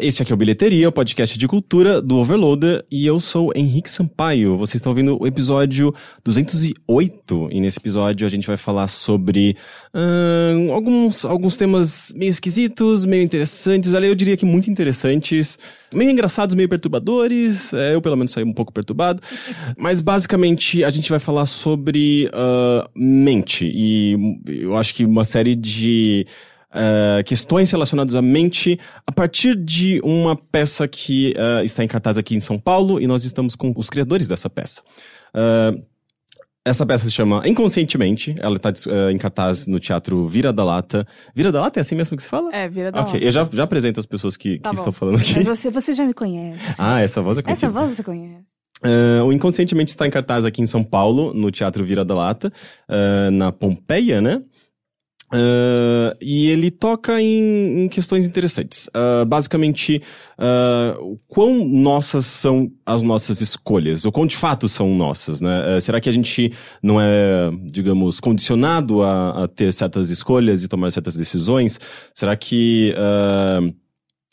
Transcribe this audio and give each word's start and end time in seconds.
Esse 0.00 0.22
aqui 0.22 0.32
é 0.32 0.34
o 0.34 0.36
Bilheteria, 0.36 0.88
o 0.88 0.92
podcast 0.92 1.38
de 1.38 1.48
cultura 1.48 2.00
do 2.00 2.16
Overloader, 2.16 2.84
e 2.90 3.06
eu 3.06 3.18
sou 3.18 3.52
Henrique 3.54 3.90
Sampaio. 3.90 4.56
Vocês 4.56 4.76
estão 4.76 4.92
ouvindo 4.92 5.20
o 5.20 5.26
episódio 5.26 5.94
208, 6.24 7.48
e 7.50 7.60
nesse 7.60 7.78
episódio 7.78 8.26
a 8.26 8.30
gente 8.30 8.46
vai 8.46 8.56
falar 8.56 8.88
sobre 8.88 9.56
uh, 9.94 10.72
alguns, 10.72 11.24
alguns 11.24 11.56
temas 11.56 12.12
meio 12.16 12.30
esquisitos, 12.30 13.04
meio 13.04 13.22
interessantes, 13.22 13.94
ali 13.94 14.08
eu 14.08 14.14
diria 14.14 14.36
que 14.36 14.44
muito 14.44 14.70
interessantes, 14.70 15.58
meio 15.94 16.10
engraçados, 16.10 16.54
meio 16.54 16.68
perturbadores, 16.68 17.72
é, 17.72 17.94
eu 17.94 18.02
pelo 18.02 18.16
menos 18.16 18.32
saí 18.32 18.44
um 18.44 18.52
pouco 18.52 18.72
perturbado, 18.72 19.22
mas 19.78 20.00
basicamente 20.00 20.84
a 20.84 20.90
gente 20.90 21.10
vai 21.10 21.18
falar 21.18 21.46
sobre 21.46 22.28
uh, 22.28 22.88
mente, 22.94 23.64
e 23.64 24.16
eu 24.46 24.76
acho 24.76 24.94
que 24.94 25.04
uma 25.04 25.24
série 25.24 25.54
de 25.54 26.26
Uh, 26.70 27.24
questões 27.24 27.70
relacionadas 27.70 28.14
à 28.14 28.20
mente 28.20 28.78
a 29.06 29.10
partir 29.10 29.56
de 29.56 30.00
uma 30.04 30.36
peça 30.36 30.86
que 30.86 31.32
uh, 31.32 31.64
está 31.64 31.82
em 31.82 31.88
cartaz 31.88 32.18
aqui 32.18 32.34
em 32.34 32.40
São 32.40 32.58
Paulo 32.58 33.00
e 33.00 33.06
nós 33.06 33.24
estamos 33.24 33.56
com 33.56 33.72
os 33.74 33.88
criadores 33.88 34.28
dessa 34.28 34.50
peça. 34.50 34.82
Uh, 35.34 35.82
essa 36.64 36.84
peça 36.84 37.06
se 37.06 37.12
chama 37.12 37.42
Inconscientemente, 37.48 38.34
ela 38.38 38.56
está 38.56 38.70
em 39.10 39.16
cartaz 39.16 39.66
no 39.66 39.80
Teatro 39.80 40.26
Vira 40.26 40.52
da 40.52 40.62
Lata. 40.62 41.06
Vira 41.34 41.50
da 41.50 41.62
Lata 41.62 41.80
é 41.80 41.82
assim 41.82 41.94
mesmo 41.94 42.14
que 42.14 42.22
se 42.22 42.28
fala? 42.28 42.54
É, 42.54 42.68
Vira 42.68 42.92
da 42.92 43.00
Ok, 43.00 43.14
Lata. 43.14 43.24
eu 43.24 43.30
já, 43.30 43.48
já 43.50 43.62
apresento 43.62 43.98
as 43.98 44.04
pessoas 44.04 44.36
que, 44.36 44.58
Tá 44.58 44.68
que 44.68 44.76
estão 44.76 44.92
falando 44.92 45.16
aqui. 45.16 45.36
Mas 45.36 45.46
você, 45.46 45.70
você 45.70 45.94
já 45.94 46.04
me 46.04 46.12
conhece. 46.12 46.76
Ah, 46.78 47.00
essa 47.00 47.22
voz 47.22 47.38
é 47.38 47.42
conhecida. 47.42 47.68
Essa 47.68 47.72
voz 47.72 47.92
você 47.92 48.02
conhece. 48.02 48.44
Uh, 48.84 49.24
o 49.24 49.32
Inconscientemente 49.32 49.90
está 49.90 50.06
em 50.06 50.10
cartaz 50.10 50.44
aqui 50.44 50.60
em 50.62 50.66
São 50.66 50.84
Paulo, 50.84 51.32
no 51.32 51.50
Teatro 51.50 51.84
Vira 51.84 52.04
da 52.04 52.14
Lata, 52.14 52.52
uh, 52.88 53.30
na 53.30 53.50
Pompeia, 53.50 54.20
né? 54.20 54.42
Uh, 55.32 56.16
e 56.20 56.46
ele 56.46 56.70
toca 56.70 57.20
em, 57.20 57.84
em 57.84 57.88
questões 57.88 58.26
interessantes. 58.26 58.88
Uh, 58.88 59.26
basicamente, 59.26 60.02
uh, 60.38 61.18
quão 61.28 61.64
nossas 61.66 62.24
são 62.24 62.70
as 62.84 63.02
nossas 63.02 63.40
escolhas, 63.42 64.04
ou 64.06 64.12
quão 64.12 64.26
de 64.26 64.36
fato 64.36 64.68
são 64.68 64.94
nossas, 64.94 65.40
né? 65.40 65.76
Uh, 65.76 65.80
será 65.80 66.00
que 66.00 66.08
a 66.08 66.12
gente 66.12 66.52
não 66.82 66.98
é, 66.98 67.50
digamos, 67.64 68.20
condicionado 68.20 69.02
a, 69.02 69.44
a 69.44 69.48
ter 69.48 69.72
certas 69.72 70.08
escolhas 70.10 70.62
e 70.62 70.68
tomar 70.68 70.90
certas 70.90 71.14
decisões? 71.14 71.78
Será 72.14 72.34
que 72.34 72.94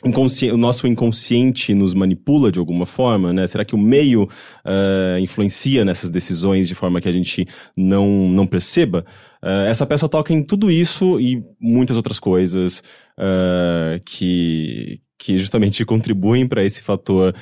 inconsci- 0.04 0.52
o 0.52 0.58
nosso 0.58 0.88
inconsciente 0.88 1.74
nos 1.74 1.94
manipula 1.94 2.52
de 2.52 2.60
alguma 2.60 2.86
forma, 2.86 3.32
né? 3.32 3.48
Será 3.48 3.64
que 3.64 3.76
o 3.76 3.78
meio 3.78 4.24
uh, 4.24 5.20
influencia 5.20 5.86
nessas 5.86 6.10
decisões 6.10 6.68
de 6.68 6.76
forma 6.76 7.00
que 7.00 7.08
a 7.08 7.12
gente 7.12 7.48
não, 7.78 8.30
não 8.30 8.46
perceba? 8.46 9.06
Uh, 9.42 9.68
essa 9.68 9.86
peça 9.86 10.10
toca 10.10 10.34
em 10.34 10.44
tudo 10.44 10.70
isso 10.70 11.20
e 11.20 11.42
muitas 11.60 11.96
outras 11.96 12.20
coisas 12.20 12.84
uh, 13.18 14.02
que, 14.04 15.00
que 15.18 15.38
justamente 15.38 15.84
contribuem 15.86 16.48
para 16.48 16.64
esse 16.64 16.82
fator 16.82 17.34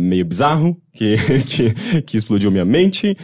meio 0.00 0.24
bizarro 0.24 0.80
que, 0.94 1.16
que, 1.44 2.02
que 2.02 2.16
explodiu 2.16 2.50
minha 2.50 2.64
mente. 2.64 3.16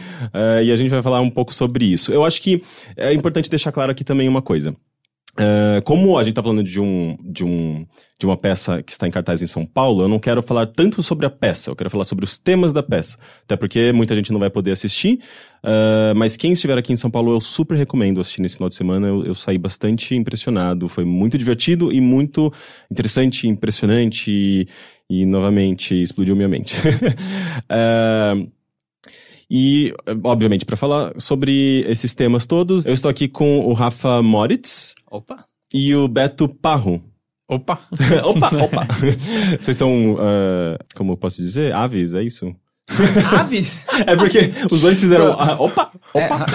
E 0.61 0.71
a 0.71 0.75
gente 0.75 0.89
vai 0.89 1.01
falar 1.01 1.21
um 1.21 1.31
pouco 1.31 1.53
sobre 1.53 1.85
isso. 1.85 2.11
Eu 2.11 2.23
acho 2.23 2.39
que 2.41 2.61
é 2.95 3.11
importante 3.13 3.49
deixar 3.49 3.71
claro 3.71 3.91
aqui 3.91 4.03
também 4.03 4.27
uma 4.27 4.41
coisa. 4.41 4.75
Uh, 5.39 5.81
como 5.83 6.17
a 6.17 6.23
gente 6.23 6.33
tá 6.33 6.43
falando 6.43 6.61
de 6.61 6.79
um, 6.79 7.17
de 7.23 7.45
um 7.45 7.85
de 8.19 8.25
uma 8.25 8.37
peça 8.37 8.83
que 8.83 8.91
está 8.91 9.07
em 9.07 9.11
cartaz 9.11 9.41
em 9.41 9.47
São 9.47 9.65
Paulo, 9.65 10.03
eu 10.03 10.07
não 10.07 10.19
quero 10.19 10.43
falar 10.43 10.67
tanto 10.67 11.01
sobre 11.01 11.25
a 11.25 11.29
peça, 11.29 11.71
eu 11.71 11.75
quero 11.75 11.89
falar 11.89 12.03
sobre 12.03 12.23
os 12.23 12.37
temas 12.37 12.71
da 12.71 12.83
peça. 12.83 13.17
Até 13.43 13.55
porque 13.55 13.91
muita 13.91 14.13
gente 14.13 14.31
não 14.31 14.39
vai 14.39 14.49
poder 14.49 14.71
assistir, 14.71 15.19
uh, 15.63 16.13
mas 16.15 16.37
quem 16.37 16.51
estiver 16.51 16.77
aqui 16.77 16.93
em 16.93 16.97
São 16.97 17.09
Paulo, 17.09 17.33
eu 17.33 17.39
super 17.39 17.75
recomendo 17.75 18.21
assistir 18.21 18.41
nesse 18.41 18.55
final 18.55 18.69
de 18.69 18.75
semana. 18.75 19.07
Eu, 19.07 19.25
eu 19.25 19.33
saí 19.33 19.57
bastante 19.57 20.15
impressionado, 20.15 20.87
foi 20.87 21.05
muito 21.05 21.37
divertido 21.37 21.91
e 21.91 21.99
muito 21.99 22.53
interessante, 22.91 23.47
impressionante 23.47 24.29
e, 24.29 24.67
e 25.09 25.25
novamente 25.25 25.99
explodiu 25.99 26.35
minha 26.35 26.49
mente. 26.49 26.75
uh, 26.75 28.51
e, 29.53 29.93
obviamente, 30.23 30.63
para 30.63 30.77
falar 30.77 31.11
sobre 31.17 31.83
esses 31.85 32.15
temas 32.15 32.47
todos, 32.47 32.85
eu 32.85 32.93
estou 32.93 33.11
aqui 33.11 33.27
com 33.27 33.59
o 33.65 33.73
Rafa 33.73 34.21
Moritz 34.21 34.95
Opa. 35.11 35.43
e 35.73 35.93
o 35.93 36.07
Beto 36.07 36.47
Parro. 36.47 37.03
Opa. 37.49 37.81
opa, 38.23 38.47
opa. 38.63 38.87
Vocês 39.59 39.75
são, 39.75 40.13
uh, 40.13 40.77
como 40.95 41.11
eu 41.11 41.17
posso 41.17 41.41
dizer, 41.41 41.73
aves, 41.73 42.15
é 42.15 42.23
isso? 42.23 42.55
Aves? 43.37 43.85
É 44.07 44.15
porque 44.15 44.51
os 44.71 44.79
dois 44.79 44.97
fizeram. 44.97 45.35
ah, 45.37 45.57
opa! 45.59 45.91
Opa! 46.13 46.45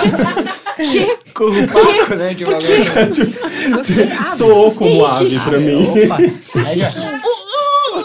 Que? 0.76 1.18
Com 1.34 1.44
o 1.50 1.68
Paco, 1.68 2.14
né? 2.14 2.32
De 2.32 2.44
uma 2.44 2.56
É, 2.56 3.10
tipo, 3.10 3.30
soou 4.34 4.74
como 4.74 5.04
ave 5.04 5.38
pra 5.40 5.58
mim. 5.58 5.86
Opa. 5.86 6.16
Aí 6.66 6.78
já... 6.78 6.90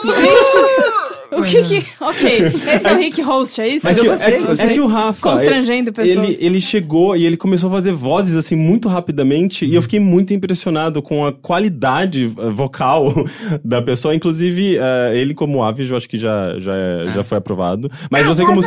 Gente, 0.04 1.01
o 1.32 1.44
que 1.44 1.64
que... 1.64 1.84
Ok, 2.02 2.44
esse 2.74 2.88
é 2.90 2.94
o 2.94 2.98
Rick 2.98 3.22
Host, 3.22 3.62
é 3.62 3.68
isso? 3.68 3.86
Mas 3.86 3.98
é 3.98 4.00
eu 4.00 4.04
que, 4.04 4.10
gostei, 4.10 4.28
é, 4.34 4.38
que- 4.38 4.44
gostei. 4.46 4.68
é 4.70 4.74
que 4.74 4.80
o 4.80 4.88
Rafa. 4.88 5.30
Constrangendo 5.32 5.94
pessoas. 5.94 6.26
Ele, 6.26 6.38
ele 6.40 6.60
chegou 6.62 7.16
e 7.16 7.26
ele 7.26 7.38
começou 7.38 7.70
a 7.70 7.74
fazer 7.74 7.92
vozes 7.94 8.36
assim 8.36 8.56
muito 8.56 8.88
rapidamente 8.90 9.66
e 9.66 9.74
eu 9.76 9.82
fiquei 9.82 10.00
muito 10.00 10.34
impressionado 10.34 11.02
com 11.02 11.26
a 11.26 11.32
qualidade 11.32 12.32
eh, 12.38 12.50
vocal 12.50 13.14
da 13.64 13.82
pessoa. 13.82 14.16
Inclusive, 14.16 14.78
eh, 14.78 15.12
ele 15.16 15.34
como 15.34 15.64
ave, 15.64 15.88
eu 15.88 15.96
acho 15.98 16.08
que 16.10 16.18
já, 16.18 16.58
já, 16.60 16.74
é- 16.76 17.06
já 17.16 17.24
foi 17.24 17.38
aprovado. 17.38 17.90
Mas 18.10 18.26
você 18.26 18.44
como. 18.46 18.62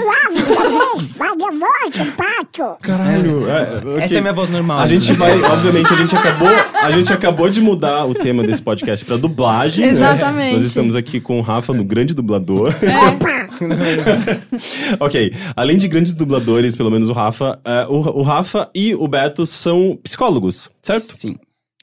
Voz, 1.65 2.09
o 2.09 2.13
pato. 2.13 2.77
Caralho! 2.83 3.49
é, 3.49 3.79
ok. 3.79 4.03
Essa 4.03 4.15
é 4.15 4.19
a 4.19 4.21
minha 4.21 4.33
voz 4.33 4.49
normal. 4.49 4.79
A 4.79 4.87
gente 4.87 5.13
vai, 5.15 5.41
obviamente, 5.43 5.93
a 5.93 5.97
gente 5.97 6.17
acabou, 6.17 6.49
a 6.49 6.91
gente 6.91 7.13
acabou 7.13 7.49
de 7.49 7.61
mudar 7.61 8.05
o 8.07 8.15
tema 8.15 8.47
desse 8.47 8.63
podcast 8.63 9.05
pra 9.05 9.17
dublagem. 9.17 9.87
né? 9.87 9.93
Exatamente. 9.93 10.53
Nós 10.55 10.63
estamos 10.63 10.97
aqui 10.97 11.21
com 11.21 11.39
o 11.39 11.43
Rafa, 11.43 11.73
no 11.73 11.85
grande 11.85 12.15
dublador. 12.15 12.75
ok, 15.01 15.33
além 15.57 15.79
de 15.79 15.89
grandes 15.89 16.15
dubladores, 16.15 16.77
pelo 16.77 16.91
menos 16.91 17.09
o 17.09 17.13
Rafa, 17.13 17.59
eh, 17.65 17.87
o, 17.89 18.19
o 18.19 18.23
Rafa 18.23 18.69
e 18.75 18.95
o 18.95 19.07
Beto 19.09 19.47
são 19.47 19.99
psicólogos, 20.03 20.71
certo? 20.83 21.17
Sim. 21.17 21.37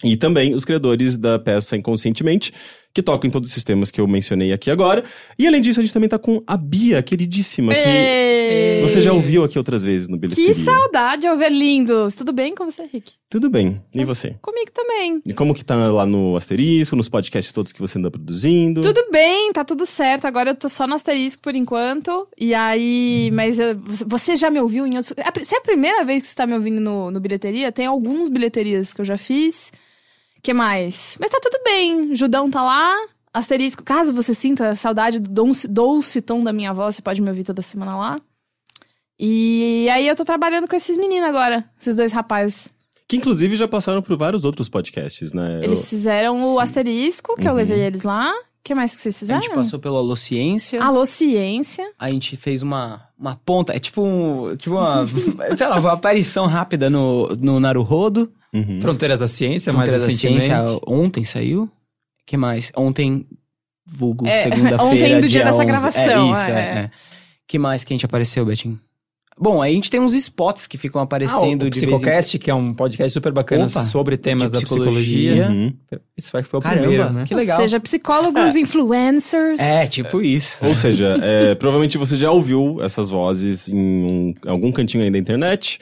E 0.03 0.17
também 0.17 0.55
os 0.55 0.65
criadores 0.65 1.17
da 1.17 1.37
peça 1.37 1.77
Inconscientemente, 1.77 2.51
que 2.93 3.01
tocam 3.01 3.27
em 3.27 3.31
todos 3.31 3.49
os 3.49 3.53
sistemas 3.53 3.89
que 3.91 4.01
eu 4.01 4.07
mencionei 4.07 4.51
aqui 4.51 4.69
agora. 4.69 5.03
E 5.39 5.47
além 5.47 5.61
disso, 5.61 5.79
a 5.79 5.83
gente 5.83 5.93
também 5.93 6.09
tá 6.09 6.19
com 6.19 6.43
a 6.45 6.57
Bia, 6.57 7.01
queridíssima, 7.01 7.73
que 7.73 7.79
Ei. 7.79 8.81
você 8.81 8.99
já 9.01 9.13
ouviu 9.13 9.43
aqui 9.43 9.57
outras 9.57 9.83
vezes 9.83 10.07
no 10.07 10.17
Bilheteria. 10.17 10.47
Que 10.53 10.53
saudade, 10.53 11.27
ouvir 11.27 11.51
lindos. 11.51 12.15
Tudo 12.15 12.31
bem 12.33 12.53
com 12.53 12.65
você, 12.65 12.83
Rick? 12.91 13.13
Tudo 13.29 13.49
bem, 13.49 13.81
e 13.95 14.03
você? 14.03 14.35
Comigo 14.41 14.71
também. 14.73 15.21
E 15.25 15.33
como 15.33 15.55
que 15.55 15.63
tá 15.63 15.75
lá 15.89 16.05
no 16.05 16.35
Asterisco, 16.35 16.95
nos 16.97 17.07
podcasts 17.07 17.53
todos 17.53 17.71
que 17.71 17.79
você 17.79 17.97
anda 17.97 18.11
produzindo? 18.11 18.81
Tudo 18.81 19.05
bem, 19.11 19.53
tá 19.53 19.63
tudo 19.63 19.85
certo. 19.85 20.25
Agora 20.25 20.49
eu 20.51 20.55
tô 20.55 20.67
só 20.67 20.85
no 20.85 20.95
asterisco 20.95 21.41
por 21.41 21.55
enquanto. 21.55 22.27
E 22.37 22.53
aí, 22.53 23.29
mas 23.33 23.57
eu- 23.57 23.79
você 24.05 24.35
já 24.35 24.49
me 24.49 24.59
ouviu 24.59 24.85
em 24.85 24.97
outros. 24.97 25.13
é 25.17 25.45
Se 25.45 25.55
é 25.55 25.57
a 25.57 25.61
primeira 25.61 26.03
vez 26.03 26.23
que 26.23 26.27
você 26.27 26.35
tá 26.35 26.45
me 26.45 26.53
ouvindo 26.53 26.81
no, 26.81 27.09
no 27.09 27.19
bilheteria, 27.21 27.71
tem 27.71 27.85
alguns 27.85 28.27
bilheterias 28.27 28.93
que 28.93 28.99
eu 29.01 29.05
já 29.05 29.17
fiz. 29.17 29.71
Que 30.41 30.53
mais? 30.53 31.17
Mas 31.19 31.29
tá 31.29 31.39
tudo 31.41 31.59
bem. 31.63 32.15
Judão 32.15 32.49
tá 32.49 32.63
lá. 32.63 32.95
Asterisco, 33.33 33.83
caso 33.83 34.13
você 34.13 34.33
sinta 34.33 34.75
saudade 34.75 35.19
do 35.19 35.29
doce, 35.29 35.67
doce 35.67 36.19
tom 36.21 36.43
da 36.43 36.51
minha 36.51 36.73
voz, 36.73 36.95
você 36.95 37.01
pode 37.01 37.21
me 37.21 37.29
ouvir 37.29 37.43
toda 37.45 37.61
semana 37.61 37.95
lá. 37.95 38.19
E 39.19 39.87
aí 39.91 40.07
eu 40.07 40.15
tô 40.15 40.25
trabalhando 40.25 40.67
com 40.67 40.75
esses 40.75 40.97
meninos 40.97 41.29
agora, 41.29 41.63
esses 41.79 41.95
dois 41.95 42.11
rapazes. 42.11 42.69
Que 43.07 43.17
inclusive 43.17 43.55
já 43.55 43.67
passaram 43.67 44.01
por 44.01 44.17
vários 44.17 44.45
outros 44.45 44.67
podcasts, 44.67 45.31
né? 45.33 45.61
Eles 45.63 45.87
fizeram 45.89 46.41
o 46.53 46.59
asterisco, 46.59 47.35
que 47.35 47.47
eu 47.47 47.51
Uhum. 47.51 47.57
levei 47.57 47.79
eles 47.81 48.03
lá. 48.03 48.31
O 48.31 48.63
que 48.63 48.73
mais 48.75 48.95
que 48.95 49.01
vocês 49.01 49.15
A 49.15 49.19
fizeram? 49.19 49.41
gente 49.41 49.53
passou 49.53 49.79
pela 49.79 49.97
Alociência. 49.97 50.81
Alô, 50.83 51.05
ciência. 51.05 51.91
A 51.99 52.09
gente 52.09 52.37
fez 52.37 52.61
uma, 52.61 53.01
uma 53.17 53.35
ponta. 53.35 53.75
É 53.75 53.79
tipo 53.79 54.01
um. 54.01 54.55
Tipo 54.55 54.75
uma. 54.75 55.05
sei 55.57 55.67
lá, 55.67 55.79
uma 55.79 55.93
aparição 55.93 56.45
rápida 56.45 56.89
no, 56.89 57.27
no 57.39 57.59
Naruhodo. 57.59 58.31
Uhum. 58.53 58.81
Fronteiras 58.81 59.19
da 59.19 59.27
Ciência, 59.27 59.71
Fronteiras 59.71 60.01
mais 60.01 60.13
da. 60.13 60.19
Ciência 60.19 60.57
ontem 60.85 61.23
saiu. 61.23 61.69
que 62.25 62.35
mais? 62.37 62.71
Ontem, 62.75 63.25
vulgo 63.85 64.27
É, 64.27 64.43
segunda-feira. 64.49 64.83
ontem 64.83 65.19
do 65.21 65.27
dia 65.27 65.43
dessa 65.43 65.57
11. 65.63 65.65
gravação, 65.65 66.29
É 66.29 66.31
isso, 66.33 66.49
é. 66.49 66.53
é. 66.53 66.57
é. 66.79 66.91
que 67.47 67.57
mais 67.59 67.83
que 67.83 67.93
a 67.93 67.95
gente 67.95 68.05
apareceu, 68.05 68.45
Betinho? 68.45 68.79
Bom, 69.39 69.59
aí 69.61 69.71
a 69.71 69.75
gente 69.75 69.89
tem 69.89 69.99
uns 69.99 70.13
spots 70.13 70.67
que 70.67 70.77
ficam 70.77 71.01
aparecendo 71.01 71.63
Ah, 71.63 71.67
o 71.67 71.69
de 71.69 71.79
vez 71.79 71.83
em 71.83 71.95
Psicocast, 71.95 72.37
que 72.37 72.51
é 72.51 72.53
um 72.53 72.73
podcast 72.75 73.11
super 73.11 73.31
bacana 73.31 73.63
Opa, 73.65 73.81
sobre 73.81 74.15
temas 74.15 74.51
da 74.51 74.59
psicologia. 74.61 74.91
psicologia. 75.31 75.47
Uhum. 75.49 75.73
Isso 76.15 76.29
foi, 76.29 76.43
foi 76.43 76.59
o 76.59 76.61
Caramba, 76.61 76.81
primeiro, 76.81 77.09
né? 77.11 77.23
que 77.25 77.33
legal. 77.33 77.57
Ou 77.57 77.63
seja, 77.63 77.79
psicólogos, 77.79 78.55
influencers. 78.55 79.59
É, 79.59 79.87
tipo 79.87 80.21
isso. 80.21 80.63
Ou 80.63 80.75
seja, 80.75 81.17
é, 81.23 81.55
provavelmente 81.55 81.97
você 81.97 82.17
já 82.17 82.29
ouviu 82.29 82.83
essas 82.83 83.09
vozes 83.09 83.67
em 83.69 83.75
um- 83.77 84.33
algum 84.45 84.71
cantinho 84.71 85.03
aí 85.03 85.09
da 85.09 85.17
internet. 85.17 85.79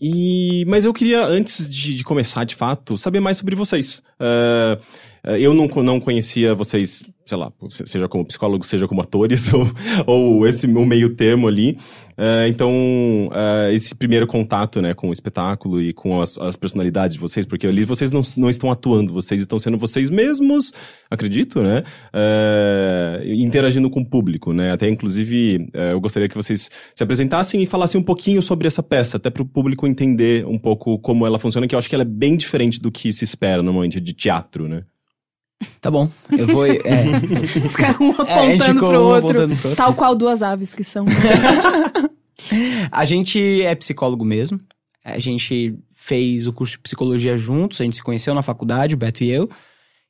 E, 0.00 0.64
mas 0.66 0.84
eu 0.84 0.92
queria, 0.92 1.24
antes 1.24 1.68
de, 1.68 1.94
de 1.94 2.04
começar 2.04 2.44
de 2.44 2.54
fato, 2.54 2.96
saber 2.98 3.20
mais 3.20 3.38
sobre 3.38 3.54
vocês. 3.56 4.02
Ah, 4.18 4.78
eu 5.24 5.54
não, 5.54 5.66
não 5.66 6.00
conhecia 6.00 6.54
vocês 6.54 7.02
sei 7.30 7.38
lá, 7.38 7.52
se- 7.70 7.86
seja 7.86 8.08
como 8.08 8.26
psicólogo, 8.26 8.66
seja 8.66 8.88
como 8.88 9.00
atores, 9.00 9.52
ou, 9.54 9.66
ou 10.06 10.46
esse 10.46 10.66
o 10.66 10.86
meio 10.86 11.10
termo 11.10 11.46
ali. 11.46 11.78
É, 12.16 12.48
então, 12.48 12.70
é, 13.32 13.72
esse 13.72 13.94
primeiro 13.94 14.26
contato, 14.26 14.82
né, 14.82 14.92
com 14.92 15.08
o 15.08 15.12
espetáculo 15.12 15.80
e 15.80 15.92
com 15.92 16.20
as, 16.20 16.36
as 16.36 16.54
personalidades 16.54 17.14
de 17.14 17.20
vocês, 17.20 17.46
porque 17.46 17.66
ali 17.66 17.84
vocês 17.84 18.10
não, 18.10 18.20
não 18.36 18.50
estão 18.50 18.70
atuando, 18.70 19.12
vocês 19.12 19.40
estão 19.40 19.58
sendo 19.58 19.78
vocês 19.78 20.10
mesmos, 20.10 20.70
acredito, 21.10 21.62
né, 21.62 21.82
é, 22.12 23.22
interagindo 23.26 23.88
com 23.88 24.00
o 24.00 24.06
público, 24.06 24.52
né, 24.52 24.72
até 24.72 24.86
inclusive 24.90 25.70
eu 25.72 25.98
gostaria 25.98 26.28
que 26.28 26.34
vocês 26.34 26.70
se 26.94 27.02
apresentassem 27.02 27.62
e 27.62 27.66
falassem 27.66 27.98
um 27.98 28.04
pouquinho 28.04 28.42
sobre 28.42 28.66
essa 28.66 28.82
peça, 28.82 29.16
até 29.16 29.30
para 29.30 29.42
o 29.42 29.46
público 29.46 29.86
entender 29.86 30.44
um 30.46 30.58
pouco 30.58 30.98
como 30.98 31.24
ela 31.24 31.38
funciona, 31.38 31.66
que 31.66 31.74
eu 31.74 31.78
acho 31.78 31.88
que 31.88 31.94
ela 31.94 32.02
é 32.02 32.04
bem 32.04 32.36
diferente 32.36 32.78
do 32.78 32.90
que 32.92 33.12
se 33.14 33.24
espera 33.24 33.62
normalmente 33.62 33.98
de 33.98 34.12
teatro, 34.12 34.68
né. 34.68 34.84
Tá 35.80 35.90
bom, 35.90 36.08
eu 36.36 36.46
vou. 36.46 36.66
É, 36.66 36.76
Os 37.64 37.76
caras 37.76 37.96
um 38.00 38.10
É, 38.10 38.34
apontando 38.34 38.64
ficou 38.74 38.88
pro 38.90 38.98
um 39.00 39.02
outro. 39.04 39.28
apontando 39.30 39.56
pro 39.56 39.68
outro. 39.70 39.76
Tal 39.76 39.94
qual 39.94 40.14
duas 40.14 40.42
aves 40.42 40.74
que 40.74 40.84
são. 40.84 41.04
A 42.90 43.04
gente 43.04 43.62
é 43.62 43.74
psicólogo 43.74 44.24
mesmo. 44.24 44.60
A 45.04 45.18
gente 45.18 45.74
fez 45.94 46.46
o 46.46 46.52
curso 46.52 46.72
de 46.74 46.80
psicologia 46.80 47.36
juntos, 47.36 47.80
a 47.80 47.84
gente 47.84 47.96
se 47.96 48.02
conheceu 48.02 48.34
na 48.34 48.42
faculdade, 48.42 48.94
o 48.94 48.98
Beto 48.98 49.22
e 49.22 49.30
eu. 49.30 49.48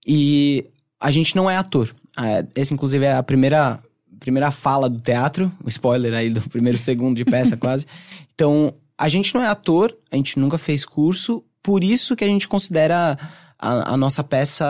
E 0.06 0.64
a 1.00 1.10
gente 1.10 1.36
não 1.36 1.50
é 1.50 1.56
ator. 1.56 1.94
Ah, 2.16 2.44
Essa, 2.54 2.72
inclusive, 2.74 3.04
é 3.04 3.14
a 3.14 3.22
primeira, 3.22 3.78
primeira 4.18 4.50
fala 4.50 4.88
do 4.88 5.00
teatro. 5.00 5.50
O 5.64 5.68
spoiler 5.68 6.14
aí 6.14 6.30
do 6.30 6.40
primeiro 6.48 6.78
segundo 6.78 7.16
de 7.16 7.24
peça, 7.24 7.56
quase. 7.58 7.86
Então, 8.34 8.72
a 8.96 9.08
gente 9.08 9.34
não 9.34 9.42
é 9.42 9.48
ator, 9.48 9.94
a 10.10 10.16
gente 10.16 10.38
nunca 10.38 10.58
fez 10.58 10.84
curso, 10.84 11.44
por 11.62 11.82
isso 11.84 12.16
que 12.16 12.24
a 12.24 12.28
gente 12.28 12.48
considera 12.48 13.18
a, 13.60 13.94
a 13.94 13.96
nossa 13.96 14.24
peça 14.24 14.66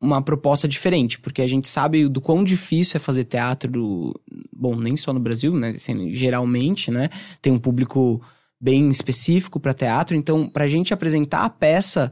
uma 0.00 0.20
proposta 0.20 0.66
diferente, 0.66 1.20
porque 1.20 1.40
a 1.40 1.46
gente 1.46 1.68
sabe 1.68 2.08
do 2.08 2.20
quão 2.20 2.42
difícil 2.42 2.96
é 2.96 3.00
fazer 3.00 3.24
teatro, 3.24 4.12
bom, 4.52 4.74
nem 4.74 4.96
só 4.96 5.12
no 5.12 5.20
Brasil, 5.20 5.54
né, 5.54 5.68
assim, 5.68 6.12
geralmente, 6.12 6.90
né, 6.90 7.08
tem 7.40 7.52
um 7.52 7.58
público 7.58 8.20
bem 8.60 8.88
específico 8.90 9.60
para 9.60 9.72
teatro, 9.72 10.16
então 10.16 10.48
pra 10.48 10.66
gente 10.66 10.92
apresentar 10.92 11.44
a 11.44 11.50
peça 11.50 12.10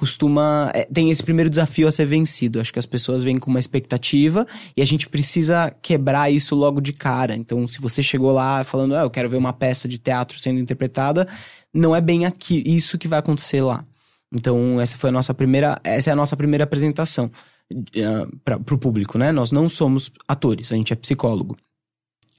costuma 0.00 0.70
é, 0.72 0.86
tem 0.86 1.10
esse 1.10 1.22
primeiro 1.22 1.50
desafio 1.50 1.86
a 1.86 1.92
ser 1.92 2.06
vencido. 2.06 2.58
Acho 2.58 2.72
que 2.72 2.78
as 2.78 2.86
pessoas 2.86 3.22
vêm 3.22 3.36
com 3.36 3.50
uma 3.50 3.58
expectativa 3.58 4.46
e 4.74 4.80
a 4.80 4.84
gente 4.84 5.06
precisa 5.06 5.70
quebrar 5.82 6.30
isso 6.30 6.54
logo 6.54 6.80
de 6.80 6.94
cara. 6.94 7.36
Então, 7.36 7.66
se 7.66 7.78
você 7.80 8.02
chegou 8.02 8.32
lá 8.32 8.64
falando, 8.64 8.94
ah, 8.94 9.02
eu 9.02 9.10
quero 9.10 9.28
ver 9.28 9.36
uma 9.36 9.52
peça 9.52 9.86
de 9.86 9.98
teatro 9.98 10.38
sendo 10.38 10.58
interpretada, 10.58 11.28
não 11.74 11.94
é 11.94 12.00
bem 12.00 12.24
aqui 12.24 12.62
isso 12.64 12.96
que 12.96 13.06
vai 13.06 13.18
acontecer 13.18 13.60
lá. 13.60 13.84
Então, 14.32 14.80
essa 14.80 14.96
foi 14.96 15.10
a 15.10 15.12
nossa 15.12 15.34
primeira, 15.34 15.80
essa 15.82 16.10
é 16.10 16.12
a 16.12 16.16
nossa 16.16 16.36
primeira 16.36 16.64
apresentação 16.64 17.30
uh, 17.72 18.36
para 18.44 18.56
o 18.56 18.78
público, 18.78 19.18
né? 19.18 19.32
Nós 19.32 19.50
não 19.50 19.68
somos 19.68 20.10
atores, 20.26 20.72
a 20.72 20.76
gente 20.76 20.92
é 20.92 20.96
psicólogo. 20.96 21.56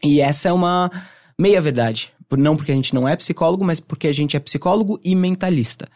E 0.03 0.21
essa 0.21 0.49
é 0.49 0.53
uma 0.53 0.89
meia 1.37 1.61
verdade. 1.61 2.11
Não 2.37 2.55
porque 2.55 2.71
a 2.71 2.75
gente 2.75 2.95
não 2.95 3.07
é 3.07 3.15
psicólogo, 3.15 3.63
mas 3.65 3.79
porque 3.79 4.07
a 4.07 4.13
gente 4.13 4.37
é 4.37 4.39
psicólogo 4.39 4.99
e 5.03 5.15
mentalista. 5.15 5.89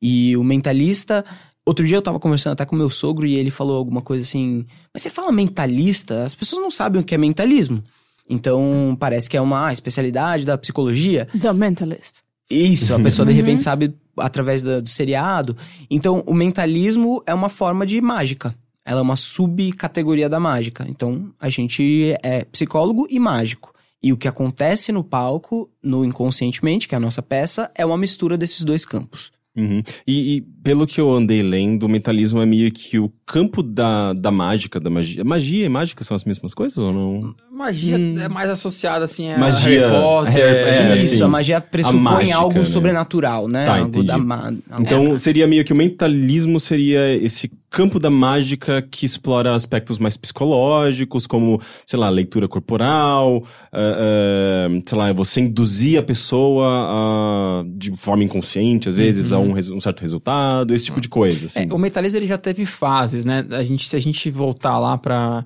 E 0.00 0.36
o 0.36 0.42
mentalista. 0.42 1.24
Outro 1.64 1.86
dia 1.86 1.96
eu 1.96 2.02
tava 2.02 2.18
conversando 2.18 2.54
até 2.54 2.64
com 2.64 2.74
meu 2.74 2.90
sogro 2.90 3.26
e 3.26 3.34
ele 3.34 3.50
falou 3.50 3.76
alguma 3.76 4.00
coisa 4.00 4.24
assim. 4.24 4.66
Mas 4.92 5.02
você 5.02 5.10
fala 5.10 5.30
mentalista? 5.30 6.24
As 6.24 6.34
pessoas 6.34 6.62
não 6.62 6.70
sabem 6.70 7.00
o 7.00 7.04
que 7.04 7.14
é 7.14 7.18
mentalismo. 7.18 7.84
Então, 8.28 8.96
parece 8.98 9.28
que 9.28 9.36
é 9.36 9.40
uma 9.40 9.72
especialidade 9.72 10.46
da 10.46 10.56
psicologia. 10.56 11.28
The 11.38 11.52
Mentalist. 11.52 12.22
Isso, 12.54 12.94
a 12.94 12.98
pessoa 13.00 13.26
de 13.26 13.32
Uhum. 13.32 13.36
repente 13.38 13.62
sabe 13.62 13.94
através 14.16 14.62
da- 14.62 14.80
do 14.80 14.88
seriado. 14.88 15.56
Então, 15.90 16.22
o 16.26 16.34
mentalismo 16.34 17.22
é 17.26 17.32
uma 17.34 17.48
forma 17.48 17.86
de 17.86 18.00
mágica. 18.00 18.54
Ela 18.84 18.98
é 19.00 19.02
uma 19.02 19.16
subcategoria 19.16 20.28
da 20.28 20.40
mágica. 20.40 20.84
Então, 20.88 21.32
a 21.40 21.48
gente 21.48 22.14
é 22.22 22.44
psicólogo 22.44 23.06
e 23.08 23.18
mágico. 23.18 23.72
E 24.02 24.12
o 24.12 24.16
que 24.16 24.26
acontece 24.26 24.90
no 24.90 25.04
palco, 25.04 25.70
no 25.82 26.04
inconscientemente, 26.04 26.88
que 26.88 26.94
é 26.94 26.98
a 26.98 27.00
nossa 27.00 27.22
peça, 27.22 27.70
é 27.74 27.86
uma 27.86 27.96
mistura 27.96 28.36
desses 28.36 28.62
dois 28.64 28.84
campos. 28.84 29.30
Uhum. 29.56 29.82
E, 30.06 30.36
e 30.36 30.40
pelo 30.40 30.86
que 30.86 31.00
eu 31.00 31.12
andei 31.12 31.42
lendo, 31.42 31.84
o 31.84 31.88
mentalismo 31.88 32.40
é 32.40 32.46
meio 32.46 32.72
que 32.72 32.98
o 32.98 33.08
campo 33.32 33.62
da, 33.62 34.12
da 34.12 34.30
mágica, 34.30 34.78
da 34.78 34.90
magia. 34.90 35.24
Magia 35.24 35.64
e 35.64 35.68
mágica 35.68 36.04
são 36.04 36.14
as 36.14 36.24
mesmas 36.24 36.52
coisas 36.52 36.76
ou 36.76 36.92
não? 36.92 37.34
Magia 37.50 37.96
Hum. 37.96 38.14
é 38.20 38.28
mais 38.28 38.50
associada, 38.50 39.04
assim, 39.04 39.30
a 39.30 39.38
Magia- 39.38 39.88
Harry 39.88 40.00
Potter. 40.02 40.32
Harry- 40.34 40.98
é, 41.00 41.04
Isso, 41.04 41.16
sim. 41.18 41.22
a 41.22 41.28
magia 41.28 41.60
pressupõe 41.60 41.98
A 42.00 42.02
mágica, 42.02 42.36
algo 42.36 42.58
né? 42.58 42.64
sobrenatural, 42.64 43.48
né? 43.48 43.64
Tá, 43.64 43.78
algo 43.78 44.02
da 44.02 44.18
ma- 44.18 44.52
Então 44.80 45.16
seria 45.16 45.46
meio 45.46 45.64
que 45.64 45.72
o 45.72 45.76
mentalismo 45.76 46.60
seria 46.60 47.14
esse 47.16 47.50
campo 47.70 47.98
da 47.98 48.10
mágica 48.10 48.82
que 48.82 49.06
explora 49.06 49.54
aspectos 49.54 49.96
mais 49.98 50.14
psicológicos, 50.14 51.26
como, 51.26 51.58
sei 51.86 51.98
lá, 51.98 52.10
leitura 52.10 52.46
corporal, 52.46 53.42
ah, 53.72 54.66
ah, 54.68 54.80
sei 54.86 54.98
lá, 54.98 55.10
você 55.12 55.40
induzir 55.40 55.98
a 55.98 56.02
pessoa 56.02 56.66
a, 56.66 57.64
de 57.66 57.92
forma 57.96 58.24
inconsciente, 58.24 58.90
às 58.90 58.96
vezes, 58.96 59.32
a 59.32 59.38
um, 59.38 59.52
res- 59.52 59.70
um 59.70 59.80
certo 59.80 60.00
resultado, 60.02 60.74
esse 60.74 60.84
tipo 60.86 61.00
de 61.00 61.08
coisa. 61.08 61.46
Assim. 61.46 61.60
É, 61.60 61.72
o 61.72 61.78
mentalismo 61.78 62.18
ele 62.18 62.26
já 62.26 62.36
teve 62.36 62.66
fases, 62.66 63.21
né? 63.24 63.44
A 63.50 63.62
gente, 63.62 63.88
se 63.88 63.96
a 63.96 64.00
gente 64.00 64.30
voltar 64.30 64.78
lá 64.78 64.96
pra 64.98 65.44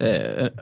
é, 0.00 0.52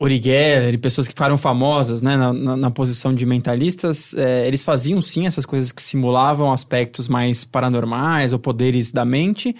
Uri 0.00 0.18
Geller 0.18 0.74
e 0.74 0.78
pessoas 0.78 1.06
que 1.08 1.14
ficaram 1.14 1.38
famosas, 1.38 2.02
né, 2.02 2.16
na, 2.16 2.32
na- 2.32 2.56
na 2.56 2.70
posição 2.70 3.14
de 3.14 3.24
mentalistas, 3.24 4.12
é, 4.14 4.46
eles 4.46 4.62
faziam 4.62 5.00
sim 5.00 5.26
essas 5.26 5.46
coisas 5.46 5.72
que 5.72 5.80
simulavam 5.82 6.52
aspectos 6.52 7.08
mais 7.08 7.44
paranormais 7.44 8.32
ou 8.32 8.38
poderes 8.38 8.92
da 8.92 9.04
mente. 9.04 9.54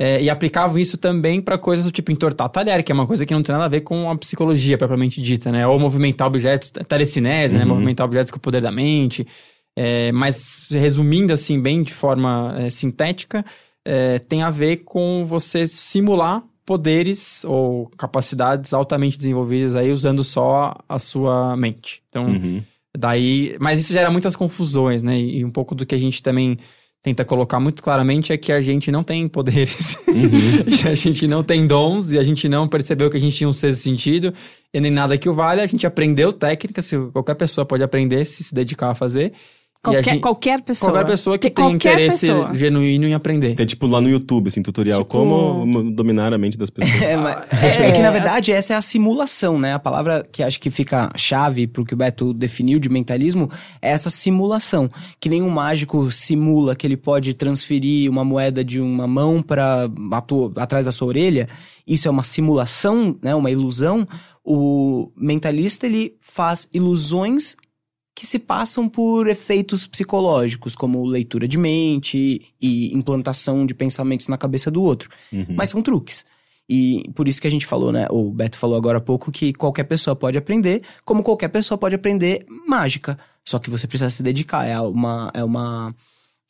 é, 0.00 0.22
e 0.22 0.30
aplicavam 0.30 0.78
isso 0.78 0.96
também 0.96 1.40
pra 1.40 1.58
coisas 1.58 1.84
do 1.84 1.90
tipo 1.90 2.12
entortar 2.12 2.48
talher, 2.50 2.84
que 2.84 2.92
é 2.92 2.94
uma 2.94 3.04
coisa 3.06 3.26
que 3.26 3.34
não 3.34 3.42
tem 3.42 3.52
nada 3.52 3.64
a 3.64 3.68
ver 3.68 3.80
com 3.80 4.08
a 4.08 4.16
psicologia 4.16 4.78
propriamente 4.78 5.20
dita, 5.20 5.50
né? 5.50 5.66
Ou 5.66 5.76
movimentar 5.76 6.28
objetos, 6.28 6.70
telecinese, 6.86 7.56
né? 7.58 7.64
Uhum. 7.64 7.70
Movimentar 7.70 8.06
objetos 8.06 8.30
com 8.30 8.36
o 8.38 8.40
poder 8.40 8.60
da 8.60 8.70
mente. 8.70 9.26
É, 9.76 10.12
mas 10.12 10.66
resumindo 10.70 11.32
assim, 11.32 11.60
bem 11.60 11.82
de 11.82 11.92
forma 11.92 12.54
é, 12.60 12.70
sintética, 12.70 13.44
é, 13.90 14.18
tem 14.18 14.42
a 14.42 14.50
ver 14.50 14.78
com 14.84 15.24
você 15.24 15.66
simular 15.66 16.42
poderes 16.66 17.42
ou 17.46 17.88
capacidades 17.96 18.74
altamente 18.74 19.16
desenvolvidas 19.16 19.74
aí 19.74 19.90
usando 19.90 20.22
só 20.22 20.74
a 20.86 20.98
sua 20.98 21.56
mente. 21.56 22.02
Então, 22.10 22.26
Uhum. 22.26 22.62
daí, 22.94 23.56
mas 23.58 23.80
isso 23.80 23.90
gera 23.94 24.10
muitas 24.10 24.36
confusões, 24.36 25.00
né? 25.02 25.18
E 25.18 25.42
um 25.42 25.50
pouco 25.50 25.74
do 25.74 25.86
que 25.86 25.94
a 25.94 25.98
gente 25.98 26.22
também 26.22 26.58
tenta 27.02 27.24
colocar 27.24 27.58
muito 27.58 27.82
claramente 27.82 28.30
é 28.32 28.36
que 28.36 28.52
a 28.52 28.60
gente 28.60 28.90
não 28.92 29.02
tem 29.02 29.26
poderes, 29.26 29.96
Uhum. 30.06 30.20
a 30.90 30.94
gente 30.94 31.26
não 31.26 31.42
tem 31.42 31.66
dons 31.66 32.12
e 32.12 32.18
a 32.18 32.24
gente 32.24 32.46
não 32.46 32.68
percebeu 32.68 33.08
que 33.08 33.16
a 33.16 33.20
gente 33.20 33.36
tinha 33.36 33.48
um 33.48 33.52
sexto 33.54 33.80
sentido 33.80 34.34
e 34.74 34.78
nem 34.80 34.90
nada 34.90 35.16
que 35.16 35.28
o 35.30 35.32
vale. 35.34 35.62
A 35.62 35.66
gente 35.66 35.86
aprendeu 35.86 36.30
técnicas, 36.34 36.90
qualquer 37.14 37.36
pessoa 37.36 37.64
pode 37.64 37.82
aprender 37.82 38.26
se 38.26 38.44
se 38.44 38.54
dedicar 38.54 38.90
a 38.90 38.94
fazer. 38.94 39.32
Qualquer, 39.80 40.04
gente- 40.04 40.20
qualquer 40.20 40.60
pessoa. 40.62 40.90
Qualquer 40.92 41.06
pessoa 41.10 41.38
que 41.38 41.48
Tem 41.48 41.70
interesse 41.70 42.26
pessoa. 42.26 42.52
genuíno 42.52 43.06
em 43.06 43.14
aprender. 43.14 43.54
Tem 43.54 43.64
tipo 43.64 43.86
lá 43.86 44.00
no 44.00 44.08
YouTube, 44.08 44.48
assim, 44.48 44.60
tutorial, 44.60 45.02
Tipo- 45.02 45.12
como 45.12 45.90
dominar 45.92 46.34
a 46.34 46.38
mente 46.38 46.58
das 46.58 46.68
pessoas. 46.68 47.00
É, 47.00 47.16
mas- 47.16 47.36
é- 47.62 47.88
é 47.88 47.92
que 47.92 48.00
na 48.02 48.10
verdade 48.10 48.50
essa 48.50 48.74
é 48.74 48.76
a 48.76 48.82
simulação, 48.82 49.56
né? 49.58 49.74
A 49.74 49.78
palavra 49.78 50.26
que 50.32 50.42
acho 50.42 50.58
que 50.60 50.68
fica 50.68 51.08
chave 51.16 51.66
pro 51.68 51.84
que 51.84 51.94
o 51.94 51.96
Beto 51.96 52.34
definiu 52.34 52.80
de 52.80 52.88
mentalismo 52.88 53.48
é 53.80 53.90
essa 53.90 54.10
simulação. 54.10 54.88
Que 55.20 55.28
nem 55.28 55.42
um 55.42 55.48
mágico 55.50 56.10
simula 56.10 56.74
que 56.74 56.84
ele 56.84 56.96
pode 56.96 57.32
transferir 57.34 58.10
uma 58.10 58.24
moeda 58.24 58.64
de 58.64 58.80
uma 58.80 59.06
mão 59.06 59.40
para 59.40 59.88
atrás 60.56 60.86
da 60.86 60.92
sua 60.92 61.06
orelha. 61.08 61.48
Isso 61.86 62.08
é 62.08 62.10
uma 62.10 62.24
simulação, 62.24 63.16
né? 63.22 63.32
Uma 63.34 63.50
ilusão. 63.50 64.06
O 64.44 65.10
mentalista 65.16 65.86
ele 65.86 66.14
faz 66.20 66.68
ilusões 66.74 67.54
que 68.18 68.26
se 68.26 68.40
passam 68.40 68.88
por 68.88 69.28
efeitos 69.28 69.86
psicológicos, 69.86 70.74
como 70.74 71.06
leitura 71.06 71.46
de 71.46 71.56
mente 71.56 72.52
e 72.60 72.92
implantação 72.92 73.64
de 73.64 73.72
pensamentos 73.72 74.26
na 74.26 74.36
cabeça 74.36 74.72
do 74.72 74.82
outro. 74.82 75.08
Uhum. 75.32 75.46
Mas 75.50 75.68
são 75.68 75.80
truques. 75.80 76.24
E 76.68 77.08
por 77.14 77.28
isso 77.28 77.40
que 77.40 77.46
a 77.46 77.50
gente 77.50 77.64
falou, 77.64 77.92
né? 77.92 78.08
O 78.10 78.32
Beto 78.32 78.58
falou 78.58 78.76
agora 78.76 78.98
há 78.98 79.00
pouco 79.00 79.30
que 79.30 79.52
qualquer 79.52 79.84
pessoa 79.84 80.16
pode 80.16 80.36
aprender, 80.36 80.82
como 81.04 81.22
qualquer 81.22 81.46
pessoa 81.46 81.78
pode 81.78 81.94
aprender 81.94 82.44
mágica. 82.66 83.16
Só 83.44 83.60
que 83.60 83.70
você 83.70 83.86
precisa 83.86 84.10
se 84.10 84.20
dedicar. 84.20 84.66
É 84.66 84.80
uma. 84.80 85.30
É 85.32 85.44
uma 85.44 85.94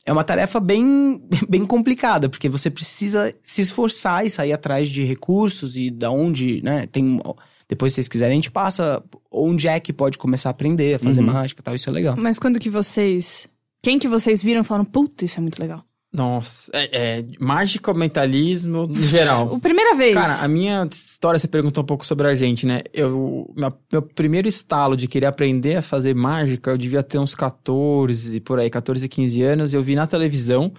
é 0.03 0.11
uma 0.11 0.23
tarefa 0.23 0.59
bem, 0.59 1.21
bem 1.47 1.67
complicada, 1.67 2.27
porque 2.27 2.49
você 2.49 2.71
precisa 2.71 3.31
se 3.43 3.61
esforçar 3.61 4.25
e 4.25 4.31
sair 4.31 4.53
atrás 4.53 4.89
de 4.89 5.03
recursos 5.03 5.75
e 5.75 5.91
da 5.91 6.09
onde, 6.09 6.63
né? 6.63 6.87
Tem. 6.87 7.21
Depois, 7.69 7.91
se 7.93 7.95
vocês 7.97 8.07
quiserem, 8.07 8.33
a 8.33 8.35
gente 8.35 8.49
passa 8.51 9.01
onde 9.31 9.67
é 9.67 9.79
que 9.79 9.93
pode 9.93 10.17
começar 10.17 10.49
a 10.49 10.51
aprender, 10.51 10.95
a 10.95 10.99
fazer 10.99 11.19
Uhum. 11.21 11.27
mágica 11.27 11.61
e 11.61 11.63
tal. 11.63 11.75
Isso 11.75 11.87
é 11.89 11.93
legal. 11.93 12.15
Mas 12.17 12.39
quando 12.39 12.57
que 12.59 12.69
vocês. 12.69 13.47
Quem 13.81 13.99
que 13.99 14.07
vocês 14.07 14.41
viram 14.43 14.61
e 14.61 14.63
falaram, 14.63 14.83
puta, 14.85 15.23
isso 15.23 15.37
é 15.37 15.41
muito 15.41 15.59
legal? 15.61 15.83
Nossa, 16.11 16.71
é, 16.73 17.19
é 17.19 17.25
mágica, 17.39 17.93
mentalismo, 17.93 18.87
no 18.87 18.95
geral. 18.95 19.47
O 19.53 19.59
primeira 19.59 19.93
vez. 19.95 20.15
Cara, 20.15 20.43
a 20.43 20.47
minha 20.47 20.83
história, 20.91 21.37
você 21.37 21.47
perguntou 21.47 21.83
um 21.83 21.85
pouco 21.87 22.03
sobre 22.03 22.27
a 22.27 22.33
gente, 22.33 22.65
né? 22.65 22.81
Eu, 22.91 23.53
meu, 23.55 23.71
meu 23.91 24.01
primeiro 24.01 24.47
estalo 24.47 24.97
de 24.97 25.07
querer 25.07 25.27
aprender 25.27 25.75
a 25.75 25.81
fazer 25.83 26.15
mágica, 26.15 26.71
eu 26.71 26.77
devia 26.79 27.03
ter 27.03 27.19
uns 27.19 27.35
14, 27.35 28.39
por 28.39 28.59
aí, 28.59 28.69
14, 28.71 29.07
15 29.07 29.41
anos. 29.43 29.73
Eu 29.73 29.83
vi 29.83 29.95
na 29.95 30.07
televisão, 30.07 30.73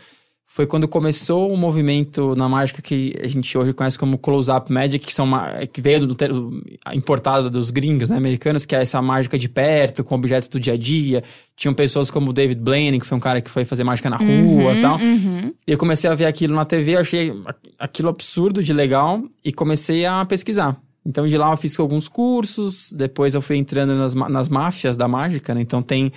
foi 0.52 0.66
quando 0.66 0.88
começou 0.88 1.52
o 1.52 1.57
movimento 1.57 2.35
na 2.35 2.49
mágica 2.49 2.83
que 2.83 3.14
a 3.23 3.28
gente 3.28 3.57
hoje 3.57 3.73
conhece 3.73 3.97
como 3.97 4.19
close-up 4.19 4.71
magic, 4.71 5.07
que, 5.07 5.14
são 5.14 5.25
ma- 5.25 5.64
que 5.73 5.80
veio 5.80 6.04
do, 6.04 6.09
do 6.12 6.62
importada 6.92 7.49
dos 7.49 7.71
gringos, 7.71 8.11
né, 8.11 8.16
americanos, 8.16 8.66
que 8.66 8.75
é 8.75 8.83
essa 8.83 9.00
mágica 9.00 9.38
de 9.38 9.49
perto, 9.49 10.02
com 10.02 10.16
objetos 10.16 10.49
do 10.49 10.59
dia 10.59 10.73
a 10.73 10.76
dia. 10.76 11.23
Tinham 11.54 11.73
pessoas 11.73 12.11
como 12.11 12.30
o 12.30 12.33
David 12.33 12.61
Blaine, 12.61 12.99
que 12.99 13.07
foi 13.07 13.16
um 13.16 13.21
cara 13.21 13.40
que 13.40 13.49
foi 13.49 13.64
fazer 13.64 13.85
mágica 13.85 14.11
na 14.11 14.16
rua 14.16 14.75
e 14.75 14.80
tal. 14.80 14.99
Uhum. 14.99 15.54
E 15.64 15.71
eu 15.71 15.78
comecei 15.78 16.11
a 16.11 16.14
ver 16.16 16.25
aquilo 16.26 16.57
na 16.57 16.64
TV, 16.64 16.97
achei 16.97 17.33
aquilo 17.78 18.09
absurdo 18.09 18.61
de 18.61 18.73
legal 18.73 19.23
e 19.45 19.52
comecei 19.52 20.04
a 20.04 20.25
pesquisar. 20.25 20.76
Então 21.07 21.28
de 21.28 21.38
lá 21.38 21.52
eu 21.52 21.57
fiz 21.57 21.78
alguns 21.78 22.09
cursos, 22.09 22.92
depois 22.92 23.37
eu 23.37 23.40
fui 23.40 23.57
entrando 23.57 23.95
nas, 23.95 24.14
nas 24.14 24.49
máfias 24.49 24.97
da 24.97 25.07
mágica, 25.07 25.54
né? 25.54 25.61
Então 25.61 25.80
tem 25.80 26.11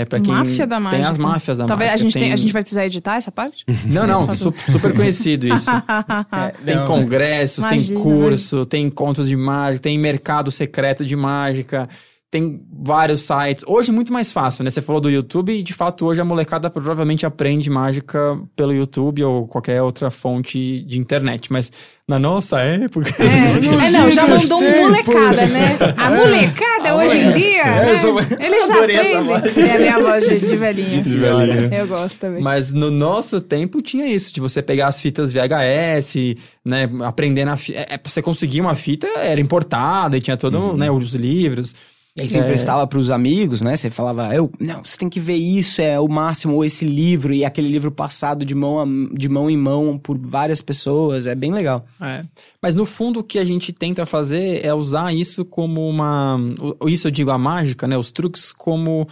é, 0.00 0.04
para 0.04 0.20
quem 0.20 0.32
Máfia 0.34 0.66
da 0.66 0.76
tem 0.76 0.84
mágica. 0.84 1.10
as 1.10 1.18
máfias 1.18 1.58
da 1.58 1.64
Talvez 1.66 1.90
mágica. 1.90 2.00
a 2.00 2.02
gente, 2.04 2.12
tem- 2.14 2.22
tem... 2.24 2.32
a 2.32 2.36
gente 2.36 2.52
vai 2.52 2.62
precisar 2.62 2.86
editar 2.86 3.16
essa 3.16 3.30
parte? 3.32 3.64
Não, 3.86 4.06
não, 4.06 4.32
su- 4.34 4.52
super 4.52 4.94
conhecido 4.94 5.48
isso. 5.54 5.70
Tem 6.64 6.76
Não, 6.76 6.84
congressos, 6.84 7.64
tem 7.64 7.74
Imagina, 7.78 8.00
curso, 8.00 8.64
tem 8.66 8.86
encontros 8.86 9.28
de 9.28 9.36
mágica, 9.36 9.82
tem 9.82 9.98
mercado 9.98 10.50
secreto 10.50 11.04
de 11.04 11.14
mágica, 11.16 11.88
tem 12.30 12.60
vários 12.70 13.22
sites. 13.22 13.64
Hoje 13.66 13.90
é 13.90 13.92
muito 13.92 14.12
mais 14.12 14.30
fácil, 14.32 14.62
né? 14.62 14.68
Você 14.68 14.82
falou 14.82 15.00
do 15.00 15.08
YouTube 15.08 15.50
e, 15.50 15.62
de 15.62 15.72
fato, 15.72 16.04
hoje 16.04 16.20
a 16.20 16.24
molecada 16.24 16.68
provavelmente 16.68 17.24
aprende 17.24 17.70
mágica 17.70 18.38
pelo 18.54 18.74
YouTube 18.74 19.24
ou 19.24 19.46
qualquer 19.46 19.82
outra 19.82 20.10
fonte 20.10 20.82
de 20.82 20.98
internet. 21.00 21.50
Mas 21.50 21.72
na 22.06 22.18
nossa 22.18 22.60
época... 22.60 23.08
É, 23.18 23.24
é, 23.86 23.90
não, 23.90 24.10
já 24.10 24.28
mandou 24.28 24.60
um 24.60 24.82
molecada, 24.82 25.46
né? 25.46 25.78
A 25.96 26.10
molecada 26.10 26.96
hoje 26.96 27.16
em 27.16 27.32
dia, 27.32 27.62
É, 27.62 27.64
né? 27.86 27.92
eu 27.92 27.96
sou- 27.96 28.20
eles 28.20 28.66
já 28.66 28.74
adorei 28.74 28.96
essa 28.96 29.18
aprendem. 29.20 29.64
É 29.66 29.74
a 29.74 29.78
minha 29.78 29.98
voz 29.98 30.24
de, 30.28 30.36
velhinha. 30.36 31.02
De 31.02 31.16
velhinha. 31.16 31.78
Eu 31.78 31.86
gosto 31.86 32.18
também. 32.18 32.42
Mas 32.42 32.74
no 32.74 32.90
nosso 32.90 33.40
tempo 33.40 33.80
tinha 33.80 34.06
isso, 34.06 34.34
de 34.34 34.40
você 34.42 34.60
pegar 34.60 34.88
as 34.88 35.00
fitas 35.00 35.32
VHS, 35.32 36.36
né, 36.62 36.90
aprender 37.04 37.46
na 37.46 37.56
fita. 37.56 37.86
É, 37.88 37.96
pra 37.96 38.10
você 38.10 38.20
conseguir 38.20 38.60
uma 38.60 38.74
fita, 38.74 39.06
era 39.16 39.40
importada 39.40 40.14
e 40.14 40.20
tinha 40.20 40.36
todo, 40.36 40.76
né, 40.76 40.90
os 40.90 41.14
livros. 41.14 41.74
E 42.18 42.22
aí 42.22 42.28
você 42.28 42.38
É. 42.38 42.40
emprestava 42.40 42.86
pros 42.86 43.10
amigos, 43.10 43.62
né? 43.62 43.76
Você 43.76 43.90
falava, 43.90 44.34
eu, 44.34 44.50
não, 44.58 44.82
você 44.84 44.98
tem 44.98 45.08
que 45.08 45.20
ver 45.20 45.36
isso, 45.36 45.80
é 45.80 45.98
o 46.00 46.08
máximo, 46.08 46.54
ou 46.54 46.64
esse 46.64 46.84
livro, 46.84 47.32
e 47.32 47.44
aquele 47.44 47.68
livro 47.68 47.90
passado 47.90 48.44
de 48.44 48.54
mão, 48.54 48.80
a- 48.80 48.86
de 49.16 49.28
mão 49.28 49.48
em 49.48 49.56
mão 49.56 49.96
por 49.96 50.18
várias 50.18 50.60
pessoas, 50.60 51.26
é 51.26 51.34
bem 51.34 51.52
legal. 51.52 51.86
É. 52.00 52.24
Mas 52.60 52.74
no 52.74 52.84
fundo 52.84 53.20
o 53.20 53.24
que 53.24 53.38
a 53.38 53.44
gente 53.44 53.72
tenta 53.72 54.04
fazer 54.04 54.64
é 54.64 54.74
usar 54.74 55.14
isso 55.14 55.44
como 55.44 55.88
uma. 55.88 56.38
Isso 56.86 57.06
eu 57.06 57.10
digo 57.12 57.30
a 57.30 57.38
mágica, 57.38 57.86
né? 57.86 57.96
Os 57.96 58.10
truques 58.10 58.52
como 58.52 59.06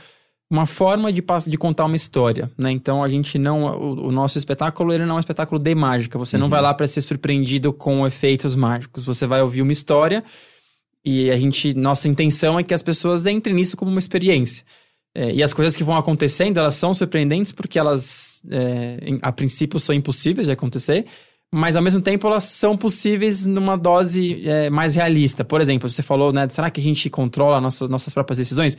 uma 0.50 0.64
forma 0.66 1.12
de, 1.12 1.22
de 1.48 1.56
contar 1.58 1.84
uma 1.86 1.96
história, 1.96 2.50
né? 2.58 2.70
Então 2.70 3.02
a 3.02 3.08
gente 3.08 3.38
não. 3.38 3.64
O, 3.66 4.08
o 4.08 4.12
nosso 4.12 4.38
espetáculo 4.38 4.92
ele 4.92 5.04
não 5.04 5.14
é 5.14 5.16
um 5.16 5.20
espetáculo 5.20 5.60
de 5.60 5.74
mágica. 5.74 6.18
Você 6.18 6.36
não 6.38 6.48
vai 6.48 6.60
lá 6.60 6.72
para 6.74 6.86
ser 6.88 7.00
surpreendido 7.00 7.72
com 7.72 8.06
efeitos 8.06 8.54
mágicos. 8.56 9.04
Você 9.04 9.26
vai 9.26 9.42
ouvir 9.42 9.62
uma 9.62 9.72
história 9.72 10.22
e 11.06 11.30
a 11.30 11.38
gente. 11.38 11.72
Nossa 11.74 12.08
intenção 12.08 12.58
é 12.58 12.62
que 12.62 12.74
as 12.74 12.82
pessoas 12.82 13.24
entrem 13.26 13.54
nisso 13.54 13.76
como 13.76 13.90
uma 13.90 14.00
experiência. 14.00 14.64
É, 15.14 15.32
e 15.32 15.42
as 15.42 15.54
coisas 15.54 15.74
que 15.76 15.84
vão 15.84 15.96
acontecendo, 15.96 16.58
elas 16.58 16.74
são 16.74 16.92
surpreendentes 16.92 17.52
porque 17.52 17.78
elas, 17.78 18.42
é, 18.50 18.98
em- 19.00 19.18
a 19.22 19.32
princípio, 19.32 19.80
são 19.80 19.94
impossíveis 19.94 20.46
de 20.46 20.52
acontecer 20.52 21.06
mas 21.52 21.76
ao 21.76 21.82
mesmo 21.82 22.00
tempo 22.00 22.26
elas 22.26 22.44
são 22.44 22.76
possíveis 22.76 23.46
numa 23.46 23.78
dose 23.78 24.42
é, 24.46 24.68
mais 24.68 24.94
realista. 24.94 25.44
Por 25.44 25.60
exemplo, 25.60 25.88
você 25.88 26.02
falou, 26.02 26.32
né? 26.32 26.48
Será 26.48 26.70
que 26.70 26.80
a 26.80 26.84
gente 26.84 27.08
controla 27.08 27.60
nossas 27.60 27.88
nossas 27.88 28.12
próprias 28.12 28.38
decisões? 28.38 28.76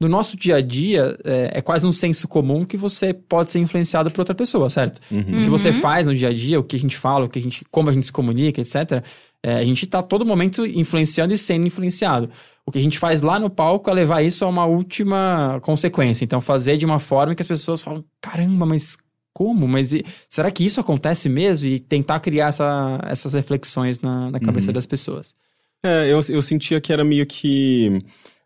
No 0.00 0.08
nosso 0.08 0.36
dia 0.36 0.56
a 0.56 0.60
dia, 0.60 1.16
é, 1.24 1.58
é 1.58 1.60
quase 1.60 1.84
um 1.84 1.92
senso 1.92 2.28
comum 2.28 2.64
que 2.64 2.76
você 2.76 3.12
pode 3.12 3.50
ser 3.50 3.58
influenciado 3.58 4.10
por 4.10 4.20
outra 4.20 4.34
pessoa, 4.34 4.70
certo? 4.70 5.00
Uhum. 5.10 5.40
O 5.40 5.42
que 5.42 5.50
você 5.50 5.72
faz 5.72 6.06
no 6.06 6.14
dia 6.14 6.28
a 6.28 6.32
dia, 6.32 6.58
o 6.58 6.62
que 6.62 6.76
a 6.76 6.78
gente 6.78 6.96
fala, 6.96 7.26
o 7.26 7.28
que 7.28 7.38
a 7.38 7.42
gente, 7.42 7.64
como 7.70 7.90
a 7.90 7.92
gente 7.92 8.06
se 8.06 8.12
comunica, 8.12 8.60
etc. 8.60 9.02
é, 9.44 9.54
a 9.54 9.64
gente 9.64 9.86
tá 9.86 10.02
todo 10.02 10.24
momento 10.24 10.66
influenciando 10.66 11.32
e 11.34 11.38
sendo 11.38 11.66
influenciado. 11.66 12.28
O 12.66 12.70
que 12.70 12.78
a 12.78 12.82
gente 12.82 12.98
faz 12.98 13.22
lá 13.22 13.38
no 13.38 13.48
palco 13.48 13.88
é 13.88 13.94
levar 13.94 14.22
isso 14.22 14.44
a 14.44 14.48
uma 14.48 14.66
última 14.66 15.58
consequência. 15.62 16.24
Então, 16.24 16.40
fazer 16.40 16.76
de 16.76 16.84
uma 16.84 16.98
forma 16.98 17.34
que 17.34 17.42
as 17.42 17.48
pessoas 17.48 17.80
falam: 17.80 18.04
caramba, 18.20 18.66
mas 18.66 18.98
como? 19.32 19.66
Mas 19.68 19.92
e- 19.92 20.04
será 20.28 20.50
que 20.50 20.64
isso 20.64 20.80
acontece 20.80 21.28
mesmo? 21.28 21.66
E 21.68 21.78
tentar 21.78 22.20
criar 22.20 22.48
essa- 22.48 22.98
essas 23.04 23.32
reflexões 23.34 24.00
na, 24.00 24.30
na 24.30 24.40
cabeça 24.40 24.68
Uhum. 24.68 24.74
das 24.74 24.84
pessoas. 24.86 25.34
É, 25.82 26.12
eu, 26.12 26.18
eu 26.28 26.42
sentia 26.42 26.80
que 26.80 26.92
era 26.92 27.04
meio 27.04 27.24
que. 27.24 28.02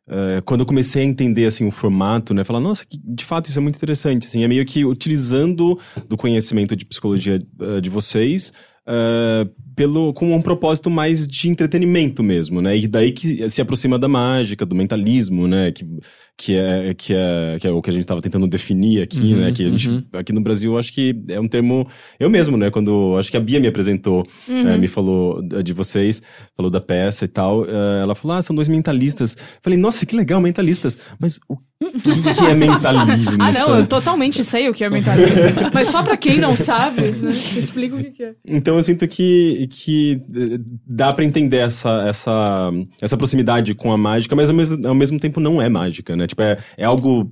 é, 0.07 0.41
quando 0.43 0.61
eu 0.61 0.67
comecei 0.67 1.03
a 1.03 1.07
entender 1.07 1.47
assim, 1.47 1.65
o 1.67 1.71
formato, 1.71 2.35
né? 2.35 2.45
Falar, 2.45 2.61
nossa, 2.61 2.85
que- 2.87 2.99
de 3.03 3.25
fato 3.25 3.47
isso 3.49 3.59
é 3.59 3.63
muito 3.63 3.77
interessante. 3.77 4.27
Assim, 4.27 4.45
é 4.45 4.49
meio 4.49 4.65
que 4.67 4.85
utilizando 4.85 5.79
do 6.09 6.17
conhecimento 6.17 6.77
de 6.77 6.85
psicologia 6.85 7.41
eh, 7.61 7.81
de 7.81 7.89
vocês 7.89 8.53
eh, 8.87 9.47
pelo, 9.75 10.13
com 10.13 10.35
um 10.35 10.43
propósito 10.43 10.91
mais 10.91 11.27
de 11.27 11.49
entretenimento 11.49 12.23
mesmo, 12.23 12.61
né? 12.61 12.77
E 12.77 12.87
daí 12.87 13.13
que 13.13 13.49
se 13.51 13.61
aproxima 13.61 13.99
da 13.99 14.09
mágica, 14.09 14.67
do 14.67 14.75
mentalismo, 14.75 15.47
né? 15.47 15.73
Que, 15.73 15.87
que, 16.37 16.57
é, 16.57 16.93
que, 16.95 17.15
é, 17.15 17.57
que 17.61 17.67
é 17.67 17.71
o 17.71 17.81
que 17.81 17.91
a 17.91 17.93
gente 17.93 18.03
estava 18.03 18.21
tentando 18.21 18.47
definir 18.49 19.03
aqui, 19.03 19.21
Uhum, 19.35 19.37
né? 19.41 19.53
Que 19.53 19.65
a 19.65 19.69
gente, 19.69 19.89
uhum. 19.89 20.03
aqui 20.15 20.33
no 20.33 20.41
Brasil, 20.41 20.77
acho 20.77 20.93
que 20.93 21.15
é 21.29 21.39
um 21.39 21.47
termo. 21.47 21.87
Eu 22.19 22.29
mesmo, 22.31 22.57
né? 22.57 22.71
Quando 22.71 23.17
acho 23.19 23.31
que 23.31 23.37
a 23.37 23.41
Bia 23.41 23.61
me 23.61 23.69
apresentou, 23.69 24.27
Uhum. 24.49 24.69
eh, 24.69 24.77
me 24.79 24.89
falou 24.89 25.41
de 25.63 25.73
vocês, 25.73 26.23
falou 26.57 26.71
da 26.71 26.81
peça 26.81 27.25
e 27.25 27.29
tal. 27.29 27.65
eh, 27.65 28.01
ela 28.03 28.15
falou: 28.15 28.37
Ah, 28.37 28.43
são 28.43 28.57
dois 28.57 28.69
mentalistas. 28.69 29.37
Falei, 29.63 29.79
nossa, 29.79 30.05
que 30.05 30.17
legal, 30.17 30.41
mentalistas. 30.41 30.99
Mas 31.21 31.39
o 31.49 31.57
que, 32.03 32.35
que 32.35 32.45
é 32.47 32.55
mentalismo? 32.55 33.43
Ah, 33.43 33.53
não, 33.53 33.67
sabe? 33.69 33.81
eu 33.81 33.87
totalmente 33.87 34.43
sei 34.43 34.69
o 34.69 34.75
que 34.75 34.83
é 34.85 34.91
mentalista. 34.91 35.71
Mas 35.73 35.89
só 35.89 36.03
pra 36.03 36.17
quem 36.17 36.39
não 36.39 36.57
sabe, 36.57 37.03
né? 37.13 37.31
Explica 37.31 37.95
o 37.97 37.99
que 38.03 38.11
que 38.11 38.23
é. 38.25 38.35
Então 38.47 38.77
eu 38.77 38.83
sinto 38.83 39.07
que, 39.07 39.69
que 39.71 40.21
eh, 40.35 40.59
dá 40.87 41.13
pra 41.13 41.25
entender 41.25 41.59
essa, 41.59 42.05
essa, 42.09 42.71
essa 43.01 43.17
proximidade 43.17 43.75
com 43.75 43.93
a 43.93 43.97
mágica, 43.97 44.35
mas 44.35 44.49
ao 44.51 44.57
mesmo, 44.57 44.89
ao 44.89 44.95
mesmo 44.95 45.19
tempo 45.21 45.39
não 45.41 45.61
é 45.61 45.69
mágica, 45.69 46.17
né? 46.17 46.22
Tipo, 46.27 46.43
é, 46.43 46.59
é 46.77 46.85
algo 46.85 47.31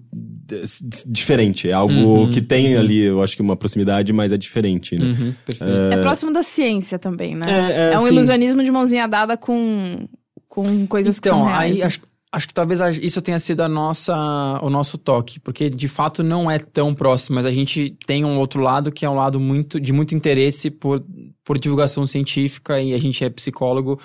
diferente, 1.06 1.68
é 1.68 1.72
algo 1.72 1.92
Uhum, 2.24 2.30
que 2.30 2.40
tem 2.40 2.76
ali, 2.76 3.00
eu 3.02 3.22
acho 3.22 3.36
que 3.36 3.42
uma 3.42 3.56
proximidade, 3.56 4.12
mas 4.12 4.32
é 4.32 4.36
diferente, 4.36 4.98
né? 4.98 5.06
Uhum, 5.06 5.32
perfeito. 5.44 5.92
É 5.92 5.96
próximo 6.02 6.32
da 6.32 6.42
ciência 6.42 6.98
também, 6.98 7.34
né? 7.34 7.46
É, 7.48 7.90
é, 7.90 7.94
É 7.94 7.98
um 7.98 8.02
sim. 8.02 8.08
ilusionismo 8.08 8.62
de 8.62 8.70
mãozinha 8.70 9.06
dada 9.06 9.36
com, 9.36 10.08
com 10.48 10.86
coisas 10.86 11.20
que 11.20 11.28
Então, 11.28 11.40
são 11.40 11.48
reais. 11.48 11.72
aí 11.72 11.78
né? 11.80 11.86
acho, 11.86 12.00
acho 12.32 12.48
que 12.48 12.54
talvez 12.54 12.80
a- 12.80 12.90
isso 12.90 13.22
tenha 13.22 13.38
sido 13.38 13.62
a 13.62 13.68
nossa, 13.68 14.14
o 14.62 14.70
nosso 14.70 14.98
toque, 14.98 15.38
porque 15.40 15.70
de 15.70 15.88
fato 15.88 16.22
não 16.22 16.50
é 16.50 16.58
tão 16.58 16.94
próximo, 16.94 17.36
mas 17.36 17.46
a 17.46 17.52
gente 17.52 17.96
tem 18.06 18.24
um 18.24 18.38
outro 18.38 18.60
lado 18.60 18.90
que 18.90 19.04
é 19.04 19.10
um 19.10 19.14
lado 19.14 19.38
muito, 19.38 19.80
de 19.80 19.92
muito 19.92 20.14
interesse 20.14 20.70
por, 20.70 21.04
por 21.44 21.58
divulgação 21.58 22.06
científica 22.06 22.80
e 22.80 22.92
a 22.94 22.98
gente 22.98 23.24
é 23.24 23.30
psicólogo, 23.30 24.00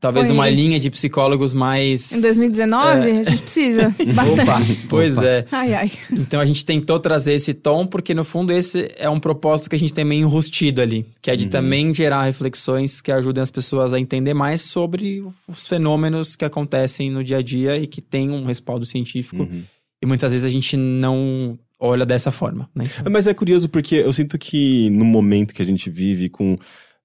talvez 0.00 0.26
Põe 0.26 0.34
numa 0.34 0.48
linha 0.48 0.80
de 0.80 0.90
psicólogos 0.90 1.52
mais. 1.52 2.10
Em 2.10 2.20
2019, 2.20 3.10
a 3.10 3.22
gente 3.22 3.42
precisa 3.42 3.94
bastante. 4.14 4.80
Pois 4.88 5.18
Opa. 5.18 5.26
é. 5.26 5.46
Ai, 5.52 5.74
ai. 5.74 5.92
Então 6.10 6.40
a 6.40 6.44
gente 6.44 6.64
tentou 6.64 6.98
trazer 6.98 7.34
esse 7.34 7.54
tom, 7.54 7.86
porque 7.86 8.14
no 8.14 8.24
fundo 8.24 8.52
esse 8.52 8.90
é 8.96 9.08
um 9.08 9.20
propósito 9.20 9.70
que 9.70 9.76
a 9.76 9.78
gente 9.78 9.92
tem 9.92 10.04
meio 10.04 10.22
enrustido 10.22 10.80
ali, 10.80 11.06
que 11.20 11.30
é 11.30 11.36
de 11.36 11.46
também 11.46 11.92
gerar 11.94 12.24
reflexões 12.24 13.00
que 13.00 13.12
ajudem 13.12 13.42
as 13.42 13.50
pessoas 13.50 13.92
a 13.92 14.00
entender 14.00 14.34
mais 14.34 14.62
sobre 14.62 15.22
os 15.46 15.68
fenômenos 15.68 16.34
que 16.34 16.44
acontecem 16.44 17.10
no 17.10 17.22
dia 17.22 17.38
a 17.38 17.42
dia 17.42 17.80
e 17.80 17.86
que 17.86 18.00
tem 18.00 18.30
um 18.30 18.44
respaldo 18.44 18.86
científico. 18.86 19.42
Uhum. 19.42 19.62
E 20.02 20.06
muitas 20.06 20.32
vezes 20.32 20.46
a 20.46 20.50
gente 20.50 20.76
não 20.76 21.58
olha 21.80 22.04
dessa 22.04 22.30
forma, 22.30 22.68
né? 22.74 22.84
É, 23.04 23.08
Mas 23.08 23.26
é 23.26 23.34
curioso 23.34 23.68
porque 23.68 23.96
eu 23.96 24.12
sinto 24.12 24.38
que 24.38 24.90
no 24.90 25.04
momento 25.04 25.54
que 25.54 25.62
a 25.62 25.64
gente 25.64 25.88
vive 25.90 26.28
com. 26.28 26.58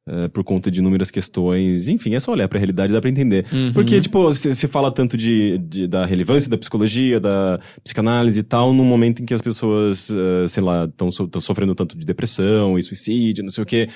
Eh, 0.07 0.27
por 0.29 0.43
conta 0.43 0.69
de 0.69 0.79
inúmeras 0.79 1.09
questões, 1.11 1.87
enfim, 1.87 2.13
é 2.15 2.19
só 2.19 2.31
olhar 2.31 2.47
pra 2.47 2.59
realidade, 2.59 2.93
dá 2.93 3.01
pra 3.01 3.09
entender. 3.09 3.45
Uhum. 3.51 3.73
Porque, 3.73 3.99
tipo, 3.99 4.33
se, 4.35 4.53
se 4.53 4.67
fala 4.67 4.91
tanto 4.91 5.17
de, 5.17 5.57
de- 5.59 5.87
da 5.87 6.05
relevância 6.05 6.49
da 6.49 6.57
psicologia, 6.57 7.19
da 7.19 7.59
psicanálise 7.83 8.39
e 8.39 8.43
tal, 8.43 8.73
num 8.73 8.83
momento 8.85 9.21
em 9.21 9.25
que 9.25 9.33
as 9.33 9.41
pessoas, 9.41 10.09
eh, 10.09 10.47
sei 10.47 10.61
lá, 10.63 10.85
estão 10.85 11.09
sofrendo 11.41 11.73
tanto 11.75 11.97
de 11.97 12.05
depressão 12.05 12.77
e 12.77 12.83
suicídio, 12.83 13.43
não 13.43 13.51
sei 13.51 13.63
o 13.63 13.65
quê. 13.67 13.87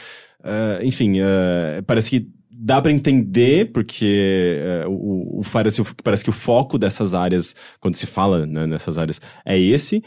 Eh, 0.44 0.80
enfim, 0.84 1.16
parece 1.86 2.10
que 2.10 2.28
dá 2.52 2.82
pra 2.82 2.92
entender, 2.92 3.72
porque 3.72 4.60
o, 4.88 5.40
o, 5.40 5.42
parece, 5.52 5.82
parece 6.04 6.24
que 6.24 6.30
o 6.30 6.34
foco 6.34 6.78
dessas 6.78 7.14
áreas, 7.14 7.56
quando 7.80 7.96
se 7.96 8.06
fala 8.06 8.46
né, 8.46 8.66
nessas 8.68 8.98
áreas, 8.98 9.22
é 9.46 9.58
esse. 9.58 10.04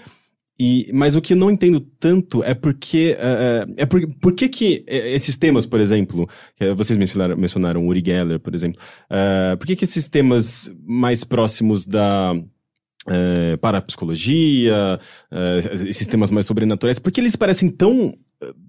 E, 0.61 0.91
mas 0.93 1.15
o 1.17 1.21
que 1.21 1.33
eu 1.33 1.37
não 1.37 1.51
entendo 1.51 1.81
tanto 1.81 2.43
é 2.45 2.55
porque. 2.55 3.17
É, 3.19 3.83
é 3.83 3.87
por, 3.87 4.07
por 4.21 4.33
que, 4.35 4.49
que 4.49 4.85
eh, 4.87 5.15
esses 5.15 5.37
temas, 5.37 5.67
por 5.67 5.81
exemplo, 5.81 6.29
vocês 6.77 6.97
mencionaram, 6.97 7.37
mencionaram 7.37 7.87
Uri 7.87 8.03
Geller, 8.05 8.39
por 8.39 8.55
exemplo, 8.55 8.81
eh, 9.11 9.57
por 9.57 9.67
que, 9.67 9.75
que 9.77 9.85
esses 9.85 10.09
temas 10.09 10.71
mais 10.87 11.25
próximos 11.25 11.85
da. 11.87 12.35
eh, 13.09 13.57
parapsicologia, 13.61 14.99
eh, 15.31 15.89
esses 15.89 16.07
temas 16.07 16.31
mais 16.31 16.47
sobrenaturais, 16.47 16.99
porque 16.99 17.21
eles 17.21 17.35
parecem 17.37 17.69
tão 17.69 18.15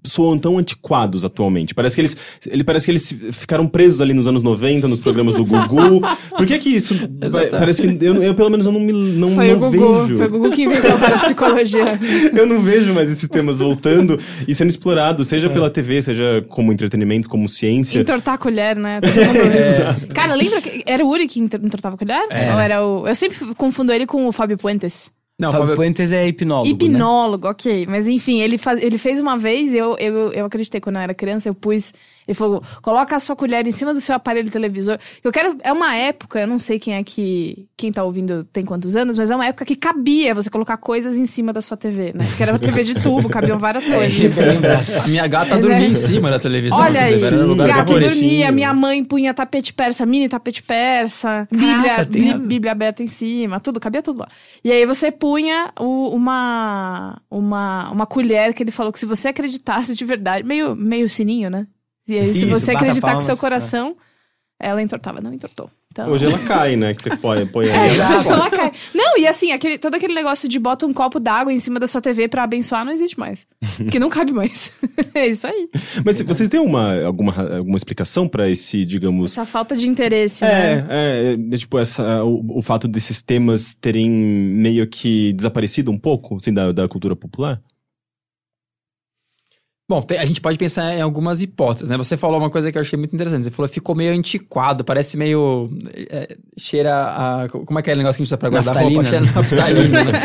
soam 0.04 0.38
tão 0.38 0.58
antiquados 0.58 1.24
atualmente. 1.24 1.74
Parece 1.74 1.94
que 1.96 2.00
eles, 2.02 2.16
ele 2.46 2.62
parece 2.64 2.84
que 2.86 2.90
eles 2.92 3.14
ficaram 3.32 3.66
presos 3.66 4.00
ali 4.00 4.12
nos 4.14 4.26
anos 4.26 4.42
90, 4.42 4.86
nos 4.88 5.00
programas 5.00 5.34
do 5.34 5.44
Gugu. 5.44 6.00
Por 6.36 6.46
que 6.46 6.58
que 6.58 6.68
isso 6.70 6.94
vai- 7.30 7.48
parece 7.48 7.82
que 7.82 8.04
eu, 8.04 8.22
eu, 8.22 8.34
pelo 8.34 8.50
menos 8.50 8.66
eu 8.66 8.72
não 8.72 8.80
me 8.80 8.92
não, 8.92 9.34
Foi 9.34 9.48
não 9.48 9.56
o 9.56 9.70
Gugu, 9.70 10.02
vejo. 10.06 10.16
foi 10.18 10.26
o 10.26 10.30
Gugu 10.30 10.50
que 10.50 10.62
inventou 10.64 10.90
a 10.92 11.18
psicologia. 11.18 11.84
Eu 12.34 12.46
não 12.46 12.60
vejo 12.62 12.92
mais 12.92 13.10
esses 13.10 13.28
temas 13.28 13.60
voltando 13.60 14.18
e 14.46 14.54
sendo 14.54 14.68
explorado, 14.70 15.24
seja 15.24 15.48
pela 15.48 15.70
TV, 15.70 16.02
seja 16.02 16.44
como 16.48 16.72
entretenimento, 16.72 17.28
como 17.28 17.48
ciência. 17.48 17.98
Entortar 18.00 18.34
a 18.34 18.38
colher, 18.38 18.76
né? 18.76 19.00
Todo 19.00 19.14
mundo- 19.14 20.08
Cara, 20.14 20.34
lembra 20.34 20.60
que 20.60 20.82
era 20.86 21.04
o 21.04 21.08
Uri 21.08 21.26
que 21.26 21.40
entor- 21.40 21.60
entortava 21.62 21.94
a 21.94 21.98
colher? 21.98 22.20
Ou 22.54 22.60
era 22.60 22.84
o... 22.84 23.06
Eu 23.06 23.14
sempre 23.14 23.54
confundo 23.56 23.92
ele 23.92 24.06
com 24.06 24.26
o 24.26 24.32
Fábio 24.32 24.56
Puentes. 24.58 25.10
Não, 25.38 25.50
Fábio 25.50 25.66
Fábio- 25.66 25.76
Puentes 25.76 26.12
é 26.12 26.26
hipnólogo, 26.28 26.68
né? 26.68 26.72
Hipnólogo, 26.86 27.48
ok. 27.48 27.86
Mas 27.86 28.06
enfim, 28.06 28.40
ele, 28.40 28.56
faz, 28.56 28.80
ele 28.82 28.98
fez 28.98 29.20
uma 29.20 29.36
vez, 29.36 29.74
eu, 29.74 29.96
eu, 29.98 30.32
eu 30.32 30.44
acreditei 30.46 30.80
quando 30.80 30.96
eu 30.96 31.02
era 31.02 31.14
criança, 31.14 31.48
eu 31.48 31.54
pus. 31.54 31.92
Ele 32.26 32.34
falou: 32.34 32.62
coloca 32.82 33.14
a 33.16 33.20
sua 33.20 33.36
colher 33.36 33.66
em 33.66 33.70
cima 33.70 33.92
do 33.92 34.00
seu 34.00 34.14
aparelho 34.14 34.50
televisor. 34.50 34.98
Eu 35.22 35.30
quero. 35.30 35.56
É 35.62 35.72
uma 35.72 35.94
época, 35.94 36.40
eu 36.40 36.46
não 36.46 36.58
sei 36.58 36.78
quem 36.78 36.94
é 36.94 37.02
que. 37.04 37.66
Quem 37.76 37.92
tá 37.92 38.02
ouvindo 38.04 38.44
tem 38.52 38.64
quantos 38.64 38.96
anos, 38.96 39.18
mas 39.18 39.30
é 39.30 39.34
uma 39.34 39.46
época 39.46 39.64
que 39.64 39.76
cabia 39.76 40.34
você 40.34 40.48
colocar 40.48 40.76
coisas 40.76 41.16
em 41.16 41.26
cima 41.26 41.52
da 41.52 41.60
sua 41.60 41.76
TV, 41.76 42.12
né? 42.14 42.24
Porque 42.26 42.42
era 42.42 42.52
uma 42.52 42.58
TV 42.58 42.82
de 42.84 42.94
tubo, 42.94 43.28
cabiam 43.28 43.58
várias 43.58 43.84
coisas. 43.88 44.38
A 45.04 45.06
minha 45.08 45.26
gata 45.26 45.56
É, 45.56 45.58
dormia 45.58 45.80
né? 45.80 45.86
em 45.86 45.94
cima 45.94 46.30
da 46.30 46.38
televisão. 46.38 46.78
Olha 46.80 47.02
aí, 47.02 47.18
gato 47.66 47.92
dormia, 48.08 48.52
minha 48.52 48.72
mãe 48.72 49.04
punha 49.04 49.34
tapete 49.34 49.74
persa, 49.74 50.06
mini 50.06 50.28
tapete 50.28 50.62
persa, 50.62 51.46
bíblia, 51.50 52.38
bíblia 52.38 52.72
aberta 52.72 53.02
em 53.02 53.06
cima, 53.06 53.60
tudo, 53.60 53.78
cabia 53.80 54.00
tudo 54.02 54.20
lá. 54.20 54.28
E 54.64 54.72
aí 54.72 54.86
você 54.86 55.10
punha 55.10 55.70
o- 55.78 56.14
uma, 56.14 57.20
uma, 57.30 57.90
uma 57.90 58.06
colher 58.06 58.54
que 58.54 58.62
ele 58.62 58.70
falou 58.70 58.92
que 58.92 58.98
se 58.98 59.06
você 59.06 59.28
acreditasse 59.28 59.94
de 59.94 60.04
verdade, 60.04 60.46
meio, 60.46 60.74
meio 60.74 61.08
sininho, 61.08 61.50
né? 61.50 61.66
E 62.08 62.18
aí 62.18 62.34
se 62.34 62.44
Isso, 62.44 62.48
você 62.48 62.72
bata 62.72 62.84
acreditar 62.84 63.00
com 63.00 63.06
palmas, 63.12 63.24
seu 63.24 63.34
é. 63.34 63.38
coração, 63.38 63.96
ela 64.60 64.82
entortava, 64.82 65.20
não 65.20 65.32
entortou. 65.32 65.70
Então... 65.90 66.10
Hoje 66.10 66.24
ela 66.24 66.38
cai, 66.40 66.74
né? 66.74 66.92
Que 66.92 67.02
você 67.02 67.16
põe, 67.16 67.46
põe 67.46 67.66
É, 67.70 67.78
aí. 67.78 68.00
acho 68.00 68.26
que 68.26 68.32
ela 68.32 68.50
cai. 68.50 68.72
Não, 68.92 69.16
e 69.16 69.28
assim, 69.28 69.52
aquele, 69.52 69.78
todo 69.78 69.94
aquele 69.94 70.12
negócio 70.12 70.48
de 70.48 70.58
bota 70.58 70.84
um 70.84 70.92
copo 70.92 71.20
d'água 71.20 71.52
em 71.52 71.58
cima 71.58 71.78
da 71.78 71.86
sua 71.86 72.00
TV 72.00 72.26
pra 72.26 72.42
abençoar 72.42 72.84
não 72.84 72.92
existe 72.92 73.16
mais. 73.16 73.46
Porque 73.76 74.00
não 74.00 74.10
cabe 74.10 74.32
mais. 74.32 74.72
é 75.14 75.28
isso 75.28 75.46
aí. 75.46 75.68
Mas 76.04 76.20
vocês 76.22 76.48
têm 76.48 76.58
uma, 76.58 77.00
alguma, 77.04 77.56
alguma 77.58 77.76
explicação 77.76 78.26
pra 78.28 78.50
esse, 78.50 78.84
digamos. 78.84 79.30
Essa 79.32 79.46
falta 79.46 79.76
de 79.76 79.88
interesse, 79.88 80.44
É, 80.44 80.48
né? 80.48 80.86
é, 80.90 81.36
é, 81.52 81.56
tipo, 81.56 81.78
essa, 81.78 82.24
o, 82.24 82.58
o 82.58 82.62
fato 82.62 82.88
desses 82.88 83.22
temas 83.22 83.72
terem 83.74 84.10
meio 84.10 84.88
que 84.88 85.32
desaparecido 85.34 85.92
um 85.92 85.98
pouco, 85.98 86.36
assim, 86.36 86.52
da, 86.52 86.72
da 86.72 86.88
cultura 86.88 87.14
popular? 87.14 87.60
Bom, 89.86 90.02
a 90.18 90.24
gente 90.24 90.40
pode 90.40 90.56
pensar 90.56 90.94
em 90.94 91.02
algumas 91.02 91.42
hipóteses, 91.42 91.90
né? 91.90 91.96
Você 91.98 92.16
falou 92.16 92.38
uma 92.38 92.48
coisa 92.48 92.72
que 92.72 92.78
eu 92.78 92.80
achei 92.80 92.98
muito 92.98 93.14
interessante. 93.14 93.44
Você 93.44 93.50
falou 93.50 93.68
ficou 93.68 93.94
meio 93.94 94.14
antiquado, 94.14 94.82
parece 94.82 95.14
meio. 95.16 95.68
é, 96.10 96.36
cheira 96.56 96.94
a. 96.94 97.48
Como 97.50 97.78
é 97.78 97.82
que 97.82 97.90
é 97.90 97.94
o 97.94 97.96
negócio 97.98 98.16
que 98.16 98.22
a 98.22 98.24
gente 98.24 98.28
usa 98.28 98.38
pra 98.38 98.48
guardar 98.48 98.76
roupa? 98.76 99.02
Naftalina. 99.02 99.28
Cheira 99.28 99.30
a 99.30 99.42
naftalina, 99.42 100.04
né? 100.04 100.20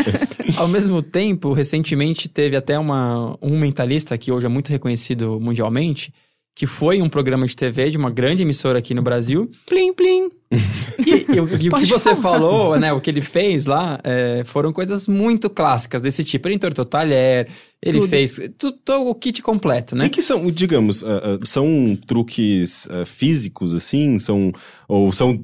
Ao 0.56 0.66
mesmo 0.66 1.02
tempo, 1.02 1.52
recentemente 1.52 2.26
teve 2.26 2.56
até 2.56 2.78
uma, 2.78 3.36
um 3.42 3.58
mentalista 3.58 4.16
que 4.16 4.32
hoje 4.32 4.46
é 4.46 4.48
muito 4.48 4.70
reconhecido 4.70 5.38
mundialmente, 5.38 6.12
que 6.60 6.66
foi 6.66 7.00
um 7.00 7.08
programa 7.08 7.46
de 7.46 7.56
TV 7.56 7.88
de 7.88 7.96
uma 7.96 8.10
grande 8.10 8.42
emissora 8.42 8.78
aqui 8.80 8.92
no 8.92 9.00
Brasil. 9.00 9.50
Plim, 9.66 9.94
plim. 9.94 10.28
E, 11.06 11.10
e 11.34 11.40
o- 11.40 11.48
e 11.58 11.68
o 11.70 11.72
que 11.72 11.86
você 11.86 12.14
falar. 12.14 12.20
falou, 12.38 12.78
né? 12.78 12.92
O 12.92 13.00
que 13.00 13.08
ele 13.08 13.22
fez 13.22 13.64
lá 13.64 13.98
é, 14.04 14.42
foram 14.44 14.70
coisas 14.70 15.08
muito 15.08 15.48
clássicas 15.48 16.02
desse 16.02 16.22
tipo. 16.22 16.46
Ele 16.46 16.56
entortou 16.56 16.84
talher, 16.84 17.48
ele 17.80 18.00
Tudo. 18.00 18.10
fez 18.10 18.38
tu- 18.58 18.74
o 18.86 19.14
kit 19.14 19.40
completo, 19.40 19.96
né? 19.96 20.04
E 20.04 20.10
que 20.10 20.20
são, 20.20 20.50
digamos, 20.50 21.02
ah, 21.02 21.38
ah, 21.40 21.46
são 21.46 21.96
truques 22.06 22.86
ah, 22.90 23.06
físicos, 23.06 23.72
assim? 23.74 24.18
São. 24.18 24.52
Ou 24.86 25.10
são, 25.12 25.40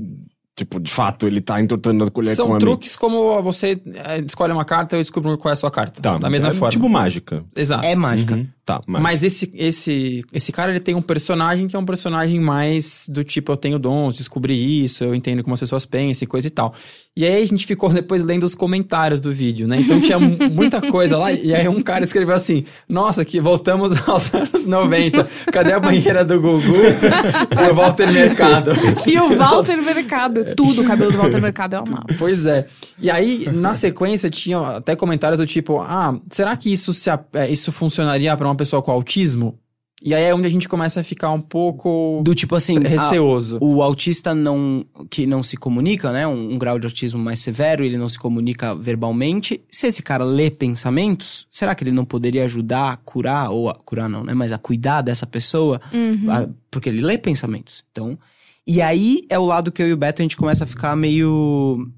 tipo, 0.57 0.81
de 0.81 0.91
fato, 0.91 1.27
ele 1.27 1.41
tá 1.41 1.61
entortando 1.61 2.03
a 2.05 2.11
colher 2.11 2.31
com 2.31 2.37
São 2.37 2.55
a 2.55 2.59
truques 2.59 2.97
como 2.97 3.41
você 3.43 3.79
é, 3.95 4.19
escolhe 4.21 4.53
uma 4.53 4.65
carta 4.65 4.97
e 4.97 4.99
eu 4.99 5.03
descubro 5.03 5.37
qual 5.37 5.51
é 5.51 5.53
a 5.53 5.57
sua 5.57 5.71
carta. 5.71 6.01
Tá, 6.01 6.17
da 6.17 6.31
mesma 6.31 6.49
é 6.49 6.53
forma. 6.53 6.71
Tipo 6.73 6.89
mágica. 6.89 7.45
Exato. 7.55 7.87
É 7.87 7.95
mágica. 7.95 8.47
Tá, 8.65 8.81
mas. 8.85 9.03
Mas 9.03 9.23
esse, 9.23 9.53
esse, 9.55 10.25
esse 10.33 10.51
cara, 10.51 10.73
ele 10.73 10.81
tem 10.81 10.95
um 10.97 11.03
personagem 11.03 11.69
que 11.69 11.77
é 11.77 11.79
um 11.79 11.85
personagem 11.85 12.41
mais 12.41 13.07
do 13.09 13.23
tipo, 13.23 13.53
eu 13.53 13.57
tenho 13.57 13.79
dons, 13.79 14.17
descobri 14.17 14.83
isso, 14.83 15.05
eu 15.05 15.15
entendo 15.15 15.45
como 15.45 15.55
as 15.55 15.61
pessoas 15.61 15.87
pensam 15.87 16.25
e 16.25 16.27
coisa 16.27 16.49
e 16.49 16.51
tal. 16.51 16.75
E 17.17 17.25
aí 17.25 17.41
a 17.41 17.47
gente 17.47 17.65
ficou 17.65 17.89
depois 17.91 18.25
lendo 18.25 18.43
os 18.43 18.55
comentários 18.57 19.21
do 19.21 19.33
vídeo, 19.33 19.69
né? 19.69 19.81
Então 19.81 20.01
tinha 20.01 20.19
mu- 20.19 20.37
muita 20.51 20.81
coisa 20.91 21.17
lá, 21.17 21.31
e 21.33 21.55
aí 21.55 21.69
um 21.69 21.81
cara 21.81 22.05
escreveu 22.05 22.35
assim, 22.35 22.65
nossa, 22.89 23.25
que 23.25 23.41
voltamos 23.41 23.93
aos 24.09 24.35
anos 24.35 24.67
90, 24.67 25.25
cadê 25.53 25.73
a 25.73 25.79
banheira 25.81 26.25
do 26.25 26.41
Gugu? 26.41 26.61
o 27.71 27.75
Walter 27.75 28.13
Mercado. 28.13 28.73
E 29.07 29.17
o 29.19 29.37
Walter 29.37 29.81
Mercado. 29.81 30.45
Tudo 30.55 30.83
o 30.83 30.85
cabelo 30.85 31.11
do 31.13 31.19
Walter 31.19 31.41
Mercado 31.41 31.75
eu 31.75 31.81
amava. 31.81 32.07
Pois 32.19 32.47
é. 32.47 32.67
E 32.99 33.11
aí, 33.11 33.47
na 33.53 33.75
sequência, 33.75 34.31
tinha 34.31 34.59
até 34.77 34.95
comentários 34.95 35.39
do 35.41 35.47
tipo: 35.47 35.81
ah, 35.81 36.19
será 36.31 36.57
que 36.57 36.71
isso, 36.71 36.93
se, 36.95 37.11
a- 37.11 37.19
é, 37.35 37.51
isso 37.51 37.73
funcionaria 37.73 38.37
pra 38.37 38.47
uma 38.47 38.55
pessoa 38.55 38.83
com 38.83 38.91
autismo? 38.91 39.59
E 40.03 40.15
aí 40.15 40.25
é 40.25 40.35
onde 40.35 40.47
a 40.47 40.51
gente 40.51 40.69
começa 40.69 41.01
a 41.01 41.03
ficar 41.05 41.31
um 41.31 41.41
pouco 41.41 42.21
Do 42.23 42.35
tipo 42.35 42.55
assim, 42.55 42.77
a- 42.77 42.87
receoso. 42.87 43.59
o 43.63 43.83
autista 43.83 44.35
não 44.35 44.85
que 45.11 45.27
não 45.27 45.43
se 45.43 45.57
comunica, 45.57 46.13
né? 46.13 46.27
Um, 46.27 46.53
um 46.53 46.59
grau 46.59 46.79
de 46.79 46.87
autismo 46.87 47.19
mais 47.19 47.39
severo, 47.39 47.83
ele 47.83 47.97
não 47.97 48.07
se 48.09 48.19
comunica 48.19 48.75
verbalmente. 48.75 49.63
Se 49.71 49.87
esse 49.87 50.03
cara 50.03 50.23
lê 50.23 50.51
pensamentos, 50.51 51.47
será 51.51 51.75
que 51.75 51.83
ele 51.83 51.93
não 51.93 52.05
poderia 52.05 52.45
ajudar 52.45 52.93
a 52.93 52.97
curar 52.97 53.51
ou 53.51 53.71
a 53.71 53.75
curar 53.75 54.09
não, 54.09 54.23
né? 54.23 54.35
Mas 54.35 54.53
a 54.53 54.59
cuidar 54.59 55.01
dessa 55.01 55.27
pessoa, 55.27 55.81
Uhum. 55.93 56.27
a- 56.31 56.47
porque 56.71 56.91
ele 56.91 57.01
lê 57.01 57.17
pensamentos. 57.17 57.83
Então, 57.91 58.19
e 58.67 58.83
aí 58.83 59.25
é 59.29 59.39
o 59.39 59.45
lado 59.45 59.71
que 59.71 59.83
eu 59.83 59.89
e 59.89 59.93
o 59.93 59.97
Beto 59.97 60.21
a 60.21 60.25
gente 60.25 60.37
começa 60.37 60.65
a 60.65 60.67
ficar 60.67 60.97
meio 60.97 61.89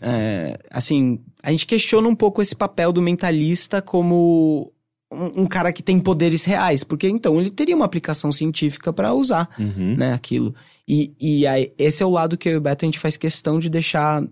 é, 0.00 0.58
assim, 0.70 1.20
a 1.42 1.50
gente 1.50 1.66
questiona 1.66 2.08
um 2.08 2.14
pouco 2.14 2.42
esse 2.42 2.56
papel 2.56 2.92
do 2.92 3.00
mentalista 3.00 3.80
como 3.80 4.72
um, 5.12 5.42
um 5.42 5.46
cara 5.46 5.72
que 5.72 5.82
tem 5.82 6.00
poderes 6.00 6.44
reais, 6.44 6.82
porque 6.82 7.08
então 7.08 7.40
ele 7.40 7.50
teria 7.50 7.76
uma 7.76 7.84
aplicação 7.84 8.32
científica 8.32 8.92
pra 8.92 9.14
usar 9.14 9.48
Uhum. 9.58 9.96
né, 9.96 10.12
aquilo. 10.12 10.54
E, 10.88 11.12
e 11.20 11.46
aí, 11.46 11.72
esse 11.78 12.02
é 12.02 12.06
o 12.06 12.10
lado 12.10 12.36
que 12.36 12.48
eu 12.48 12.54
e 12.54 12.56
o 12.56 12.60
Beto 12.60 12.84
a 12.84 12.86
gente 12.86 12.98
faz 12.98 13.16
questão 13.16 13.60
de 13.60 13.70
deixar 13.70 14.22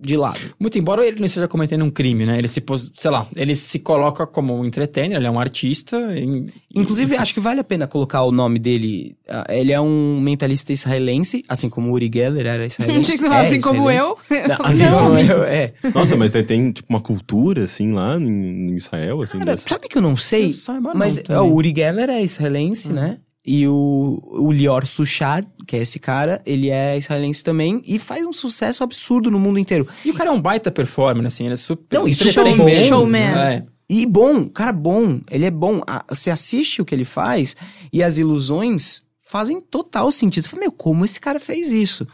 de 0.00 0.16
lado. 0.16 0.38
Muito 0.58 0.78
embora 0.78 1.06
ele 1.06 1.18
não 1.18 1.26
esteja 1.26 1.46
cometendo 1.48 1.84
um 1.84 1.90
crime, 1.90 2.24
né? 2.26 2.38
Ele 2.38 2.48
se, 2.48 2.60
pos- 2.60 2.90
sei 2.96 3.10
lá, 3.10 3.26
ele 3.36 3.54
se 3.54 3.78
coloca 3.78 4.26
como 4.26 4.58
um 4.58 4.64
entertainer, 4.64 5.16
ele 5.18 5.26
é 5.26 5.30
um 5.30 5.38
artista. 5.40 5.96
em- 6.18 6.46
Inclusive, 6.74 7.16
acho 7.16 7.34
que 7.34 7.40
vale 7.40 7.60
a 7.60 7.64
pena 7.64 7.86
colocar 7.86 8.22
o 8.22 8.32
nome 8.32 8.58
dele. 8.58 9.16
Ah, 9.28 9.44
Ele 9.48 9.72
é 9.72 9.80
um 9.80 10.20
mentalista 10.20 10.72
israelense, 10.72 11.44
assim 11.48 11.68
como 11.68 11.90
o 11.90 11.92
Uri 11.92 12.10
Geller 12.12 12.46
era 12.46 12.64
israelense. 12.66 13.12
Achei 13.12 13.16
que 13.18 13.28
você 13.28 13.34
É 13.34 13.40
assim 13.40 13.60
como 13.60 13.90
eu. 13.90 14.18
Não, 14.48 14.56
assim 14.66 14.84
Não, 14.84 14.98
como 14.98 15.18
eu, 15.18 15.42
é. 15.44 15.72
Nossa, 15.94 16.16
mas 16.16 16.30
tem, 16.30 16.44
tem, 16.44 16.70
tipo, 16.72 16.88
uma 16.92 17.00
cultura, 17.00 17.64
assim, 17.64 17.92
lá 17.92 18.16
em, 18.16 18.74
Israel, 18.76 19.20
assim, 19.22 19.38
Cara, 19.38 19.52
dessa... 19.52 19.68
sabe 19.68 19.88
que 19.88 19.98
eu 19.98 20.02
não 20.02 20.16
sei? 20.16 20.46
Eu 20.46 20.50
saiba 20.50 20.90
não 20.90 20.96
mas 20.98 21.16
também. 21.16 21.36
ó, 21.36 21.44
o 21.46 21.54
Uri 21.54 21.72
Geller 21.76 22.10
é 22.10 22.22
israelense, 22.22 22.88
Uhum. 22.88 22.94
né? 22.94 23.18
E 23.44 23.66
o, 23.66 24.22
o 24.24 24.52
Lior 24.52 24.86
Suchar, 24.86 25.44
que 25.66 25.74
é 25.74 25.80
esse 25.80 25.98
cara, 25.98 26.40
ele 26.46 26.70
é 26.70 26.96
israelense 26.96 27.42
também 27.42 27.82
e 27.84 27.98
faz 27.98 28.24
um 28.24 28.32
sucesso 28.32 28.84
absurdo 28.84 29.30
no 29.32 29.38
mundo 29.40 29.58
inteiro. 29.58 29.86
E 30.04 30.10
o 30.10 30.14
cara 30.14 30.30
é 30.30 30.32
um 30.32 30.40
baita 30.40 30.70
performer, 30.70 31.26
assim, 31.26 31.44
ele 31.44 31.54
é 31.54 31.56
super. 31.56 31.98
Não, 31.98 32.06
isso 32.06 32.28
é 32.28 32.54
bom. 32.56 32.68
Showman. 32.86 33.20
É. 33.36 33.64
E 33.88 34.06
bom, 34.06 34.48
cara 34.48 34.72
bom, 34.72 35.18
ele 35.30 35.44
é 35.44 35.50
bom. 35.50 35.80
Ah, 35.86 36.04
Você 36.08 36.30
assiste 36.30 36.80
o 36.80 36.84
que 36.84 36.94
ele 36.94 37.04
faz 37.04 37.56
e 37.92 38.02
as 38.02 38.16
ilusões 38.16 39.02
fazem 39.24 39.60
total 39.60 40.10
sentido. 40.12 40.44
Você 40.44 40.48
fala, 40.50 40.60
meu, 40.60 40.72
como 40.72 41.04
esse 41.04 41.18
cara 41.20 41.40
fez 41.40 41.72
isso? 41.72 42.06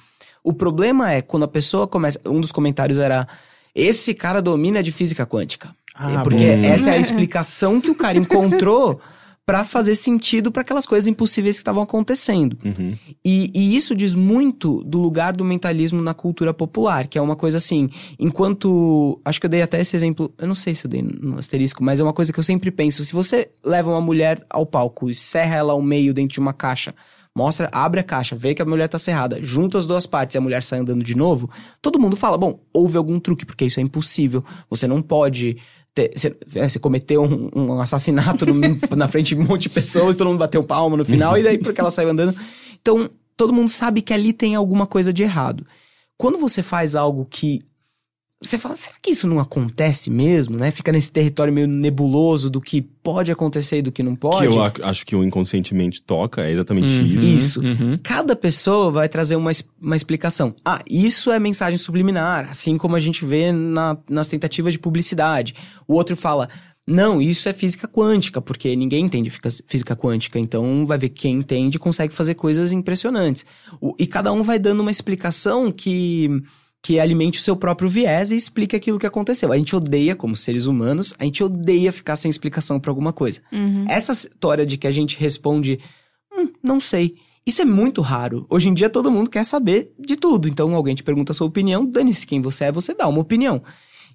O 0.43 0.53
problema 0.55 1.13
é 1.13 1.21
quando 1.21 1.43
a 1.43 1.49
pessoa 1.49 1.87
começa. 1.87 2.19
Um 2.25 2.41
dos 2.41 2.51
comentários 2.51 2.99
era: 2.99 3.29
esse 3.75 4.15
cara 4.15 4.41
domina 4.41 4.83
de 4.83 4.91
física 4.91 5.27
quântica. 5.27 5.75
Ah, 5.95 6.15
É 6.15 6.23
porque 6.23 6.57
bom. 6.57 6.65
essa 6.65 6.91
é 6.91 6.95
a 6.95 6.99
explicação 6.99 7.81
que 7.81 7.91
o 7.91 7.95
cara 7.95 8.17
encontrou 8.17 8.99
pra 9.49 9.65
fazer 9.65 9.95
sentido 9.95 10.53
para 10.53 10.61
aquelas 10.61 10.85
coisas 10.85 11.09
impossíveis 11.09 11.57
que 11.57 11.63
estavam 11.63 11.83
acontecendo. 11.83 12.59
Uhum. 12.63 12.95
E, 13.25 13.51
e 13.55 13.75
isso 13.79 13.95
diz 13.95 14.13
muito 14.13 14.85
do 14.85 14.99
lugar 14.99 15.33
do 15.33 15.43
mentalismo 15.43 16.03
na 16.03 16.13
cultura 16.13 16.53
popular, 16.53 17.07
que 17.07 17.17
é 17.17 17.23
uma 17.23 17.35
coisa 17.35 17.57
assim, 17.57 17.89
enquanto. 18.19 19.19
Acho 19.25 19.41
que 19.41 19.47
eu 19.47 19.51
dei 19.51 19.63
até 19.63 19.81
esse 19.81 19.97
exemplo, 19.97 20.31
eu 20.37 20.47
não 20.47 20.55
sei 20.55 20.75
se 20.75 20.85
eu 20.85 20.91
dei 20.91 21.01
no 21.01 21.39
asterisco, 21.39 21.83
mas 21.83 21.99
é 21.99 22.03
uma 22.03 22.13
coisa 22.13 22.31
que 22.31 22.39
eu 22.39 22.45
sempre 22.45 22.71
penso. 22.71 23.03
Se 23.03 23.15
você 23.15 23.49
leva 23.65 23.89
uma 23.89 24.03
mulher 24.03 24.45
ao 24.51 24.67
palco 24.67 25.09
e 25.09 25.15
serra 25.15 25.57
ela 25.57 25.73
ao 25.73 25.81
meio 25.81 26.13
dentro 26.13 26.35
de 26.35 26.41
uma 26.41 26.53
caixa, 26.53 26.95
mostra, 27.39 27.71
abre 27.73 28.01
a 28.01 28.03
caixa, 28.03 28.35
vê 28.37 28.55
que 28.55 28.61
a 28.61 28.65
mulher 28.65 28.89
tá 28.89 28.99
cerrada, 28.99 29.39
junta 29.41 29.79
as 29.79 29.87
duas 29.87 30.05
partes 30.05 30.35
e 30.35 30.39
a 30.39 30.41
mulher 30.41 30.63
sai 30.63 30.81
andando 30.81 31.05
de 31.05 31.17
novo, 31.17 31.49
todo 31.81 31.99
mundo 31.99 32.17
fala: 32.17 32.37
bom, 32.37 32.61
houve 32.73 32.99
algum 32.99 33.21
truque, 33.21 33.47
porque 33.47 33.65
isso 33.65 33.79
é 33.81 33.83
impossível. 33.83 34.45
Você 34.69 34.87
não 34.87 35.01
pode. 35.01 35.57
Você, 35.97 36.37
é, 36.55 36.69
você 36.69 36.79
cometeu 36.79 37.23
um, 37.23 37.51
um 37.55 37.81
assassinato 37.81 38.47
no- 38.47 38.61
na 38.97 39.09
frente 39.09 39.35
de 39.35 39.41
um 39.41 39.45
monte 39.45 39.63
de 39.63 39.71
pessoas, 39.71 40.15
todo 40.17 40.29
mundo 40.29 40.39
bateu 40.39 40.63
palma 40.63 40.97
no 40.97 41.05
final, 41.05 41.37
e 41.37 41.43
daí 41.43 41.59
porque 41.59 41.81
ela 41.81 41.91
saiu 41.91 42.09
andando. 42.11 42.37
Então, 42.81 43.11
todo 43.37 43.53
mundo 43.53 43.69
sabe 43.69 44.01
que 44.01 44.13
ali 44.15 44.33
tem 44.33 44.55
alguma 44.55 44.87
coisa 44.87 45.13
de 45.13 45.23
errado. 45.23 45.67
Quando 46.17 46.39
você 46.39 46.63
faz 46.63 46.95
algo 46.97 47.27
que 47.29 47.61
você 48.41 48.57
fala, 48.57 48.77
será 48.77 48.95
que 49.03 49.11
isso 49.11 49.27
não 49.27 49.41
acontece 49.41 50.11
mesmo, 50.11 50.57
né? 50.57 50.71
Fica 50.71 50.93
nesse 50.93 51.11
território 51.11 51.53
meio 51.53 51.67
nebuloso 51.67 52.49
do 52.49 52.61
que 52.61 52.81
pode 52.81 53.33
acontecer 53.33 53.79
e 53.79 53.83
do 53.83 53.91
que 53.91 54.03
não 54.03 54.15
pode. 54.15 54.39
Que 54.39 54.55
eu 54.57 54.63
ac- 54.63 54.81
acho 54.83 55.05
que 55.05 55.17
o 55.17 55.25
inconscientemente 55.25 56.01
toca, 56.01 56.43
é 56.43 56.51
exatamente 56.53 56.95
Uhum. 57.01 57.07
isso. 57.07 57.27
Isso. 57.27 57.61
Uhum. 57.61 57.99
Cada 58.03 58.37
pessoa 58.37 58.91
vai 58.93 59.09
trazer 59.09 59.35
uma, 59.35 59.51
uma 59.81 59.97
explicação. 59.97 60.55
Ah, 60.65 60.81
isso 60.89 61.33
é 61.33 61.39
mensagem 61.41 61.79
subliminar, 61.79 62.49
assim 62.51 62.79
como 62.79 62.95
a 62.95 63.01
gente 63.01 63.25
vê 63.25 63.51
na- 63.51 63.99
nas 64.09 64.29
tentativas 64.29 64.73
de 64.73 64.79
publicidade. 64.79 65.55
O 65.87 65.95
outro 65.95 66.17
fala, 66.17 66.49
não, 66.87 67.21
isso 67.21 67.49
é 67.49 67.53
física 67.53 67.89
quântica, 67.89 68.41
porque 68.41 68.75
ninguém 68.77 69.05
entende 69.05 69.31
fica- 69.31 69.51
física 69.67 69.97
quântica, 69.97 70.39
então 70.39 70.87
vai 70.87 70.97
ver 70.97 71.09
quem 71.09 71.35
entende 71.35 71.79
consegue 71.79 72.15
fazer 72.15 72.35
coisas 72.35 72.71
impressionantes. 72.73 73.45
O- 73.81 73.95
e 73.99 74.07
cada 74.07 74.33
um 74.33 74.43
vai 74.45 74.59
dando 74.61 74.81
uma 74.81 74.91
explicação 74.93 75.71
que, 75.73 76.31
que 76.83 76.99
alimente 76.99 77.39
o 77.39 77.43
seu 77.43 77.57
próprio 77.57 77.89
viés 77.89 78.31
e 78.31 78.37
explique 78.37 78.77
aquilo 78.77 78.99
que 78.99 79.07
aconteceu. 79.07 79.53
A 79.53 79.57
gente 79.59 79.75
odeia, 79.75 80.15
como 80.15 80.37
seres 80.37 80.67
humanos, 80.67 81.15
a 81.19 81.25
gente 81.25 81.43
odeia 81.43 81.93
ficar 81.93 82.17
sem 82.17 82.31
explicação 82.31 82.79
pra 82.79 82.91
alguma 82.91 83.13
coisa. 83.13 83.41
Uhum. 83.53 83.85
Essa 83.89 84.13
história 84.13 84.65
de 84.65 84.77
que 84.77 84.87
a 84.87 84.91
gente 84.91 85.19
responde, 85.19 85.81
hum, 86.33 86.49
não 86.63 86.81
sei. 86.81 87.17
Isso 87.45 87.63
é 87.63 87.65
muito 87.65 88.01
raro. 88.01 88.47
Hoje 88.49 88.69
em 88.69 88.75
dia 88.75 88.91
todo 88.91 89.11
mundo 89.11 89.31
quer 89.31 89.45
saber 89.45 89.93
de 89.99 90.17
tudo. 90.17 90.49
Então 90.49 90.75
alguém 90.75 90.95
te 90.95 91.03
pergunta 91.03 91.33
a 91.33 91.35
sua 91.35 91.47
opinião, 91.47 91.85
dane-se 91.85 92.27
quem 92.27 92.41
você 92.41 92.67
é, 92.67 92.73
você 92.73 92.95
dá 92.95 93.09
uma 93.09 93.21
opinião. 93.21 93.63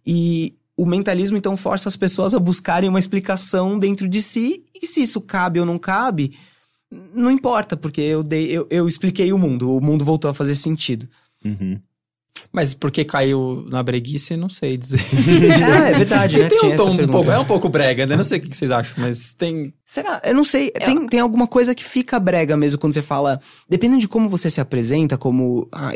E 0.06 0.56
o 0.78 0.86
mentalismo 0.86 1.38
então 1.38 1.58
força 1.58 1.90
as 1.90 1.96
pessoas 1.96 2.34
a 2.34 2.40
buscarem 2.40 2.90
uma 2.90 3.00
explicação 3.00 3.78
dentro 3.78 4.08
de 4.08 4.22
si. 4.22 4.64
E 4.80 4.88
se 4.88 5.02
isso 5.02 5.20
cabe 5.20 5.60
ou 5.60 5.66
não 5.66 5.78
cabe, 5.78 6.38
não 7.14 7.32
importa, 7.32 7.76
porque 7.76 8.02
eu, 8.02 8.24
dei, 8.24 8.48
eu, 8.52 8.68
eu 8.70 8.88
expliquei 8.88 9.34
o 9.34 9.38
mundo. 9.38 9.76
O 9.76 9.82
mundo 9.82 10.06
voltou 10.06 10.30
a 10.30 10.34
fazer 10.34 10.56
sentido. 10.56 11.08
Uhum. 11.44 11.80
Mas 12.52 12.74
porque 12.74 13.04
caiu 13.04 13.66
na 13.70 13.82
breguice, 13.82 14.38
não 14.38 14.50
sei 14.50 14.78
dizer. 14.78 15.00
ah, 15.64 15.90
é 15.90 15.94
verdade, 15.94 16.38
né? 16.40 16.50
tem 16.50 16.58
Tinha 16.60 16.74
um 16.74 16.76
tom 16.78 16.92
um 16.92 17.08
pouco, 17.08 17.32
é 17.32 17.40
um 17.40 17.46
pouco 17.46 17.70
brega, 17.70 18.06
né? 18.06 18.16
Não 18.16 18.24
sei 18.24 18.38
o 18.38 18.42
que 18.42 18.56
vocês 18.56 18.70
acham, 18.70 18.96
mas 18.98 19.34
tem. 19.34 19.74
Será? 19.86 20.22
Eu 20.24 20.36
não 20.36 20.44
sei. 20.44 20.70
Tem, 20.72 21.08
tem 21.08 21.20
alguma 21.20 21.48
coisa 21.48 21.74
que 21.74 21.84
fica 21.84 22.20
brega 22.20 22.56
mesmo 22.56 22.80
quando 22.80 22.94
você 22.94 23.02
fala. 23.02 23.40
Dependendo 23.68 24.02
de 24.02 24.08
como 24.08 24.30
você 24.30 24.50
se 24.50 24.62
apresenta, 24.62 25.18
como. 25.18 25.68
Ah, 25.72 25.94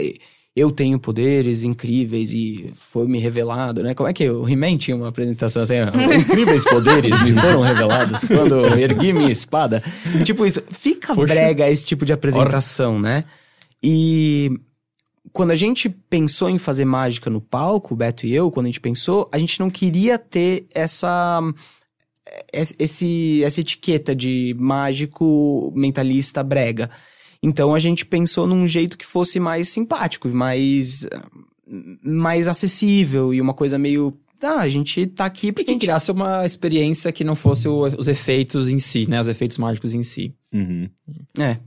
eu 0.56 0.72
tenho 0.72 0.98
poderes 1.00 1.64
incríveis 1.64 2.34
e 2.34 2.72
foi 2.74 3.08
me 3.08 3.20
revelado, 3.20 3.84
né? 3.84 3.94
Como 3.94 4.10
é 4.10 4.14
que 4.14 4.28
o 4.28 4.50
He-Man 4.50 4.78
tinha 4.78 4.98
uma 4.98 5.10
apresentação 5.10 5.62
assim? 5.62 5.76
"Ah, 5.76 5.92
Incríveis 6.16 6.64
poderes 6.64 7.22
me 7.22 7.34
foram 7.34 7.62
revelados 7.62 8.26
quando 8.26 8.56
eu 8.56 8.80
ergui 8.80 9.14
minha 9.14 9.32
espada. 9.32 9.84
Tipo 10.24 10.44
isso. 10.48 10.64
Fica 10.72 11.14
Poxa. 11.14 11.32
brega 11.32 11.70
esse 11.70 11.86
tipo 11.86 12.04
de 12.04 12.14
apresentação, 12.14 13.00
né? 13.00 13.26
E 13.84 14.60
quando 15.34 15.52
a 15.52 15.56
gente 15.56 15.90
pensou 15.90 16.50
em 16.50 16.58
fazer 16.58 16.86
mágica 16.86 17.30
no 17.30 17.42
palco, 17.42 17.94
o 17.94 17.98
Beto 17.98 18.26
e 18.26 18.34
eu, 18.34 18.50
quando 18.52 18.66
a 18.66 18.70
gente 18.70 18.80
pensou, 18.82 19.30
a 19.32 19.38
gente 19.38 19.60
não 19.60 19.70
queria 19.70 20.18
ter 20.18 20.66
essa 20.74 21.42
es- 22.54 22.76
esse, 22.80 23.44
essa 23.44 23.62
etiqueta 23.62 24.16
de 24.16 24.56
mágico 24.60 25.72
mentalista 25.76 26.44
brega. 26.44 26.90
Então 27.42 27.74
a 27.76 27.80
gente 27.80 28.06
pensou 28.06 28.48
num 28.48 28.66
jeito 28.66 28.98
que 28.98 29.06
fosse 29.06 29.40
mais 29.40 29.70
simpático, 29.70 30.28
mais 30.30 31.08
mais 32.02 32.48
acessível 32.48 33.34
e 33.34 33.42
uma 33.42 33.54
coisa 33.54 33.78
meio 33.78 34.18
ah, 34.42 34.60
a 34.60 34.70
gente 34.70 35.08
tá 35.08 35.26
aqui 35.26 35.48
E 35.48 35.52
porque 35.52 35.64
a 35.64 35.66
que 35.66 35.72
gente 35.74 35.82
criasse 35.82 36.12
uma 36.12 36.46
experiência 36.46 37.12
que 37.12 37.24
não 37.24 37.36
fosse 37.36 37.68
o- 37.68 37.86
os 37.98 38.08
efeitos 38.08 38.70
em 38.70 38.78
si, 38.80 39.10
né? 39.10 39.20
Os 39.20 39.28
efeitos 39.28 39.58
mágicos 39.58 39.94
em 39.96 40.04
si. 40.04 40.34
Uhum. 40.54 40.88
é, 41.40 41.58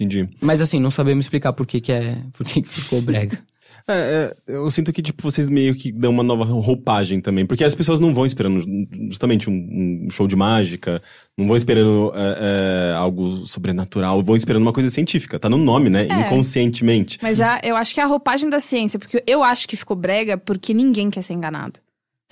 Entendi. 0.00 0.28
mas 0.40 0.60
assim, 0.60 0.80
não 0.80 0.90
sabemos 0.90 1.26
explicar 1.26 1.52
por 1.52 1.66
que 1.66 1.80
que 1.80 1.92
é, 1.92 2.16
por 2.32 2.46
que 2.46 2.62
que 2.62 2.68
ficou 2.68 3.00
brega. 3.02 3.38
É, 3.88 4.32
é, 4.46 4.54
eu 4.54 4.70
sinto 4.70 4.92
que, 4.92 5.02
tipo, 5.02 5.20
vocês 5.22 5.48
meio 5.48 5.74
que 5.74 5.90
dão 5.90 6.12
uma 6.12 6.22
nova 6.22 6.44
roupagem 6.44 7.20
também. 7.20 7.44
Porque 7.44 7.64
as 7.64 7.74
pessoas 7.74 7.98
não 7.98 8.14
vão 8.14 8.24
esperando 8.24 8.62
justamente 9.08 9.50
um, 9.50 10.04
um 10.06 10.10
show 10.10 10.28
de 10.28 10.36
mágica, 10.36 11.02
não 11.36 11.46
vão 11.48 11.56
esperando 11.56 12.12
é, 12.14 12.90
é, 12.92 12.94
algo 12.94 13.44
sobrenatural, 13.46 14.22
vão 14.22 14.36
esperando 14.36 14.62
uma 14.62 14.72
coisa 14.72 14.90
científica. 14.90 15.40
Tá 15.40 15.48
no 15.48 15.56
nome, 15.56 15.90
né? 15.90 16.06
É. 16.06 16.20
Inconscientemente. 16.26 17.18
Mas 17.20 17.40
a- 17.40 17.60
eu 17.64 17.74
acho 17.74 17.92
que 17.94 17.98
é 18.00 18.04
a 18.04 18.06
roupagem 18.06 18.48
da 18.48 18.60
ciência, 18.60 18.98
porque 18.98 19.24
eu 19.26 19.42
acho 19.42 19.66
que 19.66 19.74
ficou 19.76 19.96
brega 19.96 20.36
porque 20.38 20.72
ninguém 20.72 21.10
quer 21.10 21.22
ser 21.22 21.32
enganado. 21.32 21.80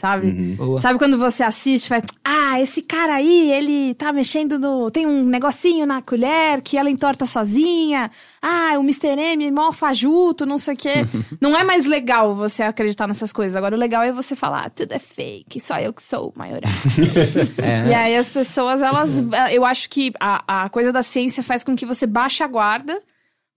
Sabe? 0.00 0.28
Uhum. 0.28 0.80
Sabe 0.80 0.96
quando 0.96 1.18
você 1.18 1.42
assiste 1.42 1.86
e 1.86 1.88
faz, 1.88 2.04
ah, 2.24 2.60
esse 2.60 2.82
cara 2.82 3.14
aí, 3.16 3.50
ele 3.50 3.94
tá 3.94 4.12
mexendo 4.12 4.56
no. 4.56 4.88
Tem 4.92 5.04
um 5.04 5.24
negocinho 5.24 5.84
na 5.86 6.00
colher 6.00 6.60
que 6.62 6.78
ela 6.78 6.88
entorta 6.88 7.26
sozinha. 7.26 8.08
Ah, 8.40 8.74
o 8.78 8.82
Mr. 8.82 9.18
M 9.18 9.44
é 9.44 9.50
mó 9.50 9.72
fajuto, 9.72 10.46
não 10.46 10.56
sei 10.56 10.74
o 10.74 10.76
quê. 10.76 10.94
não 11.40 11.58
é 11.58 11.64
mais 11.64 11.84
legal 11.84 12.32
você 12.32 12.62
acreditar 12.62 13.08
nessas 13.08 13.32
coisas. 13.32 13.56
Agora, 13.56 13.74
o 13.74 13.78
legal 13.78 14.04
é 14.04 14.12
você 14.12 14.36
falar, 14.36 14.66
ah, 14.66 14.70
tudo 14.70 14.92
é 14.92 15.00
fake, 15.00 15.60
só 15.60 15.80
eu 15.80 15.92
que 15.92 16.02
sou 16.02 16.28
o 16.28 16.38
maioral. 16.38 16.70
É. 17.58 17.88
E 17.88 17.94
aí 17.94 18.16
as 18.16 18.30
pessoas, 18.30 18.82
elas. 18.82 19.22
Eu 19.50 19.64
acho 19.64 19.88
que 19.90 20.12
a, 20.20 20.64
a 20.64 20.68
coisa 20.68 20.92
da 20.92 21.02
ciência 21.02 21.42
faz 21.42 21.64
com 21.64 21.74
que 21.74 21.84
você 21.84 22.06
baixe 22.06 22.42
a 22.42 22.46
guarda 22.46 23.02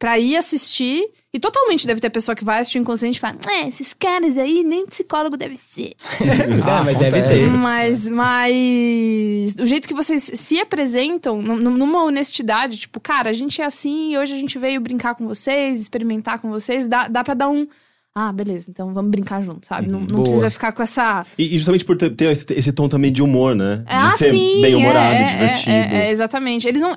pra 0.02 0.18
ir 0.18 0.36
assistir. 0.36 1.06
E 1.34 1.40
totalmente 1.40 1.88
deve 1.88 2.02
ter 2.02 2.10
pessoa 2.10 2.36
que 2.36 2.44
vai 2.44 2.60
assistir 2.60 2.78
o 2.78 2.82
inconsciente 2.82 3.18
e 3.18 3.22
fala: 3.22 3.38
É, 3.48 3.68
esses 3.70 3.94
caras 3.94 4.38
aí 4.38 4.64
nem 4.64 4.86
psicólogo 4.86 5.38
deve 5.38 5.56
ser. 5.56 5.94
Ah, 6.68 6.82
mas 6.84 6.98
deve 6.98 7.22
ter. 7.22 7.48
Mas, 7.50 8.10
mas. 8.10 9.56
O 9.60 9.66
jeito 9.66 9.88
que 9.88 9.94
vocês 9.94 10.30
se 10.36 10.60
apresentam, 10.60 11.42
num- 11.42 11.56
numa 11.56 12.04
honestidade, 12.04 12.78
tipo, 12.78 13.00
cara, 13.00 13.30
a 13.30 13.34
gente 13.34 13.62
é 13.62 13.66
assim 13.66 14.12
e 14.12 14.18
hoje 14.18 14.34
a 14.34 14.38
gente 14.38 14.58
veio 14.60 14.82
brincar 14.82 15.16
com 15.16 15.26
vocês, 15.28 15.80
experimentar 15.80 16.40
com 16.40 16.50
vocês, 16.50 16.86
dá, 16.88 17.08
dá 17.08 17.24
pra 17.24 17.34
dar 17.34 17.48
um. 17.50 17.66
Ah, 18.14 18.34
beleza, 18.34 18.70
então 18.70 18.94
vamos 18.94 19.10
brincar 19.10 19.42
junto, 19.42 19.66
sabe? 19.66 19.88
Não, 19.88 20.02
não 20.02 20.24
precisa 20.24 20.50
ficar 20.50 20.74
com 20.74 20.84
essa. 20.84 21.26
E, 21.38 21.56
e 21.56 21.58
justamente 21.58 21.86
por 21.86 21.96
ter, 21.96 22.10
ter 22.14 22.30
esse, 22.30 22.46
esse 22.52 22.74
tom 22.74 22.90
também 22.90 23.10
de 23.10 23.24
humor, 23.24 23.56
né? 23.56 23.78
De 23.78 23.84
Ah, 23.88 24.10
ser 24.12 24.32
sim, 24.32 24.62
bem-humorado, 24.62 25.16
é, 25.16 25.22
é, 25.22 25.26
divertido. 25.28 25.72
É, 25.72 26.08
é, 26.08 26.12
exatamente. 26.12 26.68
Eles 26.68 26.82
não. 26.82 26.94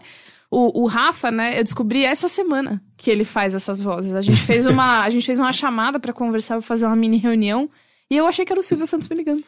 O, 0.55 0.83
o 0.83 0.87
Rafa, 0.87 1.33
né, 1.33 1.59
eu 1.59 1.65
descobri 1.65 2.05
essa 2.05 2.29
semana 2.29 2.81
que 2.97 3.11
ele 3.11 3.25
faz 3.25 3.55
essas 3.57 3.81
vozes. 3.81 4.15
A 4.15 4.21
gente 4.21 4.41
fez 4.41 4.67
uma, 4.67 5.03
a 5.03 5.11
gente 5.11 5.27
fez 5.27 5.41
uma 5.41 5.53
chamada 5.53 5.99
pra 5.99 6.13
conversar, 6.13 6.55
pra 6.55 6.63
fazer 6.63 6.87
uma 6.87 6.95
mini 6.95 7.17
reunião. 7.17 7.69
E 8.09 8.17
eu 8.17 8.27
achei 8.27 8.45
que 8.45 8.53
era 8.53 8.61
o 8.61 8.63
Silvio 8.63 8.87
Santos 8.87 9.09
me 9.09 9.17
ligando. 9.17 9.43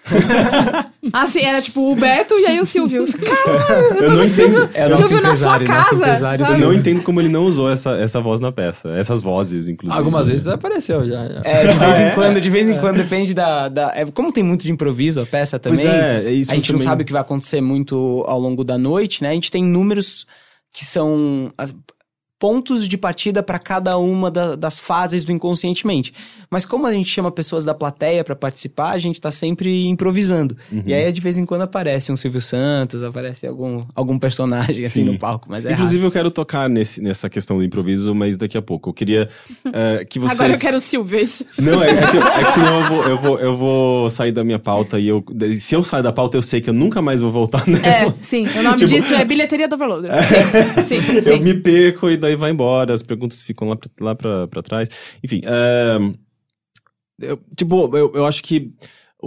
assim, 1.12 1.40
era 1.42 1.62
tipo 1.62 1.92
o 1.92 1.94
Beto 1.94 2.34
e 2.34 2.46
aí 2.46 2.58
o 2.58 2.66
Silvio. 2.66 3.02
Eu 3.02 3.06
falei, 3.06 3.28
Caralho, 3.28 3.84
eu 3.84 3.96
tô 3.96 4.02
Eu 4.02 4.10
não. 4.16 4.26
Silvio, 4.26 4.70
É 4.74 4.90
Silvio 4.90 5.22
na 5.22 5.36
sua 5.36 5.60
casa. 5.60 6.36
Eu 6.54 6.58
não 6.58 6.72
entendo 6.72 7.02
como 7.02 7.20
ele 7.20 7.28
não 7.28 7.44
usou 7.44 7.70
essa, 7.70 7.90
essa 7.96 8.20
voz 8.20 8.40
na 8.40 8.50
peça. 8.50 8.88
Essas 8.90 9.22
vozes, 9.22 9.68
inclusive. 9.68 9.96
Algumas 9.96 10.26
vezes 10.26 10.48
apareceu 10.48 11.06
já. 11.06 11.28
já. 11.28 11.40
É, 11.44 11.66
de 11.68 11.78
vez 11.78 12.00
em 12.00 12.02
é? 12.04 12.10
quando, 12.10 12.40
de 12.40 12.50
vez 12.50 12.70
em 12.70 12.78
quando, 12.78 12.96
depende 12.96 13.32
da. 13.32 13.68
da 13.68 13.92
é, 13.94 14.06
como 14.06 14.32
tem 14.32 14.42
muito 14.42 14.64
de 14.64 14.72
improviso 14.72 15.20
a 15.20 15.26
peça 15.26 15.58
também. 15.58 15.78
Pois 15.78 15.94
é, 15.94 16.24
é 16.24 16.32
isso 16.32 16.50
a 16.50 16.54
gente 16.54 16.72
não 16.72 16.78
também. 16.78 16.90
sabe 16.90 17.02
o 17.02 17.06
que 17.06 17.12
vai 17.12 17.20
acontecer 17.20 17.60
muito 17.60 18.24
ao 18.26 18.40
longo 18.40 18.64
da 18.64 18.76
noite, 18.76 19.22
né? 19.22 19.28
A 19.28 19.34
gente 19.34 19.50
tem 19.50 19.62
números 19.62 20.26
que 20.76 20.84
são 20.84 21.50
pontos 22.38 22.86
de 22.86 22.98
partida 22.98 23.42
para 23.42 23.58
cada 23.58 23.96
uma 23.96 24.30
da- 24.30 24.56
das 24.56 24.78
fases 24.78 25.24
do 25.24 25.32
inconscientemente. 25.32 26.12
Mas 26.50 26.66
como 26.66 26.86
a 26.86 26.92
gente 26.92 27.08
chama 27.08 27.30
pessoas 27.30 27.64
da 27.64 27.74
plateia 27.74 28.22
para 28.22 28.36
participar, 28.36 28.90
a 28.92 28.98
gente 28.98 29.20
tá 29.20 29.30
sempre 29.30 29.86
improvisando. 29.86 30.56
Uhum. 30.70 30.82
E 30.86 30.92
aí, 30.92 31.10
de 31.10 31.20
vez 31.20 31.38
em 31.38 31.46
quando, 31.46 31.62
aparece 31.62 32.12
um 32.12 32.16
Silvio 32.16 32.40
Santos, 32.42 33.02
aparece 33.02 33.46
algum, 33.46 33.80
algum 33.94 34.18
personagem 34.18 34.84
assim 34.84 35.04
Sim. 35.04 35.12
no 35.12 35.18
palco, 35.18 35.46
mas 35.50 35.64
é 35.64 35.72
Inclusive, 35.72 36.04
eu 36.04 36.10
quero 36.10 36.30
tocar 36.30 36.68
nesse, 36.68 37.00
nessa 37.00 37.28
questão 37.30 37.56
do 37.56 37.64
improviso, 37.64 38.14
mas 38.14 38.36
daqui 38.36 38.56
a 38.58 38.62
pouco. 38.62 38.90
Eu 38.90 38.94
queria 38.94 39.28
eh, 39.72 40.04
que 40.08 40.18
vocês... 40.18 40.38
Agora 40.38 40.54
eu 40.54 40.60
quero 40.60 40.76
o 40.76 40.80
Silvio. 40.80 41.18
é. 41.18 41.26
Não, 41.60 41.82
é, 41.82 41.90
é 41.90 42.06
que, 42.10 42.16
é 42.18 42.44
que 42.44 42.52
senão 42.52 42.80
eu 42.80 42.86
vou, 42.88 43.02
eu, 43.04 43.18
vou, 43.18 43.38
eu 43.40 43.56
vou 43.56 44.10
sair 44.10 44.30
da 44.32 44.44
minha 44.44 44.58
pauta 44.58 44.98
e 45.00 45.08
eu... 45.08 45.24
Se 45.58 45.74
eu 45.74 45.82
sair 45.82 46.02
da 46.02 46.12
pauta, 46.12 46.36
eu 46.36 46.42
sei 46.42 46.60
que 46.60 46.68
eu 46.70 46.74
nunca 46.74 47.00
mais 47.00 47.20
vou 47.20 47.30
voltar 47.32 47.66
nela. 47.66 47.86
É, 47.86 48.14
sim. 48.20 48.46
O 48.58 48.62
nome 48.62 48.76
Tipo- 48.76 48.90
disso 48.90 49.14
é 49.14 49.24
Bilheteria 49.24 49.66
do 49.68 49.74
Overloader. 49.74 50.12
Sim, 50.84 51.00
sim, 51.00 51.16
Eu 51.16 51.22
sim. 51.22 51.40
me 51.40 51.54
perco 51.54 52.08
e 52.10 52.16
daí 52.26 52.36
vai 52.36 52.50
embora, 52.50 52.92
as 52.92 53.02
perguntas 53.02 53.42
ficam 53.42 53.68
lá 53.68 53.76
pra, 53.76 53.90
lá 54.00 54.14
pra, 54.14 54.48
pra 54.48 54.62
trás. 54.62 54.88
Enfim, 55.22 55.40
ahn, 55.46 56.14
eu- 57.20 57.40
tipo, 57.56 57.96
eu, 57.96 58.12
eu 58.14 58.26
acho 58.26 58.42
que 58.42 58.74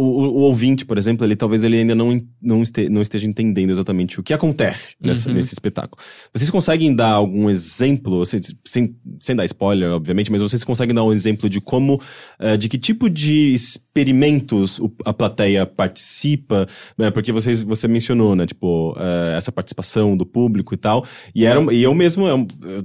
o, 0.02 0.04
o- 0.04 0.34
ouvinte, 0.42 0.86
por 0.86 0.98
exemplo, 0.98 1.26
ele 1.26 1.36
talvez 1.36 1.64
ele 1.64 1.78
ainda 1.78 1.94
não, 1.96 2.22
não, 2.42 2.62
este- 2.62 2.90
não 2.90 3.02
esteja 3.02 3.28
entendendo 3.28 3.72
exatamente 3.72 4.20
o 4.20 4.24
que 4.24 4.34
acontece 4.34 4.96
nessa- 5.02 5.30
Uhum. 5.30 5.36
nesse 5.36 5.54
espetáculo. 5.54 6.02
Vocês 6.34 6.50
conseguem 6.50 6.96
dar 6.96 7.12
algum 7.12 7.50
exemplo, 7.50 8.22
assim, 8.22 8.40
sem, 8.66 8.96
sem 9.20 9.36
dar 9.36 9.46
spoiler, 9.46 9.92
obviamente, 9.92 10.32
mas 10.32 10.42
vocês 10.42 10.64
conseguem 10.64 10.96
dar 10.96 11.04
um 11.04 11.12
exemplo 11.14 11.50
de 11.50 11.60
como, 11.62 12.00
eh, 12.40 12.58
de 12.58 12.70
que 12.70 12.78
tipo 12.78 13.10
de 13.10 13.54
experimentos 13.54 14.80
a 15.06 15.14
plateia 15.14 15.66
participa, 15.66 16.68
né? 16.98 17.12
Porque 17.12 17.32
vocês, 17.32 17.62
você 17.62 17.88
mencionou, 17.88 18.36
né, 18.36 18.46
tipo, 18.46 18.96
eh, 18.98 19.36
essa 19.38 19.52
participação 19.52 20.16
do 20.16 20.26
público 20.26 20.74
e 20.74 20.78
tal, 20.78 21.06
e, 21.36 21.46
era, 21.46 21.62
e 21.74 21.84
eu 21.84 21.94
mesmo 21.94 22.26
eu, 22.28 22.48
eu- 22.64 22.84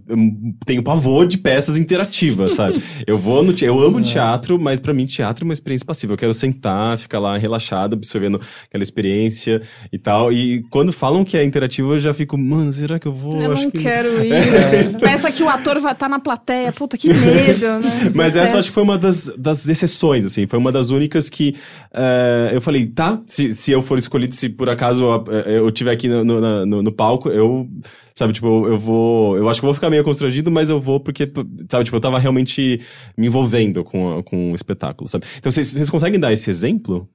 tenho 0.66 0.82
pavor 0.82 1.26
de 1.26 1.38
peças 1.38 1.76
interativas, 1.78 2.52
sabe? 2.54 2.82
Eu 3.06 3.18
vou 3.18 3.42
no 3.42 3.54
eu 3.62 3.78
amo 3.80 4.00
teatro, 4.02 4.58
mas 4.58 4.80
pra 4.80 4.92
mim 4.92 5.06
teatro 5.06 5.44
é 5.44 5.46
uma 5.46 5.52
experiência 5.52 5.86
passiva. 5.86 6.12
Eu 6.12 6.16
quero 6.16 6.32
sentar, 6.34 6.98
fica 7.04 7.18
lá 7.18 7.36
relaxado, 7.38 7.94
absorvendo 7.94 8.40
aquela 8.68 8.82
experiência 8.82 9.62
e 9.92 9.98
tal. 9.98 10.32
E 10.32 10.62
quando 10.70 10.92
falam 10.92 11.24
que 11.24 11.36
é 11.36 11.44
interativo, 11.44 11.94
eu 11.94 11.98
já 11.98 12.12
fico, 12.12 12.36
mano, 12.36 12.72
será 12.72 12.98
que 12.98 13.06
eu 13.06 13.12
vou? 13.12 13.40
Eu 13.40 13.52
Acho 13.52 13.64
não 13.64 13.70
que 13.70 13.78
quero 13.78 14.08
ir. 14.24 14.98
Pensa 15.00 15.30
que 15.30 15.42
o 15.42 15.48
ator 15.48 15.78
vai 15.80 15.92
estar 15.92 16.08
na 16.08 16.18
plateia. 16.18 16.72
Puta, 16.72 16.98
que 16.98 17.08
medo, 17.08 17.66
né? 17.80 18.10
Mas 18.14 18.36
essa 18.36 18.38
eu 18.38 18.44
quero. 18.46 18.58
acho 18.58 18.68
que 18.68 18.74
foi 18.74 18.82
uma 18.82 18.98
das, 18.98 19.32
das 19.38 19.68
exceções, 19.68 20.26
assim. 20.26 20.46
Foi 20.46 20.58
uma 20.58 20.72
das 20.72 20.90
únicas 20.90 21.28
que 21.30 21.54
eh, 21.92 22.50
eu 22.52 22.60
falei, 22.60 22.86
tá, 22.86 23.20
se, 23.26 23.52
se 23.52 23.70
eu 23.72 23.80
for 23.82 23.98
escolhido, 23.98 24.34
se 24.34 24.48
por 24.48 24.68
acaso 24.68 25.06
eh, 25.30 25.58
eu 25.58 25.68
estiver 25.68 25.92
aqui 25.92 26.08
no, 26.08 26.24
no, 26.24 26.66
no- 26.66 26.82
no 26.82 26.92
palco, 26.92 27.28
eu, 27.28 27.68
sabe, 28.14 28.32
tipo, 28.32 28.46
eu, 28.46 28.72
eu 28.72 28.78
vou... 28.78 29.36
Eu 29.36 29.48
acho 29.48 29.60
que 29.60 29.64
vou 29.66 29.74
ficar 29.74 29.90
meio 29.90 30.04
constrangido, 30.04 30.50
mas 30.50 30.70
eu 30.70 30.80
vou 30.80 31.00
porque, 31.00 31.30
sabe, 31.70 31.84
tipo, 31.84 31.96
eu 31.96 32.00
tava 32.00 32.18
realmente 32.18 32.80
me 33.16 33.26
envolvendo 33.26 33.82
com, 33.84 34.18
a- 34.18 34.22
com 34.22 34.52
o 34.52 34.54
espetáculo, 34.54 35.08
sabe? 35.08 35.26
Então, 35.38 35.50
vocês 35.50 35.90
conseguem 35.90 36.18
dar 36.20 36.32
esse 36.32 36.48
exemplo? 36.50 37.08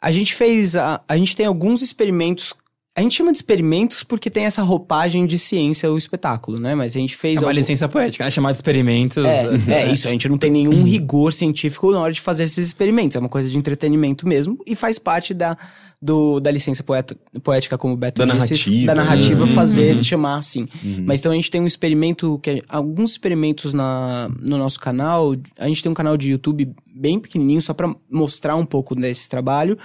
A 0.00 0.10
gente 0.10 0.34
fez. 0.34 0.76
A, 0.76 1.02
a 1.08 1.16
gente 1.16 1.34
tem 1.36 1.46
alguns 1.46 1.80
experimentos. 1.82 2.54
A 2.96 3.00
gente 3.02 3.16
chama 3.16 3.32
de 3.32 3.38
experimentos 3.38 4.04
porque 4.04 4.30
tem 4.30 4.44
essa 4.44 4.62
roupagem 4.62 5.26
de 5.26 5.36
ciência 5.36 5.90
o 5.90 5.98
espetáculo, 5.98 6.60
né? 6.60 6.76
Mas 6.76 6.94
a 6.94 7.00
gente 7.00 7.14
É 7.14 7.18
fez. 7.18 7.38
uma 7.40 7.48
algum- 7.48 7.56
licença 7.58 7.88
poética, 7.88 8.22
né? 8.22 8.30
Chamar 8.30 8.52
de 8.52 8.58
experimentos. 8.58 9.16
É, 9.16 9.48
é, 9.88 9.90
isso, 9.92 10.06
a 10.06 10.12
gente 10.12 10.28
não 10.28 10.38
tem 10.38 10.48
nenhum 10.48 10.84
rigor 10.84 11.32
científico 11.32 11.90
na 11.90 11.98
hora 12.00 12.12
de 12.12 12.20
fazer 12.20 12.44
esses 12.44 12.64
experimentos. 12.64 13.16
É 13.16 13.18
uma 13.18 13.28
coisa 13.28 13.48
de 13.50 13.58
entretenimento 13.58 14.28
mesmo 14.28 14.56
e 14.64 14.76
faz 14.76 14.96
parte 14.96 15.34
da, 15.34 15.58
do, 16.00 16.38
da 16.38 16.52
licença 16.52 16.84
poeta- 16.84 17.16
poética, 17.42 17.76
como 17.76 17.94
o 17.94 17.96
Beto 17.96 18.24
Da 18.24 18.32
disse. 18.32 18.38
narrativa, 18.52 18.86
Da 18.86 18.94
narrativa 18.94 19.44
né? 19.46 19.52
fazer, 19.52 19.96
Uhum. 19.96 20.02
chamar 20.04 20.38
assim. 20.38 20.68
Mas 21.04 21.18
então 21.18 21.32
a 21.32 21.34
gente 21.34 21.50
tem 21.50 21.60
um 21.60 21.66
experimento, 21.66 22.38
que 22.38 22.62
alguns 22.68 23.10
experimentos 23.10 23.74
na, 23.74 24.30
no 24.40 24.56
nosso 24.56 24.78
canal. 24.78 25.34
A 25.58 25.66
gente 25.66 25.82
tem 25.82 25.90
um 25.90 25.96
canal 25.96 26.16
de 26.16 26.30
YouTube 26.30 26.72
bem 26.94 27.18
pequenininho, 27.18 27.60
só 27.60 27.74
pra 27.74 27.92
mostrar 28.08 28.54
um 28.54 28.64
pouco 28.64 28.94
desse 28.94 29.28
trabalho. 29.28 29.76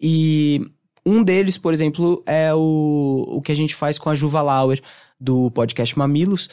E 0.00 0.60
um 1.04 1.22
deles, 1.22 1.58
por 1.58 1.74
exemplo, 1.74 2.22
é 2.26 2.54
o, 2.54 3.24
o 3.28 3.42
que 3.42 3.52
a 3.52 3.56
gente 3.56 3.74
faz 3.74 3.98
com 3.98 4.08
a 4.08 4.14
Juva 4.14 4.40
Lauer, 4.42 4.80
do 5.18 5.50
podcast 5.50 5.96
Mamilos, 5.98 6.48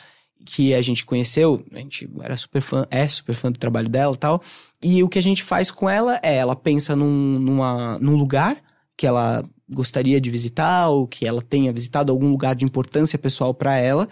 que 0.46 0.74
a 0.74 0.82
gente 0.82 1.06
conheceu, 1.06 1.64
a 1.74 1.78
gente 1.78 2.10
era 2.22 2.38
super 2.38 2.62
fã, 2.62 2.88
é 2.90 3.08
super 3.08 3.36
fã 3.36 3.52
do 3.52 3.60
trabalho 3.60 3.90
dela 3.90 4.14
e 4.14 4.18
tal. 4.18 4.42
E 4.84 5.04
o 5.04 5.10
que 5.10 5.20
a 5.20 5.22
gente 5.22 5.44
faz 5.44 5.70
com 5.70 5.90
ela 5.90 6.20
é, 6.24 6.38
ela 6.38 6.56
pensa 6.56 6.96
num, 6.96 7.40
numa, 7.40 8.00
num 8.00 8.16
lugar 8.16 8.58
que 8.96 9.06
ela 9.06 9.44
gostaria 9.70 10.20
de 10.20 10.30
visitar, 10.30 10.90
ou 10.90 11.08
que 11.08 11.26
ela 11.26 11.42
tenha 11.42 11.72
visitado 11.72 12.12
algum 12.12 12.30
lugar 12.30 12.56
de 12.56 12.66
importância 12.66 13.20
pessoal 13.20 13.54
para 13.54 13.78
ela. 13.78 14.10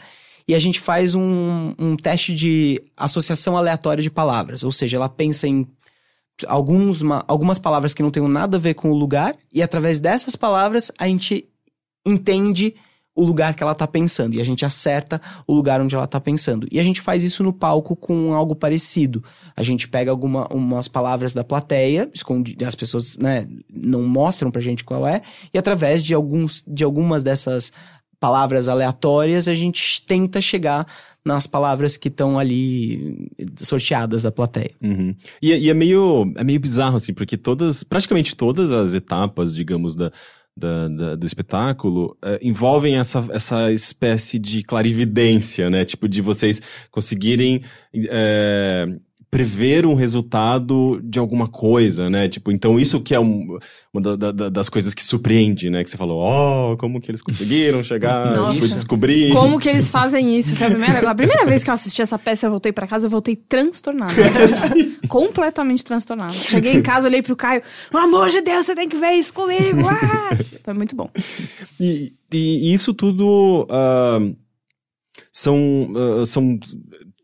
E 0.48 0.56
a 0.56 0.60
gente 0.60 0.80
faz 0.80 1.14
um, 1.14 1.74
um 1.78 1.96
teste 1.98 2.34
de 2.34 2.82
associação 2.96 3.58
aleatória 3.58 4.02
de 4.02 4.10
palavras. 4.10 4.64
Ou 4.64 4.72
seja, 4.72 4.96
ela 4.96 5.10
pensa 5.10 5.48
em 5.48 5.68
alguns, 6.46 7.02
ma- 7.02 7.24
algumas 7.28 7.58
palavras 7.58 7.94
que 7.94 8.04
não 8.04 8.12
tenham 8.12 8.28
nada 8.28 8.58
a 8.58 8.60
ver 8.60 8.74
com 8.74 8.92
o 8.92 8.96
lugar, 8.96 9.36
e 9.54 9.62
através 9.62 10.00
dessas 10.00 10.36
palavras 10.36 10.92
a 10.98 11.08
gente 11.08 11.48
entende 12.06 12.76
o 13.16 13.26
lugar 13.26 13.56
que 13.56 13.64
ela 13.64 13.74
tá 13.74 13.88
pensando, 13.88 14.36
e 14.36 14.42
a 14.42 14.44
gente 14.44 14.64
acerta 14.64 15.20
o 15.48 15.54
lugar 15.54 15.82
onde 15.82 15.96
ela 15.96 16.06
tá 16.06 16.22
pensando. 16.22 16.68
E 16.72 16.80
a 16.80 16.84
gente 16.84 17.02
faz 17.02 17.24
isso 17.24 17.44
no 17.44 17.52
palco 17.52 17.96
com 17.96 18.32
algo 18.32 18.56
parecido. 18.56 19.24
A 19.56 19.64
gente 19.64 19.88
pega 19.88 20.12
alguma, 20.12 20.48
umas 20.54 20.88
palavras 20.88 21.34
da 21.34 21.44
plateia, 21.44 22.08
esconde, 22.14 22.56
as 22.64 22.76
pessoas 22.76 23.18
né, 23.18 23.48
não 23.74 24.04
mostram 24.04 24.52
pra 24.52 24.62
gente 24.62 24.84
qual 24.84 25.08
é, 25.08 25.24
e 25.52 25.58
através 25.58 26.04
de, 26.04 26.14
alguns, 26.14 26.64
de 26.68 26.84
algumas 26.84 27.24
dessas 27.24 27.72
palavras 28.20 28.68
aleatórias, 28.68 29.48
a 29.48 29.56
gente 29.56 30.04
tenta 30.06 30.40
chegar 30.40 30.86
nas 31.28 31.46
palavras 31.46 31.96
que 31.98 32.08
estão 32.08 32.40
ali 32.40 33.30
sorteadas 33.58 34.24
da 34.24 34.32
plateia. 34.32 34.72
Uhum. 34.82 35.14
E, 35.42 35.52
é- 35.52 35.60
e 35.60 35.70
é 35.70 35.74
meio 35.74 36.32
é 36.36 36.44
meio 36.44 36.60
bizarro, 36.60 36.96
assim, 36.98 37.14
porque 37.14 37.38
todas, 37.38 37.84
praticamente 37.84 38.36
todas 38.36 38.72
as 38.72 38.94
etapas, 38.96 39.56
digamos, 39.56 39.94
da, 39.94 40.12
da- 40.56 40.88
da- 40.88 41.16
do 41.16 41.28
espetáculo 41.28 42.18
eh, 42.24 42.40
envolvem 42.42 42.96
essa, 42.98 43.24
essa 43.32 43.72
espécie 43.72 44.40
de 44.40 44.64
clarividência, 44.64 45.70
né? 45.70 45.86
Tipo, 45.86 46.08
de 46.08 46.22
vocês 46.22 46.62
conseguirem 46.90 47.62
eh, 47.94 48.88
prever 49.30 49.86
um 49.86 49.94
resultado 49.94 51.02
de 51.04 51.20
alguma 51.20 51.50
coisa, 51.50 52.10
né? 52.10 52.30
Tipo, 52.30 52.50
então 52.50 52.80
isso 52.80 53.02
que 53.02 53.14
é 53.14 53.20
um- 53.20 53.58
uma 53.94 54.02
da- 54.02 54.16
da- 54.16 54.32
da- 54.32 54.50
das 54.50 54.70
coisas 54.70 54.94
que 54.94 55.04
surpreende, 55.04 55.70
né? 55.70 55.84
Que 55.84 55.90
você 55.90 55.98
falou, 55.98 56.22
oh, 56.22 56.78
como 56.78 57.02
que 57.02 57.12
eles 57.12 57.22
conseguiram 57.22 57.84
chegar, 57.84 58.26
Nossa. 58.38 58.66
descobrir. 58.68 59.34
Como 59.34 59.60
que 59.60 59.68
eles 59.68 59.90
fazem 59.90 60.38
isso? 60.38 60.56
Foi 60.56 60.68
a 60.68 60.70
primeira, 60.72 61.12
a 61.12 61.16
primeira 61.16 61.46
vez 61.46 61.62
que 61.62 61.70
eu 61.70 61.74
assisti 61.74 62.02
essa 62.02 62.18
peça, 62.18 62.46
eu 62.48 62.52
voltei 62.52 62.72
pra 62.72 62.88
casa, 62.88 63.08
eu 63.08 63.12
voltei 63.12 63.36
transtornada. 63.36 64.14
Completamente 65.10 65.84
transtornada. 65.84 66.34
Cheguei 66.34 66.74
em 66.74 66.82
casa, 66.82 67.08
olhei 67.10 67.22
pro 67.22 67.36
Caio, 67.36 67.62
pelo 67.92 68.04
amor 68.04 68.30
de 68.30 68.40
Deus, 68.42 68.66
você 68.66 68.76
tem 68.76 68.88
que 68.88 68.98
ver 68.98 69.12
isso 69.14 69.34
comigo. 69.34 69.82
Ah! 69.90 70.38
Foi 70.64 70.74
muito 70.74 70.96
bom. 70.96 71.10
E, 71.80 72.14
e 72.34 72.74
isso 72.74 72.94
tudo 72.94 73.68
ah, 73.70 74.20
são, 75.32 75.90
ah, 76.22 76.26
são 76.26 76.58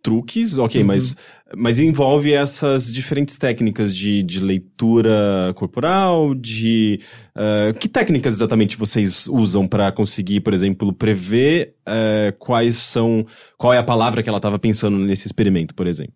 truques, 0.02 0.58
ok, 0.58 0.82
Uhum. 0.82 0.88
mas, 0.88 1.16
mas 1.56 1.80
envolve 1.80 2.34
essas 2.34 2.92
diferentes 2.92 3.38
técnicas 3.38 3.96
de, 3.96 4.24
de 4.24 4.39
leitura 4.39 5.54
corporal, 5.56 6.34
de... 6.34 7.00
ah, 7.36 7.72
que 7.80 7.88
técnicas 7.88 8.36
exatamente 8.36 8.78
vocês 8.78 9.28
usam 9.28 9.68
para 9.68 9.92
conseguir, 9.92 10.42
por 10.42 10.54
exemplo, 10.54 10.92
prever 10.94 11.76
eh, 11.88 12.34
quais 12.39 12.78
são... 12.78 13.26
Qual 13.58 13.74
é 13.74 13.78
a 13.78 13.84
palavra 13.84 14.24
que 14.24 14.30
ela 14.30 14.39
estava 14.39 14.58
pensando 14.58 14.98
nesse 14.98 15.28
experimento, 15.28 15.76
por 15.76 15.88
exemplo? 15.88 16.16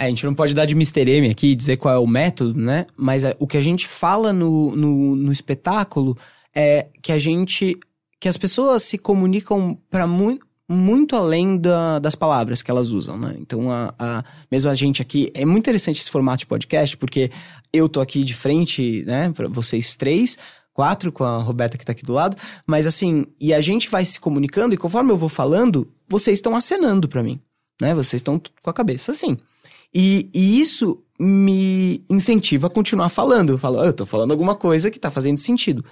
É, 0.00 0.04
a 0.04 0.08
gente 0.08 0.24
não 0.24 0.34
pode 0.34 0.54
dar 0.54 0.64
de 0.64 0.74
Mr. 0.74 1.10
M 1.10 1.30
aqui 1.30 1.48
e 1.48 1.54
dizer 1.54 1.76
qual 1.76 1.94
é 1.94 1.98
o 1.98 2.06
método, 2.06 2.58
né? 2.58 2.86
Mas 2.96 3.22
é, 3.22 3.36
o 3.38 3.46
que 3.46 3.58
a 3.58 3.60
gente 3.60 3.86
fala 3.86 4.32
no, 4.32 4.74
no, 4.74 5.14
no 5.14 5.30
espetáculo 5.30 6.16
é 6.54 6.88
que 7.02 7.12
a 7.12 7.18
gente. 7.18 7.78
que 8.18 8.26
as 8.26 8.38
pessoas 8.38 8.82
se 8.82 8.96
comunicam 8.96 9.78
para 9.90 10.06
muito. 10.06 10.49
Muito 10.72 11.16
além 11.16 11.56
da- 11.58 11.98
das 11.98 12.14
palavras 12.14 12.62
que 12.62 12.70
elas 12.70 12.90
usam, 12.90 13.18
né? 13.18 13.34
Então, 13.40 13.72
a, 13.72 13.92
a- 13.98 14.24
mesmo 14.50 14.70
a 14.70 14.74
gente 14.74 15.02
aqui. 15.02 15.30
É 15.34 15.44
muito 15.44 15.64
interessante 15.64 16.00
esse 16.00 16.10
formato 16.10 16.38
de 16.38 16.46
podcast, 16.46 16.96
porque 16.96 17.30
eu 17.72 17.88
tô 17.88 18.00
aqui 18.00 18.22
de 18.22 18.34
frente, 18.34 19.02
né, 19.04 19.30
para 19.32 19.48
vocês 19.48 19.96
três, 19.96 20.38
quatro, 20.72 21.10
com 21.10 21.24
a 21.24 21.38
Roberta 21.38 21.76
que 21.76 21.84
tá 21.84 21.90
aqui 21.92 22.04
do 22.04 22.12
lado. 22.12 22.36
Mas 22.66 22.86
assim, 22.86 23.26
e 23.40 23.52
a 23.52 23.60
gente 23.60 23.90
vai 23.90 24.06
se 24.06 24.20
comunicando, 24.20 24.72
e 24.74 24.78
conforme 24.78 25.10
eu 25.10 25.16
vou 25.18 25.28
falando, 25.28 25.88
vocês 26.08 26.38
estão 26.38 26.54
acenando 26.54 27.08
pra 27.08 27.22
mim, 27.22 27.40
né? 27.82 27.92
Vocês 27.94 28.20
estão 28.20 28.40
com 28.62 28.70
a 28.70 28.72
cabeça 28.72 29.10
assim. 29.10 29.36
E, 29.92 30.30
e 30.32 30.60
isso 30.60 31.02
me 31.18 32.04
incentiva 32.08 32.68
a 32.68 32.70
continuar 32.70 33.08
falando. 33.08 33.50
Eu 33.50 33.58
falo, 33.58 33.80
"Ah, 33.80 33.86
eu 33.86 33.92
tô 33.92 34.06
falando 34.06 34.30
alguma 34.30 34.54
coisa 34.54 34.88
que 34.88 35.00
tá 35.00 35.10
fazendo 35.10 35.38
sentido. 35.38 35.84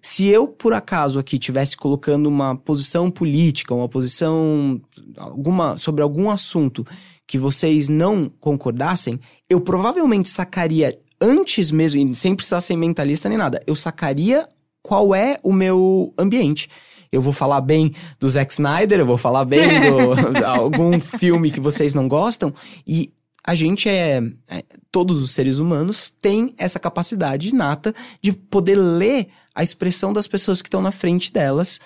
Se 0.00 0.26
eu, 0.26 0.46
por 0.46 0.72
acaso, 0.72 1.18
aqui 1.18 1.38
tivesse 1.38 1.76
colocando 1.76 2.26
uma 2.28 2.54
posição 2.56 3.10
política, 3.10 3.74
uma 3.74 3.88
posição 3.88 4.80
alguma 5.16 5.76
sobre 5.76 6.02
algum 6.02 6.30
assunto 6.30 6.84
que 7.26 7.38
vocês 7.38 7.88
não 7.88 8.30
concordassem, 8.40 9.18
eu 9.48 9.60
provavelmente 9.60 10.28
sacaria 10.28 10.98
antes 11.20 11.70
mesmo, 11.70 12.14
sem 12.14 12.34
precisar 12.34 12.60
ser 12.60 12.76
mentalista 12.76 13.28
nem 13.28 13.38
nada, 13.38 13.62
eu 13.66 13.74
sacaria 13.74 14.46
qual 14.82 15.14
é 15.14 15.38
o 15.42 15.52
meu 15.52 16.12
ambiente. 16.18 16.68
Eu 17.10 17.22
vou 17.22 17.32
falar 17.32 17.60
bem 17.60 17.94
do 18.18 18.28
Zack 18.28 18.52
Snyder, 18.52 18.98
eu 18.98 19.06
vou 19.06 19.16
falar 19.16 19.44
bem 19.44 19.68
de 20.36 20.44
algum 20.44 20.98
filme 21.00 21.50
que 21.50 21.60
vocês 21.60 21.94
não 21.94 22.08
gostam, 22.08 22.52
e 22.86 23.10
a 23.46 23.54
gente 23.54 23.88
é, 23.88 24.22
é- 24.48 24.64
Todos 24.90 25.20
os 25.20 25.32
seres 25.32 25.58
humanos 25.58 26.08
têm 26.22 26.54
essa 26.56 26.78
capacidade 26.78 27.48
inata 27.48 27.92
de 28.22 28.32
poder 28.32 28.76
ler 28.76 29.26
a 29.54 29.62
expressão 29.62 30.12
das 30.12 30.26
pessoas 30.26 30.60
que 30.60 30.66
estão 30.68 30.82
na 30.82 30.90
frente 30.92 31.32
delas 31.32 31.78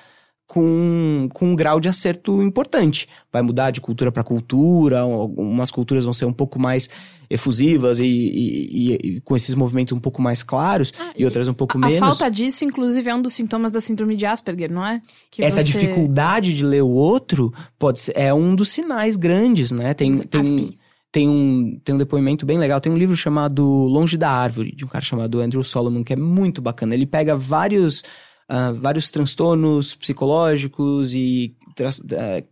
com, 0.47 1.29
com 1.35 1.51
um 1.53 1.55
grau 1.57 1.79
de 1.79 1.89
acerto 1.89 2.43
importante. 2.43 3.07
Vai 3.31 3.43
mudar 3.43 3.71
de 3.71 3.81
cultura 3.83 4.11
para 4.11 4.25
cultura, 4.25 5.01
algumas 5.01 5.71
culturas 5.71 6.05
vão 6.05 6.15
ser 6.15 6.25
um 6.25 6.33
pouco 6.33 6.59
mais 6.59 6.89
efusivas 7.29 7.99
e, 7.99 8.07
e- 8.07 8.93
e- 8.95 8.95
e 9.17 9.21
com 9.21 9.37
esses 9.37 9.55
movimentos 9.55 9.93
um 9.93 10.01
pouco 10.01 10.23
mais 10.23 10.43
claros, 10.43 10.91
e 11.15 11.27
outras 11.27 11.47
um 11.49 11.53
pouco 11.53 11.77
A, 11.77 11.87
a 11.87 11.91
menos. 11.91 11.99
falta 12.19 12.31
disso, 12.31 12.65
inclusive, 12.65 13.11
é 13.11 13.15
um 13.15 13.21
dos 13.21 13.35
sintomas 13.35 13.71
da 13.71 13.83
síndrome 13.83 14.17
de 14.17 14.25
Asperger, 14.25 14.73
não 14.73 14.85
é? 14.87 15.03
Que 15.31 15.45
Essa 15.45 15.63
você- 15.63 15.71
dificuldade 15.73 16.55
de 16.55 16.65
ler 16.65 16.83
o 16.83 16.89
outro 16.89 17.53
pode 17.79 18.01
ser, 18.01 18.17
é 18.17 18.33
um 18.33 18.57
dos 18.57 18.71
sinais 18.71 19.15
grandes, 19.17 19.71
né? 19.71 19.93
Tem, 19.93 20.17
tem, 20.17 20.41
Aspens. 20.41 20.88
Tem, 21.11 21.29
um, 21.29 21.81
tem 21.85 21.95
um 21.95 21.99
depoimento 21.99 22.45
bem 22.45 22.59
legal. 22.59 22.81
Tem 22.81 22.93
um 22.93 22.99
livro 22.99 23.17
chamado 23.17 23.65
Longe 23.65 24.17
da 24.17 24.31
Árvore, 24.31 24.75
de 24.75 24.85
um 24.85 24.89
cara 24.89 25.05
chamado 25.05 25.41
Andrew 25.41 25.63
Solomon, 25.65 26.05
que 26.05 26.13
é 26.13 26.17
muito 26.17 26.61
bacana. 26.61 26.95
Ele 26.95 27.07
pega 27.07 27.37
vários, 27.37 28.03
ah, 28.49 28.73
vários 28.73 29.11
transtornos 29.11 29.95
psicológicos 29.95 31.15
e 31.15 31.55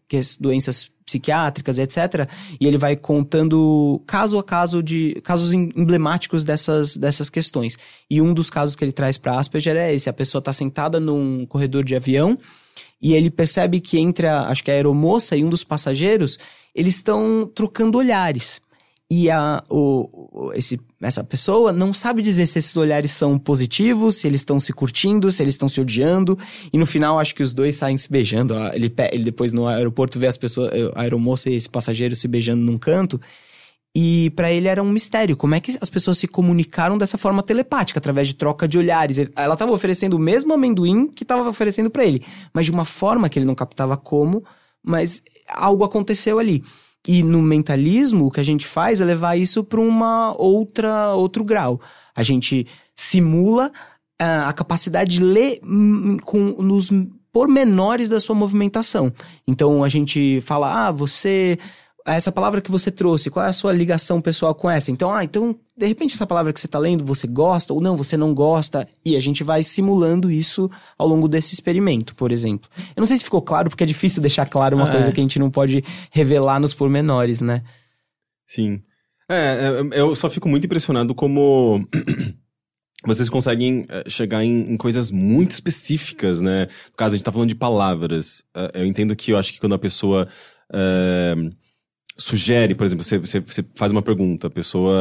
que- 0.08 0.20
doenças 0.40 0.90
psiquiátricas, 1.04 1.78
etc. 1.78 2.28
E 2.60 2.66
ele 2.66 2.76
vai 2.76 2.96
contando 2.96 4.02
caso 4.06 4.38
a 4.38 4.42
caso 4.42 4.82
de 4.82 5.20
casos 5.22 5.52
em- 5.52 5.70
emblemáticos 5.76 6.42
dessas, 6.42 6.96
dessas 6.96 7.30
questões. 7.30 7.78
E 8.10 8.20
um 8.20 8.34
dos 8.34 8.50
casos 8.50 8.74
que 8.74 8.84
ele 8.84 8.92
traz 8.92 9.16
para 9.16 9.38
Asperger 9.38 9.76
é 9.76 9.94
esse: 9.94 10.08
a 10.08 10.12
pessoa 10.12 10.40
está 10.40 10.52
sentada 10.52 10.98
num 10.98 11.46
corredor 11.46 11.84
de 11.84 11.94
avião 11.94 12.36
e 13.00 13.14
ele 13.14 13.30
percebe 13.30 13.80
que 13.80 13.98
entre 13.98 14.26
a, 14.26 14.48
acho 14.48 14.64
que 14.64 14.70
a 14.70 14.74
aeromoça 14.74 15.36
e 15.36 15.44
um 15.44 15.48
dos 15.50 15.62
passageiros, 15.62 16.38
eles 16.76 16.96
estão 16.96 17.50
trocando 17.54 17.98
olhares. 17.98 18.60
E 19.08 19.30
a, 19.30 19.62
o, 19.70 20.50
esse, 20.54 20.80
essa 21.00 21.22
pessoa 21.22 21.72
não 21.72 21.92
sabe 21.92 22.22
dizer 22.22 22.44
se 22.46 22.58
esses 22.58 22.76
olhares 22.76 23.12
são 23.12 23.38
positivos, 23.38 24.16
se 24.16 24.26
eles 24.26 24.40
estão 24.40 24.58
se 24.58 24.72
curtindo, 24.72 25.30
se 25.30 25.42
eles 25.42 25.54
estão 25.54 25.68
se 25.68 25.80
odiando. 25.80 26.36
E 26.72 26.76
no 26.76 26.84
final, 26.84 27.18
acho 27.18 27.34
que 27.34 27.42
os 27.42 27.54
dois 27.54 27.76
saem 27.76 27.96
se 27.96 28.10
beijando. 28.10 28.54
ó. 28.54 28.68
Ele, 28.72 28.92
ele 29.12 29.24
depois 29.24 29.52
no 29.52 29.68
aeroporto 29.68 30.18
vê 30.18 30.26
as 30.26 30.36
pessoas, 30.36 30.70
a 30.94 31.02
aeromoça 31.02 31.48
e 31.48 31.54
esse 31.54 31.68
passageiro 31.68 32.16
se 32.16 32.26
beijando 32.26 32.60
num 32.60 32.76
canto. 32.76 33.20
E 33.94 34.28
pra 34.30 34.52
ele 34.52 34.68
era 34.68 34.82
um 34.82 34.90
mistério. 34.90 35.36
Como 35.36 35.54
é 35.54 35.60
que 35.60 35.78
as 35.80 35.88
pessoas 35.88 36.18
se 36.18 36.26
comunicaram 36.26 36.98
dessa 36.98 37.16
forma 37.16 37.42
telepática, 37.42 37.98
através 37.98 38.26
de 38.28 38.34
troca 38.34 38.66
de 38.66 38.76
olhares? 38.76 39.18
Ela 39.34 39.56
tava 39.56 39.72
oferecendo 39.72 40.14
o 40.16 40.18
mesmo 40.18 40.52
amendoim 40.52 41.06
que 41.06 41.24
tava 41.24 41.48
oferecendo 41.48 41.88
pra 41.88 42.04
ele, 42.04 42.22
mas 42.52 42.66
de 42.66 42.72
uma 42.72 42.84
forma 42.84 43.28
que 43.28 43.38
ele 43.38 43.46
não 43.46 43.54
captava 43.54 43.96
como, 43.96 44.44
mas 44.86 45.22
algo 45.48 45.84
aconteceu 45.84 46.38
ali. 46.38 46.62
E 47.06 47.22
no 47.22 47.42
mentalismo, 47.42 48.26
o 48.26 48.30
que 48.30 48.40
a 48.40 48.44
gente 48.44 48.66
faz 48.66 49.00
é 49.00 49.04
levar 49.04 49.36
isso 49.36 49.62
para 49.62 49.80
uma 49.80 50.34
outra 50.40 51.12
outro 51.14 51.44
grau. 51.44 51.80
A 52.16 52.22
gente 52.22 52.66
simula 52.94 53.70
ah, 54.18 54.48
a 54.48 54.52
capacidade 54.52 55.16
de 55.16 55.22
ler 55.22 55.60
hum, 55.62 56.16
com 56.24 56.62
nos 56.62 56.90
pormenores 57.32 58.08
da 58.08 58.18
sua 58.18 58.34
movimentação. 58.34 59.12
Então 59.46 59.84
a 59.84 59.88
gente 59.88 60.40
fala: 60.40 60.88
"Ah, 60.88 60.90
você 60.90 61.58
essa 62.14 62.30
palavra 62.30 62.60
que 62.60 62.70
você 62.70 62.90
trouxe, 62.90 63.30
qual 63.30 63.44
é 63.44 63.48
a 63.48 63.52
sua 63.52 63.72
ligação 63.72 64.20
pessoal 64.20 64.54
com 64.54 64.70
essa? 64.70 64.90
Então, 64.90 65.12
ah, 65.12 65.24
então, 65.24 65.56
de 65.76 65.86
repente 65.86 66.14
essa 66.14 66.26
palavra 66.26 66.52
que 66.52 66.60
você 66.60 66.68
tá 66.68 66.78
lendo, 66.78 67.04
você 67.04 67.26
gosta 67.26 67.74
ou 67.74 67.80
não, 67.80 67.96
você 67.96 68.16
não 68.16 68.32
gosta, 68.32 68.86
e 69.04 69.16
a 69.16 69.20
gente 69.20 69.42
vai 69.42 69.62
simulando 69.64 70.30
isso 70.30 70.70
ao 70.96 71.08
longo 71.08 71.26
desse 71.28 71.54
experimento, 71.54 72.14
por 72.14 72.30
exemplo. 72.30 72.70
Eu 72.94 73.00
não 73.00 73.06
sei 73.06 73.18
se 73.18 73.24
ficou 73.24 73.42
claro, 73.42 73.68
porque 73.68 73.82
é 73.82 73.86
difícil 73.86 74.22
deixar 74.22 74.46
claro 74.46 74.76
uma 74.76 74.88
É. 74.88 74.92
coisa 74.92 75.10
que 75.12 75.20
a 75.20 75.22
gente 75.22 75.38
não 75.38 75.50
pode 75.50 75.82
revelar 76.10 76.60
nos 76.60 76.72
pormenores, 76.72 77.40
né? 77.40 77.62
Sim. 78.46 78.80
É, 79.28 79.82
é, 79.92 80.00
eu 80.00 80.14
só 80.14 80.30
fico 80.30 80.48
muito 80.48 80.64
impressionado 80.64 81.12
como 81.12 81.84
vocês 83.04 83.28
conseguem 83.28 83.84
é, 83.88 84.08
chegar 84.08 84.44
em, 84.44 84.72
em 84.72 84.76
coisas 84.76 85.10
muito 85.10 85.50
específicas, 85.50 86.40
né? 86.40 86.68
No 86.90 86.96
caso, 86.96 87.14
a 87.14 87.18
gente 87.18 87.24
tá 87.24 87.32
falando 87.32 87.48
de 87.48 87.54
palavras. 87.54 88.44
É, 88.54 88.82
eu 88.82 88.86
entendo 88.86 89.14
que 89.16 89.32
eu 89.32 89.36
acho 89.36 89.52
que 89.52 89.58
quando 89.60 89.74
a 89.74 89.78
pessoa 89.78 90.28
é, 90.72 91.34
sugere, 92.18 92.74
por 92.74 92.84
exemplo, 92.84 93.04
você, 93.04 93.18
você, 93.18 93.40
você 93.40 93.64
faz 93.74 93.92
uma 93.92 94.00
pergunta, 94.00 94.46
a 94.46 94.50
pessoa 94.50 94.96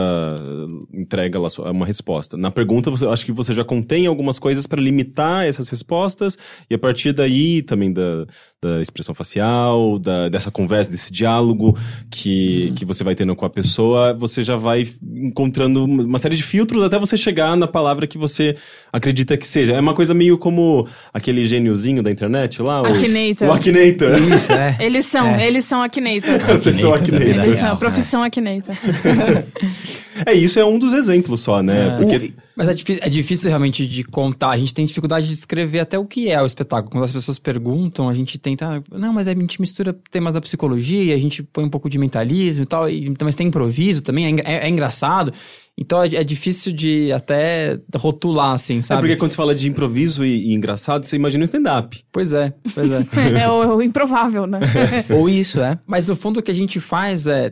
entrega 0.94 1.40
lá 1.40 1.50
sua- 1.50 1.72
uma 1.72 1.86
resposta. 1.86 2.36
Na 2.36 2.52
pergunta, 2.52 2.92
você, 2.92 3.06
eu 3.06 3.12
acho 3.12 3.26
que 3.26 3.32
você 3.32 3.54
já 3.54 3.64
contém 3.64 4.06
algumas 4.06 4.38
coisas 4.38 4.68
para 4.68 4.82
limitar 4.82 5.46
essas 5.46 5.70
respostas, 5.70 6.38
e 6.70 6.76
a 6.76 6.78
partir 6.78 7.14
daí 7.14 7.62
também 7.62 7.94
da, 7.94 8.26
da 8.62 8.82
expressão 8.82 9.16
facial, 9.16 9.98
da, 9.98 10.28
dessa 10.28 10.52
conversa, 10.52 10.92
desse 10.92 11.10
diálogo 11.12 11.78
que, 12.12 12.74
que 12.76 12.84
você 12.84 13.02
vai 13.02 13.16
tendo 13.16 13.34
com 13.34 13.46
a 13.46 13.50
pessoa, 13.50 14.14
você 14.14 14.44
já 14.44 14.58
vai 14.58 14.86
encontrando 15.02 15.86
uma 15.86 16.18
série 16.20 16.36
de 16.36 16.44
filtros 16.44 16.84
até 16.84 17.00
você 17.00 17.16
chegar 17.16 17.56
na 17.56 17.68
palavra 17.68 18.08
que 18.08 18.18
você 18.18 18.58
acredita 18.92 19.38
que 19.38 19.48
seja. 19.48 19.74
É 19.74 19.80
uma 19.80 19.94
coisa 19.94 20.14
meio 20.14 20.38
como 20.38 20.86
aquele 21.14 21.46
gêniozinho 21.46 22.04
da 22.04 22.12
internet 22.12 22.62
lá, 22.62 22.82
o, 22.82 22.88
Akinator. 22.88 23.48
o 23.48 23.52
Akinator. 23.54 24.18
Isso, 24.36 24.52
é. 24.52 24.76
Eles 24.82 25.06
são, 25.06 25.40
eles 25.40 25.64
são 25.64 25.82
Akinator. 25.82 26.40
Vocês 26.58 26.76
são 26.76 26.94
Akinator 26.94 27.05
Akinator. 27.14 27.44
Eles 27.44 27.56
são 27.56 27.66
real, 27.66 27.76
a 27.76 27.80
profissão 27.80 28.24
Akinator. 28.24 28.76
É, 30.26 30.34
isso 30.34 30.58
é 30.58 30.66
um 30.66 30.80
dos 30.80 30.94
exemplos 30.94 31.42
só, 31.42 31.62
né? 31.62 31.90
É. 31.90 31.98
Porque 31.98 32.34
Mas 32.56 32.70
é 32.70 32.74
difícil, 32.74 33.04
é 33.04 33.10
difícil 33.10 33.50
realmente 33.50 33.86
de 33.86 34.02
contar. 34.06 34.52
A 34.52 34.58
gente 34.58 34.74
tem 34.74 34.86
dificuldade 34.86 35.28
de 35.28 35.34
descrever 35.34 35.82
até 35.82 36.00
o 36.00 36.06
que 36.06 36.30
é 36.30 36.42
o 36.42 36.46
espetáculo. 36.46 36.90
Quando 36.90 37.04
as 37.04 37.12
pessoas 37.12 37.38
perguntam, 37.38 38.08
a 38.08 38.14
gente 38.14 38.38
tenta. 38.38 38.82
Não, 38.94 39.12
mas 39.12 39.28
a 39.28 39.34
gente 39.34 39.60
mistura 39.60 39.94
temas 40.10 40.34
da 40.34 40.40
psicologia, 40.40 41.14
a 41.14 41.18
gente 41.18 41.44
põe 41.44 41.66
um 41.66 41.70
pouco 41.70 41.90
de 41.90 41.98
mentalismo 42.00 42.64
e 42.64 42.66
tal. 42.66 42.90
E, 42.90 43.14
mas 43.22 43.36
tem 43.36 43.48
improviso 43.48 44.02
também, 44.02 44.38
é, 44.40 44.54
é- 44.54 44.66
é 44.66 44.70
engraçado. 44.70 45.34
Então 45.78 46.02
é, 46.02 46.08
é 46.08 46.24
difícil 46.24 46.72
de 46.72 47.12
até 47.12 47.80
rotular, 47.96 48.54
assim, 48.54 48.80
É 48.80 48.82
sabe? 48.82 49.02
porque 49.02 49.16
quando 49.18 49.32
você 49.32 49.38
fala 49.38 49.54
de 49.54 49.68
improviso 49.68 50.24
e, 50.26 50.52
e 50.52 50.54
engraçado, 50.54 51.04
você 51.06 51.16
imagina 51.16 51.44
um 51.44 51.46
stand-up. 51.46 52.02
Pois 52.12 52.32
é, 52.32 52.54
pois 52.74 52.90
é. 52.92 53.06
É 53.42 53.50
o, 53.50 53.76
o 53.76 53.82
improvável, 53.82 54.48
né? 54.48 54.60
Ou 55.12 55.28
isso, 55.30 55.60
é. 55.60 55.78
Mas 55.86 56.06
no 56.06 56.16
fundo 56.16 56.40
o 56.40 56.44
que 56.44 56.52
a 56.52 56.56
gente 56.56 56.80
faz 56.80 57.28
é 57.28 57.52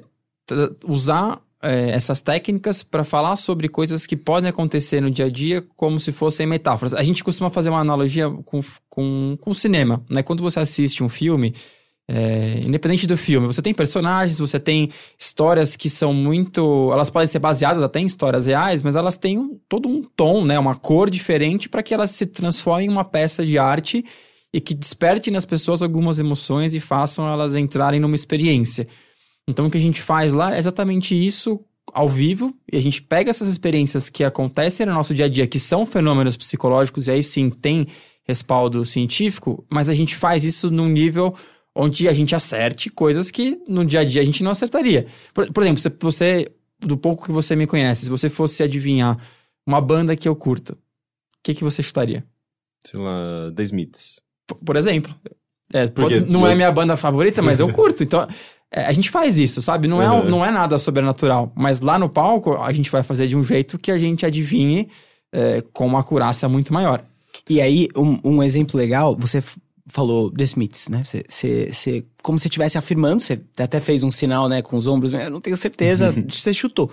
usar 0.88 1.42
é, 1.62 1.92
essas 1.92 2.22
técnicas 2.22 2.84
para 2.84 3.04
falar 3.04 3.36
sobre 3.36 3.70
coisas 3.70 4.06
que 4.06 4.18
podem 4.18 4.50
acontecer 4.50 5.02
no 5.02 5.10
dia 5.10 5.26
a 5.26 5.30
dia 5.30 5.64
como 5.76 6.00
se 6.00 6.12
fossem 6.12 6.46
metáforas. 6.46 6.94
A 6.94 7.04
gente 7.04 7.24
costuma 7.24 7.50
fazer 7.50 7.70
uma 7.70 7.80
analogia 7.80 8.30
com, 8.46 8.62
com, 8.90 9.38
com 9.40 9.52
o 9.52 9.56
cinema, 9.56 10.04
né? 10.10 10.22
Quando 10.24 10.44
você 10.44 10.60
assiste 10.60 11.04
um 11.04 11.10
filme, 11.10 11.54
é, 12.08 12.60
independente 12.64 13.08
do 13.08 13.16
filme, 13.16 13.48
você 13.48 13.62
tem 13.62 13.74
personagens, 13.74 14.40
você 14.40 14.60
tem 14.60 14.90
histórias 15.18 15.78
que 15.78 15.90
são 15.90 16.14
muito. 16.14 16.90
Elas 16.92 17.10
podem 17.10 17.28
ser 17.28 17.40
baseadas 17.40 17.82
até 17.82 18.00
em 18.00 18.06
histórias 18.06 18.46
reais, 18.46 18.84
mas 18.84 18.96
elas 18.96 19.18
têm 19.18 19.38
um- 19.38 19.58
todo 19.70 19.88
um 19.88 20.04
tom, 20.04 20.44
né? 20.44 20.60
Uma 20.60 20.76
cor 20.76 21.10
diferente 21.10 21.70
para 21.70 21.82
que 21.82 21.94
elas 21.94 22.12
se 22.12 22.26
transformem 22.26 22.88
em 22.88 22.92
uma 22.92 23.06
peça 23.06 23.46
de 23.46 23.58
arte 23.58 24.04
e 24.54 24.60
que 24.60 24.74
desperte 24.74 25.32
nas 25.32 25.46
pessoas 25.46 25.82
algumas 25.82 26.20
emoções 26.20 26.74
e 26.74 26.80
façam 26.80 27.28
elas 27.28 27.56
entrarem 27.56 28.00
numa 28.00 28.16
experiência. 28.16 28.88
Então 29.48 29.66
o 29.66 29.72
que 29.72 29.78
a 29.78 29.82
gente 29.82 30.02
faz 30.02 30.34
lá 30.34 30.56
é 30.56 30.60
exatamente 30.60 31.16
isso 31.16 31.60
ao 31.94 32.08
vivo 32.08 32.54
e 32.72 32.78
a 32.78 32.82
gente 32.82 33.02
pega 33.02 33.30
essas 33.30 33.48
experiências 33.48 34.10
que 34.10 34.24
acontecem 34.24 34.86
no 34.86 34.94
nosso 34.94 35.14
dia 35.14 35.26
a 35.26 35.30
dia, 35.30 35.48
que 35.48 35.60
são 35.60 35.86
fenômenos 35.86 36.38
psicológicos 36.38 37.08
e 37.08 37.12
aí 37.12 37.24
sim 37.24 37.50
tem 37.50 37.88
respaldo 38.26 38.86
científico, 38.86 39.66
mas 39.70 39.90
a 39.90 39.94
gente 39.94 40.16
faz 40.16 40.46
isso 40.46 40.72
num 40.72 40.88
nível 40.88 41.36
onde 41.76 42.08
a 42.08 42.14
gente 42.14 42.36
acerte 42.36 42.90
coisas 42.90 43.32
que 43.32 43.60
no 43.68 43.84
dia 43.86 44.02
a 44.02 44.04
dia 44.04 44.22
a 44.22 44.26
gente 44.26 44.44
não 44.44 44.52
acertaria. 44.52 45.08
Por, 45.34 45.52
por 45.52 45.64
exemplo, 45.64 45.80
se 45.82 45.90
você, 46.00 46.52
do 46.80 46.96
pouco 46.98 47.26
que 47.26 47.32
você 47.32 47.56
me 47.56 47.66
conhece, 47.68 48.06
se 48.06 48.12
você 48.12 48.30
fosse 48.30 48.62
adivinhar 48.64 49.18
uma 49.66 49.82
banda 49.82 50.16
que 50.16 50.28
eu 50.30 50.36
curto, 50.36 50.74
o 50.74 50.78
que, 51.44 51.54
que 51.54 51.64
você 51.64 51.82
chutaria? 51.82 52.24
Sei 52.86 53.00
lá, 53.00 53.52
The 53.56 53.64
Smiths. 53.64 54.20
P- 54.48 54.56
Por 54.66 54.76
exemplo. 54.76 55.14
É, 55.74 55.88
Porque- 55.88 56.20
pode- 56.20 56.32
não 56.32 56.46
é 56.46 56.54
minha 56.54 56.72
banda 56.72 56.96
favorita, 56.98 57.42
mas 57.42 57.60
eu 57.60 57.68
curto. 57.74 58.04
Então, 58.04 58.28
é, 58.72 58.86
a 58.86 58.92
gente 58.92 59.10
faz 59.10 59.38
isso, 59.38 59.62
sabe? 59.62 59.88
Não 59.88 60.02
é, 60.02 60.10
Uhum. 60.12 60.30
não 60.30 60.46
é 60.46 60.52
nada 60.52 60.78
sobrenatural. 60.78 61.52
Mas 61.56 61.80
lá 61.82 61.98
no 61.98 62.10
palco, 62.10 62.56
a 62.62 62.72
gente 62.72 62.92
vai 62.92 63.02
fazer 63.04 63.28
de 63.28 63.36
um 63.36 63.44
jeito 63.44 63.80
que 63.80 63.92
a 63.92 63.98
gente 63.98 64.26
adivinhe 64.26 64.90
é, 65.32 65.62
com 65.74 65.88
uma 65.88 66.02
acurácia 66.02 66.48
muito 66.48 66.72
maior. 66.74 67.04
E 67.50 67.60
aí, 67.60 67.88
um, 67.96 68.20
um 68.24 68.44
exemplo 68.44 68.78
legal, 68.78 69.16
você 69.18 69.42
falou 69.88 70.32
The 70.32 70.44
Smiths, 70.46 70.88
né? 70.90 71.04
Você, 71.04 71.24
você, 71.28 71.70
você- 71.72 72.06
como 72.22 72.40
se 72.40 72.48
estivesse 72.48 72.78
afirmando, 72.78 73.22
você 73.22 73.40
até 73.58 73.80
fez 73.80 74.04
um 74.04 74.12
sinal, 74.12 74.48
né, 74.48 74.62
com 74.62 74.78
os 74.78 74.88
ombros, 74.88 75.12
mas 75.12 75.24
eu 75.24 75.30
não 75.30 75.42
tenho 75.42 75.58
certeza, 75.58 76.14
você 76.30 76.54
chutou. 76.54 76.90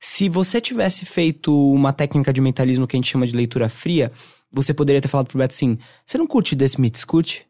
Se 0.00 0.28
você 0.28 0.60
tivesse 0.60 1.04
feito 1.04 1.52
uma 1.72 1.92
técnica 1.92 2.32
de 2.32 2.40
mentalismo 2.40 2.86
que 2.86 2.96
a 2.96 2.98
gente 2.98 3.10
chama 3.10 3.26
de 3.26 3.34
leitura 3.36 3.68
fria, 3.68 4.10
você 4.52 4.72
poderia 4.72 5.00
ter 5.00 5.08
falado 5.08 5.26
pro 5.26 5.38
Beto 5.38 5.54
assim: 5.54 5.76
você 6.06 6.16
não 6.16 6.26
curte 6.26 6.54
The 6.56 6.64
Smiths, 6.66 7.04
curte? 7.04 7.46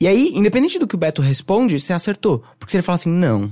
E 0.00 0.06
aí, 0.06 0.32
independente 0.34 0.78
do 0.78 0.86
que 0.86 0.94
o 0.94 0.98
Beto 0.98 1.20
responde, 1.22 1.78
você 1.78 1.92
acertou. 1.92 2.42
Porque 2.58 2.70
se 2.70 2.76
ele 2.76 2.82
fala 2.82 2.94
assim, 2.96 3.10
não. 3.10 3.44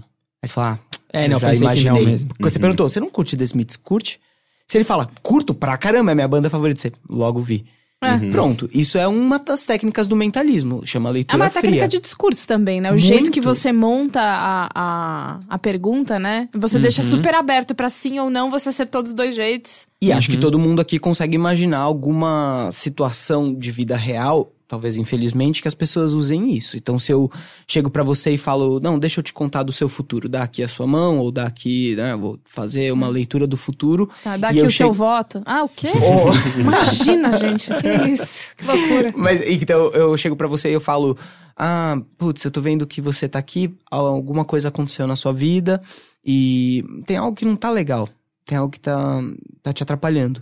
Aí 0.42 0.48
você 0.48 0.54
fala, 0.54 0.78
ah, 0.92 0.96
É, 1.12 1.26
não, 1.28 1.38
já 1.40 1.48
pensei 1.48 1.62
imaginei. 1.66 1.92
que 1.92 1.98
não 2.00 2.04
mesmo. 2.08 2.28
Porque 2.28 2.50
você 2.50 2.58
perguntou, 2.58 2.88
você 2.88 3.00
não 3.00 3.10
curte 3.10 3.36
The 3.36 3.44
Smiths, 3.44 3.76
curte? 3.76 4.20
Se 4.68 4.76
ele 4.78 4.84
fala, 4.84 5.10
curto 5.22 5.52
pra 5.54 5.76
caramba, 5.76 6.12
é 6.12 6.14
minha 6.14 6.28
banda 6.28 6.48
favorita, 6.50 6.80
você 6.80 6.92
logo 7.08 7.40
vi. 7.40 7.64
É. 8.04 8.18
Pronto, 8.30 8.68
isso 8.74 8.98
é 8.98 9.08
uma 9.08 9.38
das 9.38 9.64
técnicas 9.64 10.06
do 10.06 10.14
mentalismo, 10.14 10.86
chama 10.86 11.08
É 11.08 11.12
leitura 11.14 11.42
uma 11.42 11.48
fria. 11.50 11.62
técnica 11.62 11.88
de 11.88 11.98
discurso 11.98 12.46
também, 12.46 12.78
né? 12.80 12.90
O 12.90 12.92
Muito. 12.92 13.06
jeito 13.06 13.30
que 13.30 13.40
você 13.40 13.72
monta 13.72 14.20
a, 14.20 14.68
a, 14.74 15.40
a 15.48 15.58
pergunta, 15.58 16.18
né? 16.18 16.48
Você 16.54 16.78
deixa 16.78 17.02
Uhum. 17.02 17.08
super 17.08 17.34
aberto 17.34 17.74
pra 17.74 17.88
sim 17.88 18.18
ou 18.18 18.28
não, 18.28 18.50
você 18.50 18.68
acertou 18.68 19.02
dos 19.02 19.14
dois 19.14 19.34
jeitos. 19.34 19.86
E 20.00 20.12
acho 20.12 20.30
Uhum. 20.30 20.34
que 20.36 20.40
todo 20.40 20.58
mundo 20.58 20.80
aqui 20.80 20.98
consegue 20.98 21.34
imaginar 21.34 21.78
alguma 21.78 22.68
situação 22.70 23.52
de 23.54 23.70
vida 23.72 23.96
real, 23.96 24.52
talvez 24.68 24.96
infelizmente, 24.96 25.62
que 25.62 25.68
as 25.68 25.74
pessoas 25.74 26.12
usem 26.12 26.52
isso. 26.54 26.76
Então, 26.76 26.98
se 26.98 27.12
eu 27.12 27.30
chego 27.68 27.88
pra 27.90 28.02
você 28.02 28.32
e 28.32 28.38
falo, 28.38 28.80
não, 28.80 28.98
deixa 28.98 29.20
eu 29.20 29.24
te 29.24 29.32
contar 29.32 29.62
do 29.62 29.72
seu 29.72 29.88
futuro, 29.88 30.28
dá 30.28 30.42
aqui 30.42 30.62
a 30.62 30.68
sua 30.68 30.86
mão, 30.86 31.18
ou 31.18 31.30
dá 31.30 31.44
aqui, 31.46 31.94
né, 31.96 32.16
vou 32.16 32.38
fazer 32.44 32.92
uma 32.92 33.08
leitura 33.08 33.46
do 33.46 33.56
futuro. 33.56 34.08
Tá, 34.24 34.36
dá 34.36 34.48
E 34.48 34.50
aqui 34.50 34.58
eu 34.60 34.66
o 34.66 34.70
chego- 34.70 34.90
seu 34.90 34.92
voto. 34.92 35.42
Ah, 35.44 35.62
o 35.64 35.68
quê? 35.68 35.88
Oh. 36.02 36.60
Imagina, 36.60 37.36
gente. 37.38 37.68
Que 37.74 38.08
isso? 38.10 38.54
Que 38.56 38.64
loucura. 38.64 39.12
Mas 39.16 39.40
então 39.42 39.90
eu 39.90 40.16
chego 40.16 40.36
pra 40.36 40.48
você 40.48 40.70
e 40.70 40.72
eu 40.72 40.80
falo: 40.80 41.16
Ah, 41.56 41.96
putz, 42.18 42.44
eu 42.44 42.50
tô 42.50 42.60
vendo 42.60 42.86
que 42.86 43.00
você 43.00 43.28
tá 43.28 43.38
aqui, 43.38 43.74
alguma 43.90 44.44
coisa 44.44 44.68
aconteceu 44.68 45.06
na 45.06 45.16
sua 45.16 45.32
vida 45.32 45.80
e 46.24 46.84
tem 47.06 47.16
algo 47.16 47.36
que 47.36 47.44
não 47.44 47.56
tá 47.56 47.70
legal. 47.70 48.08
Tem 48.44 48.56
algo 48.58 48.70
que 48.70 48.80
tá, 48.80 49.20
tá 49.62 49.72
te 49.72 49.82
atrapalhando. 49.82 50.40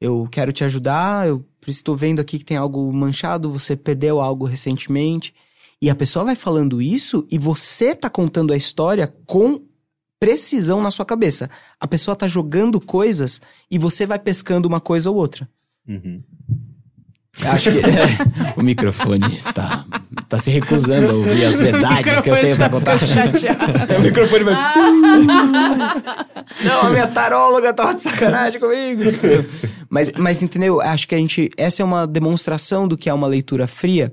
Eu 0.00 0.28
quero 0.30 0.52
te 0.52 0.62
ajudar, 0.64 1.26
eu 1.26 1.42
estou 1.70 1.96
vendo 1.96 2.20
aqui 2.20 2.38
que 2.38 2.44
tem 2.44 2.56
algo 2.56 2.92
manchado, 2.92 3.50
você 3.50 3.76
perdeu 3.76 4.20
algo 4.20 4.44
recentemente. 4.44 5.34
E 5.80 5.90
a 5.90 5.94
pessoa 5.94 6.24
vai 6.24 6.36
falando 6.36 6.80
isso 6.80 7.26
e 7.30 7.38
você 7.38 7.94
tá 7.94 8.08
contando 8.08 8.52
a 8.52 8.56
história 8.56 9.06
com 9.26 9.62
precisão 10.18 10.82
na 10.82 10.90
sua 10.90 11.04
cabeça. 11.04 11.50
A 11.78 11.86
pessoa 11.86 12.16
tá 12.16 12.26
jogando 12.26 12.80
coisas 12.80 13.40
e 13.70 13.78
você 13.78 14.06
vai 14.06 14.18
pescando 14.18 14.66
uma 14.66 14.80
coisa 14.80 15.10
ou 15.10 15.16
outra. 15.16 15.48
Uhum. 15.86 16.22
Acho 17.44 17.70
que 17.70 17.80
o 18.58 18.62
microfone 18.62 19.38
tá 19.54 19.84
Tá 20.28 20.40
se 20.40 20.50
recusando 20.50 21.10
a 21.10 21.14
ouvir 21.14 21.44
as 21.44 21.56
verdades 21.58 22.20
que 22.20 22.28
eu 22.28 22.40
tenho 22.40 22.56
pra 22.56 22.68
contar. 22.68 22.98
Chateado. 23.06 23.94
o 23.96 24.02
microfone 24.02 24.42
vai. 24.42 24.54
Não, 26.64 26.80
a 26.82 26.90
minha 26.90 27.06
taróloga 27.06 27.72
tava 27.72 27.94
de 27.94 28.02
sacanagem 28.02 28.58
comigo. 28.58 29.02
Mas, 29.88 30.10
mas 30.18 30.42
entendeu? 30.42 30.80
Acho 30.80 31.06
que 31.06 31.14
a 31.14 31.18
gente. 31.18 31.48
Essa 31.56 31.82
é 31.82 31.84
uma 31.84 32.08
demonstração 32.08 32.88
do 32.88 32.96
que 32.96 33.08
é 33.08 33.14
uma 33.14 33.28
leitura 33.28 33.68
fria, 33.68 34.12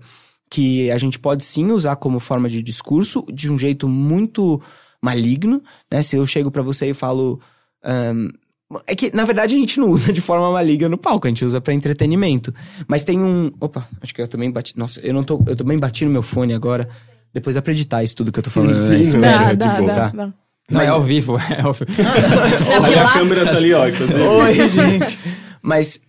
que 0.52 0.92
a 0.92 1.00
gente 1.00 1.18
pode 1.18 1.44
sim 1.46 1.72
usar 1.72 1.96
como 1.96 2.20
forma 2.20 2.48
de 2.48 2.62
discurso, 2.62 3.26
de 3.34 3.52
um 3.52 3.58
jeito 3.58 3.88
muito 3.88 4.62
maligno, 5.02 5.64
né? 5.92 6.04
Se 6.04 6.16
eu 6.16 6.26
chego 6.28 6.52
pra 6.52 6.62
você 6.62 6.92
e 6.92 6.94
falo. 6.94 7.42
ahn, 7.84 8.28
é 8.88 8.96
que, 8.96 9.16
na 9.16 9.26
verdade, 9.26 9.56
a 9.56 9.58
gente 9.58 9.80
não 9.80 9.90
usa 9.90 10.12
de 10.14 10.22
forma 10.22 10.52
maligna 10.52 10.88
no 10.90 10.98
palco, 10.98 11.28
a 11.28 11.30
gente 11.30 11.44
usa 11.46 11.60
pra 11.62 11.74
entretenimento. 11.74 12.54
Mas 12.88 13.04
tem 13.04 13.20
um. 13.20 13.52
Opa, 13.60 13.88
acho 14.02 14.14
que 14.14 14.22
eu 14.22 14.28
também 14.28 14.52
bati. 14.52 14.78
Nossa, 14.78 15.00
eu 15.02 15.14
não 15.14 15.24
tô. 15.24 15.44
Eu 15.48 15.56
também 15.56 15.78
bati 15.78 16.06
no 16.06 16.12
meu 16.12 16.22
fone 16.24 16.54
agora. 16.54 16.88
Depois 17.34 17.56
dá 17.56 17.62
pra 17.62 17.72
editar 17.74 18.04
isso 18.04 18.16
tudo 18.16 18.32
que 18.32 18.40
eu 18.40 18.44
tô 18.44 18.50
falando. 18.50 18.78
Sim, 18.78 18.90
né? 18.94 19.02
Espero. 19.02 19.26
é. 19.26 19.38
Dá, 19.38 19.52
de 19.54 19.58
dá, 19.58 19.74
boa. 19.76 19.88
dá, 19.88 19.94
Tá. 19.94 20.08
dá. 20.16 20.26
Não, 20.26 20.34
Mas- 20.80 20.88
é 20.88 20.92
ao 20.92 21.02
vivo, 21.04 21.38
é 21.38 21.62
ao 21.62 21.74
vivo. 21.74 21.92
Não, 21.98 22.82
Olha, 22.84 22.96
lá- 22.96 23.02
a 23.10 23.14
câmera 23.14 23.44
tá 23.46 23.52
ali, 23.52 23.74
ó. 23.74 23.84
Oi, 23.84 24.70
gente. 24.70 25.20
Mas 25.62 26.00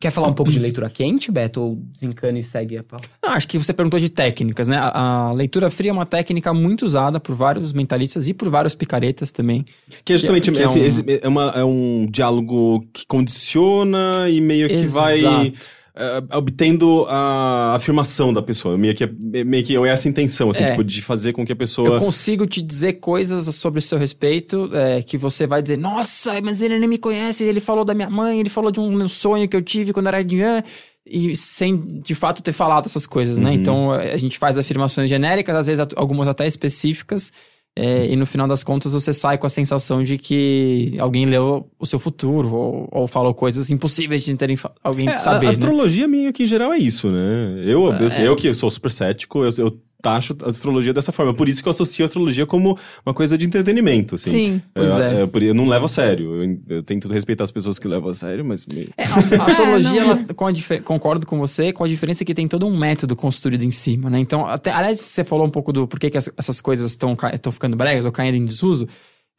quer 0.00 0.10
falar 0.10 0.28
um 0.28 0.32
pouco 0.32 0.50
de 0.52 0.58
leitura 0.58 0.88
quente, 0.88 1.30
Beto? 1.30 1.60
Ou 1.60 1.76
desencana 1.94 2.38
e 2.38 2.42
segue 2.42 2.76
a 2.78 2.82
pauta? 2.84 3.08
Não, 3.22 3.30
acho 3.32 3.48
que 3.48 3.58
você 3.58 3.72
perguntou 3.72 3.98
de 3.98 4.08
técnicas, 4.08 4.68
né? 4.68 4.76
A, 4.78 5.28
a 5.28 5.32
leitura 5.32 5.70
fria 5.70 5.90
é 5.90 5.92
uma 5.92 6.06
técnica 6.06 6.52
muito 6.54 6.86
usada 6.86 7.18
por 7.18 7.34
vários 7.34 7.72
mentalistas 7.72 8.28
e 8.28 8.34
por 8.34 8.48
vários 8.48 8.74
picaretas 8.74 9.30
também. 9.30 9.64
Que 10.04 10.12
é 10.12 10.16
justamente 10.16 10.50
Que 10.52 10.58
é 10.60 10.64
esse- 10.64 10.78
um- 10.80 10.84
esse- 10.84 11.20
é, 11.22 11.28
uma- 11.28 11.52
é 11.54 11.64
um 11.64 12.06
diálogo 12.10 12.84
que 12.92 13.06
condiciona 13.06 14.28
e 14.30 14.40
meio 14.40 14.68
que 14.68 14.82
vai 14.86 15.52
É, 16.00 16.36
obtendo 16.36 17.04
a 17.08 17.74
afirmação 17.74 18.32
da 18.32 18.40
pessoa. 18.40 18.78
Meio 18.78 18.94
que, 18.94 19.02
é- 19.02 19.44
meio 19.44 19.64
que 19.64 19.76
é 19.76 19.88
essa 19.88 20.08
intenção, 20.08 20.50
assim, 20.50 20.62
É. 20.62 20.70
tipo, 20.70 20.84
de 20.84 21.02
fazer 21.02 21.32
com 21.32 21.44
que 21.44 21.50
a 21.50 21.54
Eu 21.54 21.56
pessoa. 21.56 21.98
consigo 21.98 22.46
te 22.46 22.62
dizer 22.62 22.94
coisas 22.94 23.52
sobre 23.56 23.80
o 23.80 23.82
seu 23.82 23.98
respeito 23.98 24.70
é, 24.72 25.02
que 25.02 25.18
você 25.18 25.44
vai 25.44 25.60
dizer, 25.60 25.76
nossa, 25.76 26.40
mas 26.40 26.62
ele 26.62 26.78
nem 26.78 26.88
me 26.88 26.98
conhece, 26.98 27.42
ele 27.42 27.58
falou 27.60 27.84
da 27.84 27.94
minha 27.94 28.08
mãe, 28.08 28.38
ele 28.38 28.48
falou 28.48 28.70
de 28.70 28.78
um 28.78 29.08
sonho 29.08 29.48
que 29.48 29.56
eu 29.56 29.62
tive 29.62 29.92
quando 29.92 30.06
era 30.06 30.22
criança, 30.22 30.62
e 31.04 31.34
sem 31.34 32.00
de 32.00 32.14
fato 32.14 32.42
ter 32.42 32.52
falado 32.52 32.86
essas 32.86 33.06
coisas, 33.06 33.36
né? 33.38 33.50
Uhum. 33.50 33.56
Então 33.56 33.90
a 33.90 34.16
gente 34.16 34.38
faz 34.38 34.56
afirmações 34.56 35.10
genéricas, 35.10 35.56
às 35.56 35.66
vezes 35.66 35.84
algumas 35.96 36.28
até 36.28 36.46
específicas, 36.46 37.32
é, 37.78 38.06
e 38.12 38.16
no 38.16 38.26
final 38.26 38.48
das 38.48 38.64
contas 38.64 38.92
você 38.92 39.12
sai 39.12 39.38
com 39.38 39.46
a 39.46 39.50
sensação 39.50 40.02
de 40.02 40.18
que 40.18 40.96
alguém 40.98 41.24
leu 41.26 41.68
o 41.78 41.86
seu 41.86 41.98
futuro, 41.98 42.52
ou, 42.52 42.88
ou 42.90 43.06
falou 43.06 43.32
coisas 43.32 43.70
impossíveis 43.70 44.22
de 44.24 44.34
terem 44.34 44.56
alguém 44.82 45.08
É, 45.08 45.16
saber. 45.16 45.36
a 45.38 45.42
né? 45.42 45.48
astrologia, 45.48 46.08
meio 46.08 46.32
que 46.32 46.42
em 46.42 46.46
geral, 46.46 46.72
é 46.72 46.78
isso, 46.78 47.08
né? 47.08 47.62
Eu, 47.64 47.86
eu, 47.92 48.08
É. 48.08 48.26
eu 48.26 48.34
que 48.36 48.52
sou 48.52 48.68
super 48.70 48.90
cético, 48.90 49.44
eu, 49.44 49.50
eu 49.58 49.78
taxo 50.00 50.36
a 50.42 50.48
astrologia 50.48 50.92
dessa 50.94 51.10
forma. 51.10 51.34
Por 51.34 51.48
isso 51.48 51.60
que 51.62 51.68
eu 51.68 51.70
associo 51.70 52.04
a 52.04 52.06
astrologia 52.06 52.46
como 52.46 52.78
uma 53.04 53.12
coisa 53.12 53.36
de 53.36 53.46
entretenimento, 53.46 54.14
assim. 54.14 54.30
Sim. 54.30 54.62
Pois 54.72 54.96
é. 54.98 55.22
Eu, 55.22 55.30
eu 55.42 55.54
não 55.54 55.66
levo 55.68 55.86
a 55.86 55.88
sério. 55.88 56.42
Eu, 56.42 56.58
eu 56.76 56.82
tento 56.82 57.08
respeitar 57.08 57.44
as 57.44 57.50
pessoas 57.50 57.78
que 57.78 57.88
levam 57.88 58.10
a 58.10 58.14
sério, 58.14 58.44
mas. 58.44 58.66
meio- 58.66 58.90
É, 58.96 59.04
a 59.04 59.14
a 59.16 59.18
astrologia, 59.18 59.90
É, 60.00 60.04
não. 60.04 60.10
ela, 60.12 60.34
com 60.34 60.46
a 60.46 60.52
difer- 60.52 60.82
concordo 60.82 61.26
com 61.26 61.38
você, 61.38 61.72
com 61.72 61.82
a 61.84 61.88
diferença 61.88 62.24
que 62.24 62.32
tem 62.34 62.46
todo 62.46 62.66
um 62.66 62.76
método 62.78 63.16
construído 63.16 63.64
em 63.64 63.70
cima, 63.70 64.08
né? 64.08 64.20
Então, 64.20 64.46
até, 64.46 64.70
aliás, 64.70 65.00
você 65.00 65.24
falou 65.24 65.46
um 65.46 65.50
pouco 65.50 65.72
do 65.72 65.86
porquê 65.88 66.10
que 66.10 66.18
as- 66.18 66.30
essas 66.36 66.60
coisas 66.60 66.90
estão 66.92 67.16
ficando 67.50 67.76
bregas 67.76 68.04
ou 68.06 68.12
caindo 68.12 68.36
em 68.36 68.44
desuso. 68.44 68.86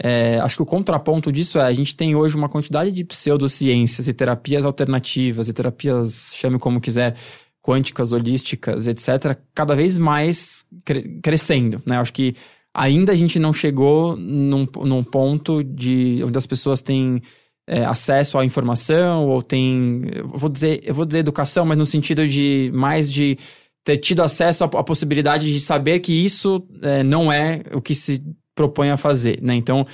É, 0.01 0.39
acho 0.39 0.55
que 0.55 0.61
o 0.61 0.65
contraponto 0.65 1.29
disso 1.31 1.59
é 1.59 1.63
a 1.63 1.71
gente 1.73 1.93
tem 1.95 2.15
hoje 2.15 2.33
uma 2.35 2.47
quantidade 2.47 2.89
de 2.89 3.03
pseudociências 3.03 4.07
e 4.07 4.13
terapias 4.13 4.63
alternativas 4.63 5.49
e 5.49 5.53
terapias, 5.53 6.31
chame 6.35 6.57
como 6.57 6.79
quiser, 6.79 7.15
quânticas, 7.61 8.13
holísticas, 8.13 8.87
etc., 8.87 9.37
cada 9.53 9.75
vez 9.75 9.97
mais 9.97 10.65
cre- 10.85 11.19
crescendo, 11.21 11.81
né? 11.85 11.97
Acho 11.97 12.13
que 12.13 12.35
ainda 12.73 13.11
a 13.11 13.15
gente 13.15 13.39
não 13.39 13.51
chegou 13.51 14.15
num, 14.15 14.67
num 14.83 15.03
ponto 15.03 15.63
de 15.63 16.21
onde 16.23 16.37
as 16.37 16.47
pessoas 16.47 16.81
têm 16.81 17.21
é, 17.67 17.85
acesso 17.85 18.37
à 18.37 18.45
informação 18.45 19.27
ou 19.27 19.41
têm, 19.41 20.01
vou 20.25 20.49
dizer, 20.49 20.81
eu 20.83 20.93
vou 20.93 21.05
dizer 21.05 21.19
educação, 21.19 21.65
mas 21.65 21.77
no 21.77 21.85
sentido 21.85 22.27
de 22.27 22.71
mais 22.73 23.11
de 23.11 23.37
ter 23.83 23.97
tido 23.97 24.21
acesso 24.21 24.63
à, 24.63 24.67
à 24.67 24.83
possibilidade 24.83 25.51
de 25.51 25.59
saber 25.59 25.99
que 25.99 26.13
isso 26.13 26.65
é, 26.81 27.03
não 27.03 27.31
é 27.31 27.61
o 27.73 27.81
que 27.81 27.93
se 27.93 28.23
propõe 28.55 28.89
a 28.89 28.97
fazer, 28.97 29.39
né? 29.41 29.55
Então, 29.55 29.85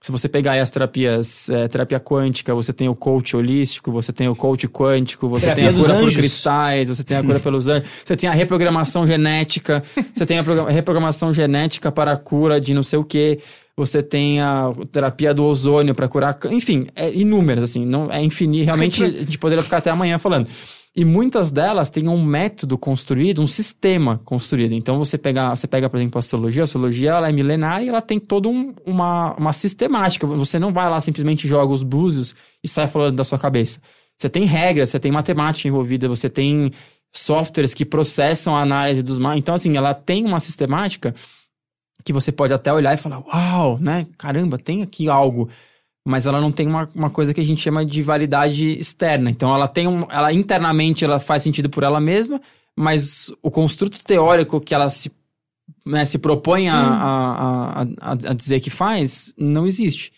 se 0.00 0.12
você 0.12 0.28
pegar 0.28 0.60
as 0.60 0.70
terapias, 0.70 1.50
é, 1.50 1.66
terapia 1.66 1.98
quântica, 1.98 2.54
você 2.54 2.72
tem 2.72 2.88
o 2.88 2.94
coach 2.94 3.36
holístico, 3.36 3.90
você 3.90 4.12
tem 4.12 4.28
o 4.28 4.36
coach 4.36 4.68
quântico, 4.68 5.28
você 5.28 5.46
Terapia 5.46 5.64
tem 5.64 5.74
a 5.74 5.82
cura 5.82 5.94
por 5.94 6.04
anjos. 6.04 6.16
cristais, 6.16 6.88
você 6.88 7.02
tem 7.02 7.16
a 7.16 7.22
cura 7.22 7.40
pelos 7.40 7.66
anjos, 7.66 7.88
você 8.04 8.14
tem 8.16 8.28
a 8.30 8.32
reprogramação 8.32 9.04
genética, 9.06 9.82
você 10.14 10.24
tem 10.24 10.38
a 10.38 10.44
progra- 10.44 10.70
reprogramação 10.70 11.32
genética 11.32 11.90
para 11.90 12.12
a 12.12 12.16
cura 12.16 12.60
de 12.60 12.72
não 12.72 12.84
sei 12.84 12.98
o 12.98 13.04
quê, 13.04 13.40
você 13.76 14.00
tem 14.02 14.40
a 14.40 14.72
terapia 14.92 15.34
do 15.34 15.44
ozônio 15.44 15.94
para 15.94 16.08
curar, 16.08 16.38
enfim, 16.50 16.86
é 16.94 17.12
inúmeras 17.12 17.64
assim, 17.64 17.84
não 17.84 18.10
é 18.10 18.22
infinito, 18.22 18.66
realmente 18.66 19.02
a 19.04 19.08
gente 19.08 19.38
poderia 19.38 19.62
ficar 19.64 19.78
até 19.78 19.90
amanhã 19.90 20.18
falando. 20.18 20.48
E 20.98 21.04
muitas 21.04 21.52
delas 21.52 21.90
têm 21.90 22.08
um 22.08 22.20
método 22.20 22.76
construído, 22.76 23.40
um 23.40 23.46
sistema 23.46 24.20
construído. 24.24 24.72
Então 24.72 24.98
você 24.98 25.16
pega, 25.16 25.54
você 25.54 25.68
pega, 25.68 25.88
por 25.88 25.96
exemplo, 25.96 26.18
a 26.18 26.20
astrologia, 26.20 26.62
a 26.62 26.64
astrologia 26.64 27.10
ela 27.12 27.28
é 27.28 27.32
milenária 27.32 27.84
e 27.84 27.88
ela 27.88 28.02
tem 28.02 28.18
toda 28.18 28.48
um- 28.48 28.74
uma, 28.84 29.32
uma 29.36 29.52
sistemática. 29.52 30.26
Você 30.26 30.58
não 30.58 30.72
vai 30.72 30.90
lá 30.90 31.00
simplesmente 31.00 31.46
joga 31.46 31.72
os 31.72 31.84
búzios 31.84 32.34
e 32.64 32.66
sai 32.66 32.88
falando 32.88 33.14
da 33.14 33.22
sua 33.22 33.38
cabeça. 33.38 33.80
Você 34.16 34.28
tem 34.28 34.42
regras, 34.42 34.88
você 34.88 34.98
tem 34.98 35.12
matemática 35.12 35.68
envolvida, 35.68 36.08
você 36.08 36.28
tem 36.28 36.72
softwares 37.12 37.74
que 37.74 37.84
processam 37.84 38.56
a 38.56 38.62
análise 38.62 39.00
dos 39.00 39.20
mapas. 39.20 39.38
Então, 39.38 39.54
assim, 39.54 39.76
ela 39.76 39.94
tem 39.94 40.24
uma 40.24 40.40
sistemática 40.40 41.14
que 42.04 42.12
você 42.12 42.32
pode 42.32 42.52
até 42.52 42.72
olhar 42.72 42.92
e 42.92 42.96
falar, 42.96 43.20
uau, 43.20 43.78
né? 43.78 44.04
Caramba, 44.18 44.58
tem 44.58 44.82
aqui 44.82 45.08
algo. 45.08 45.48
Mas 46.08 46.24
ela 46.24 46.40
não 46.40 46.50
tem 46.50 46.66
uma, 46.66 46.88
uma 46.94 47.10
coisa 47.10 47.34
que 47.34 47.40
a 47.40 47.44
gente 47.44 47.60
chama 47.60 47.84
de 47.84 48.02
validade 48.02 48.78
externa. 48.78 49.28
Então, 49.30 49.54
ela 49.54 49.68
tem 49.68 49.86
um. 49.86 50.06
Ela 50.10 50.32
internamente 50.32 51.04
ela 51.04 51.18
faz 51.18 51.42
sentido 51.42 51.68
por 51.68 51.82
ela 51.82 52.00
mesma, 52.00 52.40
mas 52.74 53.30
o 53.42 53.50
construto 53.50 54.02
teórico 54.02 54.58
que 54.58 54.74
ela 54.74 54.88
se, 54.88 55.12
né, 55.84 56.06
se 56.06 56.18
propõe 56.18 56.70
a, 56.70 56.76
a, 56.78 57.82
a, 57.82 57.82
a, 57.82 58.10
a 58.12 58.32
dizer 58.34 58.60
que 58.60 58.70
faz, 58.70 59.34
não 59.36 59.66
existe. 59.66 60.10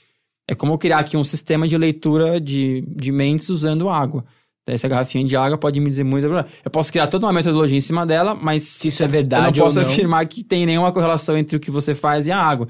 É 0.46 0.54
como 0.54 0.74
eu 0.74 0.78
criar 0.78 1.00
aqui 1.00 1.16
um 1.16 1.24
sistema 1.24 1.66
de 1.66 1.76
leitura 1.76 2.40
de, 2.40 2.84
de 2.86 3.10
mentes 3.10 3.48
usando 3.48 3.88
água. 3.88 4.24
Então, 4.62 4.72
Essa 4.72 4.86
garrafinha 4.86 5.24
de 5.24 5.36
água 5.36 5.58
pode 5.58 5.80
me 5.80 5.90
dizer 5.90 6.04
muito. 6.04 6.24
Eu 6.28 6.70
posso 6.70 6.92
criar 6.92 7.08
toda 7.08 7.26
uma 7.26 7.32
metodologia 7.32 7.76
em 7.76 7.80
cima 7.80 8.06
dela, 8.06 8.36
mas 8.40 8.62
Se 8.62 8.86
isso 8.88 9.02
é 9.02 9.06
eu 9.06 9.10
verdade 9.10 9.58
não 9.58 9.64
posso 9.64 9.80
não. 9.80 9.88
afirmar 9.88 10.24
que 10.28 10.44
tem 10.44 10.66
nenhuma 10.66 10.92
correlação 10.92 11.36
entre 11.36 11.56
o 11.56 11.60
que 11.60 11.70
você 11.70 11.96
faz 11.96 12.28
e 12.28 12.30
a 12.30 12.38
água. 12.38 12.68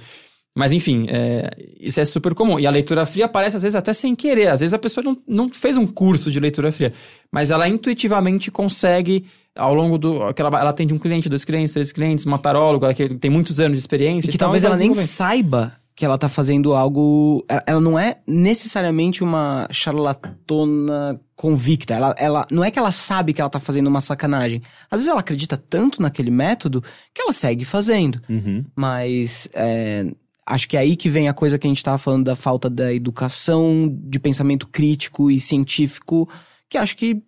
Mas 0.56 0.72
enfim, 0.72 1.06
é, 1.08 1.48
isso 1.78 2.00
é 2.00 2.04
super 2.04 2.34
comum. 2.34 2.58
E 2.58 2.66
a 2.66 2.70
leitura 2.70 3.06
fria 3.06 3.26
aparece 3.26 3.56
às 3.56 3.62
vezes 3.62 3.76
até 3.76 3.92
sem 3.92 4.14
querer. 4.14 4.48
Às 4.48 4.60
vezes 4.60 4.74
a 4.74 4.78
pessoa 4.78 5.04
não, 5.04 5.16
não 5.26 5.50
fez 5.50 5.76
um 5.76 5.86
curso 5.86 6.30
de 6.30 6.40
leitura 6.40 6.72
fria, 6.72 6.92
mas 7.30 7.50
ela 7.50 7.68
intuitivamente 7.68 8.50
consegue, 8.50 9.26
ao 9.56 9.74
longo 9.74 9.96
do. 9.96 10.34
que 10.34 10.42
ela, 10.42 10.60
ela 10.60 10.70
atende 10.70 10.92
um 10.92 10.98
cliente, 10.98 11.28
dois 11.28 11.44
clientes, 11.44 11.72
três 11.72 11.92
clientes, 11.92 12.26
uma 12.26 12.38
taróloga 12.38 12.92
que 12.92 13.08
tem 13.14 13.30
muitos 13.30 13.60
anos 13.60 13.78
de 13.78 13.82
experiência. 13.82 14.28
E 14.28 14.32
que 14.32 14.38
tal, 14.38 14.46
talvez 14.46 14.64
e 14.64 14.66
vai 14.66 14.76
ela 14.76 14.82
nem 14.82 14.94
saiba 14.94 15.72
que 15.94 16.04
ela 16.04 16.18
tá 16.18 16.28
fazendo 16.28 16.74
algo. 16.74 17.44
Ela, 17.48 17.62
ela 17.66 17.80
não 17.80 17.98
é 17.98 18.16
necessariamente 18.26 19.22
uma 19.22 19.68
charlatona 19.70 21.20
convicta. 21.36 21.94
Ela, 21.94 22.14
ela 22.18 22.46
não 22.50 22.64
é 22.64 22.70
que 22.70 22.78
ela 22.78 22.90
sabe 22.90 23.32
que 23.32 23.40
ela 23.40 23.50
tá 23.50 23.60
fazendo 23.60 23.86
uma 23.86 24.00
sacanagem. 24.00 24.62
Às 24.90 25.00
vezes 25.00 25.08
ela 25.08 25.20
acredita 25.20 25.56
tanto 25.56 26.02
naquele 26.02 26.30
método 26.30 26.82
que 27.14 27.22
ela 27.22 27.32
segue 27.32 27.64
fazendo. 27.64 28.20
Uhum. 28.28 28.64
Mas 28.74 29.48
é, 29.52 30.06
acho 30.46 30.68
que 30.68 30.76
é 30.76 30.80
aí 30.80 30.96
que 30.96 31.08
vem 31.08 31.28
a 31.28 31.34
coisa 31.34 31.58
que 31.58 31.66
a 31.66 31.70
gente 31.70 31.82
tava 31.82 31.98
falando 31.98 32.24
da 32.24 32.36
falta 32.36 32.68
da 32.68 32.92
educação, 32.92 33.88
de 33.90 34.18
pensamento 34.18 34.66
crítico 34.66 35.30
e 35.30 35.40
científico, 35.40 36.28
que 36.68 36.78
acho 36.78 36.96
que 36.96 37.22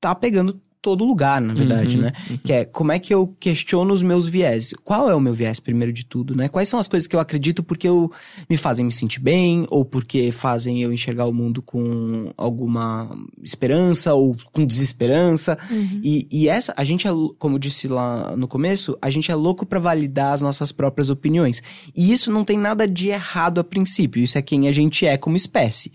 tá 0.00 0.14
pegando 0.14 0.60
todo 0.84 1.02
lugar, 1.02 1.40
na 1.40 1.54
verdade, 1.54 1.96
Uhum, 1.96 2.02
né? 2.02 2.12
Que 2.44 2.52
é 2.52 2.64
como 2.66 2.92
é 2.92 2.98
que 2.98 3.14
eu 3.14 3.34
questiono 3.40 3.90
os 3.90 4.02
meus 4.02 4.28
viés? 4.28 4.74
Qual 4.84 5.08
é 5.08 5.14
o 5.14 5.20
meu 5.20 5.32
viés, 5.32 5.58
primeiro 5.58 5.90
de 5.90 6.04
tudo, 6.04 6.36
né? 6.36 6.46
Quais 6.46 6.68
são 6.68 6.78
as 6.78 6.86
coisas 6.86 7.06
que 7.06 7.16
eu 7.16 7.20
acredito 7.20 7.62
porque 7.62 7.88
eu, 7.88 8.12
me 8.50 8.58
fazem 8.58 8.84
me 8.84 8.92
sentir 8.92 9.18
bem, 9.18 9.66
ou 9.70 9.82
porque 9.82 10.30
fazem 10.30 10.82
eu 10.82 10.92
enxergar 10.92 11.24
o 11.24 11.32
mundo 11.32 11.62
com 11.62 12.30
alguma 12.36 13.08
esperança, 13.42 14.12
ou 14.12 14.36
com 14.52 14.66
desesperança. 14.66 15.56
Uhum. 15.70 16.00
E, 16.04 16.28
e 16.30 16.48
essa, 16.50 16.74
a 16.76 16.84
gente 16.84 17.08
é, 17.08 17.10
como 17.38 17.54
eu 17.54 17.58
disse 17.58 17.88
lá 17.88 18.36
no 18.36 18.46
começo, 18.46 18.94
a 19.00 19.08
gente 19.08 19.30
é 19.30 19.34
louco 19.34 19.64
pra 19.64 19.80
validar 19.80 20.34
as 20.34 20.42
nossas 20.42 20.70
próprias 20.70 21.08
opiniões. 21.08 21.62
E 21.96 22.12
isso 22.12 22.30
não 22.30 22.44
tem 22.44 22.58
nada 22.58 22.86
de 22.86 23.08
errado 23.08 23.58
a 23.58 23.64
princípio, 23.64 24.22
isso 24.22 24.36
é 24.36 24.42
quem 24.42 24.68
a 24.68 24.72
gente 24.72 25.06
é 25.06 25.16
como 25.16 25.34
espécie. 25.34 25.92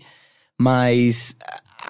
Mas 0.58 1.36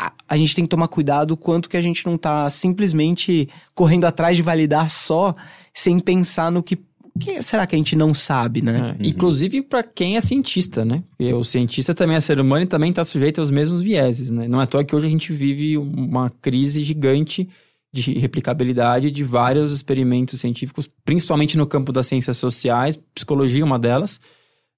a, 0.00 0.12
a 0.26 0.36
gente 0.36 0.54
tem 0.54 0.64
que 0.64 0.70
tomar 0.70 0.88
cuidado 0.88 1.36
quanto 1.36 1.68
que 1.68 1.76
a 1.76 1.82
gente 1.82 2.06
não 2.06 2.16
tá 2.16 2.48
simplesmente 2.48 3.48
correndo 3.74 4.06
atrás 4.06 4.36
de 4.36 4.42
validar 4.42 4.88
só, 4.88 5.34
sem 5.74 6.00
pensar 6.00 6.50
no 6.50 6.62
que, 6.62 6.74
o 7.14 7.18
que 7.18 7.42
será 7.42 7.66
que 7.66 7.74
a 7.74 7.78
gente 7.78 7.94
não 7.94 8.14
sabe, 8.14 8.62
né? 8.62 8.96
É, 8.98 9.06
Inclusive 9.06 9.60
para 9.62 9.82
quem 9.82 10.16
é 10.16 10.20
cientista, 10.22 10.84
né? 10.84 11.02
Porque 11.10 11.32
o 11.34 11.44
cientista 11.44 11.94
também 11.94 12.16
é 12.16 12.20
ser 12.20 12.40
humano 12.40 12.64
e 12.64 12.66
também 12.66 12.90
está 12.90 13.04
sujeito 13.04 13.40
aos 13.40 13.50
mesmos 13.50 13.82
vieses, 13.82 14.30
né? 14.30 14.48
Não 14.48 14.60
é 14.60 14.64
à 14.64 14.66
toa 14.66 14.82
que 14.82 14.96
hoje 14.96 15.06
a 15.06 15.10
gente 15.10 15.32
vive 15.32 15.76
uma 15.76 16.30
crise 16.40 16.82
gigante 16.82 17.46
de 17.92 18.18
replicabilidade 18.18 19.10
de 19.10 19.24
vários 19.24 19.72
experimentos 19.72 20.40
científicos, 20.40 20.88
principalmente 21.04 21.58
no 21.58 21.66
campo 21.66 21.92
das 21.92 22.06
ciências 22.06 22.36
sociais, 22.36 22.96
psicologia 23.14 23.62
é 23.62 23.64
uma 23.64 23.78
delas, 23.80 24.20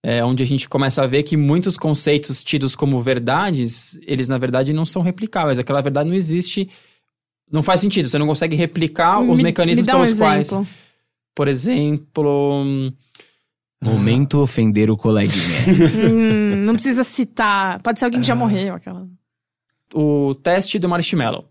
é, 0.03 0.25
onde 0.25 0.43
a 0.43 0.47
gente 0.47 0.69
começa 0.69 1.03
a 1.03 1.07
ver 1.07 1.23
que 1.23 1.37
muitos 1.37 1.77
conceitos 1.77 2.43
tidos 2.43 2.75
como 2.75 3.01
verdades, 3.01 3.99
eles 4.07 4.27
na 4.29 4.37
verdade 4.39 4.73
não 4.73 4.85
são 4.85 5.01
replicáveis. 5.03 5.59
Aquela 5.59 5.81
verdade 5.81 6.09
não 6.09 6.17
existe, 6.17 6.69
não 7.51 7.63
faz 7.63 7.81
sentido. 7.81 8.09
Você 8.09 8.19
não 8.19 8.27
consegue 8.27 8.57
replicar 8.57 9.21
os 9.21 9.37
Me- 9.37 9.45
mecanismos 9.45 9.87
me 9.87 9.93
dá 9.93 9.99
um 9.99 10.03
pelos 10.03 10.19
quais, 10.19 10.51
por 11.35 11.47
exemplo, 11.49 12.65
Momento 13.83 14.39
ofender 14.39 14.91
o 14.91 14.97
coleguinha. 14.97 15.43
Hum, 16.09 16.65
não 16.65 16.75
precisa 16.75 17.03
citar. 17.03 17.81
Pode 17.83 17.99
ser 17.99 18.05
alguém 18.05 18.21
que 18.21 18.27
já 18.27 18.35
morreu. 18.35 18.75
Aquela... 18.75 19.09
o 19.93 20.35
teste 20.37 20.79
do 20.79 20.89
marshmallow. 20.89 21.45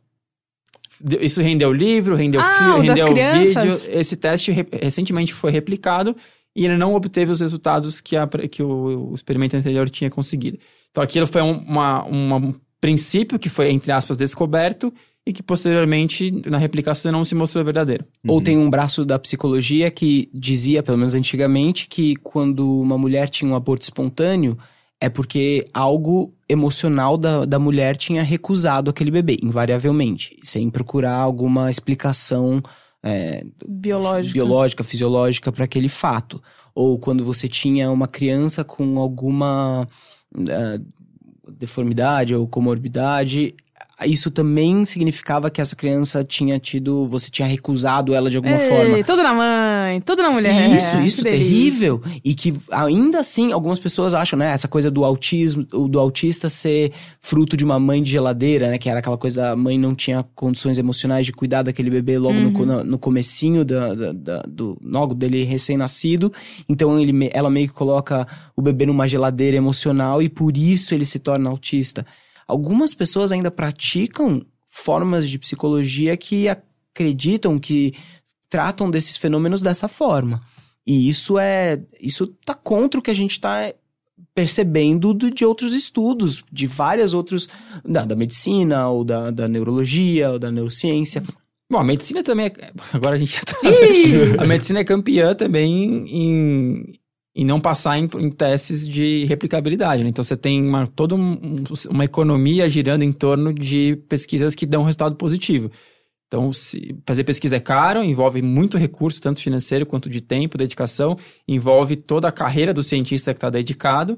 Isso 1.19 1.41
rendeu 1.41 1.73
livro, 1.73 2.15
rendeu 2.15 2.39
Ah, 2.39 2.57
filme, 2.73 2.87
rendeu 2.87 3.07
crianças? 3.07 3.85
vídeo. 3.87 3.99
Esse 3.99 4.15
teste 4.15 4.51
re- 4.51 4.67
recentemente 4.71 5.33
foi 5.33 5.51
replicado 5.51 6.15
e 6.55 6.65
ele 6.65 6.77
não 6.77 6.93
obteve 6.95 7.31
os 7.31 7.39
resultados 7.41 8.01
que, 8.01 8.15
a 8.17 8.27
que 8.27 8.61
o, 8.63 9.11
o 9.11 9.15
experimento 9.15 9.55
anterior 9.55 9.89
tinha 9.89 10.09
conseguido. 10.09 10.57
Então 10.89 11.03
aquilo 11.03 11.25
foi 11.27 11.41
um, 11.41 11.57
uma, 11.59 12.03
uma- 12.03 12.37
um 12.37 12.53
princípio 12.79 13.37
que 13.39 13.47
foi, 13.49 13.69
entre 13.71 13.91
aspas, 13.91 14.17
descoberto 14.17 14.93
e 15.25 15.31
que 15.31 15.43
posteriormente 15.43 16.31
na 16.49 16.57
replicação 16.57 17.11
não 17.11 17.23
se 17.23 17.35
mostrou 17.35 17.63
verdadeiro. 17.63 18.03
Ou 18.27 18.41
tem 18.41 18.57
um 18.57 18.69
braço 18.69 19.05
da 19.05 19.19
psicologia 19.19 19.91
que 19.91 20.29
dizia, 20.33 20.81
pelo 20.81 20.97
menos 20.97 21.13
antigamente, 21.13 21.87
que 21.87 22.15
quando 22.17 22.81
uma 22.81 22.97
mulher 22.97 23.29
tinha 23.29 23.49
um 23.51 23.55
aborto 23.55 23.83
espontâneo, 23.83 24.57
é 24.99 25.09
porque 25.09 25.65
algo 25.73 26.33
emocional 26.49 27.17
da, 27.17 27.45
da 27.45 27.59
mulher 27.59 27.95
tinha 27.97 28.23
recusado 28.23 28.89
aquele 28.89 29.11
bebê, 29.11 29.37
invariavelmente, 29.43 30.37
sem 30.43 30.69
procurar 30.71 31.15
alguma 31.17 31.69
explicação 31.69 32.61
é, 33.03 33.43
Biológica. 33.67 34.33
biológica, 34.33 34.83
fisiológica 34.83 35.51
para 35.51 35.65
aquele 35.65 35.89
fato. 35.89 36.41
Ou 36.73 36.99
quando 36.99 37.25
você 37.25 37.47
tinha 37.47 37.91
uma 37.91 38.07
criança 38.07 38.63
com 38.63 38.99
alguma 38.99 39.87
ah, 40.35 40.79
deformidade 41.49 42.33
ou 42.33 42.47
comorbidade, 42.47 43.55
isso 44.05 44.31
também 44.31 44.83
significava 44.85 45.49
que 45.49 45.61
essa 45.61 45.75
criança 45.75 46.23
tinha 46.23 46.59
tido, 46.59 47.05
você 47.07 47.29
tinha 47.29 47.47
recusado 47.47 48.13
ela 48.13 48.29
de 48.29 48.37
alguma 48.37 48.55
Ei, 48.61 48.69
forma. 48.69 49.03
Tudo 49.03 49.23
na 49.23 49.33
mãe, 49.33 50.01
tudo 50.01 50.21
na 50.21 50.29
mulher. 50.31 50.69
Isso, 50.75 50.97
isso, 50.99 51.17
que 51.23 51.29
delícia. 51.29 51.31
terrível. 51.31 52.01
E 52.23 52.33
que 52.33 52.53
ainda 52.71 53.19
assim, 53.19 53.51
algumas 53.51 53.79
pessoas 53.79 54.13
acham, 54.13 54.37
né, 54.37 54.51
essa 54.53 54.67
coisa 54.67 54.89
do 54.91 55.03
autismo, 55.05 55.63
do 55.63 55.99
autista 55.99 56.49
ser 56.49 56.91
fruto 57.19 57.55
de 57.57 57.63
uma 57.65 57.79
mãe 57.79 58.01
de 58.03 58.11
geladeira, 58.11 58.69
né, 58.69 58.77
que 58.77 58.89
era 58.89 58.99
aquela 58.99 59.17
coisa 59.17 59.41
da 59.41 59.55
mãe 59.55 59.77
não 59.77 59.93
tinha 59.95 60.23
condições 60.35 60.77
emocionais 60.77 61.25
de 61.25 61.31
cuidar 61.31 61.63
daquele 61.63 61.89
bebê 61.89 62.17
logo 62.17 62.39
no, 62.39 62.51
co- 62.51 62.65
no, 62.65 62.83
no 62.83 62.97
comecinho 62.99 63.63
da, 63.65 63.93
da- 63.93 64.11
da- 64.11 64.41
do, 64.47 64.77
logo 64.83 65.13
dele 65.13 65.43
recém-nascido. 65.43 66.31
Então 66.67 66.99
ele, 66.99 67.29
ela 67.33 67.49
meio 67.49 67.67
que 67.67 67.73
coloca 67.73 68.27
o 68.55 68.61
bebê 68.61 68.85
numa 68.85 69.07
geladeira 69.07 69.57
emocional 69.57 70.21
e 70.21 70.29
por 70.29 70.55
isso 70.57 70.93
ele 70.93 71.05
se 71.05 71.19
torna 71.19 71.49
autista. 71.49 72.05
Algumas 72.51 72.93
pessoas 72.93 73.31
ainda 73.31 73.49
praticam 73.49 74.45
formas 74.67 75.29
de 75.29 75.39
psicologia 75.39 76.17
que 76.17 76.47
acreditam 76.49 77.57
que 77.57 77.93
tratam 78.49 78.91
desses 78.91 79.15
fenômenos 79.15 79.61
dessa 79.61 79.87
forma. 79.87 80.41
E 80.85 81.07
isso 81.07 81.39
é. 81.39 81.81
Isso 81.99 82.27
tá 82.45 82.53
contra 82.53 82.99
o 82.99 83.03
que 83.03 83.11
a 83.11 83.13
gente 83.15 83.39
tá 83.39 83.73
percebendo 84.35 85.13
do- 85.13 85.31
de 85.31 85.45
outros 85.45 85.73
estudos, 85.73 86.43
de 86.51 86.67
várias 86.67 87.13
outros. 87.13 87.47
Da, 87.85 88.03
da 88.05 88.15
medicina, 88.15 88.87
ou 88.89 89.03
da, 89.03 89.31
da 89.31 89.47
neurologia, 89.47 90.31
ou 90.31 90.39
da 90.39 90.51
neurociência. 90.51 91.23
Bom, 91.69 91.77
a 91.77 91.83
medicina 91.85 92.21
também 92.21 92.47
é... 92.47 92.53
Agora 92.91 93.15
a 93.15 93.17
gente 93.17 93.33
já 93.33 93.41
tá... 93.43 93.55
A 94.43 94.45
medicina 94.45 94.79
é 94.79 94.83
campeã 94.83 95.33
também 95.33 96.05
em, 96.09 96.99
em 97.35 97.45
não 97.45 97.61
passar 97.61 97.97
em, 97.97 98.09
em 98.19 98.29
testes 98.29 98.87
de 98.87 99.25
replicabilidade. 99.25 100.03
Né? 100.03 100.09
Então 100.09 100.23
você 100.23 100.35
tem 100.35 100.61
uma, 100.61 100.85
toda 100.85 101.15
um- 101.15 101.33
um- 101.33 101.63
uma 101.89 102.03
economia 102.05 102.67
girando 102.67 103.03
em 103.03 103.11
torno 103.11 103.53
de 103.53 103.95
pesquisas 104.09 104.53
que 104.55 104.65
dão 104.65 104.83
resultado 104.83 105.15
positivo. 105.15 105.71
Então, 106.27 106.49
fazer 107.05 107.25
pesquisa 107.25 107.57
é 107.57 107.59
caro, 107.59 108.01
envolve 108.01 108.41
muito 108.41 108.77
recurso, 108.77 109.19
tanto 109.19 109.41
financeiro 109.41 109.85
quanto 109.85 110.09
de 110.09 110.21
tempo, 110.21 110.57
dedicação, 110.57 111.17
envolve 111.45 111.97
toda 111.97 112.29
a 112.29 112.31
carreira 112.31 112.73
do 112.73 112.81
cientista 112.81 113.33
que 113.33 113.37
está 113.37 113.49
dedicado. 113.49 114.17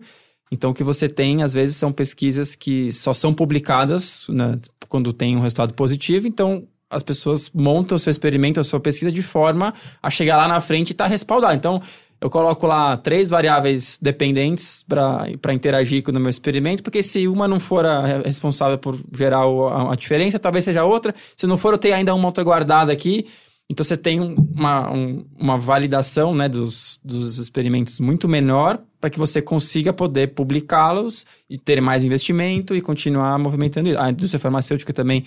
Então, 0.52 0.70
o 0.70 0.74
que 0.76 0.84
você 0.84 1.10
tem, 1.10 1.42
às 1.42 1.54
vezes, 1.54 1.76
são 1.76 1.92
pesquisas 1.92 2.54
que 2.56 2.92
só 2.92 3.14
são 3.14 3.34
publicadas 3.34 4.28
né, 4.30 4.60
quando 4.88 5.12
tem 5.12 5.36
um 5.36 5.40
resultado 5.40 5.74
positivo. 5.74 6.28
Então, 6.28 6.68
as 6.88 7.02
pessoas 7.02 7.50
montam 7.52 7.96
o 7.96 8.00
seu 8.00 8.12
experimento, 8.12 8.60
a 8.60 8.64
sua 8.64 8.80
pesquisa 8.80 9.12
de 9.12 9.24
forma 9.24 9.74
a 10.02 10.12
chegar 10.12 10.38
lá 10.38 10.48
na 10.48 10.62
frente 10.62 10.90
e 10.90 10.92
estar 10.92 11.08
respaldado. 11.08 11.56
Então, 11.56 11.82
eu 12.24 12.30
coloco 12.30 12.66
lá 12.66 12.96
três 12.96 13.30
variáveis 13.30 14.00
dependentes 14.02 14.84
para 14.88 15.54
interagir 15.54 16.02
com 16.02 16.12
o 16.12 16.20
meu 16.20 16.30
experimento, 16.30 16.82
porque 16.82 17.04
se 17.04 17.28
uma 17.28 17.48
não 17.48 17.60
for 17.60 17.86
a 17.86 18.22
responsável 18.24 18.78
por 18.78 18.98
gerar 19.14 19.42
a, 19.44 19.92
a 19.92 19.96
diferença, 19.96 20.40
talvez 20.40 20.64
seja 20.64 20.86
outra. 20.86 21.14
Se 21.36 21.46
não 21.46 21.58
for, 21.58 21.74
eu 21.74 21.78
tenho 21.78 21.96
ainda 21.96 22.16
uma 22.16 22.26
outra 22.28 22.44
guardada 22.44 22.94
aqui. 22.94 23.28
Então 23.70 23.84
você 23.84 23.98
tem 23.98 24.22
um- 24.22 24.36
uma, 24.56 24.92
um- 24.92 25.26
uma 25.38 25.58
validação 25.58 26.34
né, 26.34 26.48
dos, 26.48 27.00
dos 27.04 27.40
experimentos 27.40 28.00
muito 28.00 28.28
menor 28.28 28.80
para 29.02 29.10
que 29.10 29.20
você 29.20 29.42
consiga 29.42 29.92
poder 29.92 30.28
publicá-los 30.34 31.26
e 31.50 31.58
ter 31.58 31.82
mais 31.82 32.04
investimento 32.06 32.74
e 32.76 32.82
continuar 32.82 33.38
movimentando 33.38 33.90
isso. 33.90 34.00
A 34.00 34.10
indústria 34.12 34.40
farmacêutica 34.40 34.94
também 34.94 35.26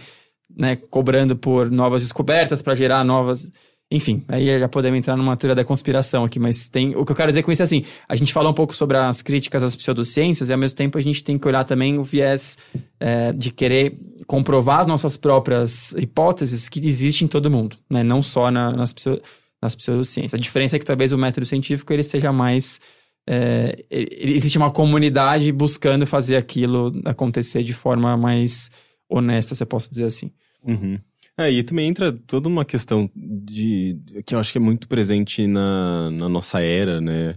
né, 0.57 0.77
cobrando 0.77 1.37
por 1.37 1.71
novas 1.71 2.03
descobertas 2.03 2.63
para 2.63 2.75
gerar 2.75 3.05
novas. 3.05 3.51
Enfim, 3.89 4.25
aí 4.27 4.59
já 4.59 4.69
podemos 4.69 4.99
entrar 4.99 5.17
numa 5.17 5.37
teoria 5.37 5.55
da 5.55 5.65
conspiração 5.65 6.25
aqui, 6.25 6.41
mas 6.41 6.69
tem. 6.69 6.97
O 6.97 7.05
que 7.05 7.13
eu 7.13 7.17
quero 7.17 7.31
dizer 7.31 7.45
com 7.45 7.53
isso 7.53 7.63
é 7.63 7.65
assim: 7.65 7.85
a 8.09 8.17
gente 8.17 8.33
falou 8.33 8.51
um 8.51 8.55
pouco 8.55 8.75
sobre 8.75 8.97
as 8.97 9.23
críticas 9.23 9.63
às 9.63 9.77
pseudociências 9.77 10.49
e 10.51 10.53
ao 10.53 10.59
mesmo 10.59 10.77
tempo 10.77 10.99
a 10.99 11.01
gente 11.01 11.23
tem 11.23 11.39
que 11.39 11.47
olhar 11.47 11.63
também 11.63 11.97
o 11.97 12.03
viés 12.03 12.59
é, 12.99 13.33
de 13.33 13.53
querer 13.53 13.97
comprovar 14.27 14.81
as 14.81 14.87
nossas 14.89 15.17
próprias 15.17 15.93
hipóteses 15.93 16.69
que 16.69 16.85
existem 16.85 17.27
em 17.27 17.29
todo 17.29 17.49
mundo, 17.49 17.77
né? 17.89 18.03
Não 18.03 18.25
só 18.25 18.51
na- 18.51 18.73
nas, 18.73 18.93
pseu- 18.93 19.23
nas 19.63 19.77
pseudociências. 19.77 20.35
A 20.35 20.43
diferença 20.43 20.75
é 20.75 20.79
que 20.81 20.85
talvez 20.85 21.13
o 21.13 21.19
método 21.19 21.47
científico 21.47 21.93
ele 21.93 22.03
seja 22.03 22.33
mais. 22.33 22.81
é, 23.29 23.85
existe 23.89 24.59
uma 24.59 24.71
comunidade 24.73 25.51
buscando 25.53 26.05
fazer 26.07 26.37
aquilo 26.37 26.93
acontecer 27.05 27.63
de 27.63 27.73
forma 27.73 28.17
mais 28.17 28.69
honesta, 29.09 29.55
se 29.55 29.63
eu 29.63 29.67
posso 29.69 29.89
dizer 29.91 30.07
assim. 30.07 30.33
Uhum. 30.65 30.99
É, 31.39 31.51
e 31.51 31.63
também 31.63 31.89
entra 31.89 32.13
toda 32.13 32.49
uma 32.49 32.65
questão 32.65 33.11
de 33.15 33.99
que 34.25 34.35
eu 34.35 34.39
acho 34.39 34.53
que 34.53 34.59
é 34.59 34.61
muito 34.61 34.89
presente 34.89 35.47
na, 35.47 36.11
na 36.11 36.29
nossa 36.29 36.61
era, 36.61 37.01
né? 37.01 37.35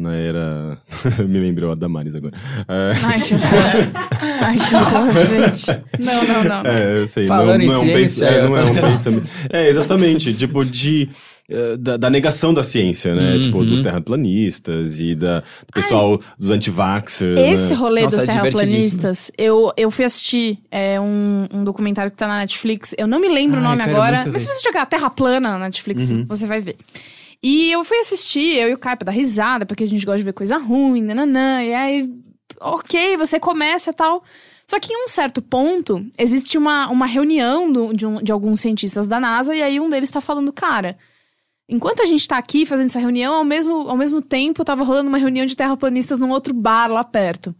Na 0.00 0.14
era. 0.14 0.78
Me 1.28 1.38
lembrou 1.40 1.70
a 1.72 1.74
Damares 1.74 2.14
agora. 2.14 2.36
É, 2.68 2.92
Ai, 3.04 3.20
que 3.20 3.34
horror. 3.34 4.08
Ai, 4.42 4.56
que 4.58 4.74
horror, 4.74 5.12
gente. 5.26 5.84
Não, 5.98 6.24
não, 6.26 6.44
não. 6.44 6.70
É, 6.70 7.00
eu 7.00 7.06
sei. 7.06 7.26
Falando 7.26 7.58
não, 7.58 7.64
em 7.64 7.66
não 7.68 7.74
é 7.74 7.78
um 7.78 7.82
ciência, 7.82 7.96
pens- 7.98 8.22
é, 8.22 8.42
não 8.48 8.56
é 8.56 8.64
um 8.64 8.74
pensamento. 8.74 9.28
É, 9.50 9.68
exatamente. 9.68 10.34
tipo, 10.34 10.64
de. 10.64 11.08
Eh, 11.50 11.76
Da, 11.76 11.96
da 11.96 12.10
negação 12.10 12.52
da 12.54 12.62
ciência, 12.62 13.14
né? 13.14 13.34
Uhum. 13.34 13.40
Tipo, 13.40 13.64
dos 13.64 13.80
terraplanistas 13.80 15.00
e 15.00 15.14
da, 15.14 15.40
do 15.40 15.72
pessoal 15.72 16.20
dos 16.38 16.50
anti-vaxxers. 16.50 17.38
Esse 17.40 17.70
né? 17.70 17.74
rolê 17.74 18.02
Nossa, 18.02 18.16
dos 18.16 18.24
é 18.24 18.26
terraplanistas, 18.26 19.30
eu, 19.38 19.72
eu 19.76 19.90
fui 19.90 20.04
assistir 20.04 20.58
é, 20.70 21.00
um, 21.00 21.46
um 21.52 21.64
documentário 21.64 22.10
que 22.10 22.16
tá 22.16 22.26
na 22.26 22.38
Netflix. 22.38 22.94
Eu 22.98 23.06
não 23.06 23.18
me 23.20 23.28
lembro 23.28 23.56
o 23.60 23.62
Ai, 23.62 23.68
nome 23.70 23.84
quero 23.84 23.96
agora, 23.96 24.24
mas 24.30 24.42
se 24.42 24.48
você 24.48 24.62
jogar 24.62 24.86
Terra 24.86 25.10
Plana 25.10 25.52
na 25.52 25.58
Netflix, 25.66 26.10
Uhum. 26.10 26.26
você 26.28 26.46
vai 26.46 26.60
ver. 26.60 26.76
E 27.42 27.70
eu 27.70 27.84
fui 27.84 27.98
assistir, 27.98 28.56
eu 28.56 28.68
e 28.70 28.74
o 28.74 28.78
Caio, 28.78 28.96
pra 28.98 29.06
dar 29.06 29.12
risada, 29.12 29.64
porque 29.64 29.84
a 29.84 29.86
gente 29.86 30.04
gosta 30.04 30.18
de 30.18 30.24
ver 30.24 30.32
coisa 30.32 30.56
ruim, 30.58 31.02
nananã. 31.02 31.62
E 31.62 31.72
aí, 31.72 32.10
ok, 32.60 33.16
você 33.16 33.38
começa 33.38 33.90
e 33.90 33.92
tal. 33.92 34.24
Só 34.66 34.78
que 34.80 34.92
em 34.92 35.04
um 35.04 35.08
certo 35.08 35.40
ponto, 35.40 36.04
existe 36.18 36.58
uma, 36.58 36.88
uma 36.90 37.06
reunião 37.06 37.70
do- 37.72 37.92
de, 37.94 38.04
um- 38.04 38.20
de 38.22 38.30
alguns 38.32 38.60
cientistas 38.60 39.06
da 39.06 39.18
NASA, 39.20 39.54
e 39.54 39.62
aí 39.62 39.78
um 39.80 39.88
deles 39.88 40.10
tá 40.10 40.20
falando, 40.20 40.52
cara. 40.52 40.96
Enquanto 41.68 42.00
a 42.00 42.06
gente 42.06 42.26
tá 42.26 42.38
aqui 42.38 42.64
fazendo 42.64 42.86
essa 42.86 42.98
reunião, 42.98 43.34
ao 43.34 43.44
mesmo, 43.44 43.88
ao 43.88 43.96
mesmo 43.96 44.22
tempo 44.22 44.64
tava 44.64 44.82
rolando 44.82 45.08
uma 45.08 45.18
reunião 45.18 45.44
de 45.44 45.54
terraplanistas 45.54 46.18
num 46.18 46.30
outro 46.30 46.54
bar 46.54 46.90
lá 46.90 47.04
perto. 47.04 47.54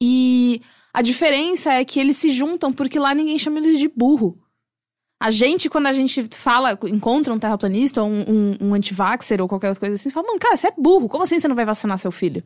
E 0.00 0.60
a 0.92 1.00
diferença 1.00 1.72
é 1.72 1.84
que 1.84 2.00
eles 2.00 2.16
se 2.16 2.30
juntam 2.30 2.72
porque 2.72 2.98
lá 2.98 3.14
ninguém 3.14 3.38
chama 3.38 3.60
eles 3.60 3.78
de 3.78 3.86
burro. 3.86 4.36
A 5.20 5.30
gente, 5.30 5.70
quando 5.70 5.86
a 5.86 5.92
gente 5.92 6.26
fala, 6.32 6.76
encontra 6.88 7.32
um 7.32 7.38
terraplanista 7.38 8.02
ou 8.02 8.08
um, 8.08 8.24
um, 8.28 8.56
um 8.60 8.74
antivaxer 8.74 9.40
ou 9.40 9.46
qualquer 9.46 9.68
outra 9.68 9.78
coisa 9.78 9.94
assim, 9.94 10.10
fala, 10.10 10.26
mano, 10.26 10.40
cara, 10.40 10.56
você 10.56 10.66
é 10.66 10.72
burro. 10.76 11.08
Como 11.08 11.22
assim 11.22 11.38
você 11.38 11.46
não 11.46 11.54
vai 11.54 11.64
vacinar 11.64 11.96
seu 11.98 12.10
filho? 12.10 12.42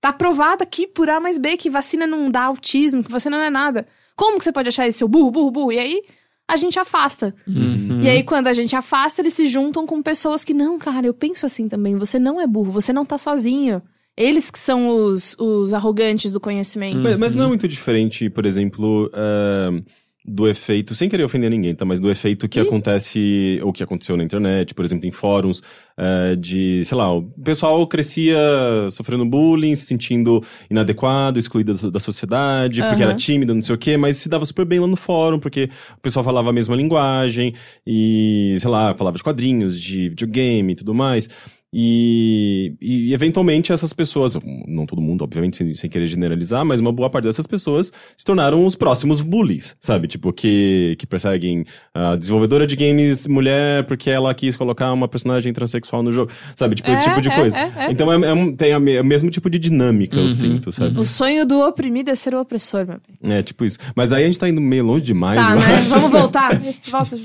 Tá 0.00 0.10
provado 0.10 0.62
aqui 0.62 0.86
por 0.86 1.10
A 1.10 1.20
mais 1.20 1.38
B 1.38 1.58
que 1.58 1.68
vacina 1.68 2.06
não 2.06 2.30
dá 2.30 2.44
autismo, 2.44 3.04
que 3.04 3.12
vacina 3.12 3.36
não 3.36 3.44
é 3.44 3.50
nada. 3.50 3.84
Como 4.16 4.38
que 4.38 4.44
você 4.44 4.52
pode 4.52 4.70
achar 4.70 4.88
isso, 4.88 4.98
seu 4.98 5.08
burro, 5.08 5.30
burro, 5.30 5.50
burro? 5.50 5.72
E 5.72 5.78
aí 5.78 6.02
a 6.46 6.56
gente 6.56 6.78
afasta. 6.78 7.34
Uhum. 7.46 8.00
E 8.02 8.08
aí, 8.08 8.22
quando 8.22 8.48
a 8.48 8.52
gente 8.52 8.76
afasta, 8.76 9.22
eles 9.22 9.34
se 9.34 9.46
juntam 9.46 9.86
com 9.86 10.02
pessoas 10.02 10.44
que, 10.44 10.52
não, 10.52 10.78
cara, 10.78 11.06
eu 11.06 11.14
penso 11.14 11.46
assim 11.46 11.68
também. 11.68 11.96
Você 11.96 12.18
não 12.18 12.40
é 12.40 12.46
burro, 12.46 12.70
você 12.70 12.92
não 12.92 13.04
tá 13.04 13.16
sozinho. 13.16 13.82
Eles 14.16 14.50
que 14.50 14.58
são 14.58 14.88
os, 14.88 15.36
os 15.38 15.74
arrogantes 15.74 16.32
do 16.32 16.38
conhecimento. 16.38 17.02
Mas, 17.02 17.18
mas 17.18 17.34
não 17.34 17.44
é 17.44 17.48
muito 17.48 17.66
diferente, 17.66 18.30
por 18.30 18.46
exemplo, 18.46 19.10
ah, 19.12 19.70
do 20.26 20.48
efeito, 20.48 20.94
sem 20.94 21.06
querer 21.06 21.22
ofender 21.22 21.50
ninguém, 21.50 21.74
tá? 21.74 21.84
Mas 21.84 22.00
do 22.00 22.10
efeito 22.10 22.48
que 22.48 22.58
acontece, 22.58 23.60
ou 23.62 23.74
que 23.74 23.82
aconteceu 23.82 24.16
na 24.16 24.24
internet, 24.24 24.72
por 24.72 24.82
exemplo, 24.82 25.06
em 25.06 25.10
fóruns, 25.10 25.62
eh, 25.98 26.34
de, 26.36 26.82
sei 26.82 26.96
lá, 26.96 27.12
o 27.12 27.22
pessoal 27.22 27.86
crescia 27.86 28.38
sofrendo 28.90 29.26
bullying, 29.26 29.76
se 29.76 29.84
sentindo 29.84 30.42
inadequado, 30.70 31.38
excluído 31.38 31.74
da, 31.74 31.90
da 31.90 32.00
sociedade, 32.00 32.80
porque 32.80 33.02
Aham. 33.02 33.10
era 33.10 33.14
tímido, 33.14 33.54
não 33.54 33.60
sei 33.60 33.74
o 33.74 33.78
quê, 33.78 33.98
mas 33.98 34.16
se 34.16 34.28
dava 34.30 34.46
super 34.46 34.64
bem 34.64 34.80
lá 34.80 34.86
no 34.86 34.96
fórum, 34.96 35.38
porque 35.38 35.68
o 35.96 36.00
pessoal 36.00 36.24
falava 36.24 36.48
a 36.48 36.52
mesma 36.54 36.74
linguagem, 36.74 37.52
e, 37.86 38.56
sei 38.58 38.70
lá, 38.70 38.94
falava 38.94 39.18
de 39.18 39.22
quadrinhos, 39.22 39.78
de 39.78 40.08
videogame 40.08 40.72
e 40.72 40.76
tudo 40.76 40.94
mais. 40.94 41.28
E, 41.76 42.74
e, 42.80 43.12
eventualmente 43.12 43.72
essas 43.72 43.92
pessoas, 43.92 44.38
não 44.68 44.86
todo 44.86 45.02
mundo, 45.02 45.22
obviamente, 45.24 45.56
sem, 45.56 45.74
sem 45.74 45.90
querer 45.90 46.06
generalizar, 46.06 46.64
mas 46.64 46.78
uma 46.78 46.92
boa 46.92 47.10
parte 47.10 47.24
dessas 47.24 47.46
pessoas 47.48 47.92
se 48.16 48.24
tornaram 48.24 48.64
os 48.64 48.76
próximos 48.76 49.20
bullies, 49.22 49.74
sabe? 49.80 50.06
Tipo, 50.06 50.32
que, 50.32 50.94
que 50.98 51.06
perseguem 51.06 51.64
a 51.92 52.14
desenvolvedora 52.14 52.64
de 52.66 52.76
games 52.76 53.26
mulher 53.26 53.84
porque 53.86 54.08
ela 54.08 54.32
quis 54.34 54.54
colocar 54.56 54.92
uma 54.92 55.08
personagem 55.08 55.52
transexual 55.52 56.00
no 56.02 56.12
jogo, 56.12 56.30
sabe? 56.54 56.76
Tipo, 56.76 56.92
esse 56.92 57.02
É, 57.02 57.08
tipo 57.08 57.20
de 57.20 57.28
é, 57.28 57.34
coisa. 57.34 57.56
é, 57.56 57.72
é. 57.76 57.90
Então 57.90 58.12
é, 58.12 58.28
é 58.28 58.32
um- 58.32 58.54
tem 58.54 58.72
a 58.72 58.78
me- 58.78 59.00
o 59.00 59.04
mesmo 59.04 59.28
tipo 59.30 59.50
de 59.50 59.58
dinâmica, 59.58 60.16
eu 60.16 60.22
Uhum, 60.22 60.28
sinto, 60.28 60.70
sabe? 60.72 60.98
O 60.98 61.04
sonho 61.04 61.44
do 61.44 61.60
oprimido 61.60 62.08
é 62.10 62.14
ser 62.14 62.34
o 62.36 62.40
opressor, 62.40 62.86
meu 62.86 62.98
bem. 63.20 63.36
É, 63.36 63.42
tipo 63.42 63.64
isso. 63.64 63.78
Mas 63.96 64.12
aí 64.12 64.22
a 64.22 64.26
gente 64.26 64.38
tá 64.38 64.48
indo 64.48 64.60
meio 64.60 64.84
longe 64.84 65.04
demais, 65.04 65.36
Tá, 65.38 65.50
eu 65.52 65.58
né? 65.58 65.74
acho. 65.76 65.90
Vamos 65.90 66.12
voltar. 66.12 66.50
Volta. 66.90 67.18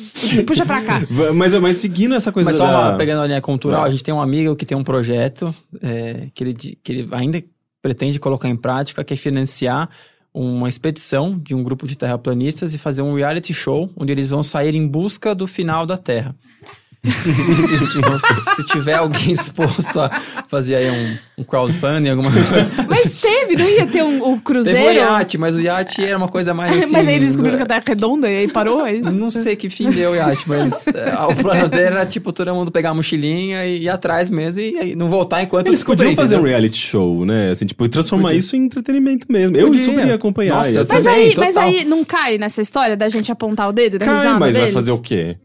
Puxa 0.48 0.66
pra 0.66 0.82
cá. 0.82 1.02
Mas, 1.36 1.54
mas 1.60 1.78
seguindo 1.78 2.16
essa 2.16 2.32
coisa 2.32 2.50
Mas 2.50 2.58
só 2.58 2.66
da... 2.66 2.90
uma, 2.90 2.98
pegando 2.98 3.22
a 3.22 3.28
linha 3.28 3.42
cultural, 3.42 3.84
a 3.84 3.90
gente 3.90 4.04
tem 4.04 4.14
um 4.14 4.20
amigo 4.22 4.39
que 4.56 4.66
tem 4.66 4.78
um 4.78 4.84
projeto 4.84 5.54
é, 5.82 6.28
que, 6.34 6.44
ele, 6.44 6.54
que 6.54 6.92
ele 6.92 7.10
ainda 7.12 7.44
pretende 7.82 8.20
colocar 8.20 8.50
em 8.50 8.56
prática, 8.56 9.04
que 9.04 9.14
é 9.14 9.18
financiar 9.18 9.90
uma 10.34 10.70
expedição 10.70 11.38
de 11.38 11.56
um 11.56 11.64
grupo 11.64 11.88
de 11.88 11.98
terraplanistas 11.98 12.74
e 12.74 12.78
fazer 12.78 13.02
um 13.02 13.16
reality 13.16 13.54
show 13.54 13.90
onde 13.96 14.12
eles 14.12 14.30
vão 14.30 14.44
sair 14.44 14.76
em 14.76 14.88
busca 14.88 15.34
do 15.34 15.48
final 15.48 15.86
da 15.86 15.98
Terra. 15.98 16.36
então, 17.98 18.20
se 18.20 18.66
tiver 18.66 18.96
alguém 18.96 19.32
exposto 19.34 20.00
a 20.00 20.10
fazer 20.50 20.76
aí 20.76 20.92
um, 20.92 21.18
um 21.38 21.44
crowdfunding, 21.44 22.10
alguma 22.10 22.30
coisa. 22.32 22.70
Mas 22.88 23.16
teve, 23.16 23.56
não 23.56 23.68
ia 23.68 23.88
ter 23.88 24.04
um, 24.04 24.18
o 24.18 24.20
Teve 24.20 24.28
um 24.34 24.40
cruzeiro? 24.40 24.92
iate, 24.94 25.38
mas 25.38 25.56
o 25.56 25.62
iate 25.62 26.04
era 26.04 26.18
uma 26.18 26.28
coisa 26.28 26.54
mais 26.54 26.84
assim... 26.84 26.92
mas 26.94 27.08
aí 27.08 27.16
eles 27.16 27.28
descobriram 27.28 27.58
que 27.58 27.64
a 27.64 27.66
Terra 27.66 27.84
é 27.86 27.90
redonda 27.90 28.30
e 28.30 28.38
aí 28.38 28.48
parou, 28.50 28.86
é 28.86 28.96
isso? 28.96 29.12
Não 29.14 29.32
sei 29.32 29.56
que 29.56 29.70
fim 29.70 29.90
deu 29.90 30.12
o 30.12 30.16
iate, 30.16 30.44
mas 30.48 30.88
é, 30.88 31.14
o 31.24 31.36
plano 31.36 31.70
dele 31.70 31.84
era, 31.84 32.06
tipo, 32.06 32.34
todo 32.34 32.54
mundo 32.54 32.70
pegar 32.72 32.90
a 32.90 32.94
mochilinha 32.94 33.66
e 33.66 33.84
ir 33.84 33.90
atrás 33.90 34.30
mesmo 34.30 34.60
e, 34.62 34.92
e 34.92 34.96
não 34.96 35.08
voltar 35.10 35.42
enquanto 35.42 35.68
Eles 35.68 35.84
podiam 35.84 36.14
fazer 36.16 36.36
um 36.36 36.40
entendeu? 36.40 36.52
reality 36.52 36.78
show, 36.78 37.26
né? 37.26 37.52
Assim, 37.52 37.66
tipo, 37.66 37.88
transformar 37.88 38.30
Podia. 38.30 38.40
isso 38.40 38.56
em 38.58 38.66
entretenimento 38.66 39.26
mesmo. 39.30 39.56
Eu 39.56 39.68
Podia. 39.68 39.86
super 39.86 40.08
ia 40.08 40.16
acompanhar. 40.16 40.58
Nossa, 40.58 40.70
ia 40.70 40.80
Mas 40.80 41.04
também, 41.04 41.28
aí, 41.30 41.34
mas 41.38 41.58
aí 41.58 41.86
não 41.86 42.04
cai 42.04 42.38
nessa 42.38 42.62
história 42.62 42.98
da 42.98 43.08
gente 43.08 43.32
apontar 43.32 43.70
o 43.70 43.72
dedo 43.72 43.98
dar 43.98 44.06
Cai, 44.06 44.18
risada 44.18 44.40
mas 44.40 44.54
vai 44.54 44.62
deles? 44.62 44.74
fazer 44.74 44.92
o 44.92 45.00
quê? 45.00 45.38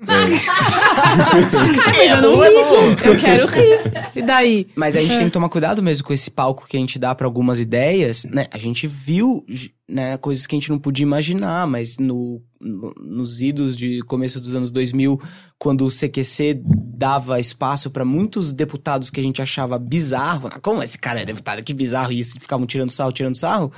Ah, 1.87 1.93
mas 1.97 2.11
eu 2.11 2.23
não 2.23 2.43
ligo. 2.45 3.01
Eu 3.05 3.19
quero 3.19 3.47
rir. 3.47 3.81
E 4.17 4.23
daí? 4.23 4.67
Mas 4.75 4.97
a 4.97 5.01
gente 5.01 5.17
tem 5.17 5.27
que 5.27 5.33
tomar 5.33 5.49
cuidado 5.49 5.83
mesmo 5.83 6.05
com 6.07 6.13
esse 6.13 6.31
palco 6.31 6.67
que 6.69 6.77
a 6.77 6.81
gente 6.81 6.99
dá 6.99 7.15
pra 7.15 7.27
algumas 7.27 7.59
ideias, 7.61 8.25
né? 8.25 8.47
A 8.51 8.59
gente 8.59 8.87
viu, 8.87 9.45
né, 9.89 10.17
coisas 10.19 10.47
que 10.47 10.55
a 10.55 10.59
gente 10.59 10.71
não 10.71 10.79
podia 10.79 11.03
imaginar, 11.05 11.67
mas 11.67 11.99
no, 11.99 12.41
no- 12.61 12.95
nos 13.01 13.41
idos 13.41 13.77
de 13.77 14.01
começo 14.03 14.41
dos 14.41 14.55
anos 14.57 14.71
2000, 14.71 15.21
quando 15.59 15.85
o 15.87 15.91
CQC 15.91 16.61
dava 16.65 17.39
espaço 17.41 17.91
pra 17.91 18.05
muitos 18.05 18.53
deputados 18.53 19.11
que 19.11 19.21
a 19.21 19.23
gente 19.23 19.43
achava 19.43 19.79
bizarro, 19.79 20.49
"Ah, 20.53 20.59
como 20.61 20.83
esse 20.83 20.99
cara 20.99 21.21
é 21.21 21.25
deputado, 21.25 21.63
que 21.63 21.75
bizarro 21.75 22.13
isso, 22.13 22.37
e 22.37 22.41
ficavam 22.41 22.67
tirando 22.67 22.91
sarro, 22.93 23.13
tirando 23.13 23.37
sarro. 23.37 23.73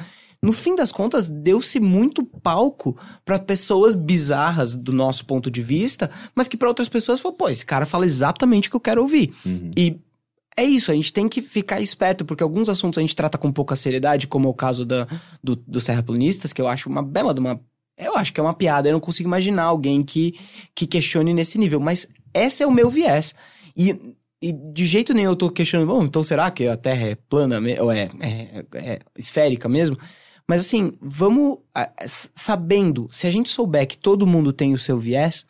No 0.46 0.52
fim 0.52 0.76
das 0.76 0.92
contas, 0.92 1.28
deu-se 1.28 1.80
muito 1.80 2.24
palco 2.24 2.96
pra 3.24 3.36
pessoas 3.36 3.96
bizarras 3.96 4.76
do 4.76 4.92
nosso 4.92 5.24
ponto 5.24 5.50
de 5.50 5.60
vista, 5.60 6.08
mas 6.36 6.46
que 6.46 6.56
pra 6.56 6.68
outras 6.68 6.88
pessoas 6.88 7.18
falou, 7.18 7.36
pô, 7.36 7.48
esse 7.48 7.66
cara 7.66 7.84
fala 7.84 8.06
exatamente 8.06 8.68
o 8.68 8.70
que 8.70 8.76
eu 8.76 8.80
quero 8.80 9.02
ouvir. 9.02 9.34
Uhum. 9.44 9.72
E 9.76 9.98
é 10.56 10.62
isso, 10.62 10.92
a 10.92 10.94
gente 10.94 11.12
tem 11.12 11.28
que 11.28 11.42
ficar 11.42 11.80
esperto, 11.80 12.24
porque 12.24 12.44
alguns 12.44 12.68
assuntos 12.68 12.96
a 12.96 13.00
gente 13.00 13.16
trata 13.16 13.36
com 13.36 13.50
pouca 13.50 13.74
seriedade, 13.74 14.28
como 14.28 14.46
é 14.46 14.50
o 14.52 14.54
caso 14.54 14.86
da, 14.86 15.08
do, 15.42 15.56
dos 15.56 15.82
terraplanistas, 15.82 16.52
que 16.52 16.62
eu 16.62 16.68
acho 16.68 16.88
uma 16.88 17.02
bela 17.02 17.34
de 17.34 17.40
uma. 17.40 17.60
Eu 17.98 18.16
acho 18.16 18.32
que 18.32 18.38
é 18.38 18.42
uma 18.42 18.54
piada, 18.54 18.88
eu 18.88 18.92
não 18.92 19.00
consigo 19.00 19.28
imaginar 19.28 19.64
alguém 19.64 20.04
que, 20.04 20.38
que 20.76 20.86
questione 20.86 21.34
nesse 21.34 21.58
nível, 21.58 21.80
mas 21.80 22.06
esse 22.32 22.62
é 22.62 22.66
o 22.68 22.70
meu 22.70 22.88
viés. 22.88 23.34
E, 23.76 24.14
e 24.40 24.52
de 24.52 24.86
jeito 24.86 25.12
nenhum 25.12 25.30
eu 25.30 25.36
tô 25.36 25.50
questionando, 25.50 25.88
bom, 25.88 26.04
então 26.04 26.22
será 26.22 26.52
que 26.52 26.68
a 26.68 26.76
Terra 26.76 27.08
é 27.08 27.14
plana, 27.16 27.60
ou 27.80 27.90
é, 27.90 28.08
é, 28.20 28.64
é 28.76 29.00
esférica 29.18 29.68
mesmo? 29.68 29.98
Mas 30.48 30.60
assim, 30.60 30.92
vamos 31.00 31.58
sabendo, 32.34 33.08
se 33.12 33.26
a 33.26 33.30
gente 33.30 33.48
souber 33.48 33.86
que 33.86 33.98
todo 33.98 34.26
mundo 34.26 34.52
tem 34.52 34.72
o 34.72 34.78
seu 34.78 34.98
viés, 34.98 35.44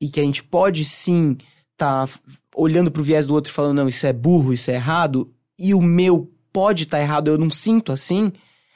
e 0.00 0.08
que 0.08 0.20
a 0.20 0.22
gente 0.22 0.42
pode 0.42 0.84
sim 0.84 1.36
tá 1.76 2.08
olhando 2.54 2.90
pro 2.90 3.02
viés 3.02 3.26
do 3.26 3.34
outro 3.34 3.50
e 3.50 3.54
falando, 3.54 3.78
não, 3.78 3.88
isso 3.88 4.06
é 4.06 4.12
burro, 4.12 4.52
isso 4.52 4.70
é 4.70 4.74
errado, 4.74 5.32
e 5.58 5.74
o 5.74 5.80
meu 5.80 6.30
pode 6.52 6.84
estar 6.84 7.00
errado, 7.00 7.28
eu 7.28 7.38
não 7.38 7.50
sinto 7.50 7.90
assim, 7.90 8.32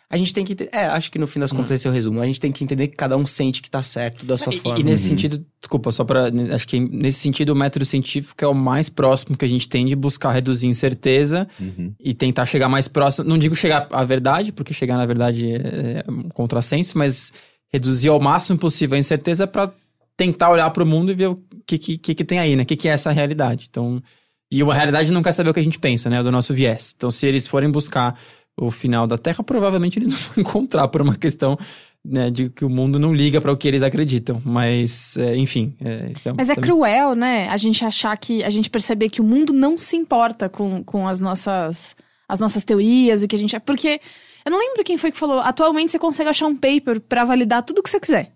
a 0.08 0.16
gente 0.16 0.32
tem 0.32 0.44
que. 0.44 0.56
É, 0.72 0.86
acho 0.86 1.10
que 1.10 1.18
no 1.18 1.26
fim 1.26 1.40
das 1.40 1.50
contas 1.50 1.70
esse 1.72 1.86
é 1.86 1.90
o 1.90 1.92
resumo. 1.92 2.20
A 2.20 2.26
gente 2.26 2.40
tem 2.40 2.52
que 2.52 2.62
entender 2.62 2.86
que 2.88 2.96
cada 2.96 3.16
um 3.16 3.26
sente 3.26 3.60
que 3.60 3.68
tá 3.70 3.82
certo 3.82 4.24
da 4.24 4.36
sua 4.36 4.54
E- 4.54 4.58
forma. 4.60 4.78
E, 4.78 4.82
nesse 4.84 5.02
Uhum. 5.04 5.08
sentido, 5.10 5.44
desculpa, 5.60 5.90
só 5.90 6.04
pra. 6.04 6.30
Acho 6.54 6.68
que 6.68 6.78
nesse 6.78 7.18
sentido 7.18 7.50
o 7.50 7.56
método 7.56 7.84
científico 7.84 8.44
é 8.44 8.46
o 8.48 8.54
mais 8.54 8.88
próximo 8.88 9.36
que 9.36 9.44
a 9.44 9.48
gente 9.48 9.68
tem 9.68 9.84
de 9.84 9.96
buscar 9.96 10.30
reduzir 10.30 10.68
incerteza 10.68 11.48
Uhum. 11.60 11.92
e 11.98 12.14
tentar 12.14 12.46
chegar 12.46 12.68
mais 12.68 12.86
próximo. 12.88 13.28
Não 13.28 13.36
digo 13.36 13.56
chegar 13.56 13.88
à 13.90 14.04
verdade, 14.04 14.52
porque 14.52 14.72
chegar 14.72 14.96
na 14.96 15.06
verdade 15.06 15.52
é 15.54 16.04
um 16.08 16.28
contrassenso, 16.28 16.96
mas 16.96 17.32
reduzir 17.72 18.08
ao 18.08 18.20
máximo 18.20 18.58
possível 18.58 18.94
a 18.94 18.98
incerteza 18.98 19.46
pra 19.46 19.70
tentar 20.16 20.50
olhar 20.50 20.70
pro 20.70 20.86
mundo 20.86 21.10
e 21.10 21.14
ver 21.14 21.26
o 21.30 21.38
que, 21.66 21.76
que, 21.78 21.98
que, 21.98 22.14
que 22.14 22.24
tem 22.24 22.38
aí, 22.38 22.54
né? 22.54 22.62
O 22.62 22.66
que, 22.66 22.76
que 22.76 22.88
é 22.88 22.92
essa 22.92 23.10
realidade. 23.10 23.66
Então. 23.68 24.00
E 24.52 24.62
a 24.62 24.72
realidade 24.72 25.10
não 25.12 25.22
quer 25.24 25.32
saber 25.32 25.50
o 25.50 25.52
que 25.54 25.58
a 25.58 25.62
gente 25.64 25.78
pensa, 25.80 26.08
né? 26.08 26.22
Do 26.22 26.30
nosso 26.30 26.54
viés. 26.54 26.94
Então, 26.96 27.10
se 27.10 27.26
eles 27.26 27.48
forem 27.48 27.68
buscar 27.68 28.16
o 28.58 28.70
final 28.70 29.06
da 29.06 29.18
Terra, 29.18 29.44
provavelmente 29.44 29.98
eles 29.98 30.08
não 30.12 30.16
vão 30.16 30.34
encontrar 30.38 30.88
por 30.88 31.02
uma 31.02 31.14
questão 31.16 31.58
né, 32.04 32.30
de 32.30 32.48
que 32.48 32.64
o 32.64 32.70
mundo 32.70 32.98
não 32.98 33.12
liga 33.12 33.40
para 33.40 33.52
o 33.52 33.56
que 33.56 33.66
eles 33.68 33.82
acreditam. 33.82 34.40
Mas, 34.44 35.16
é, 35.16 35.36
enfim. 35.36 35.74
É, 35.80 36.12
isso 36.16 36.32
Mas 36.36 36.50
é 36.50 36.54
também- 36.54 36.70
cruel, 36.70 37.14
né? 37.14 37.48
A 37.48 37.56
gente 37.56 37.84
achar 37.84 38.16
que. 38.16 38.42
A 38.44 38.50
gente 38.50 38.70
perceber 38.70 39.08
que 39.10 39.20
o 39.20 39.24
mundo 39.24 39.52
não 39.52 39.76
se 39.76 39.96
importa 39.96 40.48
com, 40.48 40.82
com 40.84 41.06
as 41.06 41.20
nossas. 41.20 41.96
As 42.28 42.40
nossas 42.40 42.64
teorias, 42.64 43.22
o 43.22 43.28
que 43.28 43.36
a 43.36 43.38
gente. 43.38 43.58
Porque. 43.60 44.00
Eu 44.44 44.50
não 44.52 44.58
lembro 44.58 44.84
quem 44.84 44.96
foi 44.96 45.10
que 45.10 45.18
falou. 45.18 45.40
Atualmente 45.40 45.90
você 45.90 45.98
consegue 45.98 46.30
achar 46.30 46.46
um 46.46 46.54
paper 46.54 47.00
pra 47.00 47.24
validar 47.24 47.64
tudo 47.64 47.82
que 47.82 47.90
você 47.90 47.98
quiser. 47.98 48.32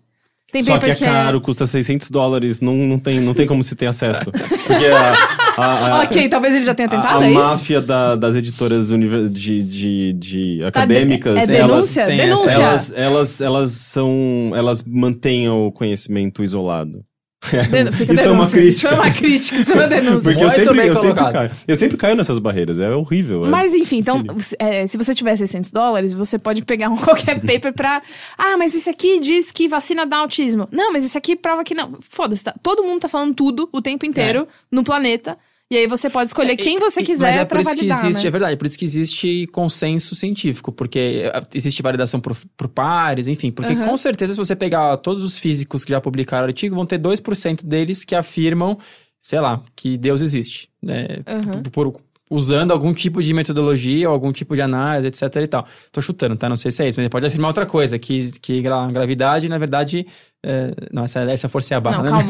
Tem 0.51 0.61
Só 0.61 0.77
que 0.77 0.91
é 0.91 0.95
caro, 0.95 1.39
custa 1.39 1.65
600 1.65 2.09
dólares, 2.11 2.59
não, 2.59 2.75
não, 2.75 2.99
tem, 2.99 3.21
não 3.21 3.33
tem 3.33 3.47
como 3.47 3.63
se 3.63 3.73
ter 3.73 3.85
acesso. 3.85 4.25
Porque 4.67 4.85
a, 4.85 5.13
a, 5.57 5.99
a, 5.99 6.03
ok, 6.03 6.27
talvez 6.27 6.53
ele 6.55 6.65
já 6.65 6.75
tenha 6.75 6.89
tentado, 6.89 7.19
a 7.23 7.25
é 7.25 7.31
isso? 7.31 7.39
máfia 7.39 7.81
da- 7.81 8.15
das 8.17 8.35
editoras 8.35 8.91
univer- 8.91 9.29
de, 9.29 9.61
de, 9.63 10.13
de 10.13 10.59
Tá, 10.61 10.67
acadêmicas, 10.67 11.49
É 11.49 11.55
elas, 11.57 11.71
denúncia? 11.71 12.05
têm 12.05 12.17
denúncia. 12.17 12.51
elas, 12.51 12.93
elas, 12.95 13.41
elas 13.41 13.71
são. 13.71 14.51
Elas 14.55 14.83
mantêm 14.85 15.47
o 15.49 15.71
conhecimento 15.71 16.43
isolado. 16.43 17.03
Fica 17.41 18.13
Isso 18.13 18.23
é 18.27 18.31
uma 18.31 18.45
denúncia. 18.45 18.61
Isso 18.61 18.87
crítica. 18.87 18.87
é 18.89 18.93
uma 18.93 19.11
crítica, 19.11 19.57
isso 19.59 19.71
é 19.71 19.75
uma 19.75 19.87
denúncia. 19.89 20.31
Porque 20.31 20.43
eu 20.43 20.49
sempre, 20.51 20.87
eu, 20.87 20.95
sempre 20.95 21.31
caio, 21.31 21.51
eu 21.67 21.75
sempre 21.75 21.97
caio 21.97 22.15
nessas 22.15 22.37
barreiras, 22.39 22.79
é 22.79 22.89
horrível. 22.91 23.45
é- 23.45 23.49
Mas 23.49 23.73
enfim, 23.73 23.97
então, 23.97 24.23
é, 24.59 24.85
se 24.85 24.97
você 24.97 25.13
tiver 25.13 25.35
600 25.35 25.71
dólares, 25.71 26.13
você 26.13 26.37
pode 26.37 26.63
pegar 26.63 26.89
um 26.89 26.95
qualquer 26.97 27.39
paper 27.41 27.73
pra. 27.73 28.01
Ah, 28.37 28.57
mas 28.57 28.75
esse 28.75 28.89
aqui 28.89 29.19
diz 29.19 29.51
que 29.51 29.67
vacina 29.67 30.05
dá 30.05 30.17
autismo. 30.17 30.67
Não, 30.71 30.93
mas 30.93 31.03
esse 31.03 31.17
aqui 31.17 31.35
prova 31.35 31.63
que 31.63 31.73
não. 31.73 31.97
Foda-se, 32.01 32.43
tá? 32.43 32.53
todo 32.61 32.83
mundo 32.83 33.01
tá 33.01 33.09
falando 33.09 33.33
tudo 33.33 33.67
o 33.71 33.81
tempo 33.81 34.05
inteiro 34.05 34.47
no 34.71 34.83
planeta. 34.83 35.37
E 35.71 35.77
aí 35.77 35.87
você 35.87 36.09
pode 36.09 36.27
escolher 36.27 36.57
quem 36.57 36.77
você 36.79 37.01
quiser 37.01 37.27
Mas 37.27 37.37
é 37.37 37.45
por 37.45 37.61
isso 37.61 37.69
que 37.69 37.75
validar, 37.77 37.99
existe, 38.05 38.23
né? 38.23 38.27
é 38.27 38.31
verdade, 38.31 38.53
é 38.53 38.55
por 38.57 38.67
isso 38.67 38.77
que 38.77 38.83
existe 38.83 39.47
consenso 39.53 40.13
científico, 40.17 40.69
porque 40.69 41.21
eh, 41.33 41.41
existe 41.53 41.81
validação 41.81 42.19
por, 42.19 42.35
por 42.57 42.67
pares, 42.67 43.29
enfim. 43.29 43.51
Porque 43.51 43.71
Aham. 43.71 43.85
com 43.87 43.95
certeza, 43.97 44.33
se 44.33 44.37
você 44.37 44.53
pegar 44.53 44.97
todos 44.97 45.23
os 45.23 45.37
físicos 45.37 45.85
que 45.85 45.91
já 45.91 46.01
publicaram 46.01 46.45
artigo, 46.45 46.75
vão 46.75 46.85
ter 46.85 46.99
2% 46.99 47.65
deles 47.65 48.03
que 48.03 48.13
afirmam, 48.13 48.77
sei 49.21 49.39
lá, 49.39 49.63
que 49.73 49.97
Deus 49.97 50.21
existe. 50.21 50.67
Né? 50.83 51.07
Aham. 51.25 51.63
Por- 51.71 51.91
por- 51.93 52.01
usando 52.31 52.71
algum 52.71 52.93
tipo 52.93 53.21
de 53.21 53.33
metodologia 53.33 54.07
ou 54.07 54.13
algum 54.13 54.31
tipo 54.31 54.55
de 54.55 54.61
análise, 54.61 55.05
etc 55.07 55.23
e 55.35 55.47
tal. 55.47 55.67
Tô 55.91 56.01
chutando, 56.01 56.35
tá? 56.37 56.47
Não 56.47 56.55
sei 56.57 56.71
se 56.71 56.81
é 56.81 56.87
isso, 56.87 56.97
mas 56.97 57.03
ele 57.03 57.09
pode 57.09 57.25
afirmar 57.27 57.49
outra 57.49 57.65
coisa, 57.65 57.99
que, 57.99 58.31
que 58.39 58.61
gra- 58.61 58.87
gravidade, 58.89 59.49
na 59.49 59.57
verdade... 59.57 60.07
é, 60.41 60.71
Não, 60.93 61.03
essa, 61.03 61.19
essa 61.23 61.49
força 61.49 61.73
é 61.73 61.77
a 61.77 61.81
barra, 61.81 62.01
Não, 62.01 62.03
né? 62.03 62.09
calma. 62.23 62.25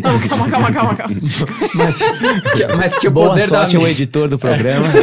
Não, 0.02 0.28
calma, 0.28 0.48
calma, 0.50 0.72
calma, 0.72 0.94
calma. 0.94 1.16
Mas, 1.74 1.98
que, 1.98 2.66
mas 2.76 2.98
que 2.98 3.08
o 3.08 3.10
Boa 3.10 3.30
poder 3.30 3.40
da 3.42 3.46
sorte 3.48 3.76
ao 3.76 3.86
editor 3.88 4.28
do 4.28 4.38
programa. 4.38 4.86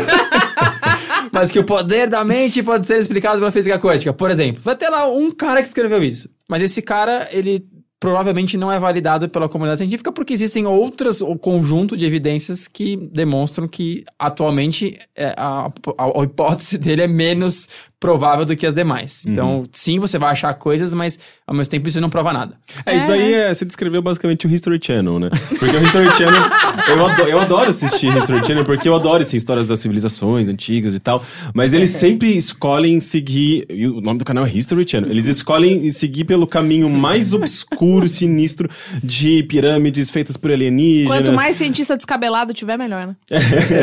Mas 1.32 1.52
que 1.52 1.60
o 1.60 1.64
poder 1.64 2.10
da 2.10 2.24
mente 2.24 2.64
pode 2.64 2.88
ser 2.88 2.98
explicado 3.00 3.38
pela 3.38 3.52
física 3.52 3.78
quântica. 3.78 4.14
Por 4.14 4.32
exemplo, 4.32 4.62
vai 4.64 4.76
ter 4.76 4.90
lá 4.90 5.08
um 5.08 5.30
cara 5.30 5.62
que 5.62 5.68
escreveu 5.68 6.02
isso. 6.02 6.30
Mas 6.50 6.64
esse 6.64 6.82
cara, 6.82 7.28
ele 7.32 7.64
provavelmente 8.00 8.58
não 8.58 8.72
é 8.72 8.80
validado 8.80 9.28
pela 9.28 9.50
comunidade 9.50 9.80
científica 9.80 10.12
porque 10.12 10.34
existem 10.34 10.66
outras, 10.66 11.22
o 11.22 11.36
conjunto 11.36 11.98
de 11.98 12.06
evidências 12.06 12.68
que 12.68 12.96
demonstram 12.96 13.68
que 13.68 14.04
atualmente 14.20 15.00
é, 15.16 15.34
a, 15.38 15.66
a, 15.98 16.20
a 16.20 16.24
hipótese 16.24 16.78
dele 16.80 17.04
é 17.04 17.08
menos 17.08 17.68
provável 18.00 18.46
do 18.46 18.56
que 18.56 18.66
as 18.66 18.74
demais. 18.76 19.24
Uhum. 19.26 19.32
Então, 19.32 19.64
sim, 19.72 19.98
você 20.00 20.18
vai 20.20 20.32
achar 20.32 20.54
coisas, 20.54 20.94
mas 20.94 21.20
ao 21.48 21.56
mesmo 21.56 21.72
tempo 21.72 21.88
isso 21.88 22.00
não 22.00 22.10
prova 22.10 22.32
nada. 22.32 22.56
É, 22.86 22.96
isso 22.96 23.08
daí 23.08 23.34
é, 23.34 23.54
você 23.54 23.66
descreveu 23.66 24.02
basicamente 24.02 24.46
o 24.46 24.50
History 24.54 24.80
Channel, 24.82 25.20
né? 25.20 25.30
Porque 25.58 25.76
o 25.76 25.84
History 25.84 26.10
Channel, 26.16 26.42
eu 26.90 27.06
adoro, 27.06 27.30
eu 27.30 27.40
adoro 27.40 27.70
assistir 27.70 28.16
History 28.16 28.46
Channel 28.46 28.66
porque 28.66 28.88
eu 28.88 28.96
adoro 28.96 29.22
assim, 29.22 29.36
histórias 29.38 29.66
das 29.66 29.80
civilizações 29.80 30.48
antigas 30.48 30.96
e 30.96 31.00
tal. 31.00 31.24
Mas 31.54 31.74
eles 31.74 31.90
sempre 31.90 32.38
escolhem 32.38 33.00
seguir. 33.00 33.66
E 33.70 33.88
o 33.88 34.00
nome 34.00 34.20
do 34.20 34.26
canal 34.26 34.46
é 34.46 34.50
History 34.50 34.88
Channel. 34.88 35.10
Eles 35.10 35.28
escolhem 35.28 35.90
seguir 35.92 36.26
pelo 36.26 36.46
caminho 36.46 36.90
mais 36.90 37.34
obscuro, 37.34 38.08
sinistro 38.08 38.70
de 39.04 39.42
pirâmides 39.44 40.10
feitas 40.12 40.38
por 40.38 40.52
alienígenas. 40.52 41.08
Quanto 41.18 41.34
mais 41.34 41.56
cientista 41.56 41.98
descabelado 41.98 42.54
tiver, 42.54 42.78
melhor, 42.78 43.08
né? 43.08 43.16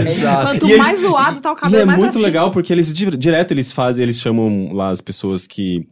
Exato. 0.08 0.46
Quanto 0.46 0.66
E 0.68 0.72
eles- 0.72 0.84
mais 0.84 1.00
zoado 1.00 1.40
tá 1.40 1.50
o 1.50 1.54
E 1.56 1.60
cabelo, 1.60 1.82
é 1.82 1.84
mais 1.84 1.98
pra 1.98 2.06
muito 2.06 2.18
legal 2.20 2.50
porque 2.52 2.72
eles 2.72 2.92
di- 2.94 3.16
direto 3.16 3.50
eles 3.52 3.72
fazem, 3.72 4.03
eles 4.04 4.20
chamam 4.20 4.72
lá 4.72 4.90
as 4.90 5.00
pessoas 5.00 5.46
que 5.46 5.86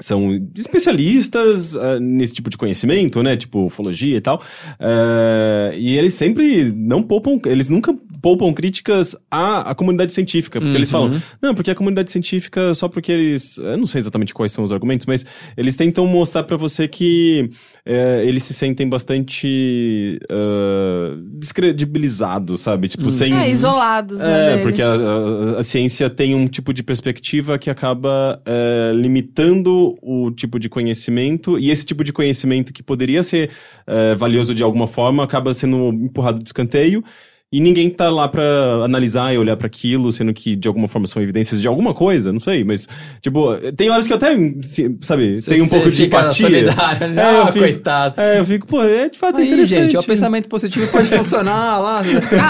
são 0.00 0.30
especialistas 0.56 1.76
ah, 1.76 1.98
nesse 2.00 2.34
tipo 2.34 2.50
de 2.50 2.56
conhecimento, 2.56 3.22
né? 3.22 3.36
Tipo 3.36 3.66
ufologia 3.66 4.16
e 4.16 4.20
tal. 4.20 4.42
Ah, 4.78 5.70
e 5.74 5.96
eles 5.96 6.14
sempre 6.14 6.72
não 6.72 7.02
poupam, 7.02 7.40
eles 7.46 7.68
nunca 7.68 7.96
poupam 8.24 8.54
críticas 8.54 9.14
à, 9.30 9.70
à 9.70 9.74
comunidade 9.74 10.10
científica. 10.14 10.58
Porque 10.58 10.74
eles 10.74 10.88
Uhum. 10.90 11.10
falam, 11.10 11.22
não, 11.42 11.54
porque 11.54 11.70
a 11.70 11.74
comunidade 11.74 12.10
científica, 12.10 12.72
só 12.72 12.88
porque 12.88 13.12
eles. 13.12 13.58
Eu 13.58 13.76
não 13.76 13.86
sei 13.86 13.98
exatamente 13.98 14.32
quais 14.32 14.50
são 14.50 14.64
os 14.64 14.72
argumentos, 14.72 15.04
mas 15.04 15.26
eles 15.58 15.76
tentam 15.76 16.06
mostrar 16.06 16.42
pra 16.44 16.56
você 16.56 16.88
que 16.88 17.50
eh, 17.84 18.22
eles 18.26 18.42
se 18.44 18.54
sentem 18.54 18.88
bastante 18.88 20.18
ah, 20.30 21.16
descredibilizados, 21.38 22.60
sabe? 22.62 22.88
Tipo, 22.88 23.10
sem. 23.10 23.34
É, 23.34 23.50
isolados, 23.50 24.18
né? 24.20 24.54
É, 24.54 24.58
porque 24.58 24.80
a, 24.80 24.92
a- 24.94 25.58
a 25.58 25.62
ciência 25.62 26.08
tem 26.08 26.34
um 26.34 26.46
tipo 26.46 26.72
de 26.72 26.82
perspectiva 26.82 27.58
que 27.58 27.68
acaba 27.68 28.40
é, 28.46 28.92
limitando 28.94 29.96
o 30.02 30.30
tipo 30.30 30.58
de 30.58 30.68
conhecimento, 30.68 31.58
e 31.58 31.70
esse 31.70 31.84
tipo 31.84 32.02
de 32.04 32.12
conhecimento 32.12 32.72
que 32.72 32.82
poderia 32.82 33.22
ser 33.22 33.50
é, 33.86 34.14
valioso 34.14 34.54
de 34.54 34.62
alguma 34.62 34.86
forma 34.86 35.22
acaba 35.22 35.52
sendo 35.52 35.88
empurrado 35.92 36.38
de 36.38 36.44
escanteio. 36.48 37.04
E 37.56 37.60
ninguém 37.60 37.88
tá 37.88 38.10
lá 38.10 38.26
pra 38.28 38.42
analisar 38.84 39.32
e 39.32 39.38
olhar 39.38 39.56
pra 39.56 39.68
aquilo, 39.68 40.12
sendo 40.12 40.34
que 40.34 40.56
de 40.56 40.66
alguma 40.66 40.88
forma 40.88 41.06
são 41.06 41.22
evidências 41.22 41.60
de 41.60 41.68
alguma 41.68 41.94
coisa, 41.94 42.32
não 42.32 42.40
sei, 42.40 42.64
mas, 42.64 42.88
tipo, 43.22 43.54
tem 43.76 43.88
horas 43.90 44.06
que 44.08 44.12
eu 44.12 44.16
até, 44.16 44.34
se- 44.62 44.98
sabe, 45.02 45.40
tem 45.40 45.62
um 45.62 45.68
pouco 45.68 45.88
de 45.90 46.06
empatia. 46.06 46.46
solidário, 46.48 47.08
né? 47.10 47.22
É, 47.22 47.26
Ah, 47.26 47.32
eu 47.38 47.46
fico- 47.46 47.58
coitado. 47.60 48.20
É, 48.20 48.38
eu 48.40 48.44
fico, 48.44 48.66
pô, 48.66 48.82
é 48.82 49.08
de 49.08 49.18
fato 49.18 49.38
Aí, 49.38 49.46
interessante. 49.46 49.82
gente, 49.92 49.96
o 49.96 50.02
pensamento 50.02 50.48
positivo 50.48 50.90
pode 50.90 51.08
funcionar 51.08 51.78
lá. 51.78 52.02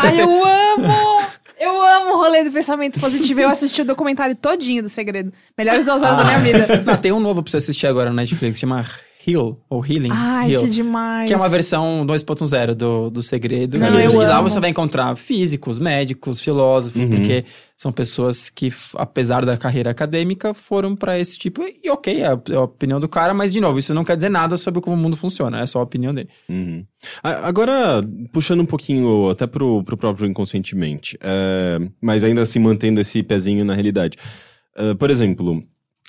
Ai, 0.03 0.21
eu 0.23 0.29
amo! 0.45 1.23
Eu 1.61 1.81
amo 1.83 2.15
o 2.15 2.17
rolê 2.17 2.43
do 2.43 2.51
pensamento 2.51 2.99
positivo. 2.99 3.41
Eu 3.41 3.49
assisti 3.49 3.83
o 3.83 3.85
documentário 3.85 4.35
todinho 4.35 4.83
do 4.83 4.89
segredo. 4.89 5.33
Melhores 5.57 5.85
duas 5.85 6.03
horas 6.03 6.17
da 6.19 6.25
minha 6.25 6.41
vida. 6.41 6.83
Não, 6.85 6.97
tem 6.97 7.13
um 7.13 7.21
novo 7.21 7.43
pra 7.43 7.51
você 7.51 7.59
assistir 7.59 7.87
agora 7.87 8.11
no 8.11 8.17
Netflix, 8.17 8.59
chama 8.59 8.85
Heal, 9.27 9.59
ou 9.71 9.85
Healing. 9.85 10.11
Ai, 10.13 10.53
Heal. 10.53 10.63
que 10.65 10.71
demais. 10.71 11.29
Que 11.29 11.35
é 11.35 11.37
uma 11.37 11.49
versão 11.49 12.05
2.0 12.07 12.75
do, 12.75 13.11
do 13.11 13.23
segredo. 13.23 13.79
Não, 13.79 13.99
e 14.01 14.05
eu 14.05 14.17
lá 14.19 14.39
amo. 14.39 14.51
você 14.51 14.61
vai 14.61 14.71
encontrar 14.71 15.17
físicos, 15.17 15.79
médicos, 15.79 16.41
filósofos, 16.41 17.03
Uhum. 17.03 17.11
porque 17.11 17.45
são 17.77 17.91
pessoas 17.91 18.51
que, 18.51 18.73
apesar 18.95 19.45
da 19.45 19.57
carreira 19.57 19.91
acadêmica, 19.91 20.53
foram 20.55 20.95
pra 20.95 21.19
esse 21.19 21.39
tipo. 21.39 21.63
E 21.83 21.91
ok, 21.91 22.21
é 22.21 22.27
a, 22.27 22.39
é 22.51 22.55
a 22.55 22.61
opinião 22.63 23.01
do 23.01 23.09
cara, 23.09 23.33
mas 23.35 23.53
de 23.53 23.61
novo, 23.61 23.79
isso 23.79 23.93
não 23.95 24.05
quer 24.05 24.17
dizer 24.17 24.29
nada 24.29 24.57
sobre 24.57 24.81
como 24.81 24.95
o 24.95 24.99
mundo 24.99 25.17
funciona, 25.17 25.61
é 25.61 25.67
só 25.67 25.81
a 25.81 25.83
opinião 25.83 26.13
dele. 26.15 26.29
Uhum. 26.49 26.85
A- 27.23 27.49
Agora, 27.49 28.03
puxando 28.33 28.61
um 28.61 28.67
pouquinho 28.67 29.29
até 29.31 29.47
pro, 29.47 29.83
pro 29.85 29.97
próprio 29.97 30.27
inconscientemente, 30.29 31.19
é, 31.21 31.79
mas 32.01 32.23
ainda 32.25 32.43
assim 32.43 32.59
mantendo 32.59 33.01
esse 33.01 33.23
pezinho 33.23 33.65
na 33.65 33.75
realidade. 33.75 34.17
É, 34.77 34.95
por 34.95 35.11
exemplo, 35.11 35.63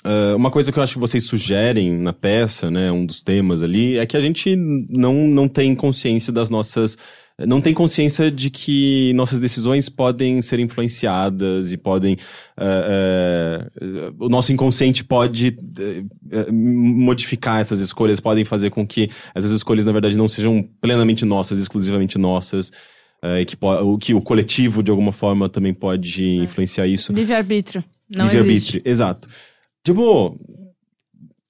é, 0.04 0.34
uma 0.34 0.50
coisa 0.50 0.70
que 0.70 0.78
eu 0.78 0.82
acho 0.82 0.94
que 0.94 1.00
vocês 1.00 1.24
sugerem 1.24 1.92
na 1.92 2.12
peça, 2.12 2.70
né, 2.70 2.92
um 2.92 3.04
dos 3.04 3.20
temas 3.20 3.62
ali, 3.62 3.98
é 3.98 4.06
que 4.06 4.16
a 4.16 4.20
gente 4.20 4.54
não, 4.54 5.14
não 5.26 5.48
tem 5.48 5.74
consciência 5.74 6.32
das 6.32 6.50
nossas. 6.50 6.96
Não 7.38 7.60
tem 7.60 7.74
consciência 7.74 8.30
de 8.30 8.48
que 8.48 9.12
nossas 9.12 9.38
decisões 9.38 9.90
podem 9.90 10.40
ser 10.40 10.58
influenciadas 10.58 11.70
e 11.70 11.76
podem. 11.76 12.16
é, 12.58 13.68
é, 13.78 14.12
o 14.18 14.30
nosso 14.30 14.54
inconsciente 14.54 15.04
pode 15.04 15.54
é, 15.78 16.02
é, 16.30 16.50
modificar 16.50 17.60
essas 17.60 17.80
escolhas, 17.80 18.20
podem 18.20 18.42
fazer 18.42 18.70
com 18.70 18.86
que 18.86 19.10
essas 19.34 19.50
escolhas, 19.50 19.84
na 19.84 19.92
verdade, 19.92 20.16
não 20.16 20.28
sejam 20.28 20.66
plenamente 20.80 21.26
nossas, 21.26 21.58
exclusivamente 21.58 22.16
nossas. 22.16 22.72
é, 23.22 23.42
e 23.42 23.44
que, 23.44 23.58
o 23.60 23.98
que 23.98 24.14
o 24.14 24.22
coletivo, 24.22 24.82
de 24.82 24.90
alguma 24.90 25.12
forma, 25.12 25.46
também 25.46 25.74
pode 25.74 26.24
influenciar 26.36 26.86
isso. 26.86 27.12
Livre-arbítrio. 27.12 27.84
Não 28.08 28.24
Livre-arbítrio, 28.24 28.80
exato. 28.82 29.28
Tipo, 29.86 30.36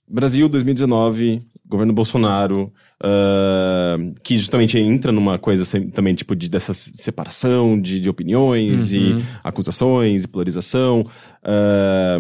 Brasil 0.07 0.47
2019, 0.47 1.41
governo 1.65 1.95
Bolsonaro, 1.95 2.71
ah, 3.03 3.97
que 4.23 4.37
justamente 4.37 4.79
entra 4.79 5.11
numa 5.11 5.39
coisa 5.39 5.65
também, 5.91 6.15
tipo, 6.15 6.37
de, 6.37 6.51
dessa 6.51 6.75
separação 6.75 7.81
de, 7.81 7.99
de 7.99 8.11
opiniões 8.11 8.93
e 8.93 8.99
Uhum. 8.99 9.23
acusações 9.43 10.25
e 10.25 10.29
polarização. 10.29 11.07
Ah, 11.43 12.19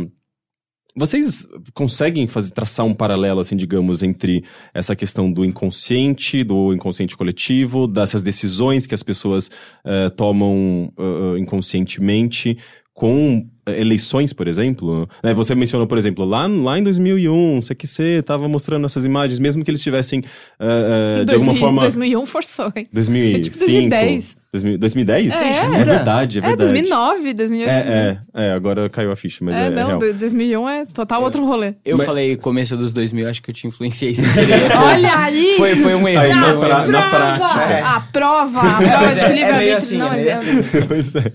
vocês 0.98 1.46
conseguem 1.74 2.26
fazer, 2.26 2.54
traçar 2.54 2.86
um 2.86 2.94
paralelo, 2.94 3.40
assim, 3.40 3.54
digamos, 3.54 4.02
entre 4.02 4.42
essa 4.72 4.96
questão 4.96 5.30
do 5.30 5.44
inconsciente, 5.44 6.42
do 6.42 6.72
inconsciente 6.72 7.14
coletivo, 7.14 7.86
dessas 7.86 8.22
decisões 8.22 8.86
que 8.86 8.94
as 8.94 9.02
pessoas 9.02 9.50
eh, 9.84 10.08
tomam 10.08 10.90
inconscientemente 11.38 12.56
com 12.96 13.46
eh, 13.66 13.78
eleições, 13.82 14.32
por 14.32 14.48
exemplo? 14.48 15.06
Né, 15.22 15.34
Você 15.34 15.54
mencionou, 15.54 15.86
por 15.86 15.98
exemplo, 15.98 16.24
lá, 16.24 16.46
lá 16.46 16.78
em 16.78 16.82
2001, 16.82 17.60
sei 17.60 17.76
que 17.76 17.86
você 17.86 18.20
estava 18.20 18.48
mostrando 18.48 18.86
essas 18.86 19.04
imagens, 19.04 19.38
mesmo 19.38 19.62
que 19.62 19.70
eles 19.70 19.82
tivessem, 19.82 20.24
eh, 20.58 21.20
eh, 21.20 21.24
de 21.26 21.32
alguma 21.34 21.52
2000 21.52 21.60
forma... 21.60 21.80
2001 21.82 22.24
forçou, 22.26 22.72
hein? 22.74 22.86
2005? 22.90 23.36
É 23.36 23.40
tipo 23.42 23.58
2010. 23.58 24.36
2000 24.52 24.78
2010? 24.78 25.34
É. 25.42 25.48
É 25.80 25.84
verdade, 25.84 26.38
é 26.38 26.40
É, 26.40 26.46
verdade. 26.46 26.56
2009, 26.72 27.34
2008. 27.34 27.68
É, 27.68 28.18
é, 28.34 28.46
é, 28.46 28.52
agora 28.52 28.88
caiu 28.88 29.12
a 29.12 29.16
ficha, 29.16 29.44
mas 29.44 29.54
é, 29.54 29.64
É, 29.64 29.66
é 29.66 29.70
não, 29.70 29.86
real. 29.88 29.98
do- 29.98 30.12
2001 30.14 30.68
é 30.70 30.86
total 30.86 31.22
outro 31.22 31.44
rolê. 31.44 31.74
Eu 31.84 31.98
Mas- 31.98 32.06
falei 32.06 32.36
começo 32.38 32.74
dos 32.78 32.94
2000, 32.94 33.28
acho 33.28 33.42
que 33.42 33.50
eu 33.50 33.54
te 33.54 33.66
influenciei 33.66 34.14
sem 34.14 34.24
querer. 34.32 34.72
Olha 34.74 35.18
aí! 35.18 35.54
foi, 35.58 35.76
foi 35.76 35.94
um 35.94 36.08
erro. 36.08 36.14
Tá 36.20 36.22
aí, 36.22 36.34
na 36.34 36.56
pra- 36.56 36.86
na 36.86 37.02
prova! 37.10 37.36
prática. 37.36 37.60
É. 37.74 37.82
A 37.82 38.00
prova! 38.00 38.60
A 38.62 38.82
É, 38.82 38.86
prova 38.88 39.04
mas 39.04 39.14
de 39.16 39.20
é- 39.20 39.40
é 39.42 39.58
meio 39.58 39.76
assim, 39.76 39.96
não 39.98 40.06
é 40.12 40.16
meio 40.16 40.30
existe. 40.32 40.50
assim. 40.58 40.86
Pois 40.88 41.14
é. 41.16 41.32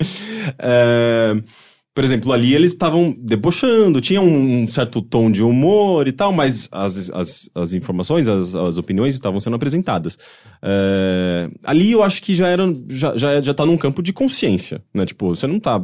É, 0.59 1.33
Por 1.93 2.05
exemplo, 2.05 2.31
ali 2.31 2.55
eles 2.55 2.71
estavam 2.71 3.13
debochando, 3.19 3.99
tinha 3.99 4.21
um 4.21 4.65
certo 4.65 5.01
tom 5.01 5.29
de 5.29 5.43
humor 5.43 6.07
e 6.07 6.13
tal, 6.13 6.31
mas 6.31 6.69
as, 6.71 7.11
as, 7.11 7.49
as 7.53 7.73
informações, 7.73 8.29
as, 8.29 8.55
as 8.55 8.77
opiniões 8.77 9.13
estavam 9.13 9.41
sendo 9.41 9.57
apresentadas. 9.57 10.17
É, 10.63 11.49
ali 11.63 11.91
eu 11.91 12.01
acho 12.01 12.21
que 12.23 12.33
já 12.33 12.47
era, 12.47 12.63
já, 12.87 13.17
já, 13.17 13.41
já 13.41 13.53
tá 13.53 13.65
num 13.65 13.77
campo 13.77 14.01
de 14.01 14.13
consciência, 14.13 14.81
né? 14.93 15.05
Tipo, 15.05 15.35
você 15.35 15.45
não 15.45 15.59
tá. 15.59 15.83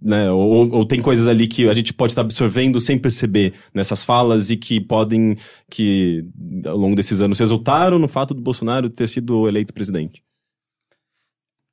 Né? 0.00 0.30
Ou, 0.30 0.70
ou 0.70 0.86
tem 0.86 1.02
coisas 1.02 1.26
ali 1.26 1.48
que 1.48 1.68
a 1.68 1.74
gente 1.74 1.92
pode 1.92 2.12
estar 2.12 2.22
absorvendo 2.22 2.80
sem 2.80 2.96
perceber 2.96 3.52
nessas 3.74 4.04
falas 4.04 4.50
e 4.50 4.56
que 4.56 4.80
podem, 4.80 5.36
que 5.68 6.24
ao 6.64 6.76
longo 6.76 6.94
desses 6.94 7.20
anos 7.20 7.40
resultaram 7.40 7.98
no 7.98 8.06
fato 8.06 8.32
do 8.34 8.40
Bolsonaro 8.40 8.88
ter 8.88 9.08
sido 9.08 9.48
eleito 9.48 9.74
presidente. 9.74 10.22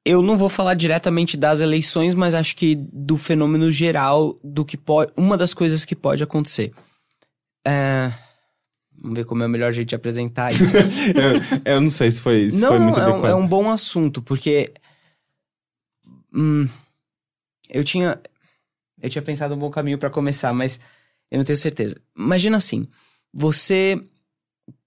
Eu 0.07 0.21
não 0.21 0.37
vou 0.37 0.47
falar 0.47 0.73
diretamente 0.73 1.35
das 1.35 1.59
eleições, 1.59 2.15
mas 2.15 2.33
acho 2.33 2.55
que 2.55 2.75
do 2.75 3.17
fenômeno 3.17 3.71
geral 3.71 4.39
do 4.43 4.63
que 4.63 4.77
pode. 4.77 5.11
Uma 5.17 5.35
das 5.37 5.53
coisas 5.53 5.83
que 5.83 5.95
pode 5.95 6.23
acontecer. 6.23 6.71
É, 7.65 8.11
Vamos 8.99 9.15
ver 9.15 9.25
como 9.25 9.43
é 9.43 9.45
o 9.45 9.49
melhor 9.49 9.71
jeito 9.71 9.89
de 9.89 9.95
apresentar 9.95 10.51
isso. 10.51 10.77
eu, 11.65 11.73
eu 11.73 11.81
não 11.81 11.89
sei 11.89 12.09
se 12.09 12.19
foi, 12.19 12.49
se 12.49 12.59
não, 12.59 12.69
foi 12.69 12.79
não, 12.79 12.85
muito 12.85 12.99
é 12.99 13.07
um, 13.07 13.27
é 13.27 13.35
um 13.35 13.47
bom 13.47 13.69
assunto, 13.69 14.21
porque. 14.21 14.73
Hum, 16.33 16.67
eu 17.69 17.83
tinha. 17.83 18.19
Eu 18.99 19.09
tinha 19.09 19.21
pensado 19.21 19.53
um 19.53 19.59
bom 19.59 19.69
caminho 19.69 19.99
pra 19.99 20.09
começar, 20.09 20.51
mas 20.53 20.79
eu 21.29 21.37
não 21.37 21.45
tenho 21.45 21.57
certeza. 21.57 21.95
Imagina 22.17 22.57
assim: 22.57 22.87
você 23.33 24.01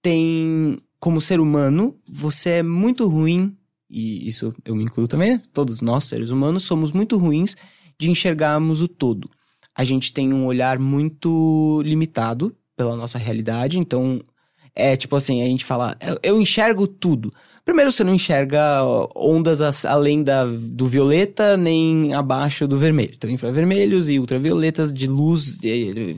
tem. 0.01 0.81
Como 0.99 1.19
ser 1.19 1.39
humano, 1.39 1.99
você 2.07 2.49
é 2.49 2.63
muito 2.63 3.07
ruim, 3.07 3.57
e 3.91 4.27
isso 4.29 4.53
eu 4.65 4.75
me 4.75 4.83
incluo 4.83 5.07
também, 5.07 5.33
né? 5.33 5.41
Todos 5.53 5.81
nós, 5.81 6.05
seres 6.05 6.29
humanos, 6.29 6.63
somos 6.63 6.91
muito 6.91 7.17
ruins 7.17 7.55
de 7.99 8.09
enxergarmos 8.09 8.81
o 8.81 8.87
todo. 8.87 9.29
A 9.75 9.83
gente 9.83 10.13
tem 10.13 10.33
um 10.33 10.45
olhar 10.45 10.79
muito 10.79 11.81
limitado 11.83 12.55
pela 12.75 12.95
nossa 12.95 13.17
realidade, 13.17 13.77
então 13.77 14.21
é 14.75 14.95
tipo 14.95 15.15
assim, 15.15 15.41
a 15.41 15.45
gente 15.45 15.65
fala, 15.65 15.95
eu, 16.01 16.17
eu 16.23 16.41
enxergo 16.41 16.87
tudo. 16.87 17.33
Primeiro, 17.63 17.91
você 17.91 18.03
não 18.03 18.15
enxerga 18.15 18.59
ondas 19.15 19.61
as- 19.61 19.85
além 19.85 20.23
da, 20.23 20.45
do 20.45 20.87
violeta, 20.87 21.55
nem 21.55 22.13
abaixo 22.13 22.67
do 22.67 22.77
vermelho. 22.77 23.13
Então, 23.15 23.29
infravermelhos 23.29 24.09
e 24.09 24.17
ultravioletas 24.17 24.91
de 24.91 25.05
luz, 25.05 25.57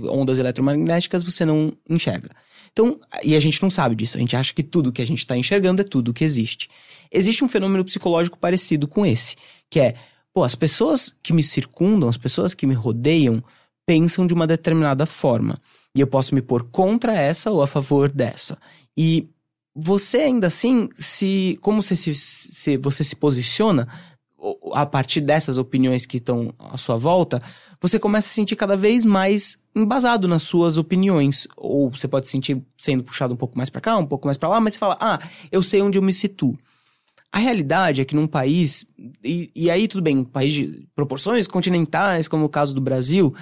ondas 0.09 0.39
eletromagnéticas, 0.39 1.21
você 1.21 1.43
não 1.43 1.73
enxerga. 1.89 2.29
Então, 2.73 2.99
e 3.23 3.35
a 3.35 3.39
gente 3.39 3.61
não 3.61 3.69
sabe 3.69 3.95
disso. 3.95 4.17
A 4.17 4.19
gente 4.19 4.35
acha 4.35 4.53
que 4.53 4.63
tudo 4.63 4.91
que 4.91 5.01
a 5.01 5.07
gente 5.07 5.19
está 5.19 5.37
enxergando 5.37 5.81
é 5.81 5.85
tudo 5.85 6.13
que 6.13 6.23
existe. 6.23 6.69
Existe 7.11 7.43
um 7.43 7.47
fenômeno 7.47 7.85
psicológico 7.85 8.37
parecido 8.37 8.87
com 8.87 9.05
esse, 9.05 9.35
que 9.69 9.79
é, 9.79 9.95
pô, 10.33 10.43
as 10.43 10.55
pessoas 10.55 11.15
que 11.21 11.31
me 11.31 11.43
circundam, 11.43 12.09
as 12.09 12.17
pessoas 12.17 12.55
que 12.55 12.65
me 12.65 12.73
rodeiam, 12.73 13.43
pensam 13.85 14.25
de 14.25 14.33
uma 14.33 14.47
determinada 14.47 15.05
forma. 15.05 15.61
E 15.95 15.99
eu 15.99 16.07
posso 16.07 16.33
me 16.33 16.41
pôr 16.41 16.63
contra 16.63 17.13
essa 17.13 17.51
ou 17.51 17.61
a 17.61 17.67
favor 17.67 18.09
dessa. 18.09 18.57
E 18.97 19.27
você 19.75 20.17
ainda 20.17 20.47
assim, 20.47 20.89
se 20.97 21.57
como 21.61 21.81
você 21.81 21.95
se, 21.95 22.15
se 22.15 22.77
você 22.77 23.03
se 23.03 23.15
posiciona 23.15 23.87
a 24.73 24.85
partir 24.85 25.21
dessas 25.21 25.57
opiniões 25.57 26.05
que 26.05 26.17
estão 26.17 26.53
à 26.59 26.77
sua 26.77 26.97
volta, 26.97 27.41
você 27.83 27.99
começa 27.99 28.27
a 28.27 28.29
se 28.29 28.35
sentir 28.35 28.55
cada 28.55 28.77
vez 28.77 29.03
mais 29.03 29.57
embasado 29.75 30.25
nas 30.25 30.43
suas 30.43 30.77
opiniões. 30.77 31.49
Ou 31.57 31.91
você 31.91 32.07
pode 32.07 32.27
se 32.27 32.31
sentir 32.31 32.63
sendo 32.77 33.03
puxado 33.03 33.33
um 33.33 33.37
pouco 33.37 33.57
mais 33.57 33.69
pra 33.69 33.81
cá, 33.81 33.97
um 33.97 34.05
pouco 34.05 34.25
mais 34.25 34.37
pra 34.37 34.47
lá, 34.47 34.61
mas 34.61 34.73
você 34.73 34.79
fala: 34.79 34.97
"Ah, 35.01 35.19
eu 35.51 35.61
sei 35.61 35.81
onde 35.81 35.97
eu 35.97 36.01
me 36.01 36.13
situo". 36.13 36.57
A 37.29 37.39
realidade 37.39 37.99
é 37.99 38.05
que 38.05 38.15
num 38.15 38.25
país, 38.25 38.85
e, 39.21 39.51
e 39.53 39.69
aí 39.69 39.89
tudo 39.89 40.01
bem, 40.01 40.19
um 40.19 40.23
país 40.23 40.53
de 40.53 40.87
proporções 40.95 41.45
continentais, 41.45 42.29
como 42.29 42.45
o 42.45 42.49
caso 42.49 42.73
do 42.73 42.79
Brasil, 42.79 43.35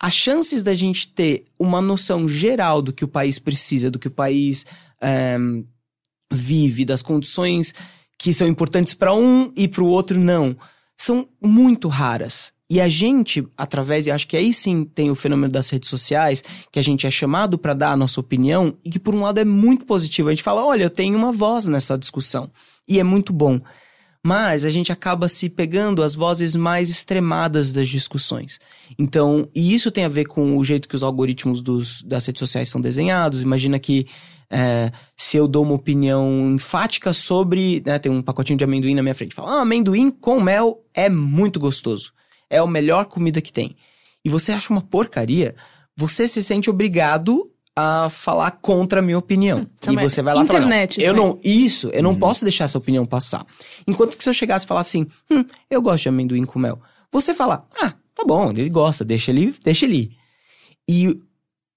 as 0.00 0.12
chances 0.12 0.60
da 0.60 0.74
gente 0.74 1.12
ter 1.12 1.44
uma 1.56 1.80
noção 1.80 2.28
geral 2.28 2.82
do 2.82 2.92
que 2.92 3.04
o 3.04 3.08
país 3.08 3.38
precisa, 3.38 3.92
do 3.92 3.98
que 3.98 4.08
o 4.08 4.10
país 4.10 4.66
ehm, 5.00 5.62
vive, 6.32 6.84
das 6.84 7.00
condições 7.00 7.72
que 8.18 8.34
são 8.34 8.48
importantes 8.48 8.92
para 8.92 9.14
um 9.14 9.52
e 9.54 9.68
para 9.68 9.84
o 9.84 9.88
outro 9.88 10.18
não, 10.18 10.56
são 10.96 11.28
muito 11.40 11.86
raras. 11.86 12.52
E 12.70 12.80
a 12.82 12.88
gente, 12.88 13.46
através, 13.56 14.06
e 14.06 14.10
acho 14.10 14.28
que 14.28 14.36
aí 14.36 14.52
sim 14.52 14.84
tem 14.84 15.10
o 15.10 15.14
fenômeno 15.14 15.50
das 15.50 15.70
redes 15.70 15.88
sociais, 15.88 16.44
que 16.70 16.78
a 16.78 16.82
gente 16.82 17.06
é 17.06 17.10
chamado 17.10 17.56
para 17.56 17.72
dar 17.72 17.92
a 17.92 17.96
nossa 17.96 18.20
opinião, 18.20 18.76
e 18.84 18.90
que 18.90 18.98
por 18.98 19.14
um 19.14 19.22
lado 19.22 19.40
é 19.40 19.44
muito 19.44 19.86
positivo. 19.86 20.28
A 20.28 20.32
gente 20.32 20.42
fala, 20.42 20.64
olha, 20.64 20.82
eu 20.82 20.90
tenho 20.90 21.16
uma 21.16 21.32
voz 21.32 21.64
nessa 21.64 21.96
discussão. 21.96 22.50
E 22.86 23.00
é 23.00 23.02
muito 23.02 23.32
bom. 23.32 23.58
Mas 24.22 24.66
a 24.66 24.70
gente 24.70 24.92
acaba 24.92 25.28
se 25.28 25.48
pegando 25.48 26.02
as 26.02 26.14
vozes 26.14 26.54
mais 26.54 26.90
extremadas 26.90 27.72
das 27.72 27.88
discussões. 27.88 28.58
Então, 28.98 29.48
e 29.54 29.72
isso 29.72 29.90
tem 29.90 30.04
a 30.04 30.08
ver 30.08 30.26
com 30.26 30.58
o 30.58 30.64
jeito 30.64 30.88
que 30.88 30.96
os 30.96 31.02
algoritmos 31.02 31.62
dos, 31.62 32.02
das 32.02 32.26
redes 32.26 32.40
sociais 32.40 32.68
são 32.68 32.80
desenhados. 32.80 33.40
Imagina 33.40 33.78
que 33.78 34.06
é, 34.50 34.92
se 35.16 35.36
eu 35.38 35.48
dou 35.48 35.62
uma 35.62 35.74
opinião 35.74 36.50
enfática 36.54 37.14
sobre. 37.14 37.82
Né, 37.86 37.98
tem 37.98 38.12
um 38.12 38.20
pacotinho 38.20 38.58
de 38.58 38.64
amendoim 38.64 38.94
na 38.94 39.02
minha 39.02 39.14
frente. 39.14 39.34
Fala, 39.34 39.58
ah, 39.58 39.62
amendoim 39.62 40.10
com 40.10 40.40
mel 40.40 40.84
é 40.92 41.08
muito 41.08 41.58
gostoso. 41.58 42.12
É 42.50 42.58
a 42.58 42.66
melhor 42.66 43.06
comida 43.06 43.40
que 43.40 43.52
tem. 43.52 43.76
E 44.24 44.28
você 44.28 44.52
acha 44.52 44.72
uma 44.72 44.82
porcaria, 44.82 45.54
você 45.96 46.26
se 46.26 46.42
sente 46.42 46.68
obrigado 46.68 47.50
a 47.74 48.10
falar 48.10 48.50
contra 48.50 48.98
a 48.98 49.02
minha 49.02 49.16
opinião. 49.16 49.60
e 49.60 49.80
também. 49.80 50.08
você 50.08 50.20
vai 50.20 50.34
lá 50.34 50.42
e 50.42 50.46
fala, 50.46 50.58
não, 50.58 50.66
Internet, 50.66 51.00
eu 51.00 51.14
não, 51.14 51.38
isso, 51.44 51.88
eu 51.90 52.02
não 52.02 52.14
posso 52.14 52.44
deixar 52.44 52.64
essa 52.64 52.76
opinião 52.76 53.06
passar. 53.06 53.46
Enquanto 53.86 54.18
que 54.18 54.24
se 54.24 54.28
eu 54.28 54.34
chegasse 54.34 54.64
e 54.64 54.68
falar 54.68 54.80
assim, 54.80 55.06
hum, 55.30 55.44
eu 55.70 55.80
gosto 55.80 56.02
de 56.02 56.08
amendoim 56.08 56.44
com 56.44 56.58
mel. 56.58 56.80
Você 57.12 57.34
fala, 57.34 57.66
ah, 57.80 57.94
tá 58.14 58.24
bom, 58.26 58.50
ele 58.50 58.68
gosta, 58.68 59.04
deixa 59.04 59.30
ele, 59.30 59.54
deixa 59.62 59.86
ele 59.86 59.96
ir. 59.96 60.10
E 60.88 61.20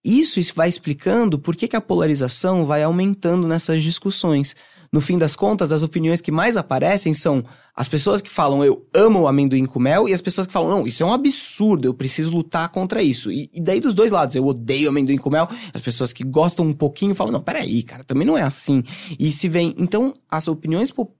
isso, 0.03 0.39
isso 0.39 0.53
vai 0.55 0.67
explicando 0.67 1.37
por 1.37 1.55
que, 1.55 1.67
que 1.67 1.75
a 1.75 1.81
polarização 1.81 2.65
vai 2.65 2.81
aumentando 2.81 3.47
nessas 3.47 3.83
discussões. 3.83 4.55
No 4.91 4.99
fim 4.99 5.17
das 5.17 5.35
contas, 5.35 5.71
as 5.71 5.83
opiniões 5.83 6.19
que 6.19 6.31
mais 6.31 6.57
aparecem 6.57 7.13
são 7.13 7.45
as 7.75 7.87
pessoas 7.87 8.21
que 8.21 8.29
falam 8.29 8.63
eu 8.63 8.85
amo 8.93 9.21
o 9.21 9.27
amendoim 9.27 9.65
com 9.65 9.79
mel 9.79 10.07
e 10.07 10.13
as 10.13 10.21
pessoas 10.21 10.45
que 10.45 10.53
falam 10.53 10.69
não, 10.69 10.87
isso 10.87 11.01
é 11.03 11.05
um 11.05 11.13
absurdo, 11.13 11.85
eu 11.85 11.93
preciso 11.93 12.31
lutar 12.31 12.69
contra 12.69 13.01
isso. 13.01 13.31
E, 13.31 13.49
e 13.53 13.61
daí 13.61 13.79
dos 13.79 13.93
dois 13.93 14.11
lados, 14.11 14.35
eu 14.35 14.45
odeio 14.45 14.89
amendoim 14.89 15.17
com 15.17 15.29
mel, 15.29 15.47
as 15.73 15.81
pessoas 15.81 16.11
que 16.11 16.23
gostam 16.23 16.65
um 16.65 16.73
pouquinho 16.73 17.15
falam 17.15 17.31
não, 17.33 17.41
peraí, 17.41 17.83
cara, 17.83 18.03
também 18.03 18.27
não 18.27 18.37
é 18.37 18.41
assim. 18.41 18.83
E 19.19 19.31
se 19.31 19.47
vem, 19.47 19.73
então 19.77 20.13
as 20.29 20.47
opiniões 20.47 20.91
po- 20.91 21.11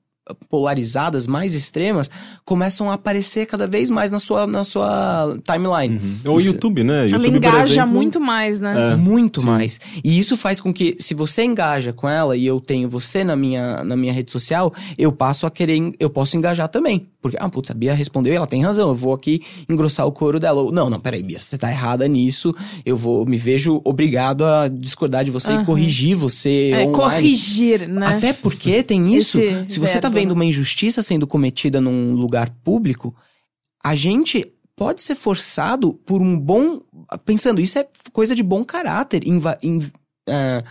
polarizadas 0.50 1.28
mais 1.28 1.56
extremas 1.56 2.10
começam 2.46 2.90
a 2.90 2.94
aparecer 2.94 3.46
cada 3.46 3.66
vez 3.68 3.90
mais 3.90 4.12
na 4.12 4.20
sua, 4.20 4.46
na 4.48 4.64
sua 4.64 5.38
timeline. 5.44 6.00
Ou 6.26 6.36
o 6.36 6.40
Você- 6.40 6.48
YouTube, 6.48 6.84
né? 6.84 7.00
Ela 7.08 7.10
YouTube, 7.10 7.40
por 7.42 7.48
engaja 7.50 7.74
exemplo, 7.74 7.94
muito 7.94 8.20
mais, 8.20 8.60
né? 8.60 8.94
É. 8.94 8.96
Muito 8.96 9.42
mais. 9.42 9.80
E 10.04 10.18
isso 10.20 10.36
faz 10.38 10.60
com 10.62 10.74
que, 10.74 10.96
se 11.00 11.14
você 11.14 11.44
engaja 11.44 11.92
com 11.94 12.08
ela 12.08 12.36
e 12.38 12.46
eu 12.46 12.60
tenho 12.60 12.90
você 12.90 13.24
na 13.24 13.36
minha, 13.36 13.84
na 13.84 13.96
minha 13.96 14.14
rede 14.14 14.32
social, 14.32 14.74
eu 14.98 15.12
passo 15.12 15.46
a 15.46 15.52
querer, 15.52 15.94
eu 16.00 16.10
posso 16.10 16.38
engajar 16.38 16.68
também. 16.70 17.02
Porque, 17.22 17.38
ah, 17.40 17.48
putz, 17.50 17.70
a 17.70 17.74
Bia 17.74 17.94
respondeu 17.94 18.34
e 18.34 18.36
ela 18.36 18.48
tem 18.48 18.64
razão, 18.64 18.90
eu 18.90 18.96
vou 18.96 19.14
aqui 19.14 19.42
engrossar 19.70 20.08
o 20.08 20.12
couro 20.12 20.40
dela. 20.40 20.62
Ou, 20.62 20.72
não, 20.72 20.90
não, 20.90 21.00
peraí, 21.00 21.22
Bia, 21.22 21.40
você 21.40 21.58
tá 21.58 21.70
errada 21.70 22.08
nisso, 22.08 22.54
eu 22.86 22.98
vou, 22.98 23.26
me 23.26 23.38
vejo 23.38 23.80
obrigado 23.84 24.44
a 24.44 24.68
discordar 24.68 25.24
de 25.24 25.30
você 25.32 25.52
Aham. 25.52 25.62
e 25.62 25.66
corrigir 25.66 26.16
você 26.16 26.72
É, 26.74 26.78
online. 26.80 26.92
corrigir, 26.92 27.88
né? 27.88 28.08
Até 28.08 28.34
porque 28.34 28.82
tem 28.82 29.16
isso. 29.16 29.40
Esse 29.40 29.66
Se 29.76 29.80
você 29.80 30.00
tá 30.00 30.10
verbo, 30.10 30.16
vendo 30.22 30.32
uma 30.32 30.46
injustiça 30.46 31.02
sendo 31.02 31.28
cometida 31.28 31.82
num 31.82 32.14
lugar 32.14 32.50
público, 32.64 33.16
a 33.84 33.96
gente 33.96 34.46
pode 34.76 35.02
ser 35.02 35.16
forçado 35.16 35.94
por 35.94 36.22
um 36.22 36.40
bom. 36.40 36.82
Pensando, 37.26 37.60
isso 37.62 37.78
é 37.78 37.88
coisa 38.12 38.34
de 38.36 38.44
bom 38.44 38.64
caráter. 38.64 39.28
inva- 39.28 39.58
in- 39.62 39.92
ah, 40.30 40.64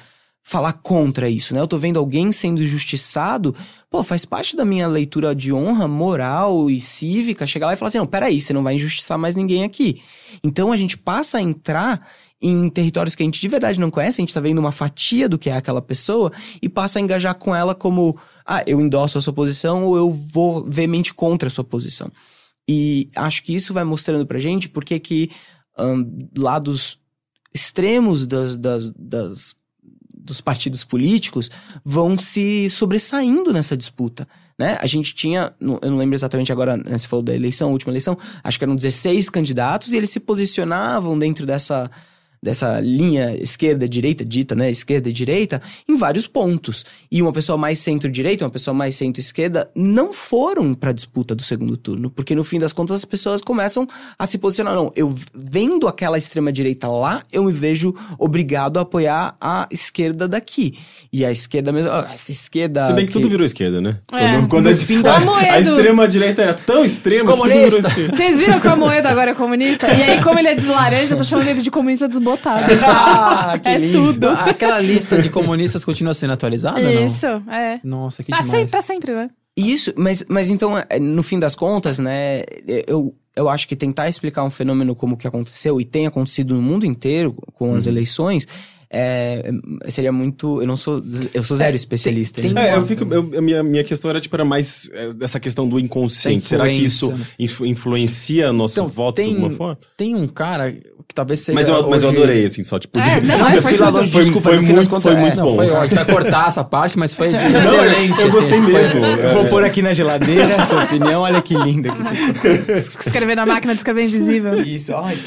falar 0.42 0.72
contra 0.72 1.28
isso, 1.28 1.54
né? 1.54 1.60
Eu 1.60 1.68
tô 1.68 1.78
vendo 1.78 1.98
alguém 1.98 2.32
sendo 2.32 2.62
injustiçado. 2.62 3.54
Pô, 3.88 4.02
faz 4.02 4.24
parte 4.24 4.56
da 4.56 4.64
minha 4.64 4.88
leitura 4.88 5.34
de 5.34 5.52
honra 5.52 5.86
moral 5.86 6.68
e 6.70 6.80
cívica 6.80 7.46
chegar 7.46 7.66
lá 7.66 7.74
e 7.74 7.76
falar 7.76 7.88
assim: 7.88 7.98
não, 7.98 8.06
peraí, 8.06 8.40
você 8.40 8.52
não 8.52 8.62
vai 8.62 8.74
injustiçar 8.74 9.18
mais 9.18 9.36
ninguém 9.36 9.62
aqui. 9.64 10.02
Então 10.42 10.72
a 10.72 10.76
gente 10.76 10.96
passa 10.96 11.38
a 11.38 11.42
entrar 11.42 12.06
em 12.42 12.70
territórios 12.70 13.14
que 13.14 13.22
a 13.22 13.26
gente 13.26 13.40
de 13.40 13.48
verdade 13.48 13.78
não 13.78 13.90
conhece, 13.90 14.20
a 14.20 14.22
gente 14.22 14.32
tá 14.34 14.40
vendo 14.40 14.58
uma 14.58 14.72
fatia 14.72 15.28
do 15.28 15.38
que 15.38 15.50
é 15.50 15.56
aquela 15.56 15.82
pessoa 15.82 16.32
e 16.62 16.68
passa 16.68 16.98
a 16.98 17.02
engajar 17.02 17.34
com 17.34 17.54
ela 17.54 17.74
como, 17.74 18.18
ah, 18.46 18.62
eu 18.66 18.80
endosso 18.80 19.18
a 19.18 19.20
sua 19.20 19.32
posição 19.32 19.84
ou 19.84 19.96
eu 19.96 20.10
vou 20.10 20.64
veemente 20.68 21.12
contra 21.12 21.48
a 21.48 21.50
sua 21.50 21.64
posição. 21.64 22.10
E 22.68 23.08
acho 23.14 23.42
que 23.42 23.54
isso 23.54 23.74
vai 23.74 23.84
mostrando 23.84 24.24
pra 24.26 24.38
gente 24.38 24.68
porque 24.68 24.98
que 24.98 25.30
ahn, 25.76 26.04
lados 26.38 26.98
extremos 27.54 28.26
das, 28.26 28.56
das, 28.56 28.90
das- 28.92 29.56
dos 30.22 30.40
partidos 30.40 30.84
políticos 30.84 31.50
vão 31.84 32.16
se 32.16 32.68
sobressaindo 32.68 33.52
nessa 33.52 33.76
disputa. 33.76 34.28
Né? 34.58 34.76
A 34.80 34.86
gente 34.86 35.14
tinha, 35.14 35.52
eu 35.60 35.90
não 35.90 35.96
lembro 35.98 36.14
exatamente 36.14 36.52
agora, 36.52 36.76
né, 36.76 36.96
você 36.96 37.08
falou 37.08 37.22
da 37.24 37.34
eleição, 37.34 37.72
última 37.72 37.90
eleição, 37.90 38.16
acho 38.44 38.58
que 38.58 38.64
eram 38.64 38.76
16 38.76 39.28
candidatos 39.30 39.92
e 39.92 39.96
eles 39.96 40.10
se 40.10 40.20
posicionavam 40.20 41.18
dentro 41.18 41.46
dessa, 41.46 41.90
dessa 42.42 42.80
linha 42.80 43.36
esquerda-direita, 43.36 44.24
dita, 44.24 44.54
né? 44.54 44.70
Esquerda-direita, 44.70 45.60
em 45.88 45.96
vários 45.96 46.26
pontos. 46.26 46.84
E 47.10 47.20
uma 47.20 47.32
pessoa 47.32 47.58
mais 47.58 47.78
centro-direita, 47.78 48.44
uma 48.44 48.50
pessoa 48.50 48.74
mais 48.74 48.96
centro-esquerda, 48.96 49.70
não 49.74 50.12
foram 50.12 50.74
pra 50.74 50.92
disputa 50.92 51.34
do 51.34 51.42
segundo 51.42 51.76
turno, 51.76 52.10
porque 52.10 52.34
no 52.34 52.42
fim 52.42 52.58
das 52.58 52.72
contas 52.72 52.96
as 52.96 53.04
pessoas 53.04 53.42
começam 53.42 53.86
a 54.18 54.26
se 54.26 54.38
posicionar. 54.38 54.74
Não, 54.74 54.90
eu 54.96 55.14
vendo 55.34 55.86
aquela 55.86 56.16
extrema-direita 56.16 56.88
lá, 56.88 57.24
eu 57.30 57.44
me 57.44 57.52
vejo 57.52 57.94
obrigado 58.18 58.78
a 58.78 58.82
apoiar 58.82 59.36
a 59.40 59.68
esquerda 59.70 60.26
daqui. 60.26 60.78
E 61.12 61.24
a 61.24 61.32
esquerda 61.32 61.72
mesmo, 61.72 61.90
essa 61.90 62.32
esquerda. 62.32 62.86
Se 62.86 62.92
bem 62.92 63.04
que 63.04 63.12
tudo 63.12 63.28
virou 63.28 63.44
esquerda, 63.44 63.80
né? 63.80 63.98
É. 64.12 64.46
Quando, 64.48 64.68
a, 64.68 64.72
a, 64.72 65.52
a 65.54 65.60
extrema-direita 65.60 66.42
era 66.42 66.54
tão 66.54 66.84
extrema 66.84 67.30
que 67.32 67.36
tudo 67.36 67.42
virou 67.42 67.58
Comunista. 67.58 67.88
esquerda. 67.88 68.16
Vocês 68.16 68.38
viram 68.38 68.60
que 68.60 68.66
o 68.66 68.70
Amoedo 68.70 69.08
agora 69.08 69.32
é 69.32 69.34
comunista? 69.34 69.92
E 69.92 70.02
aí, 70.02 70.22
como 70.22 70.38
ele 70.38 70.48
é 70.48 70.54
de 70.54 70.66
laranja, 70.66 71.14
eu 71.14 71.18
tô 71.18 71.24
chamando 71.24 71.48
ele 71.48 71.60
de 71.60 71.70
comunista 71.70 72.08
desbotado. 72.36 72.62
Ah, 72.82 73.58
que 73.58 73.68
É 73.68 73.78
lindo. 73.78 74.12
tudo. 74.12 74.28
Aquela 74.28 74.80
lista 74.80 75.20
de 75.20 75.28
comunistas 75.30 75.84
continua 75.84 76.14
sendo 76.14 76.32
atualizada, 76.32 76.80
não? 76.80 77.04
Isso, 77.06 77.26
é. 77.26 77.80
Nossa, 77.84 78.22
que 78.22 78.30
Pra 78.30 78.40
demais. 78.40 78.50
sempre, 78.58 78.70
pra 78.70 78.82
sempre, 78.82 79.12
né? 79.14 79.30
Isso, 79.56 79.92
mas, 79.96 80.24
mas 80.28 80.48
então, 80.50 80.78
é, 80.78 80.98
no 81.00 81.22
fim 81.22 81.38
das 81.38 81.54
contas, 81.54 81.98
né, 81.98 82.42
eu, 82.86 83.14
eu 83.36 83.48
acho 83.48 83.66
que 83.68 83.74
tentar 83.76 84.08
explicar 84.08 84.44
um 84.44 84.50
fenômeno 84.50 84.94
como 84.94 85.16
que 85.16 85.26
aconteceu 85.26 85.80
e 85.80 85.84
tem 85.84 86.06
acontecido 86.06 86.54
no 86.54 86.62
mundo 86.62 86.86
inteiro 86.86 87.34
com 87.54 87.74
as 87.74 87.86
eleições, 87.86 88.46
é, 88.92 89.50
seria 89.88 90.10
muito. 90.12 90.60
Eu 90.62 90.66
não 90.66 90.76
sou. 90.76 91.00
Eu 91.32 91.44
sou 91.44 91.56
zero 91.56 91.76
especialista. 91.76 92.42
tem- 92.42 92.52
né? 92.52 92.70
É, 92.70 92.76
eu 92.76 92.84
fico, 92.86 93.04
eu- 93.12 93.40
minha, 93.42 93.62
minha 93.62 93.84
questão 93.84 94.10
era, 94.10 94.20
tipo, 94.20 94.34
era 94.34 94.44
mais 94.44 94.90
é, 94.92 95.10
dessa 95.14 95.38
questão 95.38 95.68
do 95.68 95.78
inconsciente. 95.78 96.46
Será 96.48 96.68
que 96.68 96.74
isso 96.84 97.12
influencia 97.64 98.52
nosso 98.52 98.74
Então, 98.74 98.88
voto 98.88 99.16
tem- 99.16 99.28
de 99.28 99.34
alguma 99.36 99.50
forma? 99.52 99.78
Tem 99.96 100.14
um 100.16 100.26
cara 100.26 100.74
que 101.10 101.14
talvez 101.14 101.40
seja. 101.40 101.54
Mas 101.58 101.68
eu, 101.68 101.88
mas 101.90 102.02
eu 102.02 102.08
hoje- 102.08 102.18
adorei, 102.18 102.44
assim, 102.44 102.62
só, 102.64 102.78
tipo... 102.78 102.96
É, 102.98 103.18
de- 103.20 103.26
não, 103.26 103.36
Nossa, 103.40 103.56
eu 103.56 103.62
foi 103.62 103.72
fui 103.72 103.80
lá 103.80 103.86
tudo. 103.88 103.98
longe, 103.98 104.12
Foi- 104.12 104.22
desculpa, 104.22 104.48
foi 104.48 104.56
no 104.58 104.62
muito- 104.62 104.88
contas, 104.88 105.02
foi 105.02 105.12
é. 105.12 105.20
muito 105.20 105.36
Não, 105.36 105.44
bom. 105.44 105.56
foi 105.56 105.70
ótimo. 105.70 105.96
Vai 105.96 106.04
cortar 106.04 106.46
essa 106.46 106.62
parte, 106.64 106.98
mas 106.98 107.14
foi 107.14 107.28
Não, 107.32 107.38
excelente. 107.58 108.08
eu 108.10 108.14
assim. 108.28 108.30
gostei 108.30 108.60
mesmo. 108.60 109.04
Eu 109.04 109.32
vou 109.34 109.44
É. 109.44 109.48
pôr 109.48 109.64
aqui 109.64 109.82
na 109.82 109.92
geladeira 109.92 110.44
essa 110.44 110.76
opinião, 110.84 111.22
olha 111.22 111.42
que 111.42 111.54
linda 111.54 111.90
que 111.90 112.04
ficou. 112.04 113.00
Escrever 113.04 113.34
na 113.34 113.44
máquina 113.44 113.72
de 113.74 113.80
escrever 113.80 114.04
invisível. 114.04 114.58
Isso, 114.60 114.92
olha. 114.92 115.18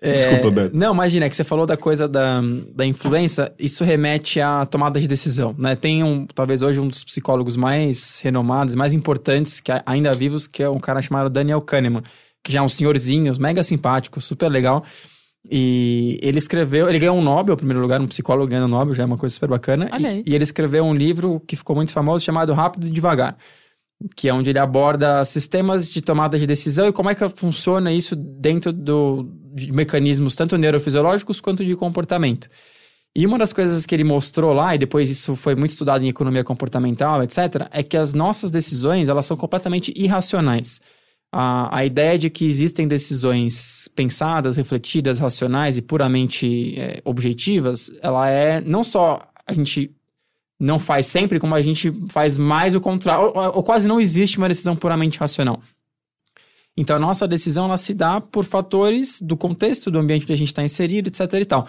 É, 0.00 0.12
Desculpa, 0.16 0.50
Beto. 0.50 0.76
Não, 0.76 0.92
imagina, 0.92 1.24
é 1.24 1.30
que 1.30 1.36
você 1.36 1.44
falou 1.44 1.64
da 1.64 1.78
coisa 1.78 2.06
da, 2.06 2.42
da 2.74 2.84
influência, 2.84 3.50
isso 3.58 3.84
remete 3.84 4.38
à 4.38 4.66
tomada 4.66 5.00
de 5.00 5.08
decisão, 5.08 5.54
né? 5.56 5.74
Tem 5.74 6.04
um, 6.04 6.26
talvez 6.26 6.60
hoje 6.60 6.78
um 6.78 6.86
dos 6.88 7.02
psicólogos 7.02 7.56
mais 7.56 8.20
renomados, 8.22 8.74
mais 8.74 8.92
importantes, 8.92 9.60
que 9.60 9.72
a- 9.72 9.82
ainda 9.86 10.12
vivos, 10.12 10.46
que 10.46 10.62
é 10.62 10.68
um 10.68 10.78
cara 10.78 11.00
chamado 11.00 11.30
Daniel 11.30 11.62
Kahneman, 11.62 12.02
que 12.44 12.52
já 12.52 12.60
é 12.60 12.62
um 12.62 12.68
senhorzinho, 12.68 13.32
mega 13.40 13.62
simpático, 13.62 14.20
super 14.20 14.48
legal. 14.48 14.84
E 15.50 16.18
ele 16.22 16.38
escreveu, 16.38 16.88
ele 16.88 16.98
ganhou 16.98 17.16
um 17.16 17.22
Nobel, 17.22 17.54
em 17.54 17.56
primeiro 17.56 17.80
lugar, 17.80 18.00
um 18.00 18.06
psicólogo 18.06 18.46
ganhando 18.46 18.66
um 18.66 18.78
Nobel, 18.78 18.94
já 18.94 19.02
é 19.02 19.06
uma 19.06 19.18
coisa 19.18 19.34
super 19.34 19.48
bacana. 19.48 19.88
E-. 19.98 20.22
E, 20.26 20.34
ele 20.34 20.44
escreveu 20.44 20.84
um 20.84 20.94
livro 20.94 21.40
que 21.46 21.56
ficou 21.56 21.74
muito 21.74 21.92
famoso, 21.92 22.24
chamado 22.24 22.52
Rápido 22.52 22.86
e 22.86 22.90
Devagar. 22.90 23.36
que 24.14 24.28
é 24.28 24.34
onde 24.34 24.50
ele 24.50 24.58
aborda 24.58 25.24
sistemas 25.24 25.92
de 25.92 26.02
tomada 26.02 26.38
de 26.38 26.46
decisão 26.46 26.86
e 26.86 26.92
como 26.92 27.10
é 27.10 27.14
que 27.14 27.26
funciona 27.30 27.92
isso 27.92 28.14
dentro 28.14 28.72
do, 28.72 29.30
de 29.54 29.72
mecanismos 29.72 30.34
tanto 30.34 30.56
neurofisiológicos 30.58 31.40
quanto 31.40 31.64
de 31.64 31.74
comportamento. 31.74 32.48
E 33.16 33.26
uma 33.26 33.38
das 33.38 33.52
coisas 33.52 33.86
que 33.86 33.94
ele 33.94 34.02
mostrou 34.02 34.52
lá, 34.52 34.74
e 34.74 34.78
depois 34.78 35.08
isso 35.08 35.36
foi 35.36 35.54
muito 35.54 35.70
estudado 35.70 36.04
em 36.04 36.08
economia 36.08 36.42
comportamental, 36.42 37.22
etc., 37.22 37.68
é 37.70 37.82
que 37.82 37.96
as 37.96 38.12
nossas 38.12 38.50
decisões, 38.50 39.08
elas 39.08 39.24
são 39.24 39.36
completamente 39.36 39.92
irracionais. 39.94 40.80
A, 41.36 41.78
a 41.78 41.84
ideia 41.84 42.16
de 42.16 42.30
que 42.30 42.44
existem 42.44 42.86
decisões 42.86 43.88
pensadas, 43.96 44.56
refletidas, 44.56 45.18
racionais 45.18 45.76
e 45.76 45.82
puramente 45.82 46.78
é, 46.78 47.02
objetivas, 47.04 47.90
ela 48.00 48.30
é 48.30 48.60
não 48.60 48.84
só 48.84 49.20
a 49.44 49.52
gente 49.52 49.90
não 50.60 50.78
faz 50.78 51.06
sempre, 51.06 51.40
como 51.40 51.56
a 51.56 51.60
gente 51.60 51.92
faz 52.08 52.36
mais 52.36 52.76
o 52.76 52.80
contrário, 52.80 53.32
ou, 53.34 53.56
ou 53.56 53.62
quase 53.64 53.88
não 53.88 54.00
existe 54.00 54.38
uma 54.38 54.48
decisão 54.48 54.76
puramente 54.76 55.18
racional. 55.18 55.60
Então, 56.76 56.96
a 56.96 57.00
nossa 57.00 57.26
decisão 57.26 57.64
ela 57.64 57.76
se 57.76 57.94
dá 57.94 58.20
por 58.20 58.44
fatores 58.44 59.20
do 59.20 59.36
contexto, 59.36 59.90
do 59.90 59.98
ambiente 59.98 60.26
que 60.26 60.32
a 60.32 60.36
gente 60.36 60.48
está 60.48 60.62
inserido, 60.62 61.08
etc 61.08 61.32
e 61.34 61.44
tal. 61.44 61.66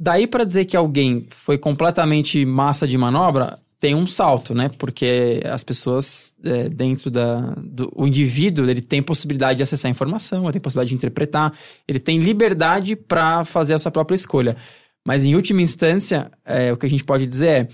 Daí 0.00 0.26
para 0.26 0.44
dizer 0.44 0.64
que 0.64 0.76
alguém 0.76 1.26
foi 1.30 1.58
completamente 1.58 2.44
massa 2.46 2.88
de 2.88 2.96
manobra, 2.96 3.58
tem 3.82 3.96
um 3.96 4.06
salto, 4.06 4.54
né? 4.54 4.70
Porque 4.78 5.42
as 5.44 5.64
pessoas 5.64 6.32
é, 6.44 6.68
dentro 6.68 7.10
da... 7.10 7.40
Do, 7.56 7.92
o 7.96 8.06
indivíduo, 8.06 8.70
ele 8.70 8.80
tem 8.80 9.02
possibilidade 9.02 9.56
de 9.56 9.64
acessar 9.64 9.90
informação, 9.90 10.44
ele 10.44 10.52
tem 10.52 10.62
possibilidade 10.62 10.90
de 10.90 10.94
interpretar, 10.94 11.52
ele 11.88 11.98
tem 11.98 12.20
liberdade 12.20 12.94
para 12.94 13.44
fazer 13.44 13.74
a 13.74 13.80
sua 13.80 13.90
própria 13.90 14.14
escolha. 14.14 14.56
Mas 15.04 15.26
em 15.26 15.34
última 15.34 15.60
instância, 15.60 16.30
é, 16.44 16.72
o 16.72 16.76
que 16.76 16.86
a 16.86 16.88
gente 16.88 17.02
pode 17.02 17.26
dizer 17.26 17.48
é 17.48 17.68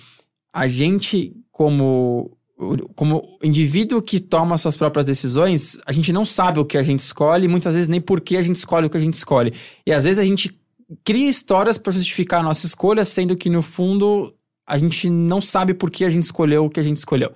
a 0.50 0.66
gente, 0.66 1.36
como, 1.52 2.34
como 2.96 3.38
indivíduo 3.44 4.00
que 4.00 4.18
toma 4.18 4.56
suas 4.56 4.78
próprias 4.78 5.04
decisões, 5.04 5.78
a 5.84 5.92
gente 5.92 6.10
não 6.10 6.24
sabe 6.24 6.58
o 6.58 6.64
que 6.64 6.78
a 6.78 6.82
gente 6.82 7.00
escolhe, 7.00 7.46
muitas 7.46 7.74
vezes 7.74 7.86
nem 7.86 8.00
por 8.00 8.22
que 8.22 8.38
a 8.38 8.42
gente 8.42 8.56
escolhe 8.56 8.86
o 8.86 8.90
que 8.90 8.96
a 8.96 9.00
gente 9.00 9.12
escolhe. 9.12 9.52
E 9.86 9.92
às 9.92 10.04
vezes 10.04 10.18
a 10.18 10.24
gente 10.24 10.58
cria 11.04 11.28
histórias 11.28 11.76
para 11.76 11.92
justificar 11.92 12.40
a 12.40 12.44
nossa 12.44 12.64
escolha, 12.64 13.04
sendo 13.04 13.36
que 13.36 13.50
no 13.50 13.60
fundo 13.60 14.32
a 14.68 14.76
gente 14.78 15.08
não 15.10 15.40
sabe 15.40 15.72
por 15.74 15.90
que 15.90 16.04
a 16.04 16.10
gente 16.10 16.24
escolheu 16.24 16.64
o 16.66 16.70
que 16.70 16.78
a 16.78 16.82
gente 16.82 16.98
escolheu. 16.98 17.32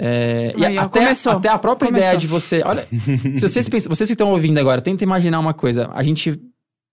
É, 0.00 0.52
e 0.56 0.64
Aí, 0.64 0.78
ó, 0.78 0.82
até, 0.82 1.00
começou. 1.00 1.32
até 1.32 1.48
a 1.48 1.58
própria 1.58 1.88
Começou. 1.88 2.06
ideia 2.08 2.20
de 2.20 2.26
você. 2.28 2.62
Olha, 2.64 2.86
se 3.34 3.40
vocês, 3.40 3.68
pensam, 3.68 3.88
vocês 3.94 4.08
que 4.08 4.14
estão 4.14 4.30
ouvindo 4.30 4.58
agora, 4.58 4.80
tenta 4.80 5.02
imaginar 5.02 5.40
uma 5.40 5.52
coisa. 5.54 5.90
A 5.92 6.02
gente 6.02 6.38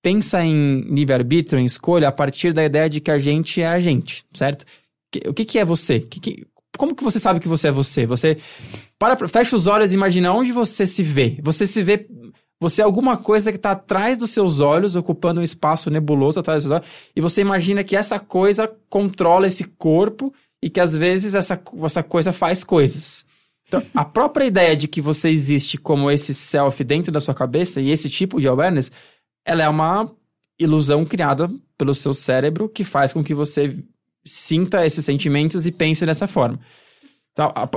pensa 0.01 0.43
em 0.43 0.81
livre-arbítrio, 0.89 1.59
em 1.59 1.65
escolha, 1.65 2.07
a 2.07 2.11
partir 2.11 2.53
da 2.53 2.63
ideia 2.63 2.89
de 2.89 2.99
que 2.99 3.11
a 3.11 3.17
gente 3.19 3.61
é 3.61 3.67
a 3.67 3.79
gente, 3.79 4.23
certo? 4.33 4.65
Que- 5.11 5.27
o 5.29 5.33
que, 5.33 5.45
que 5.45 5.59
é 5.59 5.65
você? 5.65 5.99
Que- 5.99 6.19
que- 6.19 6.47
como 6.77 6.95
que 6.95 7.03
você 7.03 7.19
sabe 7.19 7.39
que 7.39 7.47
você 7.47 7.67
é 7.69 7.71
você? 7.71 8.05
Você 8.05 8.37
para, 8.99 9.15
fecha 9.27 9.55
os 9.55 9.65
olhos 9.67 9.91
e 9.91 9.95
imagina 9.95 10.33
onde 10.33 10.51
você 10.51 10.85
se 10.85 11.03
vê. 11.03 11.37
Você 11.43 11.65
se 11.67 11.81
vê. 11.83 12.07
Você 12.65 12.81
é 12.81 12.85
alguma 12.85 13.15
coisa 13.15 13.51
que 13.51 13.57
está 13.57 13.73
atrás 13.73 14.17
dos 14.17 14.31
seus 14.31 14.59
olhos, 14.59 14.95
ocupando 14.95 15.39
um 15.39 15.43
espaço 15.43 15.91
nebuloso 15.91 16.39
atrás 16.39 16.63
dos 16.63 16.69
seus 16.71 16.81
olhos, 16.81 16.91
e 17.15 17.21
você 17.21 17.41
imagina 17.41 17.83
que 17.83 17.95
essa 17.95 18.19
coisa 18.19 18.67
controla 18.89 19.45
esse 19.45 19.65
corpo 19.65 20.33
e 20.63 20.67
que 20.67 20.79
às 20.79 20.97
vezes 20.97 21.35
essa, 21.35 21.61
essa 21.83 22.01
coisa 22.01 22.33
faz 22.33 22.63
coisas. 22.63 23.23
Então, 23.67 23.83
a 23.93 24.03
própria 24.03 24.45
ideia 24.45 24.75
de 24.75 24.87
que 24.87 24.99
você 24.99 25.29
existe 25.29 25.77
como 25.77 26.09
esse 26.09 26.33
self 26.33 26.83
dentro 26.83 27.11
da 27.11 27.19
sua 27.19 27.35
cabeça 27.35 27.79
e 27.79 27.91
esse 27.91 28.09
tipo 28.09 28.41
de 28.41 28.47
awareness, 28.47 28.91
ela 29.45 29.61
é 29.61 29.69
uma 29.69 30.11
ilusão 30.57 31.05
criada 31.05 31.47
pelo 31.77 31.93
seu 31.93 32.15
cérebro 32.15 32.67
que 32.67 32.83
faz 32.83 33.13
com 33.13 33.23
que 33.23 33.35
você 33.35 33.77
sinta 34.25 34.83
esses 34.83 35.05
sentimentos 35.05 35.67
e 35.67 35.71
pense 35.71 36.03
dessa 36.03 36.25
forma. 36.25 36.59
Então, 37.31 37.51
a, 37.53 37.69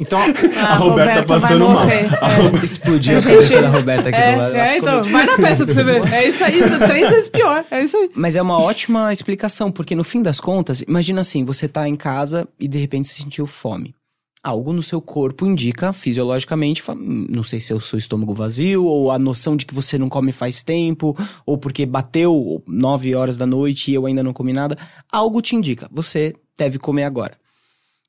então 0.00 0.18
Ah, 0.56 0.72
A 0.72 0.74
Roberta 0.74 1.14
vai 1.14 1.26
passando 1.40 1.68
mal. 1.68 1.84
É. 1.88 2.64
Explodiu 2.64 3.18
a 3.18 3.22
cabeça 3.22 3.60
da 3.62 3.68
Roberta 3.68 4.08
aqui 4.08 4.32
do 4.32 4.38
lado. 4.38 4.56
É, 4.56 4.58
é, 4.74 4.78
então, 4.78 5.02
vai 5.04 5.26
na 5.26 5.36
peça 5.36 5.64
pra 5.64 5.74
você 5.74 5.84
ver. 5.84 6.12
É 6.12 6.26
isso 6.26 6.42
aí, 6.42 6.58
três 6.88 7.10
vezes 7.10 7.28
pior. 7.28 7.64
É 7.70 7.84
isso 7.84 7.96
aí. 7.96 8.10
Mas 8.14 8.34
é 8.34 8.42
uma 8.42 8.58
ótima 8.58 9.12
explicação, 9.12 9.70
porque 9.70 9.94
no 9.94 10.02
fim 10.02 10.22
das 10.22 10.40
contas, 10.40 10.82
imagina 10.82 11.20
assim, 11.20 11.44
você 11.44 11.68
tá 11.68 11.86
em 11.88 11.94
casa 11.96 12.48
e 12.58 12.66
de 12.66 12.78
repente 12.78 13.08
sentiu 13.08 13.46
fome. 13.46 13.94
Algo 14.42 14.72
no 14.72 14.82
seu 14.82 15.02
corpo 15.02 15.44
indica 15.44 15.92
fisiologicamente, 15.92 16.82
"Hum, 16.90 17.26
não 17.28 17.42
sei 17.42 17.60
se 17.60 17.74
é 17.74 17.76
o 17.76 17.80
seu 17.80 17.98
estômago 17.98 18.32
vazio, 18.32 18.86
ou 18.86 19.10
a 19.12 19.18
noção 19.18 19.54
de 19.54 19.66
que 19.66 19.74
você 19.74 19.98
não 19.98 20.08
come 20.08 20.32
faz 20.32 20.62
tempo, 20.62 21.14
ou 21.44 21.58
porque 21.58 21.84
bateu 21.84 22.62
nove 22.66 23.14
horas 23.14 23.36
da 23.36 23.44
noite 23.46 23.90
e 23.90 23.94
eu 23.94 24.06
ainda 24.06 24.22
não 24.22 24.32
comi 24.32 24.54
nada. 24.54 24.78
Algo 25.12 25.42
te 25.42 25.54
indica, 25.54 25.90
você 25.92 26.34
deve 26.56 26.78
comer 26.78 27.04
agora. 27.04 27.34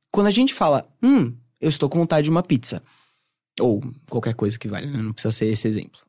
Quando 0.09 0.27
a 0.27 0.31
gente 0.31 0.53
fala, 0.53 0.85
hum, 1.03 1.33
eu 1.61 1.69
estou 1.69 1.87
com 1.87 1.99
vontade 1.99 2.25
de 2.25 2.31
uma 2.31 2.43
pizza, 2.43 2.81
ou 3.59 3.81
qualquer 4.09 4.33
coisa 4.33 4.57
que 4.57 4.67
vale, 4.67 4.87
né? 4.87 4.97
não 5.01 5.13
precisa 5.13 5.31
ser 5.31 5.45
esse 5.45 5.67
exemplo. 5.67 5.99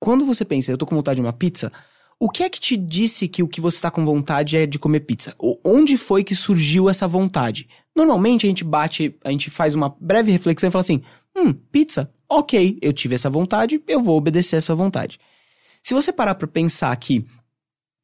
Quando 0.00 0.24
você 0.24 0.44
pensa, 0.44 0.72
eu 0.72 0.78
tô 0.78 0.86
com 0.86 0.96
vontade 0.96 1.16
de 1.20 1.26
uma 1.26 1.32
pizza, 1.32 1.70
o 2.18 2.28
que 2.28 2.42
é 2.42 2.50
que 2.50 2.60
te 2.60 2.76
disse 2.76 3.28
que 3.28 3.42
o 3.42 3.48
que 3.48 3.60
você 3.60 3.76
está 3.76 3.90
com 3.90 4.04
vontade 4.04 4.56
é 4.56 4.66
de 4.66 4.78
comer 4.78 5.00
pizza? 5.00 5.34
O- 5.38 5.58
Onde 5.64 5.96
foi 5.96 6.22
que 6.24 6.34
surgiu 6.34 6.88
essa 6.90 7.06
vontade? 7.08 7.68
Normalmente 7.96 8.46
a 8.46 8.48
gente 8.48 8.64
bate, 8.64 9.16
a 9.24 9.30
gente 9.30 9.50
faz 9.50 9.74
uma 9.74 9.94
breve 10.00 10.30
reflexão 10.32 10.68
e 10.68 10.70
fala 10.70 10.80
assim: 10.80 11.02
hum, 11.36 11.52
pizza, 11.52 12.12
ok, 12.28 12.78
eu 12.82 12.92
tive 12.92 13.14
essa 13.14 13.30
vontade, 13.30 13.82
eu 13.86 14.02
vou 14.02 14.16
obedecer 14.18 14.56
essa 14.56 14.74
vontade. 14.74 15.18
Se 15.82 15.94
você 15.94 16.12
parar 16.12 16.34
pra 16.34 16.46
pensar 16.46 16.94
que 16.96 17.24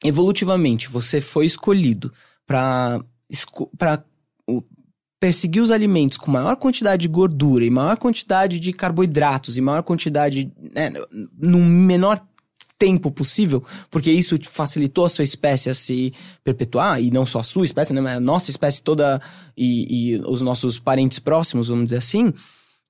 evolutivamente 0.05 0.89
você 0.89 1.21
foi 1.21 1.45
escolhido 1.47 2.13
o- 3.53 3.71
perseguir 5.27 5.61
os 5.61 5.73
alimentos 5.73 6.17
com 6.17 6.31
maior 6.31 6.55
quantidade 6.55 7.03
de 7.03 7.09
gordura 7.09 7.65
e 7.65 7.71
maior 7.71 7.97
quantidade 7.97 8.61
de 8.61 8.73
carboidratos 8.73 9.59
e 9.59 9.61
maior 9.61 9.83
quantidade, 9.83 10.53
né, 10.73 10.93
menor 11.43 12.25
tempo 12.79 13.11
possível, 13.11 13.65
porque 13.91 14.09
isso 14.13 14.39
facilitou 14.45 15.05
a 15.05 15.09
sua 15.09 15.25
espécie 15.25 15.69
a 15.69 15.75
se 15.75 16.15
perpetuar, 16.45 17.03
e 17.03 17.11
não 17.11 17.27
só 17.27 17.41
a 17.41 17.43
sua 17.43 17.65
espécie, 17.65 17.93
né, 17.93 18.01
mas 18.01 18.19
a 18.19 18.21
nossa 18.21 18.53
espécie 18.53 18.81
toda 18.81 19.21
e, 19.57 20.13
e 20.15 20.19
os 20.21 20.41
nossos 20.43 20.79
parentes 20.79 21.19
próximos, 21.19 21.67
vamos 21.67 21.87
dizer 21.87 21.99
assim. 21.99 22.33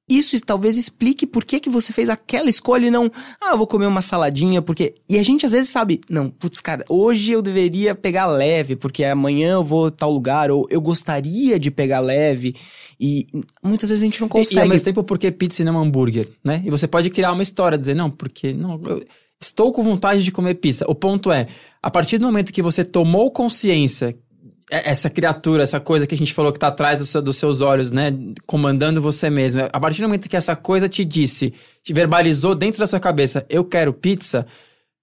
Isso 0.09 0.41
talvez 0.41 0.77
explique 0.77 1.27
por 1.27 1.45
que, 1.45 1.59
que 1.59 1.69
você 1.69 1.93
fez 1.93 2.09
aquela 2.09 2.49
escolha 2.49 2.87
e 2.87 2.91
não, 2.91 3.11
ah, 3.41 3.51
eu 3.51 3.59
vou 3.59 3.67
comer 3.67 3.87
uma 3.87 4.01
saladinha, 4.01 4.63
porque. 4.63 4.95
E 5.09 5.19
a 5.19 5.23
gente 5.23 5.45
às 5.45 5.51
vezes 5.53 5.69
sabe, 5.69 6.01
não, 6.09 6.31
putz, 6.31 6.61
cara, 6.61 6.85
hoje 6.89 7.33
eu 7.33 7.43
deveria 7.43 7.93
pegar 7.95 8.27
leve, 8.27 8.77
porque 8.77 9.03
amanhã 9.05 9.55
eu 9.55 9.65
vou 9.65 9.87
a 9.87 9.91
tal 9.91 10.13
lugar, 10.13 10.49
ou 10.51 10.67
eu 10.71 10.81
gostaria 10.81 11.59
de 11.59 11.71
pegar 11.73 11.99
leve, 11.99 12.55
e 13.01 13.27
muitas 13.63 13.91
vezes 13.91 14.03
a 14.03 14.07
gente 14.07 14.21
não 14.21 14.29
E, 14.29 14.31
consegue. 14.31 14.57
e 14.57 14.61
ao 14.63 14.69
mesmo 14.69 14.85
tempo, 14.85 15.03
por 15.03 15.19
que 15.19 15.31
pizza 15.33 15.63
e 15.63 15.65
não 15.65 15.77
hambúrguer, 15.79 16.29
né? 16.45 16.63
E 16.65 16.71
você 16.71 16.87
pode 16.87 17.11
criar 17.11 17.33
uma 17.33 17.43
história, 17.43 17.77
dizer, 17.77 17.95
não, 17.97 18.09
porque 18.09 18.53
não, 18.53 18.81
eu 18.87 19.05
estou 19.43 19.73
com 19.73 19.83
vontade 19.83 20.23
de 20.23 20.31
comer 20.31 20.55
pizza. 20.55 20.85
O 20.89 20.95
ponto 20.95 21.33
é, 21.33 21.49
a 21.83 21.91
partir 21.91 22.19
do 22.19 22.27
momento 22.27 22.53
que 22.53 22.63
você 22.63 22.85
tomou 22.85 23.31
consciência, 23.31 24.07
é- 24.11 24.26
essa 24.71 25.09
criatura, 25.09 25.63
essa 25.63 25.79
coisa 25.79 26.07
que 26.07 26.15
a 26.15 26.19
gente 26.19 26.35
falou 26.35 26.53
que 26.53 26.59
tá 26.59 26.69
atrás 26.69 26.99
do 26.99 27.07
seu- 27.07 27.23
dos 27.23 27.37
seus 27.37 27.61
olhos, 27.61 27.91
né? 27.91 28.13
Comandando 28.45 29.01
você 29.01 29.31
mesmo. 29.31 29.63
A 29.73 29.81
partir 29.81 30.01
do 30.01 30.09
momento 30.09 30.29
que 30.29 30.37
essa 30.37 30.57
coisa 30.57 30.89
te 30.89 31.05
disse, 31.05 31.55
te 31.83 31.93
verbalizou 31.93 32.55
dentro 32.55 32.81
da 32.81 32.87
sua 32.87 32.99
cabeça, 32.99 33.47
eu 33.49 33.65
quero 33.65 33.93
pizza, 33.93 34.47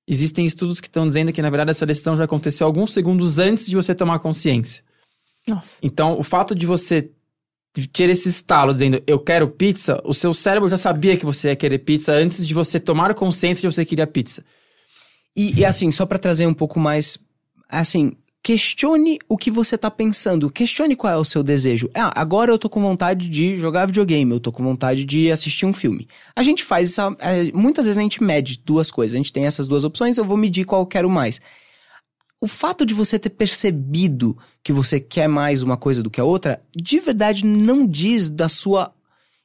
existem 0.08 0.46
estudos 0.46 0.82
que 0.82 0.88
estão 0.88 1.08
dizendo 1.08 1.32
que, 1.32 1.42
na 1.42 1.50
verdade, 1.50 1.72
essa 1.72 1.86
decisão 1.86 2.18
já 2.18 2.26
aconteceu 2.26 2.68
alguns 2.68 2.94
segundos 2.94 3.40
antes 3.40 3.68
de 3.68 3.76
você 3.76 3.96
tomar 3.96 4.20
consciência. 4.20 4.84
Nossa. 5.48 5.78
Então, 5.82 6.20
o 6.20 6.24
fato 6.24 6.54
de 6.54 6.66
você 6.66 7.10
ter 7.92 8.10
esse 8.10 8.30
estalo 8.30 8.74
dizendo 8.74 9.02
eu 9.08 9.18
quero 9.18 9.48
pizza, 9.48 10.00
o 10.04 10.14
seu 10.14 10.32
cérebro 10.34 10.70
já 10.70 10.78
sabia 10.78 11.18
que 11.18 11.26
você 11.26 11.50
ia 11.50 11.56
querer 11.56 11.80
pizza 11.80 12.12
antes 12.12 12.46
de 12.46 12.54
você 12.54 12.80
tomar 12.80 13.14
consciência 13.16 13.62
de 13.62 13.68
que 13.68 13.74
você 13.74 13.86
queria 13.86 14.06
pizza. 14.06 14.44
E, 15.36 15.60
e 15.62 15.66
assim, 15.66 15.90
só 15.90 16.06
pra 16.06 16.20
trazer 16.20 16.46
um 16.46 16.54
pouco 16.54 16.80
mais. 16.80 17.18
Assim, 17.68 18.16
questione 18.44 19.20
o 19.30 19.38
que 19.38 19.50
você 19.50 19.78
tá 19.78 19.90
pensando. 19.90 20.52
Questione 20.52 20.98
qual 20.98 21.14
é 21.14 21.18
o 21.18 21.24
seu 21.24 21.42
desejo. 21.42 21.90
Ah, 21.96 22.12
agora 22.20 22.52
eu 22.52 22.60
tô 22.60 22.70
com 22.70 22.82
vontade 22.82 23.30
de 23.30 23.56
jogar 23.56 23.86
videogame, 23.86 24.34
eu 24.34 24.40
tô 24.40 24.52
com 24.52 24.62
vontade 24.62 25.06
de 25.06 25.32
assistir 25.32 25.66
um 25.66 25.72
filme. 25.72 26.08
A 26.36 26.44
gente 26.44 26.62
faz 26.62 26.92
essa. 26.92 27.16
é, 27.20 27.50
muitas 27.54 27.86
vezes 27.86 27.98
a 27.98 28.02
gente 28.02 28.22
mede 28.22 28.62
duas 28.64 28.92
coisas. 28.92 29.16
A 29.16 29.18
gente 29.18 29.32
tem 29.32 29.46
essas 29.46 29.66
duas 29.66 29.86
opções, 29.86 30.18
eu 30.18 30.26
vou 30.26 30.36
medir 30.36 30.66
qual 30.66 30.82
eu 30.82 30.86
quero 30.86 31.10
mais. 31.10 31.40
O 32.42 32.48
fato 32.48 32.86
de 32.86 32.94
você 32.94 33.18
ter 33.18 33.30
percebido 33.30 34.38
que 34.62 34.74
você 34.74 35.00
quer 35.00 35.30
mais 35.30 35.64
uma 35.64 35.78
coisa 35.78 36.04
do 36.04 36.10
que 36.10 36.20
a 36.20 36.26
outra, 36.26 36.60
de 36.76 37.00
verdade 37.00 37.46
não 37.46 37.88
diz 37.88 38.28
da 38.28 38.50
sua 38.50 38.94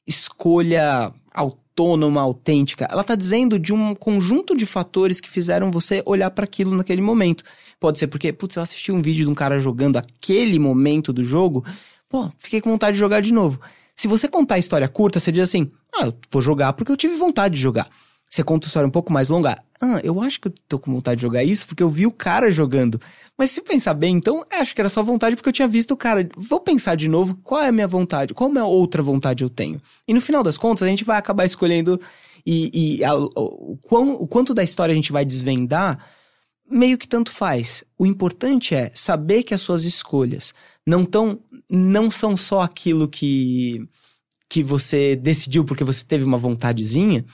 escolha 0.05 1.13
autônoma, 1.33 2.21
autêntica. 2.21 2.89
Ela 2.91 3.05
tá 3.05 3.15
dizendo 3.15 3.57
de 3.57 3.73
um 3.73 3.95
conjunto 3.95 4.57
de 4.57 4.67
fatores 4.67 5.21
que 5.21 5.31
fizeram 5.31 5.71
você 5.71 6.03
olhar 6.05 6.33
para 6.33 6.43
aquilo 6.43 6.77
naquele 6.77 7.01
momento. 7.01 7.45
Pode 7.81 7.99
ser 7.99 8.09
porque, 8.09 8.33
putz, 8.33 8.57
eu 8.57 8.63
assisti 8.63 8.91
um 8.91 9.01
vídeo 9.01 9.25
de 9.25 9.31
um 9.31 9.35
cara 9.35 9.61
jogando 9.61 9.97
aquele 9.97 10.59
momento 10.59 11.13
do 11.13 11.25
jogo, 11.25 11.65
pô, 12.09 12.31
fiquei 12.39 12.61
com 12.61 12.71
vontade 12.71 12.95
de 12.95 12.99
jogar 13.01 13.21
de 13.21 13.33
novo. 13.33 13.61
Se 13.95 14.09
você 14.09 14.27
contar 14.29 14.57
a 14.57 14.59
história 14.59 14.89
curta, 14.89 15.21
você 15.21 15.31
diz 15.33 15.43
assim: 15.45 15.71
ah, 15.95 16.07
eu 16.07 16.15
vou 16.31 16.43
jogar 16.43 16.73
porque 16.73 16.91
eu 16.91 16.97
tive 16.97 17.15
vontade 17.15 17.55
de 17.55 17.61
jogar. 17.61 17.89
Você 18.31 18.45
conta 18.45 18.67
a 18.67 18.69
história 18.69 18.87
um 18.87 18.91
pouco 18.91 19.11
mais 19.13 19.29
longa. 19.31 19.59
Ah, 19.81 20.01
eu 20.05 20.21
acho 20.21 20.39
que 20.41 20.49
eu 20.49 20.55
tô 20.69 20.79
com 20.79 20.93
vontade 20.93 21.17
de 21.17 21.23
jogar 21.23 21.43
isso 21.45 21.67
porque 21.67 21.83
eu 21.83 21.89
vi 21.89 22.05
o 22.07 22.11
cara 22.11 22.51
jogando. 22.51 23.01
Mas 23.39 23.51
se 23.53 23.63
pensar 23.63 23.95
bem, 23.95 24.17
então, 24.17 24.45
eu 24.53 24.59
acho 24.61 24.75
que 24.75 24.81
era 24.81 24.89
só 24.91 25.03
vontade 25.03 25.35
porque 25.35 25.49
eu 25.49 25.53
tinha 25.53 25.67
visto 25.69 25.93
o 25.93 25.97
cara. 25.97 26.29
Vou 26.37 26.61
pensar 26.61 26.95
de 26.95 27.09
novo 27.09 27.39
qual 27.43 27.63
é 27.63 27.69
a 27.69 27.73
minha 27.73 27.89
vontade, 27.89 28.35
qual 28.35 28.53
é 28.55 28.59
a 28.59 28.65
outra 28.67 29.03
vontade 29.03 29.43
eu 29.45 29.49
tenho. 29.49 29.81
E 30.07 30.13
no 30.13 30.21
final 30.21 30.43
das 30.43 30.59
contas, 30.59 30.83
a 30.83 30.89
gente 30.89 31.05
vai 31.05 31.17
acabar 31.17 31.45
escolhendo 31.47 31.99
e, 32.45 32.99
e 32.99 33.05
a- 33.05 33.15
o, 33.17 33.31
o 33.37 33.79
quão- 33.83 34.15
o 34.15 34.27
quanto 34.29 34.53
da 34.53 34.63
história 34.63 34.93
a 34.93 34.97
gente 34.97 35.11
vai 35.13 35.25
desvendar, 35.25 35.99
meio 36.71 36.99
que 36.99 37.09
tanto 37.09 37.33
faz. 37.33 37.85
O 37.99 38.07
importante 38.07 38.75
é 38.75 38.91
saber 38.95 39.43
que 39.43 39.55
as 39.55 39.61
suas 39.61 39.85
escolhas 39.85 40.53
não 40.87 41.05
tão, 41.05 41.41
não 41.71 42.11
são 42.11 42.37
só 42.37 42.63
aquilo 42.63 43.09
que 43.09 43.89
que 44.49 44.63
você 44.63 45.15
decidiu 45.15 45.65
porque 45.65 45.85
você 45.85 46.03
teve 46.05 46.25
uma 46.25 46.39
vontadezinha. 46.39 47.25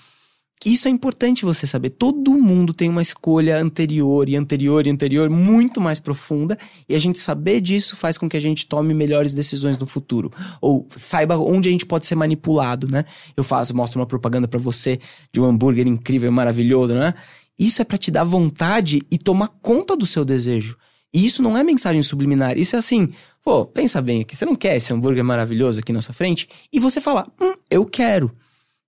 Isso 0.65 0.89
é 0.89 0.91
importante 0.91 1.45
você 1.45 1.67
saber. 1.67 1.91
Todo 1.91 2.33
mundo 2.33 2.73
tem 2.73 2.89
uma 2.89 3.03
escolha 3.03 3.61
anterior 3.61 4.31
e 4.31 4.37
anterior 4.37 4.87
e 4.87 4.91
anterior 4.91 5.29
muito 5.29 5.79
mais 5.79 6.01
profunda, 6.01 6.57
e 6.89 6.95
a 6.95 6.99
gente 6.99 7.19
saber 7.19 7.61
disso 7.61 7.95
faz 7.95 8.17
com 8.17 8.29
que 8.31 8.37
a 8.37 8.41
gente 8.41 8.67
tome 8.67 8.95
melhores 8.95 9.35
decisões 9.35 9.77
no 9.77 9.87
futuro. 9.87 10.33
Ou 10.63 10.89
saiba 10.97 11.37
onde 11.37 11.69
a 11.69 11.73
gente 11.73 11.85
pode 11.85 12.07
ser 12.07 12.15
manipulado, 12.15 12.89
né? 12.91 13.05
Eu 13.37 13.45
faço, 13.45 13.77
mostro 13.77 14.01
uma 14.01 14.07
propaganda 14.07 14.49
pra 14.49 14.59
você 14.59 14.99
de 15.31 15.39
um 15.39 15.45
hambúrguer 15.45 15.87
incrível 15.87 16.33
maravilhoso, 16.33 16.95
né? 16.95 17.13
Isso 17.59 17.81
é 17.81 17.85
pra 17.85 17.99
te 17.99 18.11
dar 18.11 18.25
vontade 18.25 19.03
e 19.11 19.19
tomar 19.19 19.49
conta 19.49 19.97
do 19.97 20.07
seu 20.07 20.25
desejo. 20.25 20.77
E 21.13 21.25
isso 21.25 21.43
não 21.43 21.57
é 21.57 21.63
mensagem 21.63 22.03
subliminar, 22.03 22.59
isso 22.59 22.75
é 22.75 22.79
assim, 22.81 23.09
pô, 23.43 23.65
pensa 23.65 24.03
bem 24.03 24.23
aqui, 24.23 24.35
você 24.35 24.45
não 24.45 24.57
quer 24.57 24.77
esse 24.77 24.93
hambúrguer 24.93 25.23
maravilhoso 25.23 25.79
aqui 25.79 25.93
na 25.93 26.03
sua 26.03 26.13
frente? 26.13 26.49
E 26.73 26.81
você 26.81 27.01
fala, 27.01 27.29
hum, 27.41 27.55
eu 27.71 27.85
quero. 27.85 28.33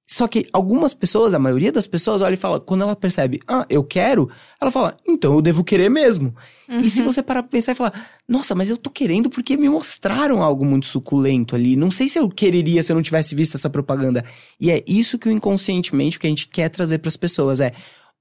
Só 0.08 0.28
que 0.28 0.46
algumas 0.52 0.94
pessoas, 0.94 1.34
a 1.34 1.38
maioria 1.38 1.72
das 1.72 1.86
pessoas, 1.86 2.22
olha 2.22 2.34
e 2.34 2.36
fala, 2.36 2.60
quando 2.60 2.82
ela 2.82 2.94
percebe, 2.94 3.40
ah, 3.46 3.66
eu 3.68 3.82
quero, 3.82 4.30
ela 4.60 4.70
fala, 4.70 4.96
então 5.06 5.34
eu 5.34 5.42
devo 5.42 5.64
querer 5.64 5.88
mesmo. 5.88 6.32
E 6.68 6.88
se 6.88 7.02
você 7.02 7.22
parar 7.22 7.42
pra 7.42 7.50
pensar 7.50 7.72
e 7.72 7.74
falar, 7.74 8.08
nossa, 8.28 8.54
mas 8.54 8.70
eu 8.70 8.76
tô 8.76 8.88
querendo 8.88 9.28
porque 9.28 9.56
me 9.56 9.68
mostraram 9.68 10.42
algo 10.42 10.64
muito 10.64 10.86
suculento 10.86 11.56
ali. 11.56 11.74
Não 11.74 11.90
sei 11.90 12.06
se 12.06 12.20
eu 12.20 12.28
quereria 12.28 12.82
se 12.84 12.92
eu 12.92 12.96
não 12.96 13.02
tivesse 13.02 13.34
visto 13.34 13.56
essa 13.56 13.68
propaganda. 13.68 14.24
E 14.60 14.70
é 14.70 14.82
isso 14.86 15.18
que 15.18 15.28
o 15.28 15.32
inconscientemente, 15.32 16.16
o 16.16 16.20
que 16.20 16.26
a 16.26 16.30
gente 16.30 16.48
quer 16.48 16.68
trazer 16.68 16.98
pras 16.98 17.16
pessoas 17.16 17.60
é 17.60 17.72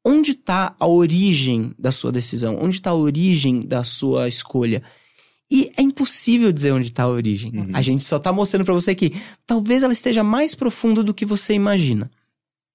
onde 0.05 0.35
tá 0.35 0.75
a 0.79 0.87
origem 0.87 1.73
da 1.79 1.91
sua 1.91 2.11
decisão? 2.11 2.59
Onde 2.61 2.81
tá 2.81 2.91
a 2.91 2.95
origem 2.95 3.61
da 3.61 3.83
sua 3.83 4.27
escolha? 4.27 4.83
E 5.49 5.71
é 5.75 5.81
impossível 5.81 6.51
dizer 6.51 6.71
onde 6.71 6.91
tá 6.91 7.03
a 7.03 7.09
origem. 7.09 7.51
A 7.73 7.81
gente 7.81 8.05
só 8.05 8.19
tá 8.19 8.31
mostrando 8.31 8.65
pra 8.65 8.73
você 8.73 8.93
que 8.93 9.13
talvez 9.45 9.83
ela 9.83 9.93
esteja 9.93 10.23
mais 10.23 10.53
profunda 10.53 11.03
do 11.03 11.13
que 11.13 11.25
você 11.25 11.53
imagina. 11.53 12.09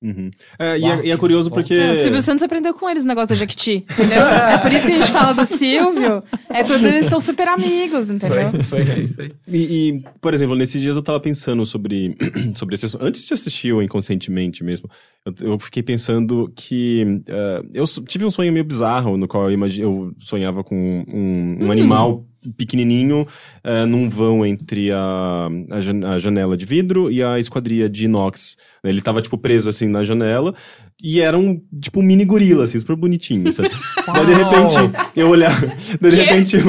Uhum. 0.02 0.30
É, 0.58 0.78
e, 0.78 0.82
Uau, 0.82 0.92
é, 1.00 1.06
e 1.06 1.10
é 1.10 1.16
curioso 1.16 1.50
bom. 1.50 1.56
porque. 1.56 1.74
É, 1.74 1.92
o 1.92 1.96
Silvio 1.96 2.22
Santos 2.22 2.42
aprendeu 2.42 2.72
com 2.72 2.88
eles 2.88 3.04
o 3.04 3.06
negócio 3.06 3.28
da 3.28 3.34
Jequiti, 3.34 3.84
entendeu? 3.92 4.22
É 4.24 4.56
por 4.58 4.72
isso 4.72 4.86
que 4.86 4.92
a 4.92 4.96
gente 4.98 5.10
fala 5.10 5.32
do 5.34 5.44
Silvio. 5.44 6.22
É 6.48 6.62
tudo, 6.64 6.86
eles 6.86 7.06
são 7.06 7.20
super 7.20 7.46
amigos, 7.48 8.10
entendeu? 8.10 8.50
Foi 8.64 8.80
isso 9.02 9.20
aí. 9.20 9.30
E, 9.46 9.58
e, 9.90 10.04
por 10.20 10.32
exemplo, 10.32 10.56
nesses 10.56 10.80
dias 10.80 10.96
eu 10.96 11.02
tava 11.02 11.20
pensando 11.20 11.66
sobre, 11.66 12.14
sobre 12.56 12.74
esse 12.76 12.86
assunto. 12.86 13.04
Antes 13.04 13.26
de 13.26 13.34
assistir 13.34 13.72
o 13.74 13.82
Inconscientemente 13.82 14.64
mesmo, 14.64 14.88
eu, 15.26 15.34
eu 15.52 15.58
fiquei 15.58 15.82
pensando 15.82 16.50
que. 16.56 17.20
eh, 17.28 17.62
eu 17.74 17.84
tive 18.06 18.24
um 18.24 18.30
sonho 18.30 18.52
meio 18.52 18.64
bizarro, 18.64 19.16
no 19.18 19.28
qual 19.28 19.44
eu, 19.44 19.52
imagi- 19.52 19.82
eu 19.82 20.12
sonhava 20.18 20.64
com 20.64 21.04
um, 21.08 21.66
um 21.66 21.70
animal 21.70 22.24
pequenininho 22.56 23.26
eh, 23.62 23.84
num 23.86 24.08
vão 24.08 24.44
entre 24.46 24.90
a, 24.92 25.48
a, 25.70 25.80
jan- 25.80 26.06
a 26.06 26.18
janela 26.18 26.56
de 26.56 26.64
vidro 26.66 27.10
e 27.10 27.22
a 27.22 27.38
esquadria 27.38 27.88
de 27.88 28.04
inox. 28.06 28.56
Ele 28.82 29.00
tava, 29.00 29.20
tipo, 29.20 29.36
preso 29.36 29.68
assim 29.68 29.88
na 29.88 30.02
janela. 30.02 30.54
E 31.02 31.20
era 31.20 31.38
um, 31.38 31.60
tipo, 31.80 32.00
um 32.00 32.02
mini 32.02 32.24
gorila, 32.26 32.64
assim, 32.64 32.78
super 32.78 32.94
bonitinho, 32.96 33.50
sabe? 33.52 33.70
Daí, 34.12 34.26
de 34.26 34.32
repente, 34.34 34.76
eu 35.16 35.28
olhava. 35.30 35.66
Daí, 36.00 36.10
de 36.10 36.16
repente, 36.16 36.56
eu, 36.56 36.62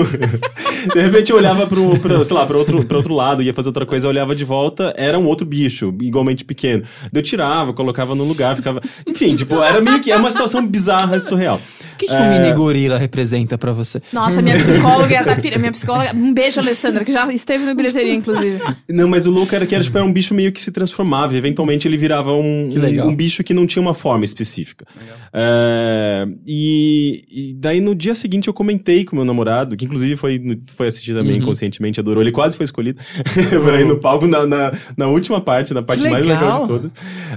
de 0.93 1.01
repente 1.01 1.31
eu 1.31 1.37
olhava 1.37 1.67
pro, 1.67 1.97
pro 1.99 2.23
sei 2.23 2.35
lá, 2.35 2.45
pro 2.45 2.57
outro, 2.59 2.83
pro 2.85 2.97
outro 2.97 3.13
lado, 3.13 3.41
ia 3.43 3.53
fazer 3.53 3.69
outra 3.69 3.85
coisa, 3.85 4.05
eu 4.05 4.09
olhava 4.09 4.35
de 4.35 4.43
volta, 4.45 4.93
era 4.97 5.17
um 5.19 5.25
outro 5.27 5.45
bicho, 5.45 5.93
igualmente 6.01 6.43
pequeno. 6.45 6.83
Eu 7.13 7.21
tirava, 7.21 7.73
colocava 7.73 8.15
no 8.15 8.23
lugar, 8.23 8.55
ficava. 8.55 8.81
Enfim, 9.05 9.35
tipo, 9.35 9.61
era 9.61 9.81
meio 9.81 9.99
que. 10.01 10.11
É 10.11 10.17
uma 10.17 10.31
situação 10.31 10.65
bizarra 10.65 11.17
e 11.17 11.19
surreal. 11.19 11.59
O 11.93 11.97
que, 11.97 12.07
que 12.07 12.13
o 12.13 12.29
mini 12.29 12.51
gorila 12.53 12.97
representa 12.97 13.57
pra 13.57 13.71
você? 13.71 14.01
Nossa, 14.11 14.41
minha 14.41 14.57
psicóloga 14.57 15.13
é 15.13 15.17
a 15.17 15.23
Tapira. 15.23 15.57
Minha 15.59 15.71
psicóloga. 15.71 16.15
Um 16.15 16.33
beijo, 16.33 16.59
Alessandra, 16.59 17.05
que 17.05 17.11
já 17.11 17.31
esteve 17.31 17.63
no 17.63 17.75
bilheteria, 17.75 18.13
inclusive. 18.15 18.59
Não, 18.89 19.07
mas 19.07 19.27
o 19.27 19.31
louco 19.31 19.53
era 19.53 19.65
que 19.67 19.75
era, 19.75 19.83
tipo, 19.83 19.95
era 19.97 20.05
um 20.05 20.11
bicho 20.11 20.33
meio 20.33 20.51
que 20.51 20.59
se 20.61 20.71
transformava. 20.71 21.35
E 21.35 21.37
eventualmente 21.37 21.87
ele 21.87 21.97
virava 21.97 22.33
um, 22.33 22.69
um, 22.69 23.07
um 23.09 23.15
bicho 23.15 23.43
que 23.43 23.53
não 23.53 23.67
tinha 23.67 23.81
uma 23.81 23.93
forma 23.93 24.25
específica. 24.25 24.85
É, 25.33 26.27
e, 26.45 27.23
e 27.31 27.53
daí 27.53 27.79
no 27.79 27.95
dia 27.95 28.13
seguinte 28.13 28.47
eu 28.47 28.53
comentei 28.53 29.05
com 29.05 29.15
meu 29.15 29.23
namorado, 29.25 29.77
que 29.77 29.85
inclusive 29.85 30.15
foi, 30.15 30.39
no- 30.39 30.57
foi 30.73 30.87
assistir 30.87 31.13
também 31.13 31.33
Uhum. 31.37 31.43
inconscientemente, 31.43 31.99
adorou. 31.99 32.21
Ele 32.23 32.31
quase 32.31 32.55
foi 32.57 32.63
escolhido 32.63 32.99
pra 33.63 33.79
ir 33.81 33.85
no 33.85 33.97
palco 33.99 34.25
na, 34.27 34.45
na, 34.45 34.71
na 34.97 35.07
última 35.07 35.41
parte, 35.41 35.73
na 35.73 35.81
parte 35.81 36.03
Que 36.03 36.09
mais 36.09 36.25
legal 36.25 36.41
legal. 36.43 36.61
de 36.61 36.67
todas. 36.67 36.91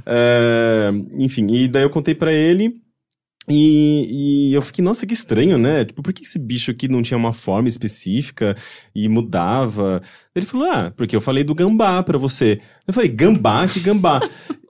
É, 0.06 0.90
enfim, 1.18 1.46
e 1.50 1.68
daí 1.68 1.82
eu 1.82 1.90
contei 1.90 2.14
pra 2.14 2.32
ele. 2.32 2.74
E, 3.46 4.48
e 4.50 4.54
eu 4.54 4.62
fiquei, 4.62 4.82
nossa, 4.82 5.06
que 5.06 5.12
estranho, 5.12 5.58
né? 5.58 5.84
Tipo, 5.84 6.02
por 6.02 6.14
que 6.14 6.22
esse 6.24 6.38
bicho 6.38 6.70
aqui 6.70 6.88
não 6.88 7.02
tinha 7.02 7.18
uma 7.18 7.34
forma 7.34 7.68
específica 7.68 8.56
e 8.94 9.06
mudava? 9.06 10.00
Ele 10.34 10.46
falou, 10.46 10.66
ah, 10.68 10.92
porque 10.96 11.14
eu 11.14 11.20
falei 11.20 11.44
do 11.44 11.54
gambá 11.54 12.02
pra 12.02 12.18
você. 12.18 12.58
Eu 12.86 12.92
falei, 12.92 13.08
gambá? 13.08 13.68
Que 13.68 13.78
gambá? 13.80 14.20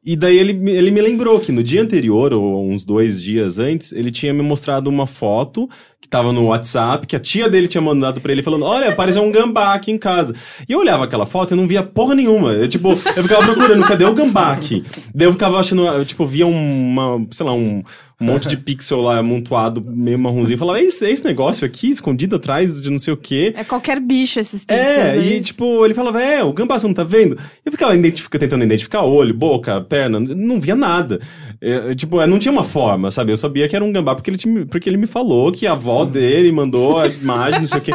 e 0.04 0.14
daí 0.14 0.36
ele, 0.38 0.52
me- 0.52 0.72
ele 0.72 0.90
me 0.90 1.00
lembrou 1.00 1.40
que 1.40 1.50
no 1.50 1.62
dia 1.62 1.80
anterior, 1.80 2.34
ou 2.34 2.68
uns 2.70 2.84
dois 2.84 3.22
dias 3.22 3.58
antes, 3.58 3.90
ele 3.92 4.10
tinha 4.10 4.34
me 4.34 4.42
mostrado 4.42 4.90
uma 4.90 5.06
foto 5.06 5.66
que 5.98 6.06
tava 6.06 6.34
no 6.34 6.48
WhatsApp, 6.48 7.06
que 7.06 7.16
a 7.16 7.18
tia 7.18 7.48
dele 7.48 7.66
tinha 7.66 7.80
mandado 7.80 8.20
pra 8.20 8.30
ele, 8.30 8.42
falando, 8.42 8.66
olha, 8.66 8.90
apareceu 8.90 9.22
um 9.22 9.32
gambá 9.32 9.72
aqui 9.72 9.90
em 9.90 9.96
casa. 9.96 10.34
E 10.68 10.72
eu 10.72 10.78
olhava 10.80 11.04
aquela 11.04 11.24
foto 11.24 11.54
e 11.54 11.56
não 11.56 11.66
via 11.66 11.82
porra 11.82 12.14
nenhuma. 12.14 12.52
Eu, 12.52 12.68
tipo, 12.68 12.90
eu 12.90 13.22
ficava 13.22 13.42
procurando, 13.42 13.82
cadê 13.86 14.04
o 14.04 14.12
gambá 14.12 14.52
aqui? 14.52 14.84
Daí 15.14 15.26
eu 15.26 15.32
ficava 15.32 15.58
achando, 15.58 15.86
eu, 15.86 16.04
tipo, 16.04 16.26
via 16.26 16.46
uma, 16.46 17.26
sei 17.30 17.46
lá, 17.46 17.54
um, 17.54 17.82
um 18.20 18.24
monte 18.26 18.48
de 18.48 18.58
pixel 18.58 19.00
lá 19.00 19.16
amontoado, 19.18 19.82
meio 19.82 20.18
marronzinho. 20.18 20.56
Eu 20.56 20.58
falava, 20.58 20.78
é 20.78 20.82
esse, 20.82 21.06
é 21.06 21.10
esse 21.10 21.24
negócio 21.24 21.64
aqui, 21.66 21.88
escondido 21.88 22.36
atrás 22.36 22.78
de 22.78 22.90
não 22.90 22.98
sei 22.98 23.14
o 23.14 23.16
quê. 23.16 23.54
É 23.56 23.64
qualquer 23.64 23.98
bicho 23.98 24.38
esses 24.38 24.62
pixels 24.62 24.86
É, 24.98 25.10
aí. 25.12 25.38
e 25.38 25.40
tipo, 25.40 25.53
ele 25.84 25.94
falava, 25.94 26.22
é, 26.22 26.42
o 26.42 26.52
gambá, 26.52 26.78
você 26.78 26.86
não 26.86 26.94
tá 26.94 27.05
vendo? 27.05 27.38
Eu 27.64 27.70
ficava 27.72 27.94
identifica- 27.94 28.38
tentando 28.38 28.64
identificar 28.64 29.02
olho, 29.02 29.34
boca, 29.34 29.80
perna, 29.82 30.18
não 30.20 30.61
via 30.61 30.74
nada. 30.74 31.20
É, 31.61 31.94
tipo, 31.94 32.20
é, 32.20 32.26
não 32.26 32.38
tinha 32.38 32.52
uma 32.52 32.64
forma, 32.64 33.11
sabe? 33.11 33.32
Eu 33.32 33.36
sabia 33.36 33.68
que 33.68 33.76
era 33.76 33.84
um 33.84 33.92
gambá 33.92 34.14
porque 34.14 34.30
ele, 34.30 34.36
tinha- 34.38 34.66
porque 34.66 34.88
ele 34.88 34.96
me 34.96 35.07
falou 35.07 35.52
que 35.52 35.66
a 35.66 35.72
avó 35.72 36.05
dele 36.05 36.50
mandou 36.50 36.98
a 36.98 37.07
imagem, 37.07 37.61
não 37.61 37.66
sei 37.66 37.78
o 37.78 37.82
quê. 37.82 37.92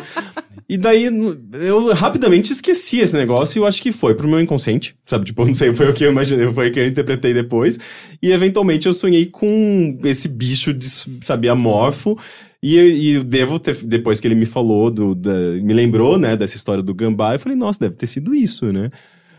E 0.68 0.78
daí 0.78 1.06
eu 1.52 1.92
rapidamente 1.94 2.52
esqueci 2.52 3.00
esse 3.00 3.16
negócio 3.16 3.58
e 3.58 3.60
eu 3.60 3.66
acho 3.66 3.82
que 3.82 3.92
foi 3.92 4.14
pro 4.14 4.28
meu 4.28 4.40
inconsciente, 4.40 4.96
sabe? 5.04 5.26
Tipo, 5.26 5.44
não 5.48 5.54
sei, 5.54 5.74
foi 5.74 5.90
o 5.90 5.94
que 5.94 6.04
eu 6.06 6.12
imaginei, 6.12 6.52
foi 6.54 6.70
o 6.70 6.72
que 6.72 6.80
eu 6.80 6.86
interpretei 6.86 7.34
depois. 7.34 7.80
E 8.22 8.32
eventualmente 8.32 8.86
eu 8.86 8.94
sonhei 8.94 9.26
com 9.26 9.98
esse 10.04 10.28
bicho 10.28 10.72
de, 10.74 10.86
sabe, 11.22 11.50
amorfo. 11.50 12.16
E, 12.62 12.76
e 12.78 13.12
eu 13.14 13.24
devo 13.24 13.58
ter, 13.58 13.76
depois 13.86 14.20
que 14.20 14.28
ele 14.28 14.36
me 14.36 14.46
falou, 14.46 14.92
do, 14.92 15.16
da- 15.16 15.32
me 15.64 15.74
lembrou, 15.74 16.18
né, 16.18 16.36
dessa 16.36 16.58
história 16.58 16.84
do 16.84 16.94
gambá, 16.94 17.34
eu 17.36 17.40
falei, 17.40 17.58
nossa, 17.58 17.80
deve 17.80 17.96
ter 17.96 18.08
sido 18.08 18.36
isso, 18.36 18.72
né? 18.74 18.90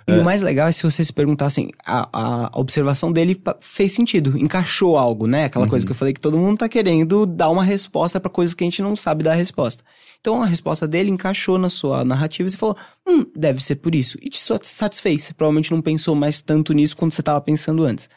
E 0.08 0.12
o 0.18 0.24
mais 0.24 0.42
legal 0.42 0.66
é 0.66 0.72
se 0.72 0.82
você 0.82 1.04
se 1.04 1.12
perguntar 1.12 1.46
assim, 1.46 1.68
a, 1.86 2.08
a 2.48 2.58
observação 2.58 3.12
dele 3.12 3.40
fez 3.60 3.92
sentido, 3.92 4.36
encaixou 4.36 4.96
algo, 4.98 5.26
né? 5.26 5.44
Aquela 5.44 5.66
coisa 5.70 5.84
que 5.86 5.92
eu 5.92 5.94
falei 5.96 6.12
que 6.12 6.20
todo 6.20 6.36
mundo 6.38 6.58
tá 6.58 6.68
querendo 6.68 7.24
dar 7.26 7.48
uma 7.50 7.62
resposta 7.62 8.18
pra 8.18 8.28
coisas 8.30 8.52
que 8.52 8.64
a 8.64 8.66
gente 8.66 8.82
não 8.82 8.96
sabe 8.96 9.22
dar 9.22 9.34
resposta. 9.34 9.84
Então 10.20 10.42
a 10.42 10.46
resposta 10.46 10.88
dele 10.88 11.10
encaixou 11.10 11.58
na 11.58 11.68
sua 11.68 12.04
narrativa 12.04 12.48
e 12.48 12.50
você 12.50 12.56
falou, 12.56 12.76
hum, 13.06 13.24
deve 13.36 13.62
ser 13.62 13.76
por 13.76 13.94
isso. 13.94 14.18
E 14.20 14.28
te 14.30 14.38
sa- 14.40 14.58
satisfez. 14.60 15.22
Você 15.24 15.34
provavelmente 15.34 15.70
não 15.70 15.80
pensou 15.80 16.16
mais 16.16 16.40
tanto 16.42 16.72
nisso 16.72 16.96
quando 16.96 17.12
você 17.12 17.22
tava 17.22 17.40
pensando 17.40 17.84
antes. 17.84 18.08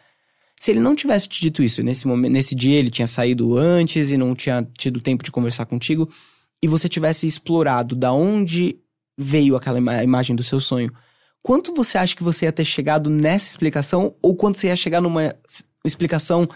Se 0.63 0.71
ele 0.71 0.79
não 0.79 0.95
tivesse 0.95 1.27
te 1.27 1.41
dito 1.41 1.61
isso, 1.61 1.83
nesse 1.83 2.07
momento, 2.07 2.31
nesse 2.31 2.55
dia 2.55 2.79
ele 2.79 2.89
tinha 2.89 3.05
saído 3.05 3.57
antes 3.57 4.11
e 4.11 4.17
não 4.17 4.33
tinha 4.33 4.65
tido 4.77 5.01
tempo 5.01 5.21
de 5.21 5.29
conversar 5.29 5.65
contigo, 5.65 6.09
e 6.63 6.69
você 6.69 6.87
tivesse 6.87 7.27
explorado 7.27 7.97
da 7.97 8.13
onde 8.13 8.77
veio 9.17 9.57
aquela 9.57 9.77
ima- 9.77 10.01
imagem 10.01 10.33
do 10.37 10.41
seu 10.41 10.61
sonho, 10.61 10.89
quanto 11.41 11.73
você 11.73 11.97
acha 11.97 12.15
que 12.15 12.23
você 12.23 12.45
ia 12.45 12.51
ter 12.53 12.63
chegado 12.63 13.09
nessa 13.09 13.49
explicação 13.49 14.15
ou 14.21 14.37
quanto 14.37 14.57
você 14.57 14.67
ia 14.67 14.75
chegar 14.77 15.01
numa 15.01 15.35
explicação 15.83 16.47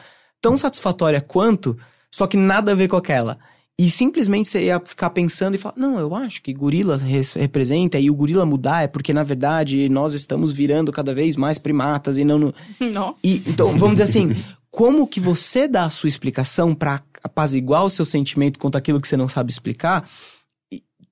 tão 0.41 0.55
satisfatória 0.55 1.19
quanto, 1.19 1.77
só 2.09 2.25
que 2.27 2.37
nada 2.37 2.71
a 2.71 2.75
ver 2.75 2.87
com 2.87 2.95
aquela? 2.95 3.37
E 3.79 3.91
simplesmente 3.91 4.49
você 4.49 4.65
ia 4.65 4.81
ficar 4.83 5.11
pensando 5.11 5.53
e 5.55 5.57
falar: 5.59 5.75
Não, 5.77 5.99
eu 5.99 6.15
acho 6.15 6.41
que 6.41 6.51
gorila 6.51 6.97
res- 6.97 7.33
representa, 7.33 7.99
e 7.99 8.09
o 8.09 8.15
gorila 8.15 8.45
mudar 8.45 8.83
é 8.83 8.87
porque, 8.87 9.13
na 9.13 9.23
verdade, 9.23 9.87
nós 9.87 10.13
estamos 10.15 10.51
virando 10.51 10.91
cada 10.91 11.13
vez 11.13 11.37
mais 11.37 11.57
primatas 11.59 12.17
e 12.17 12.23
não. 12.23 12.39
no- 12.39 12.53
Não. 12.81 13.15
e, 13.23 13.43
então, 13.45 13.77
vamos 13.77 13.91
dizer 13.99 14.03
assim, 14.03 14.35
como 14.71 15.05
que 15.07 15.19
você 15.19 15.67
dá 15.67 15.83
a 15.83 15.89
sua 15.91 16.09
explicação 16.09 16.73
pra 16.73 17.01
apaziguar 17.23 17.83
o 17.85 17.89
seu 17.89 18.03
sentimento 18.05 18.57
quanto 18.57 18.77
aquilo 18.77 18.99
que 19.01 19.07
você 19.07 19.17
não 19.17 19.27
sabe 19.27 19.51
explicar, 19.51 20.07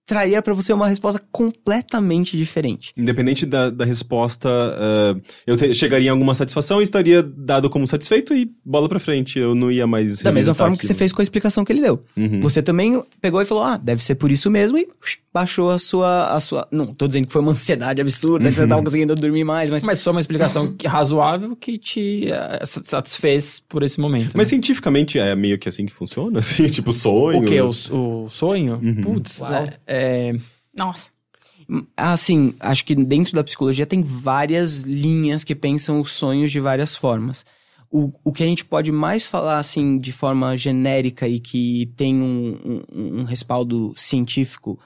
traria 0.05 0.41
pra 0.41 0.53
você 0.53 0.71
uma 0.71 0.87
resposta 0.87 1.21
completamente 1.31 2.37
diferente. 2.37 2.91
Independente 2.95 3.45
da, 3.45 3.69
da 3.69 3.85
resposta, 3.85 4.49
eh, 4.49 5.15
eu 5.47 5.57
te- 5.57 5.73
chegaria 5.73 6.07
em 6.07 6.11
alguma 6.11 6.35
satisfação 6.35 6.79
e 6.79 6.83
estaria 6.83 7.23
dado 7.23 7.69
como 7.69 7.87
satisfeito 7.87 8.33
e 8.33 8.49
bola 8.63 8.87
pra 8.87 8.99
frente. 8.99 9.39
Eu 9.39 9.55
não 9.55 9.71
ia 9.71 9.87
mais. 9.87 10.21
Da 10.21 10.31
mesma 10.31 10.53
forma 10.53 10.77
que 10.77 10.83
você 10.85 10.91
aquilo. 10.91 10.99
fez 10.99 11.11
com 11.11 11.21
a 11.21 11.23
explicação 11.23 11.65
que 11.65 11.71
ele 11.73 11.81
deu. 11.81 12.01
Uhum. 12.15 12.39
Você 12.41 12.61
também 12.61 13.01
pegou 13.21 13.41
e 13.41 13.45
falou, 13.45 13.63
ah, 13.63 13.77
deve 13.77 14.03
ser 14.03 14.15
por 14.15 14.31
isso 14.31 14.49
mesmo, 14.51 14.77
e 14.77 14.87
baixou 15.33 15.69
a 15.71 15.79
sua, 15.79 16.27
a 16.27 16.39
sua... 16.39 16.67
Não, 16.71 16.85
tô 16.87 17.07
dizendo 17.07 17.27
que 17.27 17.33
foi 17.33 17.41
uma 17.41 17.51
ansiedade 17.51 17.99
absurda, 17.99 18.49
que 18.49 18.55
você 18.55 18.67
tava 18.67 18.81
conseguindo 18.83 19.15
dormir 19.15 19.43
mais, 19.43 19.69
mas... 19.69 19.83
Mas 19.83 19.99
só 19.99 20.11
uma 20.11 20.19
explicação 20.21 20.73
razoável 20.85 21.55
que 21.55 21.77
te 21.77 22.27
sa- 22.63 22.81
satisfez 22.85 23.59
por 23.67 23.83
esse 23.83 23.99
momento. 23.99 24.27
Mas 24.35 24.47
né? 24.47 24.49
cientificamente 24.51 25.19
é 25.19 25.35
meio 25.35 25.57
que 25.59 25.67
assim 25.67 25.85
que 25.85 25.91
funciona, 25.93 26.39
assim, 26.39 26.65
tipo 26.67 26.93
sonhos. 26.93 27.41
o 27.41 27.45
que? 27.45 27.91
O, 27.93 28.23
o 28.25 28.29
sonho? 28.29 28.79
Uhum. 28.81 29.01
Putz, 29.01 29.41
Uau. 29.41 29.51
é, 29.53 29.73
é, 29.95 30.35
Nossa. 30.75 31.09
Assim, 31.97 32.53
acho 32.59 32.85
que 32.85 32.93
dentro 32.93 33.33
da 33.33 33.43
psicologia 33.43 33.85
tem 33.85 34.03
várias 34.03 34.81
linhas 34.81 35.43
que 35.43 35.55
pensam 35.55 35.99
os 35.99 36.11
sonhos 36.11 36.51
de 36.51 36.59
várias 36.59 36.95
formas. 36.95 37.45
O, 37.89 38.11
o 38.23 38.31
que 38.31 38.43
a 38.43 38.45
gente 38.45 38.63
pode 38.63 38.91
mais 38.91 39.25
falar, 39.25 39.57
assim, 39.57 39.97
de 39.97 40.11
forma 40.11 40.55
genérica 40.57 41.27
e 41.27 41.39
que 41.39 41.91
tem 41.95 42.21
um, 42.21 42.83
um, 42.93 43.19
um 43.19 43.23
respaldo 43.23 43.93
científico 43.95 44.79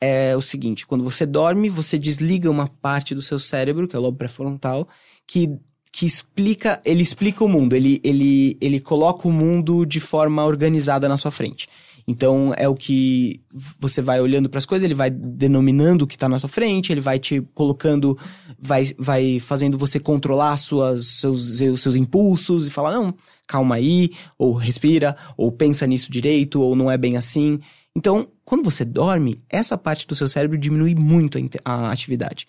é 0.00 0.36
o 0.36 0.40
seguinte: 0.40 0.86
quando 0.86 1.04
você 1.04 1.24
dorme, 1.24 1.68
você 1.68 1.98
desliga 1.98 2.50
uma 2.50 2.68
parte 2.68 3.14
do 3.14 3.22
seu 3.22 3.38
cérebro, 3.38 3.88
que 3.88 3.96
é 3.96 3.98
o 3.98 4.02
lobo 4.02 4.18
pré-frontal, 4.18 4.88
que, 5.26 5.50
que 5.92 6.04
explica, 6.04 6.80
ele 6.84 7.02
explica 7.02 7.44
o 7.44 7.48
mundo, 7.48 7.74
ele, 7.74 8.00
ele, 8.04 8.56
ele 8.60 8.80
coloca 8.80 9.26
o 9.26 9.32
mundo 9.32 9.86
de 9.86 10.00
forma 10.00 10.44
organizada 10.44 11.08
na 11.08 11.16
sua 11.16 11.30
frente. 11.30 11.68
Então 12.10 12.54
é 12.56 12.66
o 12.66 12.74
que 12.74 13.42
você 13.78 14.00
vai 14.00 14.18
olhando 14.18 14.48
para 14.48 14.56
as 14.56 14.64
coisas, 14.64 14.82
ele 14.82 14.94
vai 14.94 15.10
denominando 15.10 16.06
o 16.06 16.08
que 16.08 16.16
tá 16.16 16.26
na 16.26 16.38
sua 16.38 16.48
frente, 16.48 16.90
ele 16.90 17.02
vai 17.02 17.18
te 17.18 17.42
colocando, 17.52 18.16
vai, 18.58 18.86
vai 18.98 19.38
fazendo 19.38 19.76
você 19.76 20.00
controlar 20.00 20.56
suas, 20.56 21.06
seus, 21.06 21.58
seus, 21.58 21.94
impulsos 21.94 22.66
e 22.66 22.70
falar, 22.70 22.92
não, 22.92 23.14
calma 23.46 23.74
aí, 23.74 24.12
ou 24.38 24.54
respira, 24.54 25.14
ou 25.36 25.52
pensa 25.52 25.86
nisso 25.86 26.10
direito, 26.10 26.62
ou 26.62 26.74
não 26.74 26.90
é 26.90 26.96
bem 26.96 27.18
assim. 27.18 27.60
Então, 27.94 28.26
quando 28.42 28.64
você 28.64 28.86
dorme, 28.86 29.38
essa 29.46 29.76
parte 29.76 30.06
do 30.06 30.14
seu 30.14 30.28
cérebro 30.28 30.56
diminui 30.56 30.94
muito 30.94 31.38
a 31.62 31.92
atividade. 31.92 32.48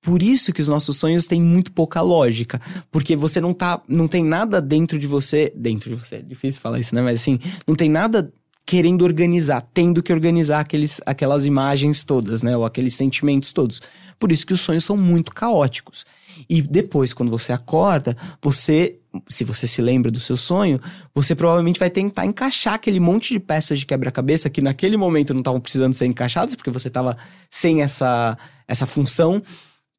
Por 0.00 0.22
isso 0.22 0.50
que 0.50 0.62
os 0.62 0.68
nossos 0.68 0.96
sonhos 0.96 1.26
têm 1.26 1.42
muito 1.42 1.72
pouca 1.72 2.00
lógica. 2.00 2.60
Porque 2.90 3.16
você 3.16 3.40
não 3.40 3.54
tá. 3.54 3.82
Não 3.88 4.06
tem 4.06 4.22
nada 4.22 4.60
dentro 4.60 4.98
de 4.98 5.06
você. 5.06 5.50
Dentro 5.56 5.88
de 5.88 5.96
você, 5.96 6.16
é 6.16 6.22
difícil 6.22 6.60
falar 6.60 6.78
isso, 6.78 6.94
né? 6.94 7.00
Mas 7.00 7.20
assim, 7.20 7.40
não 7.66 7.74
tem 7.74 7.88
nada 7.88 8.30
querendo 8.66 9.02
organizar, 9.02 9.66
tendo 9.74 10.02
que 10.02 10.12
organizar 10.12 10.60
aqueles, 10.60 11.00
aquelas 11.04 11.46
imagens 11.46 12.02
todas, 12.04 12.42
né? 12.42 12.56
Ou 12.56 12.64
aqueles 12.64 12.94
sentimentos 12.94 13.52
todos. 13.52 13.80
Por 14.18 14.32
isso 14.32 14.46
que 14.46 14.52
os 14.52 14.60
sonhos 14.60 14.84
são 14.84 14.96
muito 14.96 15.34
caóticos. 15.34 16.04
E 16.48 16.62
depois, 16.62 17.12
quando 17.12 17.30
você 17.30 17.52
acorda, 17.52 18.16
você, 18.42 18.96
se 19.28 19.44
você 19.44 19.66
se 19.66 19.80
lembra 19.80 20.10
do 20.10 20.18
seu 20.18 20.36
sonho, 20.36 20.80
você 21.14 21.34
provavelmente 21.34 21.78
vai 21.78 21.90
tentar 21.90 22.26
encaixar 22.26 22.74
aquele 22.74 22.98
monte 22.98 23.34
de 23.34 23.40
peças 23.40 23.78
de 23.78 23.86
quebra-cabeça 23.86 24.50
que 24.50 24.60
naquele 24.60 24.96
momento 24.96 25.32
não 25.32 25.40
estavam 25.40 25.60
precisando 25.60 25.94
ser 25.94 26.06
encaixadas, 26.06 26.54
porque 26.54 26.70
você 26.70 26.88
estava 26.88 27.16
sem 27.50 27.82
essa, 27.82 28.36
essa 28.66 28.86
função. 28.86 29.42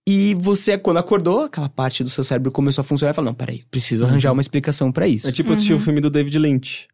E 0.07 0.35
você, 0.35 0.77
quando 0.77 0.97
acordou, 0.97 1.45
aquela 1.45 1.69
parte 1.69 2.03
do 2.03 2.09
seu 2.09 2.23
cérebro 2.23 2.51
começou 2.51 2.81
a 2.81 2.85
funcionar 2.85 3.11
e 3.11 3.15
falou: 3.15 3.31
Não, 3.31 3.35
peraí, 3.35 3.63
preciso 3.71 4.05
arranjar 4.05 4.31
uma 4.31 4.41
explicação 4.41 4.91
pra 4.91 5.07
isso. 5.07 5.27
É 5.27 5.31
tipo 5.31 5.51
assistir 5.51 5.73
o 5.73 5.79
filme 5.79 5.99
do 5.99 6.09
David 6.09 6.37
Lynch. 6.37 6.87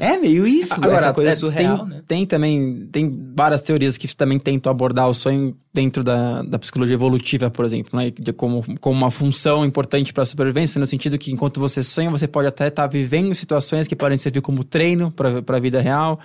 É 0.00 0.16
meio 0.16 0.46
isso, 0.46 0.74
essa 0.84 1.12
coisa 1.12 1.30
é, 1.30 1.34
surreal, 1.34 1.78
tem, 1.78 1.86
né? 1.88 2.02
tem 2.06 2.26
também, 2.26 2.88
tem 2.90 3.12
várias 3.36 3.60
teorias 3.62 3.96
que 3.96 4.14
também 4.16 4.38
tentam 4.38 4.70
abordar 4.70 5.08
o 5.08 5.14
sonho 5.14 5.56
dentro 5.72 6.02
da, 6.02 6.42
da 6.42 6.58
psicologia 6.58 6.94
evolutiva, 6.94 7.50
por 7.50 7.64
exemplo, 7.64 7.98
né? 7.98 8.10
De 8.10 8.32
como, 8.32 8.64
como 8.80 8.96
uma 8.96 9.10
função 9.10 9.64
importante 9.64 10.12
para 10.12 10.22
a 10.22 10.26
sobrevivência, 10.26 10.78
no 10.78 10.86
sentido 10.86 11.18
que 11.18 11.32
enquanto 11.32 11.60
você 11.60 11.82
sonha, 11.82 12.10
você 12.10 12.26
pode 12.26 12.48
até 12.48 12.68
estar 12.68 12.86
vivendo 12.86 13.34
situações 13.34 13.86
que 13.86 13.96
podem 13.96 14.16
servir 14.16 14.40
como 14.40 14.64
treino 14.64 15.10
para 15.10 15.56
a 15.56 15.60
vida 15.60 15.80
real. 15.80 16.18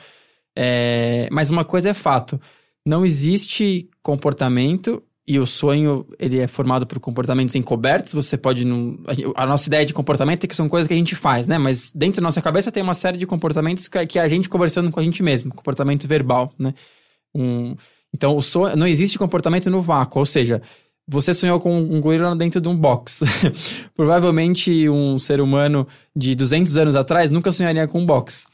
É, 0.55 1.27
mas 1.31 1.51
uma 1.51 1.63
coisa 1.63 1.89
é 1.89 1.93
fato, 1.93 2.39
não 2.85 3.05
existe 3.05 3.89
comportamento 4.01 5.03
e 5.29 5.37
o 5.37 5.45
sonho 5.45 6.07
ele 6.17 6.39
é 6.39 6.47
formado 6.47 6.87
por 6.87 6.99
comportamentos 6.99 7.55
encobertos. 7.55 8.13
Você 8.13 8.35
pode 8.35 8.65
não. 8.65 8.97
A, 9.35 9.45
nossa 9.45 9.69
ideia 9.69 9.85
de 9.85 9.93
comportamento 9.93 10.43
é 10.43 10.47
que 10.47 10.55
são 10.55 10.67
coisas 10.67 10.87
que 10.87 10.93
a 10.95 10.97
gente 10.97 11.15
faz, 11.15 11.47
né? 11.47 11.59
Mas 11.59 11.93
dentro 11.93 12.19
da 12.19 12.25
nossa 12.25 12.41
cabeça 12.41 12.71
tem 12.71 12.81
uma 12.81 12.95
série 12.95 13.15
de 13.15 13.27
comportamentos 13.27 13.87
que, 13.87 14.17
a 14.17 14.27
gente 14.27 14.49
conversando 14.49 14.89
com 14.89 14.99
a 14.99 15.03
gente 15.03 15.21
mesmo, 15.21 15.53
comportamento 15.53 16.07
verbal, 16.07 16.51
né? 16.57 16.73
Um, 17.35 17.75
então 18.11 18.35
o 18.35 18.41
sonho 18.41 18.75
não 18.75 18.87
existe 18.87 19.19
comportamento 19.19 19.69
no 19.69 19.83
vácuo, 19.83 20.17
ou 20.17 20.25
seja, 20.25 20.63
você 21.07 21.31
sonhou 21.31 21.59
com 21.59 21.77
um 21.77 22.01
gorila 22.01 22.35
dentro 22.35 22.59
de 22.59 22.67
um 22.67 22.75
box. 22.75 23.23
Provavelmente 23.95 24.89
um 24.89 25.19
ser 25.19 25.41
humano 25.41 25.87
de 26.15 26.33
200 26.33 26.75
anos 26.75 26.95
atrás 26.95 27.29
nunca 27.29 27.51
sonharia 27.51 27.87
com 27.87 27.99
um 27.99 28.05
box. 28.05 28.47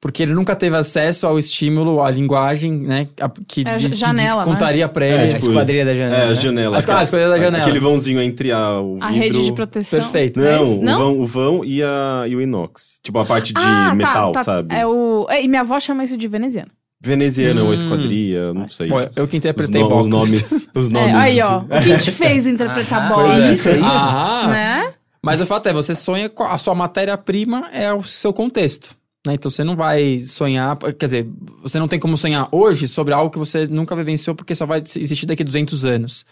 Porque 0.00 0.22
ele 0.22 0.32
nunca 0.32 0.56
teve 0.56 0.74
acesso 0.74 1.26
ao 1.26 1.38
estímulo, 1.38 2.02
à 2.02 2.10
linguagem, 2.10 2.72
né? 2.72 3.06
a- 3.20 3.30
que, 3.46 3.62
É, 3.68 3.74
de- 3.74 3.94
janela, 3.94 4.42
que 4.44 4.48
né? 4.48 4.54
contaria 4.54 4.88
pra 4.88 5.04
É, 5.04 5.08
ele. 5.08 5.22
a 5.34 5.38
tipo, 5.38 5.50
esquadrilha 5.50 5.84
da 5.84 5.92
janela. 5.92 6.16
É, 6.16 6.24
a 6.24 6.28
né? 6.28 6.34
janela. 6.34 6.78
As- 6.78 6.88
ah, 6.88 6.98
a 6.98 7.02
escolha 7.02 7.28
da 7.28 7.38
janela. 7.38 7.62
Aquele 7.62 7.78
vãozinho 7.80 8.22
entre 8.22 8.50
a, 8.50 8.80
o 8.80 8.94
vidro... 8.94 9.06
A 9.06 9.10
rede 9.10 9.44
de 9.44 9.52
proteção. 9.52 9.98
Perfeito. 10.00 10.40
É 10.40 10.56
Não, 10.56 10.62
isso? 10.62 10.80
o 10.80 10.86
vão, 10.86 11.20
o 11.20 11.26
vão 11.26 11.64
e, 11.66 11.82
a, 11.82 12.24
e 12.26 12.34
o 12.34 12.40
inox. 12.40 12.98
Tipo, 13.02 13.18
a 13.18 13.26
parte 13.26 13.52
de 13.52 13.60
Ah, 13.60 13.88
tá, 13.90 13.94
metal, 13.94 14.32
tá. 14.32 14.42
sabe? 14.42 14.74
É 14.74 14.86
o... 14.86 15.26
é, 15.28 15.44
e 15.44 15.48
minha 15.48 15.60
avó 15.60 15.78
chama 15.78 16.02
isso 16.02 16.16
de 16.16 16.26
veneziano. 16.28 16.70
Veneziana 17.02 17.62
ou 17.62 17.68
Hum. 17.68 17.74
esquadria, 17.74 18.54
não 18.54 18.68
sei. 18.68 18.88
Bom, 18.88 19.00
eu 19.16 19.26
que 19.28 19.34
os, 19.36 19.38
interpretei 19.38 19.82
no- 19.82 19.88
box. 19.88 20.02
os 20.04 20.08
nomes. 20.08 20.68
Os 20.74 20.88
nomes. 20.88 21.14
É, 21.14 21.16
aí, 21.16 21.40
ó. 21.42 21.58
O 21.60 21.66
que 21.82 21.96
te 21.98 22.10
fez 22.10 22.46
interpretar 22.48 23.06
bola? 23.08 23.34
é. 23.34 23.52
Isso, 23.52 23.68
Ah, 23.82 24.48
né? 24.48 24.92
Mas 25.22 25.40
o 25.42 25.46
fato 25.46 25.66
é, 25.68 25.72
você 25.74 25.94
sonha 25.94 26.28
com 26.30 26.42
a 26.44 26.56
sua 26.56 26.74
matéria-prima 26.74 27.68
é 27.72 27.92
o 27.92 28.02
seu 28.02 28.32
contexto. 28.32 28.94
Né? 29.26 29.34
Então 29.34 29.50
você 29.50 29.62
não 29.62 29.76
vai 29.76 30.18
sonhar, 30.18 30.76
quer 30.76 31.06
dizer, 31.06 31.28
você 31.62 31.78
não 31.78 31.88
tem 31.88 31.98
como 31.98 32.16
sonhar 32.16 32.48
hoje 32.52 32.88
sobre 32.88 33.12
algo 33.12 33.30
que 33.30 33.38
você 33.38 33.66
nunca 33.66 33.94
vivenciou 33.94 34.34
porque 34.34 34.54
só 34.54 34.66
vai 34.66 34.82
existir 34.96 35.26
daqui 35.26 35.42
a 35.42 35.46
200 35.46 35.84
anos. 35.84 36.24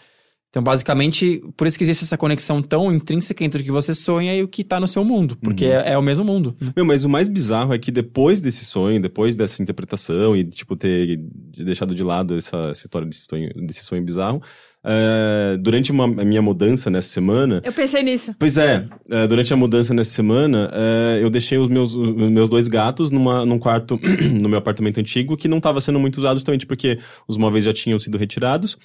Então, 0.49 0.63
basicamente, 0.63 1.43
por 1.55 1.67
isso 1.67 1.77
que 1.77 1.83
existe 1.83 2.03
essa 2.03 2.17
conexão 2.17 2.59
tão 2.59 2.91
intrínseca 2.91 3.43
entre 3.43 3.61
o 3.61 3.63
que 3.63 3.71
você 3.71 3.93
sonha 3.93 4.35
e 4.35 4.41
o 4.41 4.47
que 4.47 4.63
tá 4.63 4.79
no 4.79 4.87
seu 4.87 5.05
mundo, 5.05 5.37
porque 5.37 5.65
é, 5.65 5.91
é 5.91 5.97
o 5.97 6.01
mesmo 6.01 6.25
mundo. 6.25 6.55
Meu, 6.75 6.83
mas 6.83 7.03
o 7.03 7.09
mais 7.09 7.27
bizarro 7.27 7.71
é 7.71 7.77
que 7.77 7.91
depois 7.91 8.41
desse 8.41 8.65
sonho, 8.65 8.99
depois 8.99 9.35
dessa 9.35 9.61
interpretação 9.61 10.35
e, 10.35 10.43
tipo, 10.43 10.75
ter 10.75 11.19
deixado 11.55 11.93
de 11.93 12.01
lado 12.01 12.35
essa, 12.35 12.57
essa 12.71 12.83
história 12.83 13.07
desse 13.07 13.27
sonho, 13.29 13.49
desse 13.57 13.83
sonho 13.83 14.01
bizarro, 14.03 14.41
é, 14.83 15.57
durante 15.59 15.91
uma, 15.91 16.05
a 16.05 16.25
minha 16.25 16.41
mudança 16.41 16.89
nessa 16.89 17.09
semana, 17.09 17.61
Eu 17.63 17.73
pensei 17.73 18.01
nisso. 18.01 18.33
Pois 18.39 18.57
é, 18.57 18.87
é, 19.09 19.27
durante 19.27 19.53
a 19.53 19.57
mudança 19.57 19.93
nessa 19.93 20.11
semana, 20.11 20.69
é, 20.73 21.19
eu 21.21 21.29
deixei 21.29 21.57
os 21.57 21.69
meus, 21.69 21.93
os 21.93 22.15
meus 22.15 22.49
dois 22.49 22.67
gatos 22.67 23.11
numa, 23.11 23.45
num 23.45 23.59
quarto 23.59 23.99
no 24.39 24.47
meu 24.47 24.59
apartamento 24.59 24.99
antigo 24.99 25.35
que 25.35 25.47
não 25.47 25.57
estava 25.57 25.81
sendo 25.81 25.99
muito 25.99 26.17
usado 26.17 26.35
justamente 26.35 26.65
porque 26.65 26.99
os 27.27 27.37
móveis 27.37 27.63
já 27.63 27.73
tinham 27.73 27.99
sido 27.99 28.17
retirados. 28.17 28.77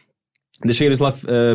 Deixei 0.64 0.86
eles 0.86 1.00
lá 1.00 1.12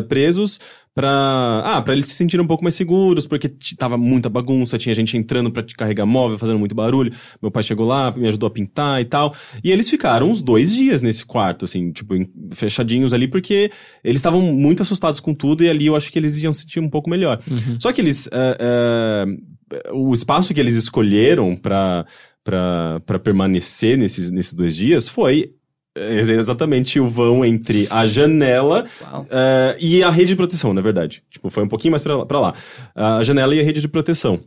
presos 0.08 0.60
pra. 0.94 1.62
Ah, 1.64 1.82
pra 1.82 1.94
eles 1.94 2.06
se 2.06 2.14
sentirem 2.14 2.44
um 2.44 2.48
pouco 2.48 2.62
mais 2.62 2.74
seguros, 2.74 3.26
porque 3.26 3.48
tava 3.76 3.96
muita 3.96 4.28
bagunça, 4.28 4.78
tinha 4.78 4.94
gente 4.94 5.16
entrando 5.16 5.50
pra 5.50 5.64
carregar 5.76 6.06
móvel, 6.06 6.38
fazendo 6.38 6.58
muito 6.58 6.74
barulho. 6.74 7.12
Meu 7.40 7.50
pai 7.50 7.62
chegou 7.62 7.86
lá, 7.86 8.10
me 8.10 8.28
ajudou 8.28 8.46
a 8.46 8.50
pintar 8.50 9.00
e 9.00 9.04
tal. 9.04 9.34
E 9.62 9.70
eles 9.70 9.88
ficaram 9.88 10.30
uns 10.30 10.42
dois 10.42 10.74
dias 10.74 11.02
nesse 11.02 11.24
quarto, 11.24 11.64
assim, 11.64 11.92
tipo, 11.92 12.14
fechadinhos 12.52 13.12
ali, 13.12 13.28
porque 13.28 13.70
eles 14.02 14.18
estavam 14.18 14.40
muito 14.42 14.82
assustados 14.82 15.20
com 15.20 15.34
tudo 15.34 15.62
e 15.64 15.68
ali 15.68 15.86
eu 15.86 15.96
acho 15.96 16.10
que 16.10 16.18
eles 16.18 16.42
iam 16.42 16.52
se 16.52 16.62
sentir 16.62 16.80
um 16.80 16.90
pouco 16.90 17.08
melhor. 17.10 17.40
Só 17.78 17.92
que 17.92 18.00
eles. 18.00 18.28
é, 18.32 18.56
é, 18.60 19.50
o 19.92 20.12
espaço 20.12 20.52
que 20.52 20.60
eles 20.60 20.74
escolheram 20.74 21.56
pra, 21.56 22.04
pra 22.42 23.18
permanecer 23.22 23.96
nesses, 23.96 24.30
nesses 24.30 24.52
dois 24.52 24.74
dias 24.74 25.08
foi 25.08 25.52
exatamente 25.96 27.00
o 27.00 27.08
vão 27.08 27.44
entre 27.44 27.86
a 27.90 28.06
janela 28.06 28.86
é, 29.30 29.76
e 29.80 30.02
a 30.02 30.10
rede 30.10 30.28
de 30.28 30.36
proteção, 30.36 30.72
na 30.72 30.80
verdade. 30.80 31.22
Tipo, 31.30 31.50
foi 31.50 31.64
um 31.64 31.68
pouquinho 31.68 31.92
mais 31.92 32.02
pra, 32.02 32.24
lá-. 32.40 32.54
A 32.94 33.22
janela 33.22 33.54
e 33.54 33.60
a 33.60 33.64
rede 33.64 33.80
de 33.80 33.88
proteção. 33.88 34.38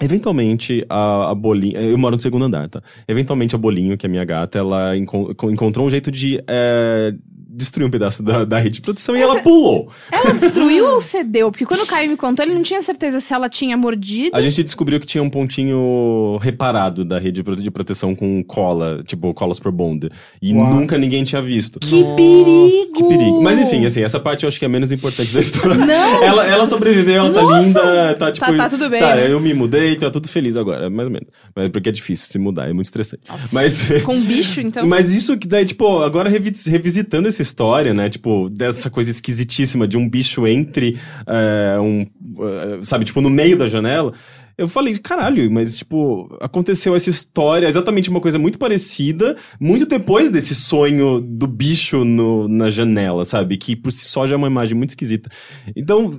Eventualmente, 0.00 0.84
a, 0.90 1.30
a 1.30 1.34
Bolinha... 1.34 1.80
Eu 1.80 1.96
moro 1.96 2.16
no 2.16 2.20
segundo 2.20 2.44
andar, 2.44 2.68
tá? 2.68 2.82
Eventualmente, 3.08 3.54
a 3.54 3.58
Bolinho, 3.58 3.96
que 3.96 4.04
é 4.04 4.08
minha 4.08 4.24
gata, 4.24 4.58
ela 4.58 4.94
encon- 4.96 5.32
encontrou 5.50 5.86
um 5.86 5.90
jeito 5.90 6.10
de... 6.10 6.42
é, 6.46 7.14
destruiu 7.56 7.88
um 7.88 7.90
pedaço 7.90 8.22
da, 8.22 8.44
da 8.44 8.58
rede 8.58 8.76
de 8.76 8.80
proteção 8.82 9.16
e 9.16 9.20
ela 9.22 9.40
pulou. 9.40 9.88
Ela 10.12 10.32
destruiu 10.38 10.86
ou 10.86 11.00
cedeu? 11.00 11.50
Porque 11.50 11.64
quando 11.66 11.80
o 11.82 11.86
Caio 11.86 12.10
me 12.10 12.16
contou, 12.16 12.44
ele 12.44 12.54
não 12.54 12.62
tinha 12.62 12.82
certeza 12.82 13.18
se 13.20 13.32
ela 13.32 13.48
tinha 13.48 13.76
mordido. 13.76 14.36
A 14.36 14.40
gente 14.40 14.62
descobriu 14.62 15.00
que 15.00 15.06
tinha 15.06 15.22
um 15.22 15.30
pontinho 15.30 16.38
reparado 16.42 17.04
da 17.04 17.18
rede 17.18 17.32
de 17.36 17.42
prote- 17.42 17.62
de 17.62 17.70
proteção 17.70 18.14
com 18.14 18.42
cola, 18.44 19.02
tipo 19.06 19.32
colas 19.34 19.58
por 19.58 19.72
bond. 19.72 20.08
E 20.40 20.52
Uau. 20.54 20.74
nunca 20.74 20.96
ninguém 20.98 21.24
tinha 21.24 21.40
visto. 21.42 21.78
Que 21.80 22.02
perigo! 22.14 22.92
Que 22.94 23.04
perigo. 23.04 23.42
Mas 23.42 23.58
enfim, 23.58 23.84
assim, 23.84 24.02
essa 24.02 24.18
parte 24.20 24.44
eu 24.44 24.48
acho 24.48 24.58
que 24.58 24.64
é 24.64 24.68
a 24.68 24.70
menos 24.70 24.92
importante 24.92 25.32
da 25.32 25.40
história. 25.40 25.74
Não! 25.76 26.06
Ela, 26.26 26.46
ela 26.46 26.66
sobreviveu, 26.66 27.14
ela 27.14 27.32
tá 27.32 27.42
linda, 27.60 28.14
tá 28.14 28.32
tipo. 28.32 28.46
Tá- 28.46 28.54
tá 28.56 28.68
tudo 28.70 28.88
bem, 28.90 29.00
Tá, 29.00 29.16
né? 29.16 29.30
eu 29.30 29.38
me 29.40 29.52
mudei, 29.54 29.96
tá 29.96 30.10
tudo 30.10 30.28
feliz 30.28 30.56
agora, 30.56 30.88
mais 30.90 31.06
ou 31.06 31.12
menos. 31.12 31.28
Mas 31.54 31.70
porque 31.70 31.88
é 31.88 31.92
difícil 31.92 32.26
se 32.26 32.38
mudar, 32.38 32.68
é 32.68 32.72
muito 32.72 32.86
estressante. 32.86 33.22
Mas. 33.52 33.86
Com 34.02 34.20
bicho, 34.20 34.60
então. 34.60 34.86
Mas 34.88 35.12
isso 35.12 35.36
que 35.36 35.46
daí, 35.46 35.64
tipo, 35.64 35.98
agora 36.02 36.28
revi- 36.28 36.52
revisitando 36.68 37.28
essa 37.28 37.42
história, 37.46 37.94
né? 37.94 38.10
Tipo, 38.10 38.48
dessa 38.50 38.90
coisa 38.90 39.10
esquisitíssima 39.10 39.86
de 39.86 39.96
um 39.96 40.08
bicho 40.08 40.46
entre 40.46 40.98
é, 41.26 41.78
um. 41.80 42.02
é, 42.02 42.84
sabe, 42.84 43.04
tipo, 43.04 43.20
no 43.20 43.30
meio 43.30 43.56
da 43.56 43.66
janela. 43.66 44.12
Eu 44.58 44.66
falei, 44.66 44.96
caralho, 44.96 45.50
mas, 45.50 45.76
tipo, 45.76 46.34
aconteceu 46.40 46.96
essa 46.96 47.10
história, 47.10 47.66
exatamente 47.66 48.08
uma 48.08 48.22
coisa 48.22 48.38
muito 48.38 48.58
parecida, 48.58 49.36
muito 49.60 49.84
depois 49.84 50.30
desse 50.30 50.54
sonho 50.54 51.20
do 51.20 51.46
bicho 51.46 52.06
no, 52.06 52.48
na 52.48 52.70
janela, 52.70 53.26
sabe? 53.26 53.58
Que 53.58 53.76
por 53.76 53.92
si 53.92 54.06
só 54.06 54.26
já 54.26 54.34
é 54.34 54.38
uma 54.38 54.46
imagem 54.46 54.74
muito 54.74 54.90
esquisita. 54.90 55.30
Então, 55.76 56.10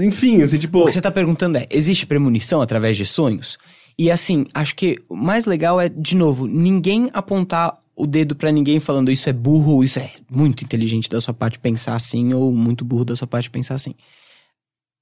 enfim, 0.00 0.40
assim, 0.40 0.58
tipo. 0.58 0.80
O 0.80 0.86
que 0.86 0.92
você 0.92 1.02
tá 1.02 1.10
perguntando 1.10 1.58
é: 1.58 1.66
existe 1.70 2.06
premonição 2.06 2.62
através 2.62 2.96
de 2.96 3.04
sonhos? 3.04 3.58
E 3.98 4.10
assim, 4.10 4.46
acho 4.54 4.74
que 4.74 4.98
o 5.08 5.14
mais 5.14 5.44
legal 5.44 5.80
é, 5.80 5.88
de 5.88 6.16
novo, 6.16 6.46
ninguém 6.46 7.10
apontar 7.12 7.78
o 8.02 8.06
dedo 8.06 8.34
pra 8.34 8.50
ninguém 8.50 8.80
falando 8.80 9.10
isso 9.10 9.28
é 9.28 9.32
burro, 9.32 9.84
isso 9.84 9.98
é 9.98 10.10
muito 10.30 10.64
inteligente 10.64 11.08
da 11.08 11.20
sua 11.20 11.32
parte 11.34 11.58
pensar 11.58 11.94
assim, 11.94 12.32
ou 12.34 12.52
muito 12.52 12.84
burro 12.84 13.04
da 13.04 13.16
sua 13.16 13.26
parte 13.26 13.50
pensar 13.50 13.74
assim. 13.74 13.94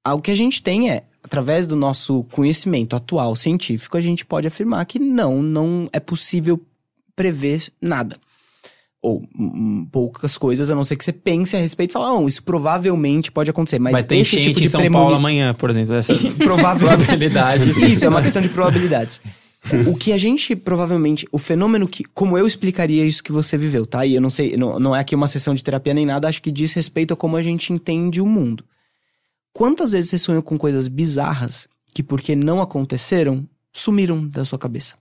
Ah, 0.05 0.15
O 0.15 0.21
que 0.21 0.31
a 0.31 0.35
gente 0.37 0.63
tem 0.63 0.91
é, 0.91 1.05
através 1.23 1.67
do 1.67 1.77
nosso 1.77 2.25
conhecimento 2.25 2.97
atual 2.97 3.35
científico, 3.37 3.97
a 3.97 4.01
gente 4.01 4.25
pode 4.25 4.47
afirmar 4.47 4.85
que 4.87 4.99
não, 4.99 5.43
não 5.43 5.89
é 5.93 6.01
possível 6.01 6.61
prever 7.15 7.69
nada. 7.83 8.17
Ou 9.03 9.23
hum, 9.39 9.87
poucas 9.91 10.37
coisas, 10.37 10.71
a 10.71 10.75
não 10.75 10.85
ser 10.85 10.95
que 10.97 11.05
você 11.05 11.13
pense 11.13 11.57
a 11.57 11.61
respeito 11.61 11.91
e 11.91 11.93
fale, 11.95 12.05
não, 12.05 12.29
isso 12.29 12.43
provavelmente 12.43 13.33
pode 13.33 13.51
acontecer. 13.51 13.79
Mas 13.79 13.93
Vai 13.93 14.03
ter 14.03 14.17
esse 14.17 14.37
enchente 14.39 14.49
tipo 14.49 14.61
de 14.61 14.67
em 14.67 14.69
São 14.69 14.81
premoni- 14.81 15.03
Paulo 15.05 15.17
amanhã, 15.17 15.55
por 15.55 15.71
exemplo. 15.71 15.95
Essa 15.95 16.13
probabilidade. 16.37 17.71
Isso, 17.91 18.05
é 18.05 18.09
uma 18.11 18.21
questão 18.23 18.43
de 18.43 18.51
probabilidades. 18.51 19.21
O 19.87 19.95
que 19.95 20.13
a 20.13 20.19
gente 20.19 20.57
provavelmente. 20.57 21.27
O 21.31 21.39
fenômeno 21.39 21.87
que. 21.87 22.05
Como 22.05 22.37
eu 22.37 22.47
explicaria 22.47 23.05
isso 23.05 23.23
que 23.23 23.33
você 23.33 23.59
viveu, 23.59 23.87
tá? 23.87 24.07
E 24.07 24.15
eu 24.15 24.21
não 24.21 24.31
sei. 24.31 24.57
Não, 24.57 24.79
não 24.79 24.97
é 24.97 25.01
aqui 25.01 25.15
uma 25.15 25.29
sessão 25.29 25.55
de 25.55 25.63
terapia 25.63 25.95
nem 25.95 26.07
nada, 26.07 26.29
acho 26.29 26.43
que 26.43 26.51
diz 26.51 26.73
respeito 26.73 27.13
a 27.13 27.17
como 27.17 27.37
a 27.37 27.43
gente 27.43 27.73
entende 27.73 28.21
o 28.21 28.27
mundo. 28.27 28.65
Quantas 29.53 29.93
vezes 29.93 30.11
você 30.11 30.19
sonhou 30.19 30.43
com 30.43 30.57
coisas 30.57 30.89
bizarras 30.89 31.69
que, 31.93 32.03
porque 32.03 32.37
não 32.37 32.63
aconteceram, 32.63 33.47
sumiram 33.73 34.27
da 34.27 34.45
sua 34.45 34.59
cabeça? 34.59 34.95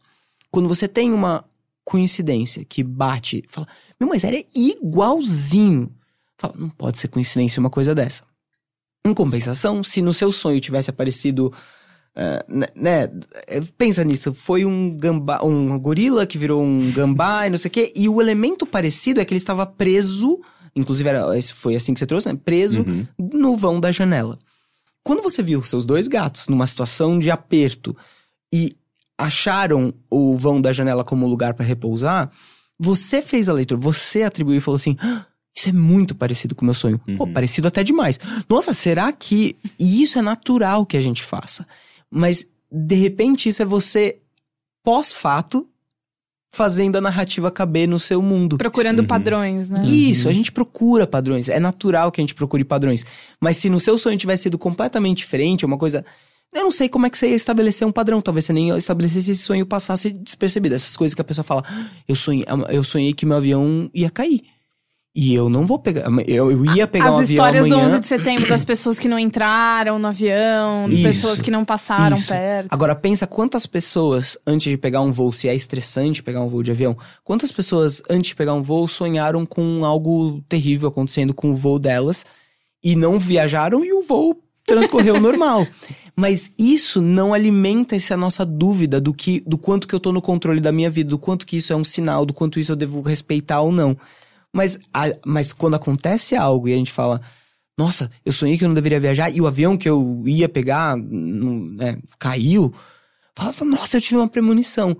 Quando 0.51 0.67
você 0.67 0.87
tem 0.87 1.13
uma 1.13 1.45
coincidência 1.85 2.65
que 2.65 2.83
bate, 2.83 3.43
fala, 3.47 3.67
meu, 3.99 4.09
mas 4.09 4.23
era 4.23 4.43
igualzinho. 4.53 5.91
Fala, 6.37 6.55
não 6.57 6.69
pode 6.69 6.97
ser 6.99 7.07
coincidência 7.07 7.59
uma 7.59 7.69
coisa 7.69 7.93
dessa. 7.93 8.23
Em 9.05 9.13
compensação, 9.13 9.83
se 9.83 10.01
no 10.01 10.13
seu 10.13 10.31
sonho 10.31 10.59
tivesse 10.59 10.89
aparecido 10.89 11.53
é, 12.21 12.45
né, 12.49 12.67
né, 12.75 13.09
é, 13.47 13.61
pensa 13.77 14.03
nisso, 14.03 14.33
foi 14.33 14.65
um 14.65 14.91
gambá, 14.97 15.39
um 15.41 15.79
gorila 15.79 16.25
que 16.27 16.37
virou 16.37 16.61
um 16.61 16.91
gambá 16.91 17.45
e 17.47 17.49
não 17.49 17.57
sei 17.57 17.69
o 17.69 17.71
quê, 17.71 17.93
e 17.95 18.09
o 18.09 18.19
elemento 18.21 18.65
parecido 18.65 19.21
é 19.21 19.25
que 19.25 19.33
ele 19.33 19.37
estava 19.37 19.65
preso, 19.65 20.37
inclusive 20.75 21.07
era, 21.09 21.25
foi 21.53 21.75
assim 21.75 21.93
que 21.93 21.99
você 21.99 22.05
trouxe, 22.05 22.27
né? 22.31 22.37
Preso 22.43 22.81
Uhum. 22.81 23.05
no 23.17 23.55
vão 23.55 23.79
da 23.79 23.89
janela. 23.91 24.37
Quando 25.01 25.23
você 25.23 25.41
viu 25.41 25.63
seus 25.63 25.85
dois 25.85 26.09
gatos 26.09 26.49
numa 26.49 26.67
situação 26.67 27.17
de 27.17 27.31
aperto 27.31 27.95
e 28.53 28.71
acharam 29.17 29.93
o 30.09 30.35
vão 30.35 30.61
da 30.61 30.71
janela 30.73 31.03
como 31.03 31.25
lugar 31.27 31.53
para 31.53 31.65
repousar, 31.65 32.29
você 32.77 33.21
fez 33.21 33.49
a 33.49 33.53
leitura, 33.53 33.79
você 33.79 34.23
atribuiu 34.23 34.57
e 34.57 34.61
falou 34.61 34.75
assim: 34.75 34.95
"Ah, 35.01 35.25
isso 35.55 35.69
é 35.69 35.71
muito 35.73 36.13
parecido 36.15 36.53
com 36.55 36.61
o 36.61 36.65
meu 36.65 36.73
sonho. 36.73 36.99
Pô, 37.17 37.23
Uhum. 37.25 37.33
parecido 37.33 37.67
até 37.67 37.83
demais. 37.83 38.19
Nossa, 38.47 38.73
será 38.73 39.11
que. 39.11 39.55
E 39.77 40.01
isso 40.03 40.17
é 40.19 40.21
natural 40.21 40.85
que 40.85 40.95
a 40.97 41.01
gente 41.01 41.23
faça. 41.23 41.65
Mas, 42.11 42.47
de 42.71 42.95
repente, 42.95 43.49
isso 43.49 43.61
é 43.61 43.65
você, 43.65 44.17
pós-fato, 44.83 45.67
fazendo 46.51 46.97
a 46.97 47.01
narrativa 47.01 47.51
caber 47.51 47.87
no 47.87 47.99
seu 47.99 48.21
mundo. 48.21 48.57
Procurando 48.57 49.01
Uhum. 49.01 49.05
padrões, 49.07 49.69
né? 49.69 49.85
Isso, 49.85 50.27
a 50.27 50.31
gente 50.31 50.51
procura 50.51 51.05
padrões. 51.05 51.47
É 51.47 51.59
natural 51.59 52.11
que 52.11 52.19
a 52.19 52.23
gente 52.23 52.33
procure 52.33 52.63
padrões. 52.63 53.05
Mas 53.39 53.57
se 53.57 53.69
no 53.69 53.79
seu 53.79 53.97
sonho 53.97 54.17
tivesse 54.17 54.43
sido 54.43 54.57
completamente 54.57 55.17
diferente, 55.19 55.65
uma 55.65 55.77
coisa. 55.77 56.03
Eu 56.51 56.63
não 56.63 56.71
sei 56.71 56.89
como 56.89 57.05
é 57.05 57.09
que 57.11 57.17
você 57.17 57.29
ia 57.29 57.35
estabelecer 57.35 57.87
um 57.87 57.91
padrão. 57.91 58.19
Talvez 58.23 58.45
você 58.45 58.53
nem 58.53 58.75
estabelecesse 58.75 59.29
esse 59.29 59.43
sonho 59.43 59.63
passasse 59.67 60.09
despercebido. 60.09 60.73
Essas 60.73 60.97
coisas 60.97 61.13
que 61.13 61.21
a 61.21 61.23
pessoa 61.23 61.43
fala, 61.45 61.63
"Ah, 61.67 61.87
eu 62.07 62.15
sonhei, 62.15 62.43
eu 62.69 62.83
sonhei 62.83 63.13
que 63.13 63.23
meu 63.27 63.37
avião 63.37 63.87
ia 63.93 64.09
cair. 64.09 64.41
E 65.21 65.33
eu 65.33 65.49
não 65.49 65.65
vou 65.65 65.77
pegar. 65.77 66.09
Eu, 66.25 66.49
eu 66.49 66.63
ia 66.73 66.87
pegar 66.87 67.09
As 67.09 67.15
um 67.15 67.17
avião 67.19 67.31
histórias 67.35 67.65
amanhã. 67.65 67.81
do 67.81 67.85
11 67.87 67.99
de 67.99 68.07
setembro 68.07 68.47
das 68.47 68.63
pessoas 68.63 68.97
que 68.97 69.09
não 69.09 69.19
entraram 69.19 69.99
no 69.99 70.07
avião, 70.07 70.87
de 70.87 70.95
Isso, 70.95 71.03
pessoas 71.03 71.41
que 71.41 71.51
não 71.51 71.65
passaram 71.65 72.15
isso. 72.15 72.29
perto. 72.29 72.69
Agora 72.71 72.95
pensa 72.95 73.27
quantas 73.27 73.65
pessoas, 73.65 74.37
antes 74.47 74.71
de 74.71 74.77
pegar 74.77 75.01
um 75.01 75.11
voo, 75.11 75.33
se 75.33 75.49
é 75.49 75.53
estressante 75.53 76.23
pegar 76.23 76.41
um 76.41 76.47
voo 76.47 76.63
de 76.63 76.71
avião, 76.71 76.95
quantas 77.21 77.51
pessoas, 77.51 78.01
antes 78.09 78.29
de 78.29 78.35
pegar 78.35 78.53
um 78.53 78.61
voo, 78.61 78.87
sonharam 78.87 79.45
com 79.45 79.83
algo 79.83 80.41
terrível 80.47 80.87
acontecendo 80.87 81.33
com 81.33 81.49
o 81.49 81.53
voo 81.53 81.77
delas 81.77 82.25
e 82.81 82.95
não 82.95 83.19
viajaram 83.19 83.83
e 83.83 83.91
o 83.91 84.01
voo 84.01 84.41
transcorreu 84.65 85.19
normal. 85.21 85.67
Mas 86.15 86.49
isso 86.57 87.01
não 87.01 87.33
alimenta 87.33 87.93
essa 87.93 88.15
nossa 88.15 88.45
dúvida 88.45 89.01
do 89.01 89.13
que, 89.13 89.41
do 89.45 89.57
quanto 89.57 89.85
que 89.85 89.93
eu 89.93 89.99
tô 89.99 90.13
no 90.13 90.21
controle 90.21 90.61
da 90.61 90.71
minha 90.71 90.89
vida, 90.89 91.09
do 91.09 91.19
quanto 91.19 91.45
que 91.45 91.57
isso 91.57 91.73
é 91.73 91.75
um 91.75 91.83
sinal, 91.83 92.25
do 92.25 92.33
quanto 92.33 92.57
isso 92.57 92.71
eu 92.71 92.77
devo 92.77 93.01
respeitar 93.01 93.59
ou 93.59 93.71
não. 93.73 93.97
Mas, 94.53 94.79
a- 94.93 95.15
mas 95.25 95.53
quando 95.53 95.75
acontece 95.75 96.35
algo 96.35 96.67
e 96.67 96.73
a 96.73 96.75
gente 96.77 96.91
fala, 96.91 97.21
nossa, 97.77 98.09
eu 98.25 98.31
sonhei 98.33 98.57
que 98.57 98.63
eu 98.63 98.67
não 98.67 98.75
deveria 98.75 98.99
viajar 98.99 99.29
e 99.29 99.39
o 99.39 99.47
avião 99.47 99.77
que 99.77 99.87
eu 99.89 100.23
ia 100.25 100.49
pegar 100.49 100.97
não- 100.97 101.65
né, 101.75 101.97
caiu. 102.17 102.73
Fala, 103.35 103.53
fala, 103.53 103.71
nossa, 103.71 103.97
eu 103.97 104.01
tive 104.01 104.17
uma 104.17 104.27
premonição. 104.27 104.97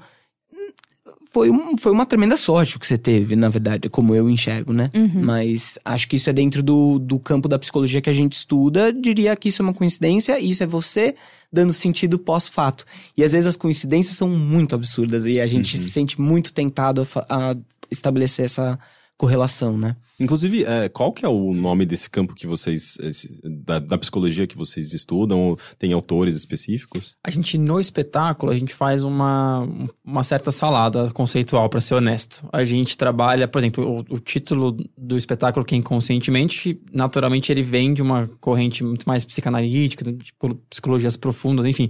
Foi, 1.32 1.52
um- 1.52 1.78
foi 1.78 1.92
uma 1.92 2.08
tremenda 2.08 2.36
sorte 2.36 2.76
o 2.76 2.80
que 2.80 2.88
você 2.88 2.98
teve, 2.98 3.36
na 3.36 3.50
verdade, 3.50 3.88
como 3.88 4.16
eu 4.16 4.28
enxergo, 4.28 4.74
né? 4.74 4.90
Uhum. 4.96 5.22
Mas 5.24 5.78
acho 5.86 6.08
que 6.10 6.16
isso 6.16 6.28
é 6.28 6.34
dentro 6.34 6.64
do, 6.64 6.98
do 6.98 7.20
campo 7.20 7.48
da 7.48 7.60
psicologia 7.60 8.02
que 8.02 8.10
a 8.10 8.14
gente 8.14 8.34
estuda. 8.34 8.92
Diria 8.92 9.36
que 9.36 9.50
isso 9.50 9.62
é 9.62 9.64
uma 9.66 9.74
coincidência 9.74 10.40
e 10.40 10.50
isso 10.50 10.64
é 10.64 10.66
você 10.68 11.14
dando 11.54 11.72
sentido 11.72 12.18
pós-fato. 12.18 12.84
E 13.16 13.24
às 13.24 13.32
vezes 13.34 13.46
as 13.46 13.56
coincidências 13.56 14.16
são 14.16 14.28
muito 14.28 14.74
absurdas 14.74 15.28
e 15.28 15.40
a 15.40 15.46
gente 15.46 15.76
Uhum. 15.76 15.84
se 15.84 15.92
sente 15.92 16.20
muito 16.20 16.52
tentado 16.52 17.08
a, 17.30 17.52
a 17.52 17.56
estabelecer 17.92 18.46
essa 18.46 18.80
correlação, 19.20 19.78
né? 19.78 19.98
Inclusive, 20.20 20.64
é, 20.64 20.88
qual 20.88 21.12
que 21.12 21.26
é 21.26 21.28
o 21.28 21.54
nome 21.54 21.86
desse 21.86 22.10
campo 22.10 22.34
que 22.34 22.48
vocês. 22.48 22.98
esse- 23.02 23.40
da, 23.44 23.78
da 23.78 23.98
psicologia 23.98 24.48
que 24.48 24.56
vocês 24.58 24.94
estudam? 24.94 25.50
Ou 25.50 25.60
Tem 25.78 25.92
autores 25.92 26.36
específicos? 26.36 27.16
A 27.22 27.30
gente, 27.30 27.58
no 27.58 27.80
espetáculo, 27.82 28.50
a 28.52 28.58
gente 28.58 28.74
faz 28.74 29.04
uma, 29.04 29.68
uma 30.04 30.24
certa 30.24 30.52
salada 30.52 31.12
conceitual, 31.12 31.70
pra 31.70 31.82
ser 31.82 31.96
honesto. 31.96 32.48
A 32.52 32.64
gente 32.64 32.98
trabalha, 32.98 33.46
por 33.46 33.60
exemplo, 33.60 34.06
o, 34.10 34.16
o 34.16 34.20
título 34.20 34.78
do 34.98 35.18
espetáculo, 35.18 35.66
que 35.66 35.76
é 35.76 35.78
Inconscientemente, 35.78 36.82
naturalmente 36.94 37.52
ele 37.52 37.62
vem 37.62 37.94
de 37.94 38.02
uma 38.02 38.30
corrente 38.40 38.84
muito 38.86 39.06
mais 39.06 39.26
psicanalítica, 39.26 40.04
de 40.06 40.34
psicologias 40.70 41.18
profundas, 41.18 41.66
enfim, 41.66 41.90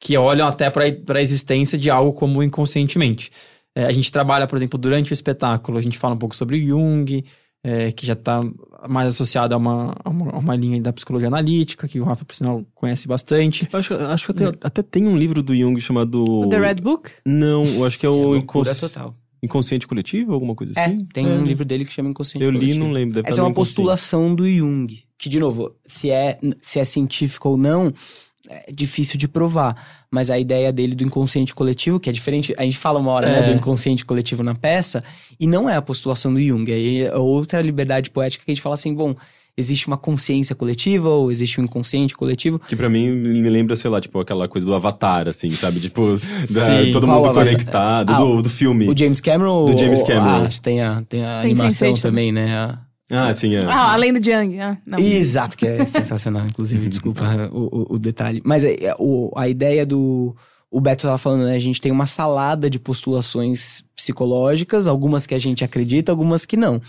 que 0.00 0.16
olham 0.16 0.46
até 0.48 0.70
pra 0.70 0.90
pra 0.92 1.20
existência 1.20 1.76
de 1.78 1.90
algo 1.90 2.12
como 2.14 2.42
inconscientemente. 2.42 3.30
É, 3.74 3.84
a 3.86 3.92
gente 3.92 4.12
trabalha, 4.12 4.46
por 4.46 4.56
exemplo, 4.56 4.78
durante 4.78 5.12
o 5.12 5.14
espetáculo, 5.14 5.78
a 5.78 5.80
gente 5.80 5.98
fala 5.98 6.14
um 6.14 6.18
pouco 6.18 6.36
sobre 6.36 6.64
Jung, 6.66 7.24
é, 7.64 7.90
que 7.92 8.04
já 8.04 8.12
está 8.12 8.42
mais 8.88 9.06
associado 9.14 9.54
a 9.54 9.56
uma, 9.56 9.94
a 10.04 10.10
uma, 10.10 10.30
a 10.32 10.38
uma 10.38 10.56
linha 10.56 10.80
da 10.80 10.92
psicologia 10.92 11.28
analítica, 11.28 11.86
que 11.88 12.00
o 12.00 12.04
Rafa, 12.04 12.24
por 12.24 12.34
sinal, 12.34 12.64
conhece 12.74 13.06
bastante. 13.08 13.68
Eu 13.72 13.78
acho, 13.78 13.94
acho 13.94 14.26
que 14.26 14.44
até, 14.44 14.58
até 14.66 14.82
tem 14.82 15.06
um 15.06 15.16
livro 15.16 15.42
do 15.42 15.56
Jung 15.56 15.80
chamado. 15.80 16.48
The 16.50 16.58
Red 16.58 16.74
Book? 16.76 17.10
Não, 17.24 17.64
eu 17.64 17.84
acho 17.86 17.98
que 17.98 18.04
é 18.06 18.10
Isso 18.10 18.18
o 18.18 18.32
loucura 18.32 18.70
incons- 18.72 18.80
total. 18.80 19.14
Inconsciente 19.44 19.88
Coletivo, 19.88 20.34
alguma 20.34 20.54
coisa 20.54 20.72
É, 20.78 20.84
assim? 20.84 21.04
tem 21.12 21.26
É. 21.26 21.30
um 21.30 21.44
livro 21.44 21.64
dele 21.64 21.84
que 21.84 21.92
chama 21.92 22.08
Inconsciente 22.10 22.44
Eu 22.44 22.50
li, 22.52 22.58
Coletivo. 22.60 22.84
não 22.84 22.92
lembro. 22.92 23.14
Deve 23.14 23.28
Essa 23.28 23.40
é 23.40 23.42
uma 23.44 23.52
postulação 23.54 24.34
do 24.34 24.48
Jung. 24.48 24.86
Que, 25.18 25.28
de 25.28 25.40
novo, 25.40 25.74
se 25.86 26.10
é, 26.10 26.38
se 26.62 26.78
é 26.78 26.84
científico 26.84 27.48
ou 27.48 27.56
não, 27.56 27.92
é 28.48 28.72
difícil 28.72 29.18
de 29.18 29.28
provar. 29.28 29.76
Mas 30.10 30.30
a 30.30 30.38
ideia 30.38 30.72
dele 30.72 30.94
do 30.94 31.04
inconsciente 31.04 31.54
coletivo, 31.54 31.98
que 32.00 32.10
é 32.10 32.12
diferente. 32.12 32.54
A 32.58 32.62
gente 32.62 32.78
fala 32.78 32.98
uma 32.98 33.10
hora, 33.12 33.28
né, 33.28 33.38
É. 33.38 33.42
do 33.50 33.52
inconsciente 33.52 34.04
coletivo 34.04 34.42
na 34.42 34.54
peça, 34.54 35.02
e 35.38 35.46
não 35.46 35.68
é 35.68 35.76
a 35.76 35.82
postulação 35.82 36.32
do 36.34 36.40
Jung. 36.40 36.66
É 36.70 37.16
outra 37.16 37.60
liberdade 37.62 38.10
poética 38.10 38.44
que 38.44 38.50
a 38.50 38.54
gente 38.54 38.62
fala 38.62 38.74
assim, 38.74 38.92
bom, 38.94 39.14
existe 39.56 39.86
uma 39.86 39.98
consciência 39.98 40.54
coletiva 40.56 41.08
ou 41.10 41.30
existe 41.30 41.60
um 41.60 41.64
inconsciente 41.64 42.14
coletivo. 42.16 42.58
Que 42.58 42.74
pra 42.74 42.88
mim 42.88 43.10
me 43.10 43.50
lembra, 43.50 43.76
sei 43.76 43.90
lá, 43.90 44.00
tipo, 44.00 44.18
aquela 44.18 44.48
coisa 44.48 44.66
do 44.66 44.74
Avatar, 44.74 45.28
assim, 45.28 45.50
sabe? 45.50 45.78
Tipo, 45.78 46.12
da- 46.50 46.66
Sim. 46.84 46.90
todo 46.92 47.06
mundo 47.06 47.26
Avatar? 47.26 47.44
conectado, 47.44 48.12
Ah, 48.12 48.18
do, 48.18 48.42
do 48.42 48.48
filme. 48.50 48.88
O 48.88 48.96
James 48.96 49.20
Cameron. 49.20 49.66
Do 49.66 49.78
James 49.78 50.02
Cameron. 50.02 50.46
Ah, 50.46 50.48
tem 50.62 50.80
a, 50.82 51.02
tem 51.08 51.22
a 51.24 51.40
Tem 51.42 51.50
animação 51.52 51.92
Sense8 51.92 52.00
também, 52.00 52.32
né? 52.32 52.54
A- 52.56 52.78
Ah, 53.12 53.32
sim, 53.34 53.54
é. 53.54 53.64
Ah, 53.64 53.92
além 53.92 54.12
do 54.12 54.24
Jung. 54.24 54.58
Ah, 54.58 54.76
não. 54.86 54.98
Exato, 54.98 55.56
que 55.56 55.66
é 55.66 55.84
sensacional, 55.86 56.46
inclusive, 56.46 56.88
desculpa 56.88 57.22
o, 57.52 57.58
o- 57.92 57.94
o 57.94 57.98
detalhe. 57.98 58.40
Mas 58.44 58.64
é, 58.64 58.72
é, 58.80 58.94
o- 58.98 59.30
a 59.36 59.48
ideia 59.48 59.84
do. 59.86 60.34
O 60.70 60.80
Beto 60.80 61.02
tava 61.06 61.18
falando, 61.18 61.44
né? 61.44 61.54
A 61.54 61.58
gente 61.60 61.80
tem 61.82 61.92
uma 61.92 62.06
salada 62.06 62.70
de 62.70 62.78
postulações 62.78 63.84
psicológicas, 63.94 64.86
algumas 64.86 65.26
que 65.26 65.34
a 65.34 65.38
gente 65.38 65.62
acredita, 65.62 66.10
algumas 66.10 66.46
que 66.46 66.56
não. 66.56 66.80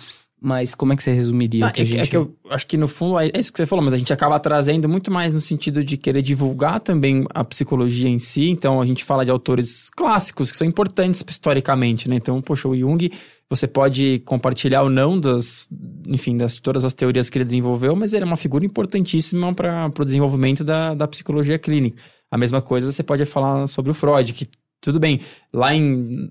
Mas 0.46 0.76
como 0.76 0.92
é 0.92 0.96
que 0.98 1.02
você 1.02 1.14
resumiria 1.14 1.66
Ah, 1.66 1.70
o 1.70 1.72
que 1.72 1.82
é, 1.84 1.86
gente. 1.86 2.00
é 2.02 2.06
que 2.06 2.18
eu 2.18 2.36
acho 2.50 2.68
que 2.68 2.76
no 2.76 2.86
fundo 2.86 3.18
é 3.18 3.32
isso 3.40 3.50
que 3.50 3.58
você 3.58 3.66
falou, 3.66 3.84
mas 3.86 3.94
a 3.94 3.98
gente 3.98 4.12
acaba 4.12 4.38
trazendo 4.42 4.90
muito 4.90 5.10
mais 5.10 5.34
no 5.34 5.40
sentido 5.40 5.86
de 5.86 5.96
querer 5.96 6.22
divulgar 6.22 6.82
também 6.82 7.26
a 7.34 7.46
psicologia 7.46 8.10
em 8.10 8.20
si. 8.20 8.50
Então 8.50 8.82
a 8.82 8.86
gente 8.86 9.06
fala 9.06 9.24
de 9.24 9.32
autores 9.32 9.90
clássicos 9.90 10.52
que 10.52 10.58
são 10.58 10.68
importantes 10.68 11.24
historicamente, 11.26 12.10
né? 12.10 12.18
Então, 12.18 12.42
poxa, 12.42 12.68
o 12.68 12.76
Jung, 12.78 13.10
você 13.50 13.66
pode 13.68 14.20
compartilhar 14.26 14.84
ou 14.84 14.90
não 14.90 15.18
das, 15.18 15.70
enfim, 16.06 16.36
das 16.36 16.58
todas 16.58 16.84
as 16.84 16.94
teorias 16.94 17.30
que 17.30 17.38
ele 17.38 17.46
desenvolveu, 17.46 17.96
mas 17.96 18.12
ele 18.12 18.24
é 18.26 18.28
uma 18.28 18.36
figura 18.36 18.66
importantíssima 18.66 19.54
para 19.54 19.90
o 19.98 20.04
desenvolvimento 20.04 20.62
da, 20.62 20.94
da 20.94 21.08
psicologia 21.08 21.58
clínica. 21.58 21.96
A 22.30 22.38
mesma 22.38 22.62
coisa 22.62 22.92
você 22.92 23.02
pode 23.02 23.24
falar 23.26 23.66
sobre 23.68 23.92
o 23.92 23.94
Freud, 23.94 24.34
que 24.34 24.46
tudo 24.84 25.00
bem, 25.00 25.22
lá 25.54 25.74
em, 25.74 25.82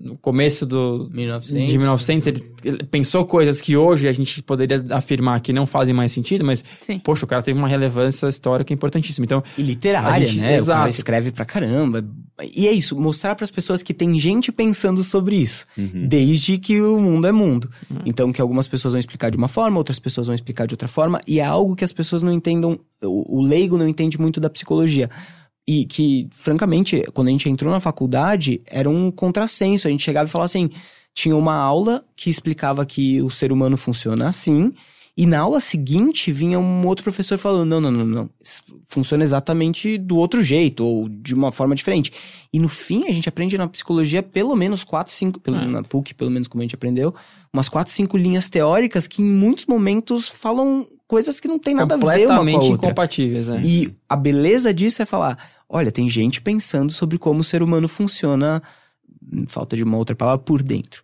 no 0.03 0.15
começo 0.17 0.63
do, 0.63 1.09
1900. 1.11 1.71
de 1.71 1.77
1900, 1.79 2.27
ele, 2.27 2.51
ele 2.63 2.83
pensou 2.83 3.25
coisas 3.25 3.59
que 3.59 3.75
hoje 3.75 4.07
a 4.07 4.13
gente 4.13 4.43
poderia 4.43 4.85
afirmar 4.91 5.41
que 5.41 5.51
não 5.51 5.65
fazem 5.65 5.93
mais 5.93 6.11
sentido, 6.11 6.45
mas, 6.45 6.63
Sim. 6.79 6.99
poxa, 6.99 7.25
o 7.25 7.27
cara 7.27 7.41
teve 7.41 7.57
uma 7.57 7.67
relevância 7.67 8.27
histórica 8.27 8.71
importantíssima. 8.71 9.25
Então, 9.25 9.43
E 9.57 9.63
literária, 9.63 10.27
gente- 10.27 10.41
né? 10.41 10.51
O 10.51 10.55
exato. 10.55 10.79
cara 10.81 10.89
escreve 10.91 11.31
pra 11.31 11.45
caramba. 11.45 12.05
E 12.55 12.67
é 12.67 12.71
isso, 12.71 12.95
mostrar 12.99 13.33
pras 13.35 13.49
pessoas 13.49 13.81
que 13.81 13.93
tem 13.93 14.19
gente 14.19 14.51
pensando 14.51 15.03
sobre 15.03 15.35
isso. 15.35 15.65
Uhum. 15.75 16.07
Desde 16.07 16.59
que 16.59 16.79
o 16.79 16.99
mundo 16.99 17.25
é 17.25 17.31
mundo. 17.31 17.69
Então, 18.05 18.31
que 18.31 18.39
algumas 18.41 18.67
pessoas 18.67 18.93
vão 18.93 18.99
explicar 18.99 19.31
de 19.31 19.37
uma 19.37 19.47
forma, 19.47 19.77
outras 19.79 19.97
pessoas 19.97 20.27
vão 20.27 20.35
explicar 20.35 20.67
de 20.67 20.75
outra 20.75 20.87
forma. 20.87 21.19
E 21.27 21.39
é 21.39 21.45
algo 21.45 21.75
que 21.75 21.83
as 21.83 21.91
pessoas 21.91 22.21
não 22.21 22.31
entendam. 22.31 22.79
O, 23.03 23.39
o 23.39 23.41
leigo 23.43 23.77
não 23.77 23.87
entende 23.87 24.19
muito 24.19 24.39
da 24.39 24.49
psicologia. 24.49 25.09
E 25.67 25.85
que, 25.85 26.27
francamente, 26.31 27.03
quando 27.13 27.29
a 27.29 27.31
gente 27.31 27.49
entrou 27.49 27.71
na 27.71 27.79
faculdade, 27.79 28.61
era 28.65 28.89
um 28.89 29.09
contrassenso. 29.09 29.87
A 29.87 29.91
gente 29.91 30.03
chegava 30.03 30.27
e 30.27 30.31
falava 30.31 30.45
assim: 30.45 30.69
tinha 31.13 31.35
uma 31.35 31.55
aula 31.55 32.03
que 32.15 32.29
explicava 32.29 32.85
que 32.85 33.21
o 33.21 33.29
ser 33.29 33.51
humano 33.51 33.77
funciona 33.77 34.27
assim. 34.27 34.73
E 35.15 35.27
na 35.27 35.41
aula 35.41 35.59
seguinte 35.59 36.31
vinha 36.31 36.59
um 36.59 36.87
outro 36.87 37.03
professor 37.03 37.37
falando: 37.37 37.69
não, 37.69 37.79
não, 37.79 37.91
não, 37.91 38.05
não. 38.05 38.29
Funciona 38.87 39.23
exatamente 39.23 39.97
do 39.97 40.17
outro 40.17 40.43
jeito, 40.43 40.83
ou 40.83 41.07
de 41.07 41.33
uma 41.35 41.51
forma 41.51 41.75
diferente. 41.75 42.11
E 42.51 42.59
no 42.59 42.67
fim, 42.67 43.07
a 43.07 43.11
gente 43.11 43.29
aprende 43.29 43.57
na 43.57 43.67
psicologia 43.67 44.23
pelo 44.23 44.55
menos 44.55 44.83
quatro, 44.83 45.13
cinco, 45.13 45.39
pelo, 45.39 45.57
É. 45.57 45.65
na 45.67 45.83
PUC, 45.83 46.13
pelo 46.15 46.31
menos 46.31 46.47
como 46.47 46.61
a 46.61 46.65
gente 46.65 46.75
aprendeu, 46.75 47.13
umas 47.53 47.69
quatro, 47.69 47.93
cinco 47.93 48.17
linhas 48.17 48.49
teóricas 48.49 49.07
que 49.07 49.21
em 49.21 49.25
muitos 49.25 49.65
momentos 49.67 50.27
falam 50.27 50.85
coisas 51.07 51.39
que 51.39 51.47
não 51.47 51.59
tem 51.59 51.73
nada 51.75 51.95
a 51.95 51.97
ver 51.97 52.03
uma 52.03 52.07
com 52.07 52.13
a 52.13 52.17
completamente 52.17 52.55
outra. 52.71 52.87
incompatíveis, 52.87 53.47
né? 53.47 53.61
E 53.63 53.93
a 54.09 54.15
beleza 54.15 54.73
disso 54.73 55.01
é 55.01 55.05
falar: 55.05 55.37
olha, 55.69 55.91
tem 55.91 56.07
gente 56.09 56.41
pensando 56.41 56.91
sobre 56.91 57.17
como 57.17 57.41
o 57.41 57.43
ser 57.43 57.61
humano 57.63 57.87
funciona, 57.87 58.61
hum, 59.31 59.45
falta 59.47 59.75
de 59.75 59.83
uma 59.83 59.97
outra 59.97 60.15
palavra, 60.15 60.43
por 60.43 60.61
dentro. 60.63 61.03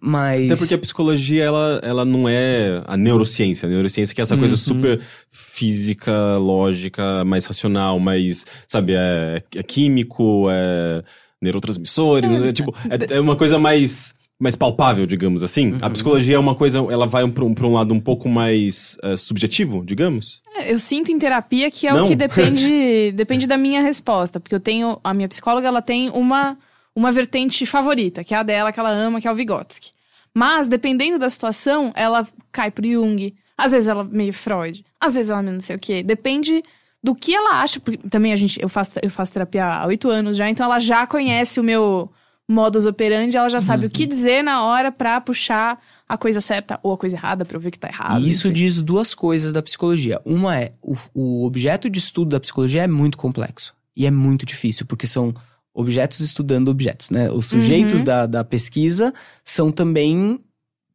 Mas. 0.00 0.46
Até 0.46 0.56
porque 0.56 0.74
a 0.74 0.78
psicologia, 0.78 1.42
ela, 1.42 1.80
ela 1.82 2.04
não 2.04 2.28
é 2.28 2.82
a 2.86 2.96
neurociência. 2.96 3.66
A 3.66 3.70
neurociência 3.70 4.14
que 4.14 4.20
é 4.20 4.22
essa 4.22 4.36
coisa 4.36 4.54
Uhum. 4.54 4.58
super 4.60 5.00
física, 5.30 6.36
lógica, 6.36 7.24
mais 7.24 7.46
racional, 7.46 7.98
mais, 7.98 8.46
sabe, 8.68 8.94
é, 8.94 9.42
é 9.56 9.62
químico, 9.64 10.46
é 10.50 11.02
neurotransmissores, 11.42 12.30
é, 12.30 12.52
tipo, 12.52 12.74
é, 12.88 13.16
é 13.16 13.20
uma 13.20 13.34
coisa 13.36 13.58
mais, 13.58 14.14
mais 14.38 14.54
palpável, 14.54 15.06
digamos 15.06 15.42
assim. 15.42 15.72
Uhum. 15.72 15.78
A 15.80 15.90
psicologia 15.90 16.36
é 16.36 16.38
uma 16.38 16.54
coisa, 16.54 16.78
ela 16.90 17.06
vai 17.06 17.26
pra 17.28 17.44
um, 17.44 17.54
um 17.58 17.72
lado 17.72 17.94
um 17.94 18.00
pouco 18.00 18.28
mais 18.28 18.98
é, 19.02 19.16
subjetivo, 19.16 19.82
digamos. 19.84 20.42
É, 20.54 20.72
Eu 20.72 20.78
sinto 20.78 21.10
em 21.10 21.18
terapia 21.18 21.70
que 21.70 21.86
é 21.86 21.92
Não. 21.92 22.04
o 22.04 22.08
que 22.08 22.14
depende, 22.16 23.12
depende 23.12 23.46
da 23.46 23.56
minha 23.56 23.80
resposta. 23.80 24.38
Porque 24.38 24.54
eu 24.54 24.60
tenho. 24.60 24.98
A 25.02 25.14
minha 25.14 25.28
psicóloga, 25.28 25.66
ela 25.66 25.80
tem 25.80 26.10
uma, 26.10 26.58
uma 26.94 27.10
vertente 27.10 27.64
favorita, 27.64 28.22
que 28.22 28.34
é 28.34 28.38
a 28.38 28.42
dela, 28.42 28.72
que 28.72 28.78
ela 28.78 28.90
ama, 28.90 29.20
que 29.20 29.28
é 29.28 29.32
o 29.32 29.34
Vygotsky. 29.34 29.90
Mas, 30.34 30.68
dependendo 30.68 31.18
da 31.18 31.30
situação, 31.30 31.92
ela 31.94 32.28
cai 32.52 32.70
pro 32.70 32.86
Jung. 32.86 33.34
Às 33.56 33.72
vezes 33.72 33.88
ela 33.88 34.04
meio 34.04 34.34
Freud. 34.34 34.84
Às 35.00 35.14
vezes 35.14 35.30
ela 35.30 35.40
meio 35.40 35.54
não 35.54 35.60
sei 35.60 35.76
o 35.76 35.78
quê. 35.78 36.02
Depende 36.02 36.62
do 37.02 37.14
que 37.14 37.34
ela 37.34 37.62
acha. 37.62 37.80
Porque 37.80 37.96
também 38.08 38.34
a 38.34 38.36
gente, 38.36 38.60
eu 38.60 38.68
faço, 38.68 38.92
eu 39.02 39.08
faço 39.08 39.32
terapia 39.32 39.64
há 39.64 39.86
oito 39.86 40.10
anos 40.10 40.36
já, 40.36 40.46
então 40.50 40.66
ela 40.66 40.78
já 40.78 41.06
conhece 41.06 41.58
o 41.58 41.64
meu 41.64 42.10
modus 42.48 42.86
operandi, 42.86 43.36
ela 43.36 43.48
já 43.48 43.60
sabe 43.60 43.86
o 43.86 43.90
que 43.90 44.06
dizer 44.06 44.42
na 44.42 44.64
hora 44.64 44.92
pra 44.92 45.20
puxar 45.20 45.80
a 46.08 46.16
coisa 46.16 46.40
certa 46.40 46.78
ou 46.82 46.92
a 46.92 46.98
coisa 46.98 47.16
errada 47.16 47.44
pra 47.44 47.56
eu 47.56 47.60
ver 47.60 47.72
que 47.72 47.78
tá 47.78 47.88
errado. 47.88 48.20
E 48.20 48.30
isso 48.30 48.46
enfim. 48.46 48.54
diz 48.54 48.80
duas 48.80 49.14
coisas 49.14 49.50
da 49.52 49.60
psicologia. 49.60 50.20
Uma 50.24 50.56
é, 50.60 50.72
o, 50.80 50.96
o 51.12 51.44
objeto 51.44 51.90
de 51.90 51.98
estudo 51.98 52.30
da 52.30 52.40
psicologia 52.40 52.82
é 52.82 52.86
muito 52.86 53.18
complexo. 53.18 53.74
E 53.96 54.06
é 54.06 54.10
muito 54.10 54.46
difícil, 54.46 54.86
porque 54.86 55.06
são 55.06 55.34
objetos 55.74 56.20
estudando 56.20 56.68
objetos, 56.68 57.10
né? 57.10 57.30
Os 57.30 57.46
sujeitos 57.46 58.00
Uhum. 58.00 58.04
da, 58.04 58.26
da 58.26 58.44
pesquisa 58.44 59.12
são 59.44 59.72
também 59.72 60.38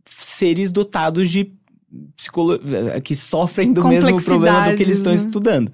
seres 0.05 0.71
dotados 0.71 1.29
de 1.29 1.51
psicolo... 2.15 2.59
que 3.03 3.15
sofrem 3.15 3.73
do 3.73 3.85
mesmo 3.87 4.21
problema 4.21 4.69
do 4.69 4.75
que 4.77 4.83
eles 4.83 4.97
estão 4.97 5.11
né? 5.11 5.17
estudando. 5.17 5.71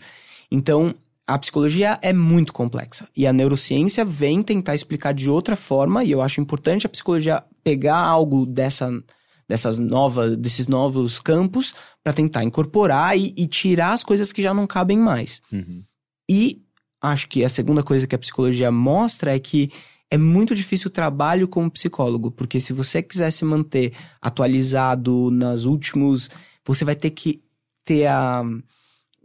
Então, 0.51 0.95
a 1.27 1.37
psicologia 1.37 1.99
é 2.01 2.13
muito 2.13 2.53
complexa. 2.53 3.07
E 3.15 3.27
a 3.27 3.33
neurociência 3.33 4.05
vem 4.05 4.41
tentar 4.41 4.73
explicar 4.73 5.13
de 5.13 5.29
outra 5.29 5.57
forma, 5.57 6.03
e 6.03 6.11
eu 6.11 6.21
acho 6.21 6.39
importante 6.39 6.85
a 6.85 6.89
psicologia 6.89 7.43
pegar 7.63 7.97
algo 7.97 8.45
dessa, 8.45 8.89
dessas 9.47 9.77
novas, 9.77 10.37
desses 10.37 10.69
novos 10.69 11.19
campos 11.19 11.75
para 12.01 12.13
tentar 12.13 12.45
incorporar 12.45 13.17
e, 13.17 13.33
e 13.35 13.45
tirar 13.45 13.91
as 13.91 14.03
coisas 14.03 14.31
que 14.31 14.41
já 14.41 14.53
não 14.53 14.65
cabem 14.65 14.97
mais. 14.97 15.41
E 16.29 16.61
acho 17.01 17.27
que 17.27 17.43
a 17.43 17.49
segunda 17.49 17.83
coisa 17.83 18.07
que 18.07 18.15
a 18.15 18.19
psicologia 18.19 18.71
mostra 18.71 19.35
é 19.35 19.39
que 19.39 19.69
é 20.09 20.17
muito 20.17 20.55
difícil 20.55 20.87
o 20.87 20.93
trabalho 20.93 21.49
como 21.49 21.69
psicólogo, 21.69 22.31
porque 22.31 22.61
se 22.61 22.71
você 22.71 23.03
quiser 23.03 23.31
se 23.31 23.43
manter 23.43 23.91
atualizado 24.21 25.29
nas 25.29 25.65
últimos, 25.65 26.29
você 26.65 26.85
vai 26.85 26.95
ter 26.95 27.09
que 27.09 27.43
ter 27.83 28.07
a 28.07 28.45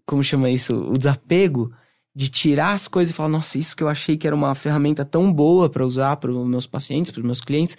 como 0.04 0.22
chama 0.22 0.50
isso, 0.50 0.76
o 0.76 0.98
desapego 0.98 1.72
de 2.14 2.28
tirar 2.28 2.74
as 2.74 2.86
coisas 2.86 3.12
e 3.12 3.14
falar, 3.14 3.28
nossa, 3.28 3.56
isso 3.56 3.76
que 3.76 3.82
eu 3.82 3.88
achei 3.88 4.16
que 4.16 4.26
era 4.26 4.36
uma 4.36 4.54
ferramenta 4.54 5.04
tão 5.04 5.32
boa 5.32 5.68
para 5.70 5.84
usar 5.84 6.16
para 6.16 6.30
os 6.30 6.46
meus 6.46 6.66
pacientes, 6.66 7.10
para 7.10 7.20
os 7.20 7.26
meus 7.26 7.40
clientes, 7.40 7.76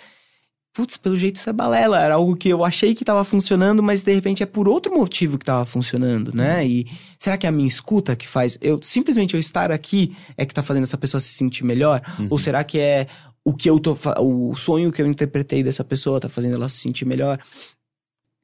putz, 0.73 0.97
pelo 0.97 1.15
jeito 1.15 1.35
isso 1.35 1.49
é 1.49 1.53
balela, 1.53 2.01
era 2.01 2.15
algo 2.15 2.35
que 2.35 2.49
eu 2.49 2.65
achei 2.65 2.95
que 2.95 3.03
estava 3.03 3.23
funcionando, 3.23 3.83
mas 3.83 4.03
de 4.03 4.11
repente 4.11 4.41
é 4.41 4.45
por 4.45 4.67
outro 4.67 4.91
motivo 4.91 5.37
que 5.37 5.43
estava 5.43 5.65
funcionando, 5.65 6.35
né? 6.35 6.65
E 6.65 6.87
será 7.19 7.37
que 7.37 7.45
é 7.45 7.49
a 7.49 7.51
minha 7.51 7.67
escuta 7.67 8.15
que 8.15 8.27
faz, 8.27 8.57
eu 8.59 8.79
simplesmente 8.81 9.35
eu 9.35 9.39
estar 9.39 9.71
aqui 9.71 10.15
é 10.35 10.45
que 10.45 10.53
tá 10.53 10.63
fazendo 10.63 10.83
essa 10.83 10.97
pessoa 10.97 11.21
se 11.21 11.33
sentir 11.33 11.63
melhor? 11.63 12.01
Ou 12.29 12.39
será 12.39 12.63
que 12.63 12.79
é 12.79 13.07
o 13.45 13.53
que 13.53 13.69
eu 13.69 13.79
tô, 13.79 13.95
o 14.19 14.55
sonho 14.55 14.91
que 14.91 15.01
eu 15.01 15.05
interpretei 15.05 15.61
dessa 15.61 15.83
pessoa 15.83 16.19
tá 16.19 16.27
fazendo 16.27 16.55
ela 16.55 16.69
se 16.69 16.77
sentir 16.77 17.05
melhor? 17.05 17.37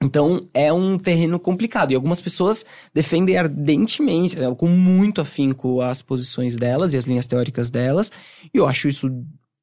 Então, 0.01 0.47
é 0.53 0.71
um 0.71 0.97
terreno 0.97 1.38
complicado. 1.38 1.91
E 1.91 1.95
algumas 1.95 2.21
pessoas 2.21 2.65
defendem 2.93 3.38
ardentemente, 3.38 4.38
né, 4.39 4.53
com 4.55 4.67
muito 4.67 5.19
afinco 5.19 5.81
as 5.81 6.01
posições 6.01 6.55
delas 6.55 6.93
e 6.93 6.97
as 6.97 7.03
linhas 7.05 7.27
teóricas 7.27 7.69
delas. 7.69 8.09
E 8.53 8.57
eu 8.57 8.65
acho 8.65 8.88
isso, 8.88 9.11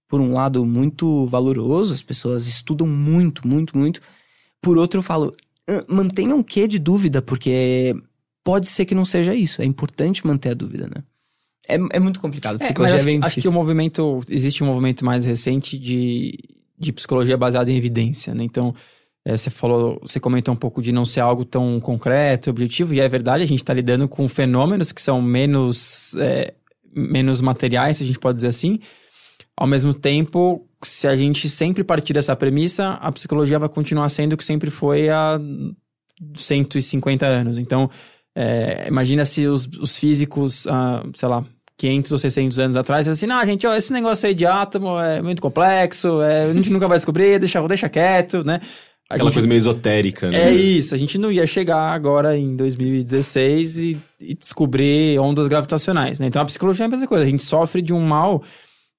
por 0.06 0.20
um 0.20 0.32
lado, 0.34 0.64
muito 0.66 1.26
valoroso. 1.26 1.94
As 1.94 2.02
pessoas 2.02 2.46
estudam 2.46 2.86
muito, 2.86 3.48
muito, 3.48 3.76
muito. 3.78 4.00
Por 4.60 4.76
outro, 4.76 4.98
eu 4.98 5.02
falo, 5.02 5.32
"Ah, 5.66 5.82
mantenham 5.88 6.38
um 6.38 6.42
quê 6.42 6.68
de 6.68 6.78
dúvida, 6.78 7.22
porque 7.22 7.94
pode 8.44 8.68
ser 8.68 8.84
que 8.84 8.94
não 8.94 9.06
seja 9.06 9.34
isso. 9.34 9.62
É 9.62 9.64
importante 9.64 10.26
manter 10.26 10.50
a 10.50 10.54
dúvida, 10.54 10.86
né? 10.86 11.02
É, 11.66 11.76
é 11.96 11.98
muito 11.98 12.20
complicado. 12.20 12.56
É, 12.60 12.64
Psicologia 12.66 12.94
é, 12.96 12.98
acho, 12.98 13.10
que- 13.34 13.40
acho 13.40 13.48
o 13.48 13.52
movimento. 13.52 14.20
Existe 14.28 14.62
um 14.62 14.66
movimento 14.66 15.02
mais 15.02 15.24
recente 15.24 15.78
de, 15.78 16.38
de 16.78 16.92
psicologia 16.92 17.36
baseada 17.38 17.70
em 17.72 17.76
evidência, 17.76 18.34
né? 18.34 18.44
Então, 18.44 18.74
é, 19.26 19.36
você 19.36 19.50
falou, 19.50 19.98
você 20.00 20.20
comentou 20.20 20.54
um 20.54 20.56
pouco 20.56 20.80
de 20.80 20.92
não 20.92 21.04
ser 21.04 21.18
algo 21.18 21.44
tão 21.44 21.80
concreto, 21.80 22.48
objetivo, 22.48 22.94
e 22.94 23.00
é 23.00 23.08
verdade, 23.08 23.42
a 23.42 23.46
gente 23.46 23.60
está 23.60 23.74
lidando 23.74 24.06
com 24.06 24.28
fenômenos 24.28 24.92
que 24.92 25.02
são 25.02 25.20
menos, 25.20 26.14
é, 26.18 26.54
menos 26.94 27.40
materiais, 27.40 27.96
se 27.96 28.04
a 28.04 28.06
gente 28.06 28.20
pode 28.20 28.36
dizer 28.36 28.48
assim. 28.48 28.78
Ao 29.56 29.66
mesmo 29.66 29.92
tempo, 29.92 30.64
se 30.80 31.08
a 31.08 31.16
gente 31.16 31.48
sempre 31.48 31.82
partir 31.82 32.12
dessa 32.12 32.36
premissa, 32.36 32.90
a 33.00 33.10
psicologia 33.10 33.58
vai 33.58 33.68
continuar 33.68 34.08
sendo 34.10 34.34
o 34.34 34.36
que 34.36 34.44
sempre 34.44 34.70
foi 34.70 35.08
há 35.08 35.40
150 36.36 37.26
anos. 37.26 37.58
Então, 37.58 37.90
é, 38.32 38.86
imagina 38.86 39.24
se 39.24 39.44
os, 39.48 39.66
os 39.80 39.98
físicos, 39.98 40.68
ah, 40.68 41.02
sei 41.16 41.28
lá, 41.28 41.44
500 41.76 42.12
ou 42.12 42.18
600 42.18 42.58
anos 42.60 42.76
atrás, 42.76 43.08
assim, 43.08 43.26
não, 43.26 43.44
gente, 43.44 43.66
ó, 43.66 43.74
esse 43.74 43.92
negócio 43.92 44.28
aí 44.28 44.34
de 44.34 44.46
átomo 44.46 45.00
é 45.00 45.20
muito 45.20 45.42
complexo, 45.42 46.22
é, 46.22 46.44
a 46.44 46.54
gente 46.54 46.70
nunca 46.70 46.86
vai 46.86 46.96
descobrir, 46.96 47.40
deixa, 47.40 47.60
deixa 47.66 47.88
quieto, 47.88 48.44
né? 48.44 48.60
Aquela 49.08 49.30
gente- 49.30 49.34
coisa 49.34 49.48
meio 49.48 49.58
esotérica, 49.58 50.28
né? 50.30 50.50
é 50.50 50.54
isso, 50.54 50.94
a 50.94 50.98
gente 50.98 51.16
não 51.16 51.30
ia 51.30 51.46
chegar 51.46 51.92
agora 51.92 52.36
em 52.36 52.56
2016 52.56 53.78
e, 53.78 53.98
e 54.20 54.34
descobrir 54.34 55.18
ondas 55.20 55.46
gravitacionais, 55.46 56.18
né? 56.18 56.26
Então 56.26 56.42
a 56.42 56.44
psicologia 56.44 56.84
é 56.84 56.86
a 56.86 56.90
mesma 56.90 57.06
coisa, 57.06 57.22
a 57.24 57.28
gente 57.28 57.44
sofre 57.44 57.80
de 57.80 57.92
um 57.92 58.00
mal 58.00 58.42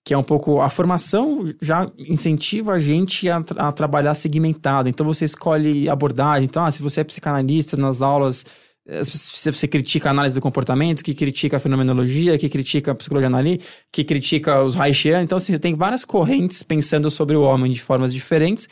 que 0.07 0.13
é 0.13 0.17
um 0.17 0.23
pouco 0.23 0.61
a 0.61 0.69
formação 0.69 1.53
já 1.61 1.85
incentiva 1.99 2.71
a 2.71 2.79
gente 2.79 3.29
a, 3.29 3.43
a 3.57 3.71
trabalhar 3.73 4.13
segmentado. 4.13 4.87
Então 4.87 5.05
você 5.05 5.25
escolhe 5.25 5.89
abordagem. 5.89 6.45
Então, 6.45 6.63
ah, 6.63 6.71
se 6.71 6.81
você 6.81 7.01
é 7.01 7.03
psicanalista 7.03 7.75
nas 7.75 8.01
aulas, 8.01 8.45
eh, 8.87 9.03
se 9.03 9.51
você 9.51 9.67
critica 9.67 10.07
a 10.07 10.11
análise 10.11 10.33
do 10.33 10.39
comportamento, 10.39 11.03
que 11.03 11.13
critica 11.13 11.57
a 11.57 11.59
fenomenologia, 11.59 12.37
que 12.37 12.47
critica 12.47 12.93
a 12.93 12.95
psicologia 12.95 13.27
analítica, 13.27 13.69
que 13.91 14.05
critica 14.05 14.63
os 14.63 14.75
Reichianos. 14.75 15.25
Então, 15.25 15.35
assim, 15.35 15.51
você 15.51 15.59
tem 15.59 15.75
várias 15.75 16.05
correntes 16.05 16.63
pensando 16.63 17.11
sobre 17.11 17.35
o 17.35 17.41
homem 17.41 17.69
de 17.69 17.81
formas 17.81 18.13
diferentes. 18.13 18.69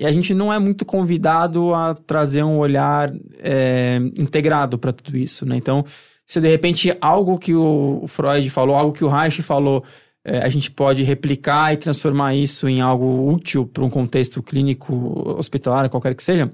E 0.00 0.06
a 0.06 0.10
gente 0.10 0.32
não 0.32 0.50
é 0.50 0.58
muito 0.58 0.86
convidado 0.86 1.74
a 1.74 1.94
trazer 1.94 2.42
um 2.42 2.56
olhar 2.56 3.12
é, 3.38 3.98
integrado 4.18 4.78
para 4.78 4.94
tudo 4.94 5.14
isso, 5.14 5.44
né? 5.44 5.58
Então, 5.58 5.84
se 6.26 6.40
de 6.40 6.48
repente 6.48 6.96
algo 7.02 7.38
que 7.38 7.54
o 7.54 8.06
Freud 8.08 8.48
falou, 8.48 8.74
algo 8.74 8.94
que 8.94 9.04
o 9.04 9.08
Reich 9.08 9.42
falou, 9.42 9.84
é, 10.24 10.38
a 10.38 10.48
gente 10.48 10.70
pode 10.70 11.02
replicar 11.02 11.74
e 11.74 11.76
transformar 11.76 12.34
isso 12.34 12.66
em 12.66 12.80
algo 12.80 13.30
útil 13.30 13.66
para 13.66 13.84
um 13.84 13.90
contexto 13.90 14.42
clínico, 14.42 14.94
hospitalar, 15.36 15.90
qualquer 15.90 16.14
que 16.14 16.22
seja, 16.22 16.50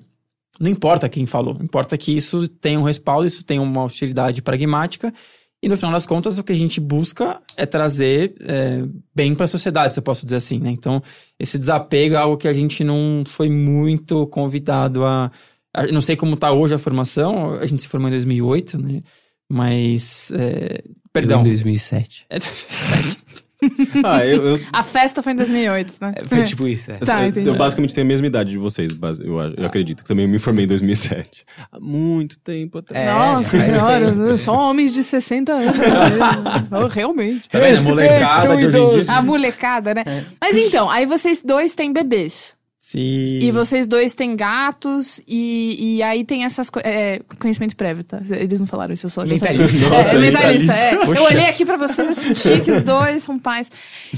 não 0.59 0.68
importa 0.68 1.09
quem 1.09 1.24
falou, 1.24 1.56
importa 1.62 1.97
que 1.97 2.16
isso 2.16 2.48
tenha 2.48 2.81
um 2.81 2.82
respaldo, 2.82 3.28
isso 3.28 3.44
tenha 3.44 3.62
uma 3.62 3.85
utilidade 3.85 4.43
pragmática, 4.43 5.14
e 5.62 5.69
no 5.69 5.77
final 5.77 5.93
das 5.93 6.07
contas 6.07 6.39
o 6.39 6.45
que 6.45 6.53
a 6.53 6.57
gente 6.57 6.81
busca 6.81 7.41
é 7.57 7.65
trazer 7.66 8.35
é, 8.41 8.83
bem 9.15 9.35
para 9.35 9.45
a 9.45 9.49
sociedade, 9.49 9.95
se 9.95 9.99
eu 10.01 10.03
posso 10.05 10.24
dizer 10.27 10.37
assim, 10.37 10.59
né? 10.59 10.70
Então, 10.70 11.03
esse 11.39 11.59
desapego 11.59 12.15
é 12.15 12.19
algo 12.19 12.37
que 12.37 12.47
a 12.49 12.53
gente 12.53 12.85
não 12.85 13.24
foi 13.27 13.49
muito 13.49 14.27
convidado 14.28 15.05
a... 15.05 15.31
a- 15.74 15.87
não 15.89 16.01
sei 16.01 16.15
como 16.16 16.35
está 16.35 16.53
hoje 16.53 16.74
a 16.74 16.78
formação, 16.78 17.55
a 17.55 17.66
gente 17.66 17.83
se 17.83 17.89
formou 17.89 18.09
em 18.09 18.12
2008, 18.12 18.78
né? 18.78 19.03
Mas, 19.49 20.31
é, 20.33 20.83
perdão. 21.12 21.41
Em 21.41 21.45
2007. 21.45 22.27
É 22.28 22.39
2007. 22.39 23.45
Ah, 24.05 24.24
eu, 24.27 24.43
eu, 24.51 24.61
A 24.73 24.83
festa 24.83 25.23
foi 25.23 25.33
em 25.33 25.37
2008, 25.37 25.95
né? 26.01 26.15
Foi 26.27 26.43
tipo 26.43 26.66
isso, 26.69 26.91
é. 26.93 26.95
Tá, 26.97 27.27
eu- 27.27 27.43
eu 27.43 27.55
basicamente 27.57 27.95
tenho 27.95 28.07
a 28.07 28.09
mesma 28.09 28.27
idade 28.27 28.51
de 28.51 28.59
vocês, 28.59 28.93
eu, 29.20 29.41
eu 29.57 29.66
acredito. 29.66 30.03
que 30.03 30.09
Também 30.09 30.27
me 30.27 30.39
formei 30.39 30.65
em 30.65 30.69
2007. 30.69 31.45
Há 31.73 31.81
muito 31.81 32.39
tempo 32.39 32.78
atrás. 32.78 33.07
É, 33.07 33.12
Nossa 33.12 33.61
senhora, 33.61 34.37
só 34.39 34.53
homens 34.70 34.93
de 34.93 35.03
60 35.05 35.53
anos. 35.53 35.77
Oh, 36.70 36.87
Realmente. 36.87 37.49
Tá 37.49 37.59
vendo? 37.59 37.78
A 37.78 37.83
molecada 37.83 38.57
de 38.57 38.66
hoje 38.66 38.78
em 38.78 39.01
dia. 39.05 39.12
A 39.15 39.23
molecada, 39.23 39.95
né? 39.95 40.05
Mas 40.41 40.57
então, 40.57 40.91
aí 40.91 41.07
vocês 41.07 41.41
dois 41.45 41.74
têm 41.74 41.93
bebês. 41.93 42.56
Sim. 42.89 43.41
E 43.43 43.51
vocês 43.51 43.85
dois 43.89 44.15
têm 44.15 44.37
gatos, 44.37 45.21
e, 45.27 45.97
e 45.97 46.03
aí 46.05 46.25
tem 46.25 46.45
essas 46.45 46.71
coisas. 46.71 46.89
É, 46.89 47.21
conhecimento 47.41 47.75
prévio, 47.75 48.05
tá? 48.05 48.21
Eles 48.31 48.61
não 48.61 48.67
falaram 48.67 48.95
isso, 48.95 49.07
eu 49.07 49.11
só 49.11 49.27
já 49.27 49.37
sabia. 49.37 49.59
Mentalista. 49.59 49.89
Nossa, 49.89 50.09
é, 50.11 50.15
é 50.15 50.19
mentalista, 50.21 50.73
é. 50.73 50.97
Poxa. 51.05 51.21
Eu 51.21 51.25
olhei 51.25 51.47
aqui 51.47 51.65
pra 51.67 51.77
vocês, 51.77 52.07
eu 52.07 52.15
senti 52.15 52.61
que 52.65 52.71
os 52.71 52.85
dois 52.85 53.25
são 53.25 53.41
pais. 53.41 53.69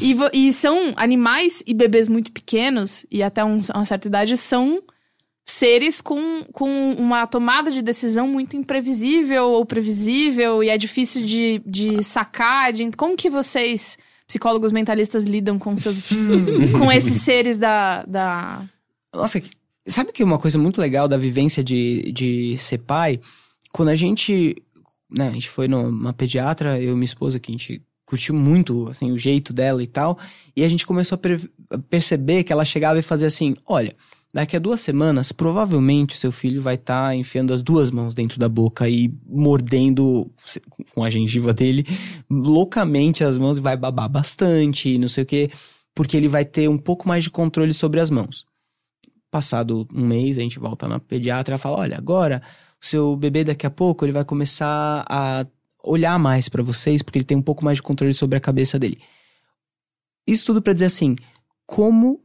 E, 0.02 0.14
e 0.34 0.52
são 0.52 0.92
animais 0.96 1.62
e 1.66 1.72
bebês 1.72 2.08
muito 2.08 2.30
pequenos, 2.30 3.06
e 3.10 3.22
até 3.22 3.42
um- 3.42 3.60
uma 3.74 3.86
certa 3.86 4.06
idade, 4.06 4.36
são 4.36 4.82
seres 5.46 6.02
com, 6.02 6.44
com 6.52 6.90
uma 6.92 7.26
tomada 7.26 7.70
de 7.70 7.80
decisão 7.80 8.28
muito 8.28 8.54
imprevisível 8.54 9.44
ou 9.44 9.64
previsível, 9.64 10.62
e 10.62 10.68
é 10.68 10.76
difícil 10.76 11.22
de, 11.24 11.62
de 11.64 12.02
sacar. 12.02 12.70
De, 12.70 12.90
como 12.94 13.16
que 13.16 13.30
vocês, 13.30 13.96
psicólogos 14.28 14.70
mentalistas, 14.70 15.24
lidam 15.24 15.58
com 15.58 15.76
seus. 15.76 16.10
com 16.78 16.92
esses 16.92 17.22
seres 17.22 17.58
da. 17.58 18.04
da... 18.04 18.64
Nossa, 19.12 19.42
sabe 19.86 20.12
que 20.12 20.22
uma 20.22 20.38
coisa 20.38 20.58
muito 20.58 20.80
legal 20.80 21.08
da 21.08 21.16
vivência 21.16 21.64
de, 21.64 22.12
de 22.12 22.56
ser 22.58 22.78
pai? 22.78 23.18
Quando 23.72 23.88
a 23.88 23.96
gente, 23.96 24.54
né, 25.10 25.28
a 25.28 25.32
gente 25.32 25.48
foi 25.48 25.66
numa 25.66 26.12
pediatra, 26.12 26.80
eu 26.80 26.92
e 26.92 26.94
minha 26.94 27.04
esposa, 27.04 27.40
que 27.40 27.50
a 27.50 27.56
gente 27.56 27.82
curtiu 28.04 28.34
muito, 28.34 28.88
assim, 28.88 29.10
o 29.12 29.18
jeito 29.18 29.52
dela 29.52 29.82
e 29.82 29.86
tal, 29.86 30.18
e 30.56 30.62
a 30.62 30.68
gente 30.68 30.86
começou 30.86 31.16
a, 31.16 31.18
pre- 31.18 31.50
a 31.70 31.78
perceber 31.78 32.44
que 32.44 32.52
ela 32.52 32.64
chegava 32.64 32.98
e 32.98 33.02
fazia 33.02 33.28
assim, 33.28 33.54
olha, 33.66 33.94
daqui 34.38 34.56
a 34.56 34.60
duas 34.60 34.80
semanas, 34.80 35.32
provavelmente 35.32 36.14
o 36.14 36.18
seu 36.18 36.30
filho 36.30 36.62
vai 36.62 36.76
estar 36.76 37.12
enfiando 37.14 37.52
as 37.52 37.60
duas 37.60 37.90
mãos 37.90 38.14
dentro 38.14 38.38
da 38.38 38.48
boca 38.48 38.88
e 38.88 39.12
mordendo 39.26 40.30
com 40.94 41.02
a 41.02 41.10
gengiva 41.10 41.52
dele 41.52 41.84
loucamente 42.30 43.24
as 43.24 43.36
mãos 43.36 43.58
e 43.58 43.60
vai 43.60 43.76
babar 43.76 44.08
bastante, 44.08 44.90
e 44.90 44.98
não 44.98 45.08
sei 45.08 45.24
o 45.24 45.26
quê, 45.26 45.50
porque 45.92 46.16
ele 46.16 46.28
vai 46.28 46.44
ter 46.44 46.68
um 46.68 46.78
pouco 46.78 47.08
mais 47.08 47.24
de 47.24 47.30
controle 47.30 47.74
sobre 47.74 47.98
as 47.98 48.10
mãos 48.10 48.46
passado 49.30 49.86
um 49.92 50.06
mês, 50.06 50.38
a 50.38 50.40
gente 50.40 50.58
volta 50.58 50.88
na 50.88 50.98
pediatra 50.98 51.56
e 51.56 51.58
fala: 51.58 51.80
olha, 51.80 51.98
agora 51.98 52.40
o 52.80 52.86
seu 52.86 53.14
bebê 53.16 53.44
daqui 53.44 53.66
a 53.66 53.70
pouco 53.70 54.04
ele 54.04 54.12
vai 54.12 54.24
começar 54.24 55.04
a 55.06 55.44
olhar 55.82 56.18
mais 56.18 56.48
pra 56.48 56.62
vocês, 56.62 57.02
porque 57.02 57.18
ele 57.18 57.24
tem 57.24 57.36
um 57.36 57.42
pouco 57.42 57.64
mais 57.64 57.76
de 57.76 57.82
controle 57.82 58.14
sobre 58.14 58.38
a 58.38 58.40
cabeça 58.40 58.78
dele. 58.78 58.98
Isso 60.26 60.46
tudo 60.46 60.62
pra 60.62 60.72
dizer 60.72 60.86
assim, 60.86 61.14
como 61.66 62.22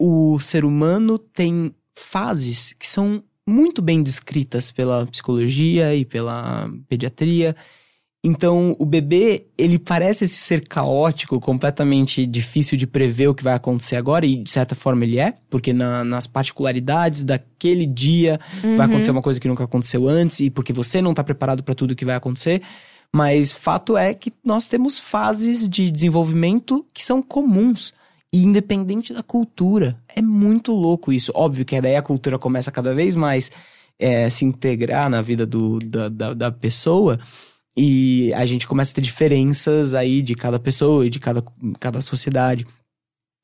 o 0.00 0.40
ser 0.40 0.64
humano 0.64 1.18
tem 1.18 1.74
fases 1.94 2.74
que 2.78 2.88
são 2.88 3.22
muito 3.46 3.82
bem 3.82 4.02
descritas 4.02 4.70
pela 4.70 5.06
psicologia 5.06 5.94
e 5.94 6.06
pela 6.06 6.70
pediatria. 6.88 7.54
Então, 8.24 8.76
o 8.78 8.84
bebê, 8.84 9.46
ele 9.58 9.78
parece 9.78 10.24
esse 10.24 10.36
ser 10.36 10.66
caótico, 10.66 11.40
completamente 11.40 12.24
difícil 12.26 12.76
de 12.78 12.86
prever 12.86 13.28
o 13.28 13.34
que 13.34 13.42
vai 13.42 13.54
acontecer 13.54 13.96
agora, 13.96 14.26
e 14.26 14.36
de 14.36 14.50
certa 14.50 14.74
forma 14.74 15.04
ele 15.04 15.18
é, 15.18 15.34
porque 15.48 15.72
na- 15.72 16.04
nas 16.04 16.26
particularidades 16.26 17.22
daquele 17.22 17.86
dia 17.86 18.38
vai 18.76 18.86
acontecer 18.86 19.10
uma 19.10 19.22
coisa 19.22 19.40
que 19.40 19.48
nunca 19.48 19.64
aconteceu 19.64 20.06
antes, 20.08 20.40
e 20.40 20.50
porque 20.50 20.72
você 20.72 21.00
não 21.02 21.14
tá 21.14 21.24
preparado 21.24 21.62
para 21.62 21.74
tudo 21.74 21.94
que 21.96 22.04
vai 22.04 22.14
acontecer. 22.14 22.62
Mas 23.12 23.52
fato 23.52 23.96
é 23.96 24.14
que 24.14 24.32
nós 24.44 24.68
temos 24.68 24.98
fases 24.98 25.68
de 25.68 25.90
desenvolvimento 25.90 26.86
que 26.92 27.02
são 27.04 27.20
comuns. 27.22 27.92
E 28.32 28.44
independente 28.44 29.12
da 29.12 29.22
cultura. 29.22 30.00
É 30.08 30.22
muito 30.22 30.72
louco 30.72 31.12
isso. 31.12 31.32
Óbvio 31.34 31.64
que 31.64 31.80
daí 31.80 31.96
a 31.96 32.02
cultura 32.02 32.38
começa 32.38 32.70
cada 32.70 32.94
vez 32.94 33.16
mais 33.16 33.50
é, 33.98 34.30
se 34.30 34.44
integrar 34.44 35.10
na 35.10 35.20
vida 35.20 35.44
do, 35.44 35.78
da, 35.80 36.08
da, 36.08 36.34
da 36.34 36.52
pessoa. 36.52 37.18
E 37.76 38.32
a 38.34 38.46
gente 38.46 38.66
começa 38.66 38.92
a 38.92 38.94
ter 38.94 39.00
diferenças 39.00 39.94
aí 39.94 40.22
de 40.22 40.34
cada 40.34 40.58
pessoa 40.58 41.06
e 41.06 41.10
de 41.10 41.18
cada, 41.18 41.42
cada 41.78 42.00
sociedade. 42.00 42.66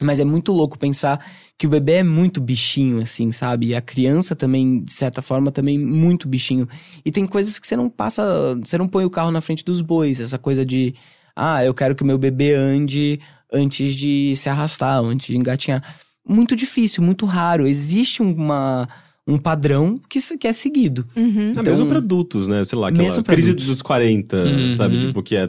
Mas 0.02 0.20
é 0.20 0.24
muito 0.24 0.52
louco 0.52 0.78
pensar 0.78 1.24
que 1.58 1.66
o 1.66 1.70
bebê 1.70 1.94
é 1.94 2.02
muito 2.02 2.40
bichinho, 2.40 3.00
assim, 3.00 3.32
sabe? 3.32 3.68
E 3.68 3.74
a 3.74 3.80
criança 3.80 4.36
também, 4.36 4.80
de 4.80 4.92
certa 4.92 5.22
forma, 5.22 5.50
também 5.50 5.78
muito 5.78 6.28
bichinho. 6.28 6.68
E 7.04 7.10
tem 7.10 7.24
coisas 7.24 7.58
que 7.58 7.66
você 7.66 7.76
não 7.76 7.88
passa. 7.88 8.54
Você 8.56 8.76
não 8.76 8.88
põe 8.88 9.04
o 9.04 9.10
carro 9.10 9.30
na 9.30 9.40
frente 9.40 9.64
dos 9.64 9.80
bois. 9.80 10.20
Essa 10.20 10.38
coisa 10.38 10.64
de. 10.66 10.94
Ah, 11.34 11.64
eu 11.64 11.72
quero 11.72 11.94
que 11.94 12.02
o 12.02 12.06
meu 12.06 12.18
bebê 12.18 12.54
ande 12.54 13.20
antes 13.52 13.94
de 13.94 14.35
se 14.36 14.48
arrastar, 14.48 14.98
antes 15.02 15.27
de 15.28 15.36
engatinhar. 15.36 15.82
Muito 16.28 16.56
difícil, 16.56 17.02
muito 17.02 17.24
raro. 17.27 17.66
Existe 17.66 18.20
uma, 18.23 18.89
um 19.27 19.39
padrão 19.39 19.98
que, 20.09 20.20
se- 20.20 20.36
que 20.36 20.48
é 20.48 20.52
seguido. 20.52 21.06
Uhum. 21.16 21.51
Então- 21.51 21.62
mesmo 21.62 21.86
pra 21.86 21.98
adultos, 21.98 22.48
né? 22.48 22.64
Sei 22.64 22.78
lá, 22.78 22.89
aquela 22.89 23.05
Mesmo 23.05 23.23
crise 23.24 23.51
adultos. 23.51 23.66
dos 23.68 23.82
40, 23.82 24.36
Uhum. 24.36 24.74
sabe? 24.74 24.98
Tipo, 24.98 25.23
que 25.23 25.36
é 25.36 25.48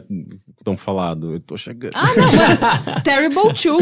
tão 0.64 0.76
falado. 0.76 1.34
Eu 1.34 1.40
tô 1.40 1.56
chegando. 1.56 1.92
Ah, 1.94 2.06
não, 2.16 2.26
mano. 2.32 3.00
Terrible 3.04 3.54
Two, 3.54 3.78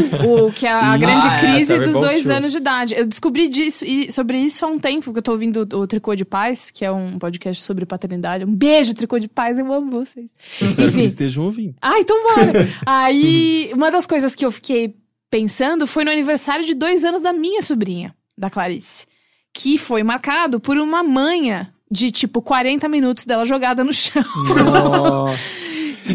o, 0.47 0.51
que 0.51 0.65
é 0.65 0.71
a 0.71 0.93
Ah, 0.93 0.97
grande 0.97 1.27
é, 1.27 1.39
crise 1.39 1.77
dos 1.79 1.93
dois 1.93 2.23
Two. 2.23 2.31
anos 2.33 2.51
de 2.51 2.57
idade. 2.57 2.93
Eu 2.95 3.05
descobri 3.05 3.47
disso, 3.47 3.83
e 3.85 4.11
sobre 4.11 4.37
isso 4.37 4.65
há 4.65 4.69
um 4.69 4.79
tempo, 4.79 5.11
que 5.11 5.19
eu 5.19 5.23
tô 5.23 5.31
ouvindo 5.33 5.67
o 5.73 5.87
Tricô 5.87 6.15
de 6.15 6.23
Paz, 6.23 6.69
que 6.71 6.85
é 6.85 6.91
um 6.91 7.17
podcast 7.19 7.61
sobre 7.63 7.85
paternidade. 7.85 8.45
Um 8.45 8.55
beijo, 8.55 8.93
Tricô 8.93 9.19
de 9.19 9.27
Paz, 9.27 9.57
eu 9.59 9.71
amo 9.73 9.91
vocês. 9.91 10.31
Espero 10.61 10.75
que 10.75 10.83
Enfim. 10.83 10.99
eles 10.99 11.11
estejam 11.11 11.43
ouvindo. 11.43 11.75
Ah, 11.81 11.99
então 11.99 12.15
bora. 12.23 12.69
Aí, 12.85 13.71
uma 13.73 13.91
das 13.91 14.05
coisas 14.07 14.33
que 14.35 14.45
eu 14.45 14.51
fiquei 14.51 14.95
pensando 15.29 15.85
foi 15.85 16.03
no 16.05 16.11
aniversário 16.11 16.63
de 16.65 16.73
dois 16.73 17.03
anos 17.03 17.21
da 17.21 17.33
minha 17.33 17.61
sobrinha, 17.61 18.15
da 18.37 18.49
Clarice. 18.49 19.05
Que 19.53 19.77
foi 19.77 20.03
marcado 20.03 20.59
por 20.59 20.77
uma 20.77 21.03
manha 21.03 21.73
de, 21.89 22.11
tipo, 22.11 22.41
40 22.41 22.87
minutos 22.87 23.25
dela 23.25 23.43
jogada 23.45 23.83
no 23.83 23.91
chão. 23.93 24.23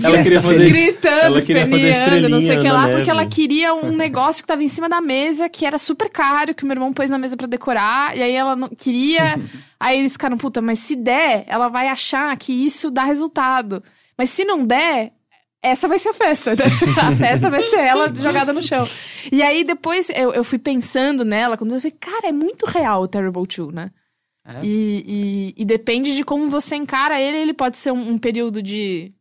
Ela 0.02 0.23
queria 0.23 0.43
fazer 0.43 0.70
gritando, 0.70 1.20
ela 1.20 1.43
queria 1.43 1.69
fazer 1.69 2.28
não 2.28 2.40
sei 2.40 2.59
o 2.59 2.60
que 2.60 2.69
lá, 2.69 2.82
na 2.82 2.89
porque 2.89 2.98
neve. 2.98 3.10
ela 3.10 3.27
queria 3.27 3.74
um 3.74 3.93
negócio 3.93 4.43
que 4.43 4.47
tava 4.47 4.62
em 4.62 4.69
cima 4.69 4.89
da 4.89 5.01
mesa, 5.01 5.48
que 5.48 5.66
era 5.66 5.78
super 5.78 6.09
caro, 6.09 6.55
que 6.55 6.64
o 6.64 6.66
meu 6.66 6.74
irmão 6.74 6.93
pôs 6.93 7.10
na 7.10 7.19
mesa 7.19 7.36
pra 7.36 7.47
decorar, 7.47 8.16
e 8.16 8.23
aí 8.23 8.32
ela 8.32 8.55
não 8.55 8.69
queria. 8.69 9.40
aí 9.78 9.98
eles 9.98 10.12
ficaram, 10.12 10.36
puta, 10.36 10.60
mas 10.60 10.78
se 10.78 10.97
der, 10.97 11.44
ela 11.47 11.69
vai 11.69 11.89
achar 11.89 12.36
que 12.36 12.52
isso 12.52 12.90
dá 12.90 13.05
resultado. 13.05 13.82
Mas 14.16 14.31
se 14.31 14.44
não 14.44 14.64
der, 14.64 15.12
essa 15.62 15.86
vai 15.86 15.98
ser 15.98 16.10
a 16.10 16.14
festa, 16.14 16.51
né? 16.51 16.64
A 17.01 17.12
festa 17.14 17.48
vai 17.48 17.62
ser 17.62 17.81
ela 17.81 18.12
jogada 18.12 18.52
no 18.52 18.60
chão. 18.60 18.86
E 19.31 19.43
aí 19.43 19.62
depois 19.62 20.10
eu, 20.10 20.32
eu 20.32 20.43
fui 20.43 20.59
pensando 20.59 21.24
nela, 21.24 21.56
quando 21.56 21.73
eu 21.74 21.81
falei, 21.81 21.97
cara, 21.98 22.28
é 22.28 22.32
muito 22.32 22.66
real 22.66 23.02
o 23.02 23.09
Terrible 23.09 23.47
Two, 23.47 23.70
né? 23.70 23.90
É. 24.44 24.60
E, 24.64 25.55
e, 25.56 25.62
e 25.62 25.64
depende 25.64 26.16
de 26.16 26.24
como 26.24 26.51
você 26.51 26.74
encara 26.74 27.20
ele, 27.20 27.39
ele 27.39 27.55
pode 27.55 27.78
ser 27.78 27.93
um, 27.93 28.10
um 28.10 28.19
período 28.19 28.60
de 28.60 29.12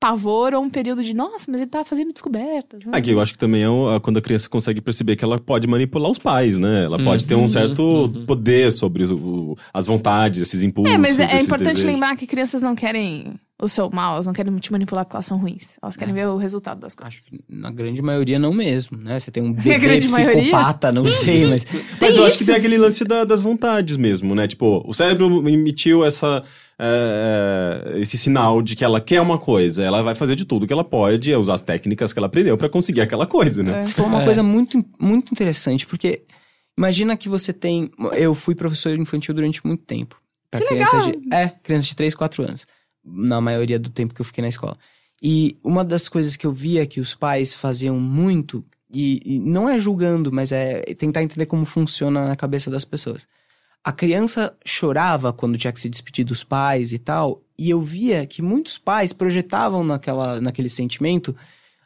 pavor 0.00 0.54
ou 0.54 0.62
um 0.62 0.70
período 0.70 1.04
de, 1.04 1.12
nossa, 1.14 1.44
mas 1.50 1.60
ele 1.60 1.68
tá 1.70 1.84
fazendo 1.84 2.10
descobertas. 2.12 2.82
né? 2.84 2.90
Ah, 2.94 3.00
que 3.02 3.10
eu 3.10 3.20
acho 3.20 3.32
que 3.34 3.38
também 3.38 3.62
é 3.64 4.00
quando 4.00 4.16
a 4.16 4.22
criança 4.22 4.48
consegue 4.48 4.80
perceber 4.80 5.14
que 5.14 5.22
ela 5.24 5.38
pode 5.38 5.68
manipular 5.68 6.10
os 6.10 6.18
pais, 6.18 6.56
né? 6.58 6.84
Ela 6.86 6.98
pode 6.98 7.26
ter 7.26 7.34
um 7.34 7.46
certo 7.48 8.10
poder 8.26 8.72
sobre 8.72 9.04
o- 9.04 9.54
as 9.74 9.86
vontades, 9.86 10.40
esses 10.40 10.62
impulsos. 10.62 10.94
É, 10.94 10.96
mas 10.96 11.18
é, 11.18 11.24
é 11.24 11.26
esses 11.36 11.46
importante 11.46 11.74
desejos. 11.74 11.84
lembrar 11.92 12.16
que 12.16 12.26
crianças 12.26 12.62
não 12.62 12.74
querem 12.74 13.34
o 13.62 13.68
seu 13.68 13.90
mal, 13.90 14.14
elas 14.14 14.26
não 14.26 14.32
querem 14.32 14.54
te 14.58 14.72
manipular 14.72 15.04
porque 15.04 15.16
elas 15.16 15.26
são 15.26 15.38
ruins. 15.38 15.78
Elas 15.82 15.96
querem 15.96 16.14
ver 16.14 16.26
o 16.28 16.36
resultado 16.36 16.80
das 16.80 16.94
coisas. 16.94 17.14
Acho 17.18 17.26
que 17.26 17.40
na 17.48 17.70
grande 17.70 18.00
maioria 18.02 18.38
não 18.38 18.52
mesmo, 18.52 18.96
né? 18.98 19.18
Você 19.20 19.30
tem 19.30 19.42
um 19.42 19.52
bebê 19.54 19.78
grande 19.78 20.06
psicopata, 20.06 20.90
não 20.90 21.04
sei, 21.04 21.44
mas... 21.46 21.64
Mas 22.00 22.16
eu 22.16 22.24
acho 22.24 22.36
que 22.36 22.42
isso? 22.42 22.46
tem 22.46 22.54
aquele 22.54 22.78
lance 22.78 23.04
da- 23.04 23.24
das 23.24 23.42
vontades 23.42 23.96
mesmo, 23.96 24.34
né? 24.34 24.48
Tipo, 24.48 24.82
o 24.86 24.94
cérebro 24.94 25.48
emitiu 25.48 26.04
essa, 26.04 26.42
é, 26.78 27.92
esse 27.96 28.16
sinal 28.18 28.62
de 28.62 28.74
que 28.76 28.84
ela 28.84 29.00
quer 29.00 29.20
uma 29.20 29.38
coisa. 29.38 29.82
Ela 29.82 30.02
vai 30.02 30.14
fazer 30.14 30.36
de 30.36 30.44
tudo 30.44 30.66
que 30.66 30.72
ela 30.72 30.84
pode, 30.84 31.34
usar 31.34 31.54
as 31.54 31.62
técnicas 31.62 32.12
que 32.12 32.18
ela 32.18 32.26
aprendeu 32.26 32.56
pra 32.56 32.68
conseguir 32.68 33.00
aquela 33.00 33.26
coisa, 33.26 33.62
né? 33.62 33.80
É. 33.80 33.86
Foi 33.86 34.04
uma 34.06 34.22
É. 34.22 34.24
coisa 34.24 34.42
muito, 34.42 34.84
muito 34.98 35.32
interessante, 35.32 35.86
porque 35.86 36.22
imagina 36.78 37.16
que 37.16 37.28
você 37.28 37.52
tem. 37.52 37.90
Eu 38.12 38.34
fui 38.34 38.54
professor 38.54 38.96
infantil 38.98 39.34
durante 39.34 39.64
muito 39.66 39.84
tempo. 39.84 40.20
Pra 40.50 40.60
Que 40.60 40.66
crianças 40.66 41.06
legal! 41.06 41.20
de. 41.22 41.34
É, 41.34 41.48
crianças 41.62 41.86
de 41.86 41.96
3, 41.96 42.14
4 42.14 42.42
anos. 42.42 42.66
Na 43.04 43.40
maioria 43.40 43.78
do 43.78 43.90
tempo 43.90 44.14
que 44.14 44.20
eu 44.20 44.24
fiquei 44.26 44.42
na 44.42 44.48
escola. 44.48 44.76
E 45.22 45.58
uma 45.62 45.84
das 45.84 46.08
coisas 46.08 46.36
que 46.36 46.46
eu 46.46 46.52
via 46.52 46.86
que 46.86 47.00
os 47.00 47.14
pais 47.14 47.52
faziam 47.52 47.98
muito, 47.98 48.64
e, 48.92 49.20
e 49.24 49.38
não 49.38 49.68
é 49.68 49.78
julgando, 49.78 50.32
mas 50.32 50.50
é 50.52 50.80
tentar 50.94 51.22
entender 51.22 51.46
como 51.46 51.64
funciona 51.64 52.26
na 52.26 52.36
cabeça 52.36 52.70
das 52.70 52.84
pessoas. 52.84 53.28
A 53.84 53.92
criança 53.92 54.54
chorava 54.64 55.32
quando 55.32 55.56
tinha 55.56 55.72
que 55.72 55.80
se 55.80 55.88
despedir 55.88 56.24
dos 56.24 56.44
pais 56.44 56.92
e 56.92 56.98
tal, 56.98 57.42
e 57.58 57.70
eu 57.70 57.80
via 57.80 58.26
que 58.26 58.42
muitos 58.42 58.78
pais 58.78 59.12
projetavam 59.12 59.84
naquela, 59.84 60.40
naquele 60.40 60.68
sentimento 60.68 61.34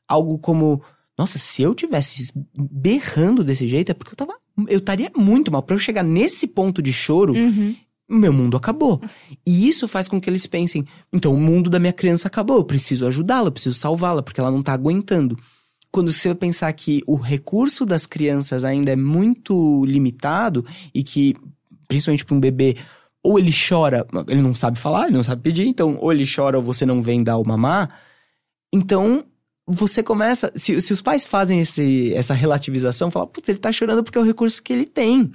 algo 0.09 0.39
como: 0.39 0.83
nossa, 1.17 1.39
se 1.39 1.63
eu 1.63 1.75
tivesse 1.75 2.33
berrando 2.55 3.45
desse 3.45 3.69
jeito, 3.69 3.91
é 3.91 3.95
porque 3.95 4.13
eu 4.13 4.17
tava. 4.17 4.35
Eu 4.69 4.79
estaria 4.79 5.11
muito 5.17 5.51
mal. 5.51 5.63
Pra 5.63 5.75
eu 5.75 5.81
chegar 5.81 6.03
nesse 6.03 6.47
ponto 6.47 6.81
de 6.81 6.93
choro, 6.93 7.35
Uhum. 7.35 7.75
Meu 8.09 8.33
mundo 8.33 8.57
acabou. 8.57 9.01
E 9.47 9.69
isso 9.69 9.89
faz 9.89 10.09
com 10.09 10.21
que 10.21 10.29
eles 10.29 10.47
pensem: 10.47 10.87
então 11.13 11.33
o 11.33 11.41
mundo 11.41 11.71
da 11.71 11.79
minha 11.79 11.93
criança 11.93 12.29
acabou, 12.29 12.59
eu 12.59 12.65
preciso 12.65 13.07
ajudá-la, 13.07 13.51
preciso 13.51 13.79
salvá-la, 13.79 14.23
porque 14.23 14.41
ela 14.41 14.51
não 14.51 14.63
tá 14.63 14.73
aguentando. 14.73 15.39
Quando 15.91 16.13
você 16.13 16.35
pensar 16.35 16.73
que 16.73 17.03
o 17.07 17.17
recurso 17.17 17.87
das 17.87 18.05
crianças 18.05 18.65
ainda 18.65 18.91
é 18.91 18.97
muito 18.97 19.85
limitado 19.85 20.67
e 20.93 21.05
que, 21.05 21.37
principalmente 21.87 22.25
para 22.25 22.35
um 22.35 22.41
bebê, 22.41 22.77
ou 23.23 23.39
ele 23.39 23.53
chora, 23.53 24.07
ele 24.29 24.43
não 24.43 24.53
sabe 24.53 24.79
falar, 24.79 25.07
ele 25.07 25.17
não 25.17 25.23
sabe 25.23 25.41
pedir, 25.41 25.67
então 25.67 25.97
ou 26.01 26.13
ele 26.13 26.25
chora 26.27 26.59
ou 26.59 26.65
você 26.65 26.85
não 26.85 27.01
vem 27.01 27.23
dar 27.23 27.39
o 27.39 27.47
mamar, 27.47 28.01
então 28.73 29.25
você 29.67 30.03
começa. 30.03 30.53
Se, 30.55 30.81
se 30.81 30.93
os 30.93 31.01
pais 31.01 31.25
fazem 31.25 31.61
esse, 31.61 32.13
essa 32.15 32.35
relativização, 32.35 33.11
falam, 33.11 33.29
putz, 33.29 33.49
ele 33.49 33.59
tá 33.59 33.73
chorando 33.73 34.03
porque 34.03 34.19
é 34.19 34.21
o 34.21 34.25
recurso 34.25 34.63
que 34.63 34.73
ele 34.73 34.87
tem. 34.87 35.33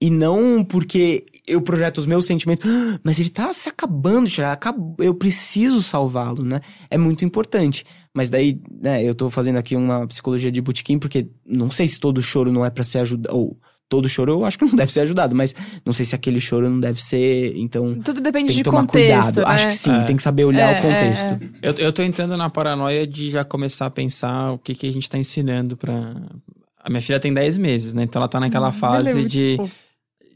E 0.00 0.08
não 0.08 0.64
porque 0.64 1.24
eu 1.46 1.60
projeto 1.60 1.98
os 1.98 2.06
meus 2.06 2.24
sentimentos, 2.24 2.64
"Ah, 2.70 2.98
mas 3.04 3.20
ele 3.20 3.28
tá 3.28 3.52
se 3.52 3.68
acabando 3.68 4.26
de 4.26 4.32
chorar, 4.36 4.52
acab- 4.52 4.94
eu 4.98 5.14
preciso 5.14 5.82
salvá-lo, 5.82 6.42
né? 6.42 6.60
É 6.88 6.96
muito 6.96 7.24
importante. 7.24 7.84
Mas 8.14 8.30
daí, 8.30 8.58
né, 8.80 9.04
eu 9.04 9.14
tô 9.14 9.28
fazendo 9.28 9.56
aqui 9.58 9.76
uma 9.76 10.06
psicologia 10.06 10.50
de 10.50 10.60
botequim, 10.60 10.98
porque 10.98 11.28
não 11.46 11.70
sei 11.70 11.86
se 11.86 12.00
todo 12.00 12.22
choro 12.22 12.50
não 12.50 12.64
é 12.64 12.70
pra 12.70 12.82
ser 12.82 13.00
ajudado, 13.00 13.36
ou 13.36 13.58
todo 13.90 14.08
choro 14.08 14.32
eu 14.32 14.44
acho 14.44 14.58
que 14.58 14.64
não 14.64 14.74
deve 14.74 14.90
ser 14.92 15.00
ajudado, 15.00 15.34
mas 15.36 15.54
não 15.84 15.92
sei 15.92 16.06
se 16.06 16.14
aquele 16.14 16.40
choro 16.40 16.70
não 16.70 16.80
deve 16.80 17.02
ser, 17.02 17.52
então 17.56 17.94
Tudo 18.00 18.20
depende 18.22 18.46
tem 18.46 18.56
que 18.56 18.62
de 18.62 18.62
tomar 18.62 18.86
contexto, 18.86 19.34
cuidado. 19.34 19.46
né? 19.48 19.54
Acho 19.54 19.66
que 19.68 19.74
sim, 19.74 19.92
É. 19.92 20.04
tem 20.04 20.16
que 20.16 20.22
saber 20.22 20.44
olhar 20.44 20.76
É, 20.76 20.78
o 20.78 20.82
contexto. 20.82 21.26
é, 21.60 21.68
Eu, 21.68 21.72
eu 21.74 21.92
tô 21.92 22.02
entrando 22.02 22.36
na 22.38 22.48
paranoia 22.48 23.06
de 23.06 23.28
já 23.30 23.44
começar 23.44 23.86
a 23.86 23.90
pensar 23.90 24.52
o 24.52 24.58
que, 24.58 24.74
que 24.74 24.86
a 24.86 24.92
gente 24.92 25.10
tá 25.10 25.18
ensinando 25.18 25.76
pra. 25.76 26.14
A 26.82 26.88
minha 26.88 27.00
filha 27.02 27.20
tem 27.20 27.34
10 27.34 27.58
meses, 27.58 27.92
né? 27.92 28.04
Então 28.04 28.20
ela 28.22 28.28
tá 28.28 28.40
naquela 28.40 28.68
é 28.68 28.72
fase 28.72 29.24
de, 29.24 29.56
fofo. 29.58 29.74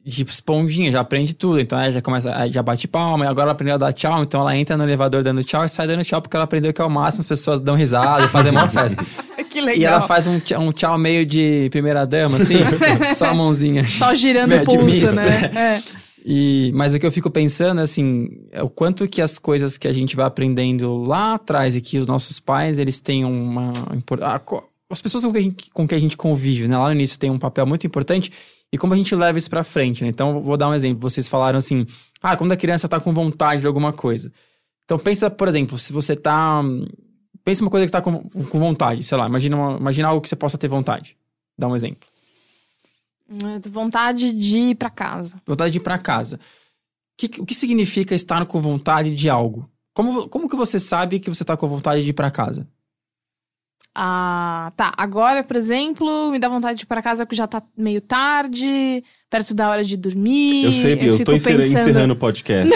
De 0.05 0.23
esponjinha, 0.23 0.93
já 0.93 1.01
aprende 1.01 1.33
tudo. 1.35 1.59
Então 1.61 1.79
ela 1.79 1.91
já 1.91 2.03
começa, 2.03 2.49
já 2.49 2.63
bate 2.63 2.87
palma, 2.87 3.25
e 3.25 3.29
agora 3.29 3.47
ela 3.47 3.53
aprendeu 3.53 3.75
a 3.75 3.79
dar 3.79 3.93
tchau, 3.93 4.23
então 4.23 4.43
ela 4.43 4.55
entra 4.55 4.77
no 4.77 4.85
elevador 4.85 5.23
dando 5.23 5.43
tchau 5.43 5.65
e 5.65 5.69
sai 5.69 5.87
dando 5.87 6.05
tchau, 6.05 6.21
porque 6.21 6.37
ela 6.37 6.45
aprendeu 6.45 6.73
que 6.73 6.81
é 6.81 6.85
o 6.85 6.91
máximo, 6.91 7.23
as 7.23 7.27
pessoas 7.27 7.59
dão 7.59 7.75
risada 7.75 8.25
e 8.25 8.29
fazem 8.29 8.53
uma 8.53 8.69
festa. 8.69 9.05
Que 9.51 9.61
legal. 9.61 9.81
E 9.81 9.85
ela 9.85 10.01
faz 10.01 10.27
um 10.27 10.41
tchau, 10.41 10.61
um 10.61 10.73
tchau 10.73 10.99
meio 10.99 11.25
de 11.25 11.69
primeira 11.71 12.05
dama, 12.05 12.39
assim, 12.39 12.57
só 13.15 13.27
a 13.27 13.35
mãozinha. 13.35 13.85
Só 13.85 14.13
girando 14.13 14.53
o 14.53 14.65
pulso, 14.65 14.85
miss, 14.85 15.15
né? 15.15 15.51
É. 15.55 15.83
E, 16.27 16.73
mas 16.75 16.93
o 16.93 16.99
que 16.99 17.07
eu 17.07 17.13
fico 17.13 17.31
pensando, 17.31 17.81
assim, 17.81 18.31
é 18.51 18.65
o 18.65 18.69
quanto 18.69 19.07
que 19.07 19.23
as 19.23 19.39
coisas 19.39 19.79
que 19.79 19.87
a 19.87 19.93
gente 19.93 20.17
vai 20.17 20.27
aprendendo 20.27 20.97
lá 21.05 21.35
atrás 21.35 21.77
e 21.77 21.81
que 21.81 21.99
os 21.99 22.07
nossos 22.07 22.41
pais, 22.41 22.81
eles 22.81 22.99
têm 22.99 23.25
uma... 23.25 23.73
As 24.91 25.01
pessoas 25.01 25.25
com 25.25 25.33
que, 25.33 25.39
a 25.39 25.43
gente, 25.43 25.71
com 25.73 25.87
que 25.87 25.95
a 25.95 26.01
gente 26.01 26.17
convive, 26.17 26.67
né? 26.67 26.77
Lá 26.77 26.87
no 26.87 26.95
início 26.95 27.17
tem 27.17 27.31
um 27.31 27.39
papel 27.39 27.65
muito 27.65 27.87
importante 27.87 28.33
e 28.75 28.79
como 28.79 28.93
a 28.93 28.97
gente 28.97 29.15
leva 29.15 29.39
isso 29.39 29.49
pra 29.49 29.63
frente, 29.65 30.03
né? 30.03 30.11
Então, 30.11 30.43
vou 30.43 30.57
dar 30.57 30.69
um 30.69 30.75
exemplo. 30.75 31.01
Vocês 31.09 31.29
falaram 31.29 31.59
assim, 31.59 31.87
ah, 32.23 32.37
quando 32.37 32.53
a 32.53 32.57
criança 32.57 32.89
tá 32.89 32.99
com 33.01 33.13
vontade 33.15 33.61
de 33.63 33.67
alguma 33.67 33.93
coisa. 33.93 34.33
Então, 34.85 34.99
pensa, 34.99 35.31
por 35.31 35.49
exemplo, 35.49 35.79
se 35.79 35.93
você 35.93 36.15
tá... 36.17 36.61
Pensa 37.45 37.63
uma 37.63 37.71
coisa 37.71 37.85
que 37.85 37.89
você 37.89 37.93
tá 37.93 38.03
com, 38.03 38.23
com 38.47 38.59
vontade, 38.59 39.03
sei 39.03 39.17
lá, 39.19 39.27
imagina, 39.27 39.57
uma- 39.57 39.77
imagina 39.79 40.09
algo 40.09 40.21
que 40.23 40.29
você 40.29 40.37
possa 40.37 40.57
ter 40.59 40.67
vontade. 40.69 41.17
Dá 41.59 41.69
um 41.69 41.75
exemplo. 41.77 42.07
Tô 43.63 43.71
Vontade 43.71 44.33
de 44.33 44.59
ir 44.59 44.75
pra 44.77 44.91
casa. 44.91 45.41
vontade 45.47 45.73
de 45.73 45.79
ir 45.79 45.81
pra 45.83 45.99
casa. 45.99 46.39
Que- 47.17 47.41
o 47.41 47.47
que 47.47 47.55
significa 47.55 48.15
estar 48.15 48.45
com 48.47 48.61
vontade 48.61 49.15
de 49.15 49.29
algo? 49.31 49.69
Como, 49.95 50.29
como 50.29 50.49
que 50.49 50.57
você 50.57 50.79
sabe 50.81 51.21
que 51.21 51.31
você 51.31 51.45
tá 51.45 51.57
com 51.57 51.69
vontade 51.69 52.03
de 52.03 52.11
ir 52.11 52.15
pra 52.15 52.31
casa? 52.31 52.67
Ah, 53.97 54.73
tá. 54.77 54.93
Agora, 54.97 55.45
por 55.45 55.55
exemplo, 55.57 56.31
me 56.31 56.39
dá 56.39 56.49
vontade 56.49 56.79
de 56.79 56.85
ir 56.85 56.87
pra 56.87 57.01
casa 57.01 57.25
porque 57.25 57.37
já 57.37 57.47
tá 57.47 57.63
meio 57.79 58.01
tarde, 58.01 59.05
perto 59.31 59.55
da 59.55 59.69
hora 59.71 59.85
de 59.85 59.97
dormir. 59.97 60.65
Eu 60.65 60.73
sei, 60.73 60.97
Bia, 60.97 61.09
eu, 61.09 61.13
fico 61.13 61.25
tô 61.27 61.33
encerra- 61.33 61.59
pensando- 61.59 61.79
encerrando 61.81 62.13
o 62.15 62.17
podcast. 62.17 62.75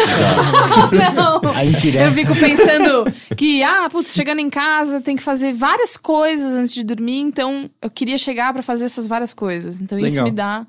Não. 1.14 1.40
Indireta. 1.64 2.04
Eu 2.04 2.12
fico 2.12 2.34
pensando 2.36 3.12
que, 3.36 3.62
ah, 3.64 3.88
putz, 3.90 4.12
chegando 4.14 4.38
em 4.40 4.48
casa 4.50 5.00
tem 5.00 5.16
que 5.16 5.22
fazer 5.22 5.52
várias 5.52 5.96
coisas 5.96 6.54
antes 6.54 6.72
de 6.72 6.84
dormir, 6.84 7.18
então 7.20 7.68
eu 7.82 7.90
queria 7.90 8.16
chegar 8.18 8.52
pra 8.52 8.62
fazer 8.62 8.84
essas 8.84 9.06
várias 9.08 9.34
coisas. 9.34 9.80
Então 9.80 9.98
isso 9.98 10.10
Legal. 10.10 10.24
me 10.24 10.30
dá. 10.30 10.66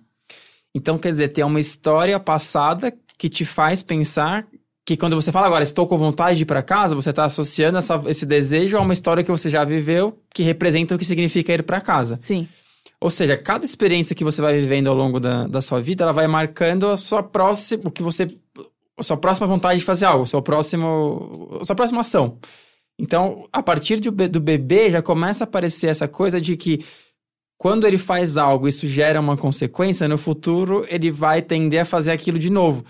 Então, 0.74 0.98
quer 0.98 1.12
dizer, 1.12 1.30
tem 1.30 1.44
uma 1.44 1.60
história 1.60 2.20
passada 2.20 2.94
que 3.18 3.28
te 3.30 3.44
faz 3.46 3.82
pensar 3.84 4.46
que 4.86 4.98
quando 4.98 5.16
você 5.16 5.32
fala 5.32 5.46
agora, 5.48 5.64
estou 5.64 5.86
com 5.88 5.98
vontade 5.98 6.38
de 6.38 6.44
ir 6.44 6.46
pra 6.46 6.64
casa, 6.64 6.96
você 6.96 7.14
tá 7.14 7.26
associando 7.26 7.78
essa- 7.78 8.02
esse 8.08 8.26
desejo 8.26 8.78
a 8.78 8.82
uma 8.82 8.94
história 8.94 9.24
que 9.24 9.30
você 9.30 9.50
já 9.50 9.64
viveu 9.64 10.20
que 10.34 10.42
representa 10.44 10.96
o 10.96 10.98
que 10.98 11.06
significa 11.06 11.54
ir 11.54 11.64
pra 11.64 11.80
casa. 11.80 12.18
Sim. 12.22 12.48
Ou 13.00 13.10
seja, 13.12 13.38
cada 13.38 13.64
experiência 13.64 14.16
que 14.16 14.24
você 14.24 14.42
vai 14.42 14.60
vivendo 14.60 14.88
ao 14.88 14.96
longo 14.96 15.20
da, 15.20 15.48
da 15.48 15.62
sua 15.62 15.80
vida, 15.82 16.04
ela 16.04 16.12
vai 16.12 16.28
marcando 16.28 16.88
a 16.88 16.98
sua 16.98 17.22
próxima, 17.24 17.84
o 17.86 17.92
que 17.92 18.02
você, 18.04 18.28
a 18.98 19.04
sua 19.04 19.16
próxima 19.16 19.48
vontade 19.48 19.80
de 19.80 19.86
fazer 19.86 20.06
algo, 20.06 20.24
o 20.24 20.28
seu 20.28 20.42
próximo, 20.42 21.60
a 21.62 21.66
sua 21.66 21.76
próxima 21.76 22.02
ação. 22.02 22.38
Então, 22.98 23.48
a 23.54 23.64
partir 23.64 24.00
de- 24.00 24.10
do 24.10 24.40
bebê 24.42 24.92
já 24.92 25.02
começa 25.02 25.44
a 25.44 25.48
aparecer 25.48 25.88
essa 25.88 26.08
coisa 26.08 26.42
de 26.42 26.58
que 26.58 26.84
quando 27.58 27.86
ele 27.86 27.98
faz 27.98 28.38
algo, 28.38 28.68
isso 28.68 28.88
gera 28.88 29.20
uma 29.20 29.38
consequência, 29.38 30.08
no 30.08 30.18
futuro 30.18 30.86
ele 30.90 31.12
vai 31.12 31.42
tender 31.42 31.82
a 31.82 31.86
fazer 31.86 32.12
aquilo 32.12 32.40
de 32.40 32.50
novo. 32.50 32.84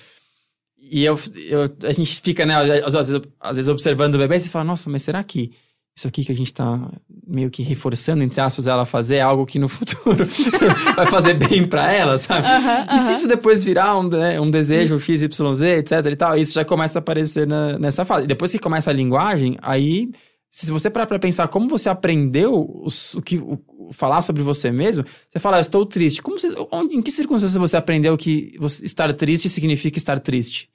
E 0.89 1.03
eu, 1.05 1.19
eu- 1.35 1.69
a 1.87 1.91
gente 1.93 2.21
fica, 2.21 2.45
né, 2.45 2.55
às, 2.83 2.93
vezes, 2.93 3.21
às 3.39 3.55
vezes 3.57 3.69
observando 3.69 4.15
o 4.15 4.17
bebê 4.17 4.35
e 4.35 4.39
você 4.39 4.49
fala, 4.49 4.65
nossa, 4.65 4.89
mas 4.89 5.01
será 5.01 5.23
que 5.23 5.51
isso 5.97 6.07
aqui 6.07 6.23
que 6.23 6.31
a 6.31 6.35
gente 6.35 6.53
tá 6.53 6.89
meio 7.27 7.49
que 7.49 7.61
reforçando, 7.61 8.23
entre 8.23 8.39
aspas, 8.39 8.67
ela 8.67 8.85
fazer 8.85 9.17
é 9.17 9.21
algo 9.21 9.45
que 9.45 9.59
no 9.59 9.67
futuro 9.67 10.25
vai 10.95 11.05
fazer 11.07 11.33
bem 11.33 11.65
pra 11.67 11.91
ela, 11.91 12.17
sabe? 12.17 12.47
E 12.95 12.99
se 12.99 13.13
isso 13.13 13.27
depois 13.27 13.63
virar 13.63 13.97
um, 13.97 14.07
né, 14.07 14.39
um 14.39 14.49
desejo 14.49 14.97
XYZ, 14.99 15.61
etc 15.61 15.91
e 16.11 16.15
tal, 16.15 16.37
isso 16.37 16.53
já 16.53 16.63
começa 16.63 16.99
a 16.99 17.01
aparecer 17.01 17.45
na- 17.45 17.77
nessa 17.77 18.05
fase. 18.05 18.25
Depois 18.27 18.51
que 18.51 18.59
começa 18.59 18.89
a 18.89 18.93
linguagem, 18.93 19.57
aí, 19.61 20.09
se 20.49 20.71
você 20.71 20.89
parar 20.89 21.05
pra 21.05 21.19
pensar 21.19 21.47
como 21.49 21.67
você 21.67 21.89
aprendeu 21.89 22.81
os- 22.83 23.13
o 23.15 23.21
que, 23.21 23.37
o- 23.37 23.59
falar 23.91 24.21
sobre 24.21 24.41
você 24.41 24.71
mesmo, 24.71 25.03
você 25.29 25.37
fala, 25.39 25.57
"Ah, 25.57 25.59
eu 25.59 25.61
estou 25.61 25.85
triste. 25.85 26.21
Como 26.21 26.39
você- 26.39 26.55
em 26.91 27.01
que 27.01 27.11
circunstâncias 27.11 27.59
você 27.59 27.75
aprendeu 27.75 28.15
que 28.17 28.53
estar 28.83 29.11
triste 29.13 29.49
significa 29.49 29.97
estar 29.97 30.17
triste? 30.19 30.69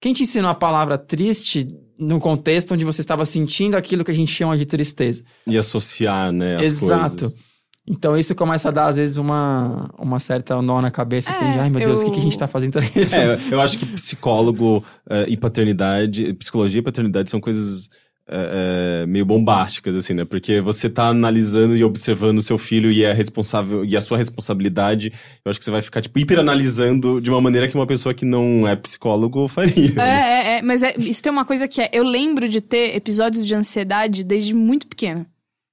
Quem 0.00 0.12
te 0.12 0.22
ensinou 0.24 0.50
a 0.50 0.54
palavra 0.54 0.98
triste 0.98 1.66
no 1.98 2.20
contexto 2.20 2.74
onde 2.74 2.84
você 2.84 3.00
estava 3.00 3.24
sentindo 3.24 3.76
aquilo 3.76 4.04
que 4.04 4.10
a 4.10 4.14
gente 4.14 4.30
chama 4.30 4.56
de 4.56 4.66
tristeza? 4.66 5.24
E 5.46 5.56
associar, 5.56 6.30
né, 6.32 6.56
as 6.56 6.62
Exato. 6.62 7.16
coisas. 7.16 7.46
Então 7.88 8.16
isso 8.18 8.34
começa 8.34 8.68
a 8.68 8.72
dar, 8.72 8.88
às 8.88 8.96
vezes, 8.96 9.16
uma, 9.16 9.88
uma 9.96 10.18
certa 10.18 10.60
nó 10.60 10.82
na 10.82 10.90
cabeça, 10.90 11.30
assim, 11.30 11.44
É, 11.44 11.52
de 11.52 11.58
ai 11.60 11.70
meu 11.70 11.78
Deus, 11.80 12.02
o 12.02 12.04
que, 12.06 12.10
que 12.10 12.16
a 12.16 12.18
eu- 12.18 12.24
gente 12.24 12.36
tá 12.36 12.48
fazendo 12.48 12.78
isso? 12.96 13.14
É, 13.14 13.38
eu 13.50 13.60
acho 13.60 13.78
que 13.78 13.86
psicólogo 13.86 14.84
eh, 15.08 15.26
e 15.28 15.36
paternidade, 15.36 16.32
psicologia 16.34 16.80
e 16.80 16.82
paternidade 16.82 17.30
são 17.30 17.40
coisas 17.40 17.88
eh, 18.28 19.02
eh, 19.02 19.06
meio 19.06 19.24
bombásticas, 19.24 19.94
assim, 19.94 20.12
né? 20.14 20.24
Porque 20.24 20.60
você 20.60 20.90
tá 20.90 21.08
analisando 21.08 21.76
e 21.76 21.84
observando 21.84 22.38
o 22.38 22.42
seu 22.42 22.58
filho 22.58 22.90
e 22.90 23.04
é 23.04 23.12
responsável, 23.12 23.84
e 23.84 23.96
a 23.96 24.00
sua 24.00 24.18
responsabilidade, 24.18 25.12
eu 25.44 25.50
acho 25.50 25.58
que 25.58 25.64
você 25.64 25.70
vai 25.70 25.82
ficar, 25.82 26.00
tipo, 26.02 26.18
hiperanalisando 26.18 27.20
de 27.20 27.30
uma 27.30 27.40
maneira 27.40 27.68
que 27.68 27.74
uma 27.74 27.86
pessoa 27.86 28.12
que 28.12 28.24
não 28.24 28.66
é 28.66 28.74
psicólogo 28.74 29.46
faria. 29.48 30.00
É, 30.02 30.10
é, 30.10 30.58
é, 30.58 30.62
mas 30.62 30.82
é- 30.82 30.94
isso 30.98 31.22
tem 31.22 31.30
uma 31.30 31.44
coisa 31.44 31.68
que 31.68 31.80
é. 31.80 31.88
Eu 31.92 32.02
lembro 32.04 32.48
de 32.48 32.60
ter 32.60 32.96
episódios 32.96 33.46
de 33.46 33.54
ansiedade 33.54 34.24
desde 34.24 34.54
muito 34.54 34.86
pequena. 34.86 35.26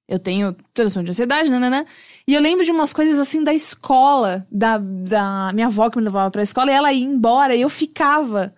Eu 0.06 0.18
tenho 0.18 0.54
transtorno 0.74 1.06
de 1.06 1.10
ansiedade, 1.10 1.50
nananã. 1.50 1.84
E 2.28 2.34
eu 2.34 2.40
lembro 2.40 2.64
de 2.64 2.70
umas 2.70 2.92
coisas 2.92 3.18
assim 3.18 3.42
da 3.42 3.54
escola, 3.54 4.46
da, 4.52 4.76
da 4.78 5.50
minha 5.54 5.66
avó 5.66 5.88
que 5.88 5.96
me 5.96 6.04
levava 6.04 6.30
pra 6.30 6.42
escola, 6.42 6.70
e 6.70 6.74
ela 6.74 6.92
ia 6.92 7.04
embora, 7.04 7.56
e 7.56 7.62
eu 7.62 7.70
ficava 7.70 8.54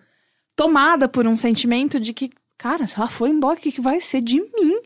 tomada 0.57 1.07
por 1.07 1.25
um 1.25 1.37
sentimento 1.37 1.99
de 1.99 2.13
que 2.13 2.29
cara, 2.57 2.87
se 2.87 2.97
ela 2.97 3.07
for 3.07 3.27
embora, 3.27 3.57
o 3.57 3.61
que, 3.61 3.71
que 3.71 3.81
vai 3.81 3.99
ser 3.99 4.21
de 4.21 4.39
mim? 4.39 4.79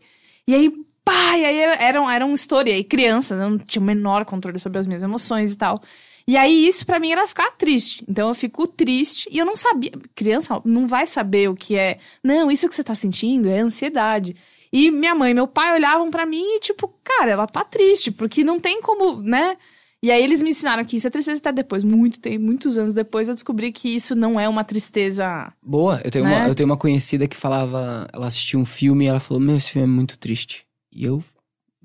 E 0.46 0.54
aí, 0.54 0.72
pá, 1.04 1.36
e 1.38 1.44
aí 1.44 1.58
era, 1.58 2.12
era 2.12 2.26
um 2.26 2.34
estouro. 2.34 2.68
E 2.68 2.84
crianças, 2.84 3.38
eu 3.40 3.50
não 3.50 3.58
tinha 3.58 3.82
o 3.82 3.84
menor 3.84 4.24
controle 4.24 4.58
sobre 4.58 4.78
as 4.78 4.86
minhas 4.86 5.02
emoções 5.02 5.52
e 5.52 5.56
tal. 5.56 5.80
E 6.26 6.36
aí, 6.36 6.66
isso 6.66 6.86
pra 6.86 7.00
mim 7.00 7.10
era 7.10 7.26
ficar 7.26 7.50
triste. 7.52 8.04
Então 8.08 8.28
eu 8.28 8.34
fico 8.34 8.66
triste 8.66 9.28
e 9.30 9.38
eu 9.38 9.44
não 9.46 9.56
sabia. 9.56 9.92
Criança 10.14 10.60
não 10.64 10.86
vai 10.86 11.06
saber 11.06 11.48
o 11.48 11.54
que 11.54 11.76
é. 11.76 11.98
Não, 12.22 12.50
isso 12.50 12.68
que 12.68 12.74
você 12.74 12.84
tá 12.84 12.94
sentindo 12.94 13.48
é 13.48 13.60
ansiedade. 13.60 14.36
E 14.72 14.90
minha 14.90 15.14
mãe 15.14 15.32
e 15.32 15.34
meu 15.34 15.46
pai 15.46 15.74
olhavam 15.74 16.10
pra 16.10 16.24
mim 16.24 16.56
e, 16.56 16.60
tipo, 16.60 16.88
cara, 17.04 17.32
ela 17.32 17.46
tá 17.46 17.62
triste, 17.62 18.10
porque 18.10 18.42
não 18.42 18.58
tem 18.58 18.80
como, 18.80 19.20
né? 19.20 19.56
E 20.04 20.10
aí 20.10 20.22
eles 20.24 20.42
me 20.42 20.50
ensinaram 20.50 20.84
que 20.84 20.96
isso 20.96 21.06
é 21.06 21.10
tristeza 21.10 21.38
até 21.38 21.52
depois, 21.52 21.84
muito 21.84 22.18
tempo, 22.18 22.44
muitos 22.44 22.76
anos 22.76 22.92
depois 22.92 23.28
eu 23.28 23.34
descobri 23.36 23.70
que 23.70 23.88
isso 23.94 24.16
não 24.16 24.38
é 24.38 24.48
uma 24.48 24.64
tristeza. 24.64 25.52
Boa, 25.64 26.00
eu 26.04 26.10
tenho, 26.10 26.24
Né? 26.24 26.38
uma, 26.38 26.48
eu 26.48 26.54
tenho 26.56 26.68
uma 26.68 26.76
conhecida 26.76 27.28
que 27.28 27.36
falava, 27.36 28.08
ela 28.12 28.26
assistiu 28.26 28.58
um 28.58 28.64
filme 28.64 29.04
e 29.04 29.08
ela 29.08 29.20
falou, 29.20 29.40
meu, 29.40 29.54
esse 29.56 29.70
filme 29.70 29.86
é 29.86 29.90
muito 29.90 30.18
triste. 30.18 30.64
E 30.92 31.04
eu... 31.04 31.22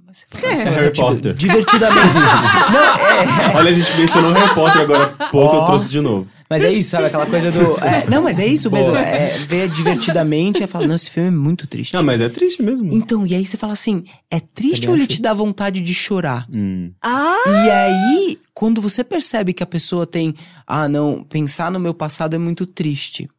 Mas 0.04 0.18
você 0.18 0.26
fala, 0.30 0.54
É. 0.54 0.56
mas 0.66 0.76
Harry 0.76 0.92
tipo, 0.94 1.08
Potter. 1.08 1.34
Divertidamente. 1.36 2.14
não, 2.74 3.52
é, 3.52 3.56
Olha, 3.56 3.70
a 3.70 3.74
gente 3.74 3.96
mencionou 3.98 4.32
Harry 4.34 4.56
Potter 4.56 4.82
agora 4.82 5.14
há 5.20 5.26
pouco, 5.30 5.56
eu 5.56 5.60
Ó. 5.62 5.66
trouxe 5.68 5.88
de 5.90 6.02
novo. 6.02 6.28
Mas 6.50 6.64
é 6.64 6.72
isso, 6.72 6.92
sabe? 6.92 7.08
Aquela 7.08 7.26
coisa 7.26 7.52
do. 7.52 7.78
é, 7.84 8.10
não, 8.10 8.24
mas 8.24 8.40
é 8.40 8.46
isso 8.46 8.72
mesmo. 8.72 8.96
É, 8.96 9.38
ver 9.40 9.68
divertidamente 9.70 10.64
e 10.64 10.68
falar, 10.68 10.88
não, 10.88 10.96
esse 10.96 11.10
filme 11.10 11.28
é 11.30 11.32
muito 11.32 11.68
triste. 11.68 11.94
Não, 11.94 12.04
mas 12.04 12.22
é 12.22 12.30
triste 12.30 12.62
mesmo. 12.64 12.94
Então, 12.94 13.26
e 13.26 13.36
aí 13.36 13.46
você 13.46 13.58
fala 13.58 13.74
assim, 13.74 14.04
é 14.32 14.40
triste 14.40 14.84
Também 14.84 14.90
ou 14.90 14.96
ele 14.96 15.08
te 15.08 15.22
dá 15.22 15.34
vontade 15.34 15.82
de 15.82 15.94
chorar? 15.94 16.48
Hum. 16.54 16.92
Ah! 17.02 17.44
E 17.48 17.70
aí, 17.70 18.40
quando 18.54 18.82
você 18.82 19.04
percebe 19.04 19.54
que 19.54 19.64
a 19.64 19.68
pessoa 19.68 20.08
tem, 20.08 20.34
ah, 20.66 20.88
não, 20.88 21.24
pensar 21.24 21.70
no 21.70 21.80
meu 21.80 21.94
passado 21.94 22.36
é 22.36 22.40
muito 22.40 22.66
triste. 22.66 23.30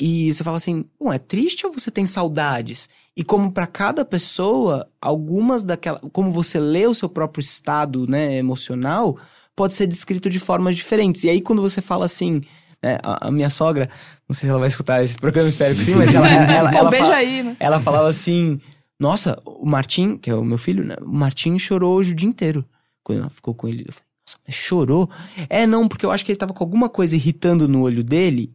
E 0.00 0.32
você 0.32 0.44
fala 0.44 0.56
assim, 0.58 0.84
bom, 0.98 1.12
é 1.12 1.18
triste 1.18 1.66
ou 1.66 1.72
você 1.72 1.90
tem 1.90 2.06
saudades? 2.06 2.88
E 3.16 3.24
como 3.24 3.50
pra 3.50 3.66
cada 3.66 4.04
pessoa, 4.04 4.86
algumas 5.02 5.64
daquela, 5.64 6.00
como 6.12 6.30
você 6.30 6.60
lê 6.60 6.86
o 6.86 6.94
seu 6.94 7.08
próprio 7.08 7.40
estado, 7.40 8.06
né, 8.08 8.36
emocional, 8.36 9.18
pode 9.58 9.74
ser 9.74 9.86
descrito 9.88 10.30
de 10.30 10.38
formas 10.38 10.76
diferentes. 10.76 11.24
E 11.24 11.28
aí 11.28 11.40
quando 11.40 11.60
você 11.60 11.82
fala 11.82 12.04
assim, 12.06 12.40
né, 12.82 12.98
a, 13.02 13.26
a 13.26 13.30
minha 13.30 13.50
sogra, 13.50 13.90
não 14.28 14.34
sei 14.34 14.46
se 14.46 14.50
ela 14.50 14.60
vai 14.60 14.68
escutar 14.68 15.02
esse 15.02 15.16
programa, 15.16 15.48
espero 15.48 15.74
que 15.74 15.82
sim, 15.82 15.94
mas 15.96 16.14
ela, 16.14 16.28
ela, 16.30 16.70
ela 16.74 16.90
beijo 16.90 17.06
fala- 17.06 17.16
aí, 17.16 17.42
né? 17.42 17.56
ela 17.58 17.80
falava 17.80 18.08
assim: 18.08 18.60
Nossa, 19.00 19.36
o 19.44 19.66
Martim, 19.66 20.16
que 20.16 20.30
é 20.30 20.34
o 20.34 20.44
meu 20.44 20.56
filho, 20.58 20.84
né? 20.84 20.94
O 21.02 21.08
Martim 21.12 21.58
chorou 21.58 21.96
hoje 21.96 22.12
o 22.12 22.14
dia 22.14 22.28
inteiro. 22.28 22.64
Quando 23.02 23.18
ela 23.20 23.30
ficou 23.30 23.52
com 23.54 23.66
ele. 23.66 23.84
Eu 23.88 23.92
falei, 23.92 24.06
Nossa, 24.26 24.38
mas 24.46 24.54
chorou? 24.54 25.10
É, 25.50 25.66
não, 25.66 25.88
porque 25.88 26.06
eu 26.06 26.12
acho 26.12 26.24
que 26.24 26.30
ele 26.30 26.38
tava 26.38 26.52
com 26.54 26.62
alguma 26.62 26.88
coisa 26.88 27.16
irritando 27.16 27.66
no 27.66 27.82
olho 27.82 28.04
dele. 28.04 28.54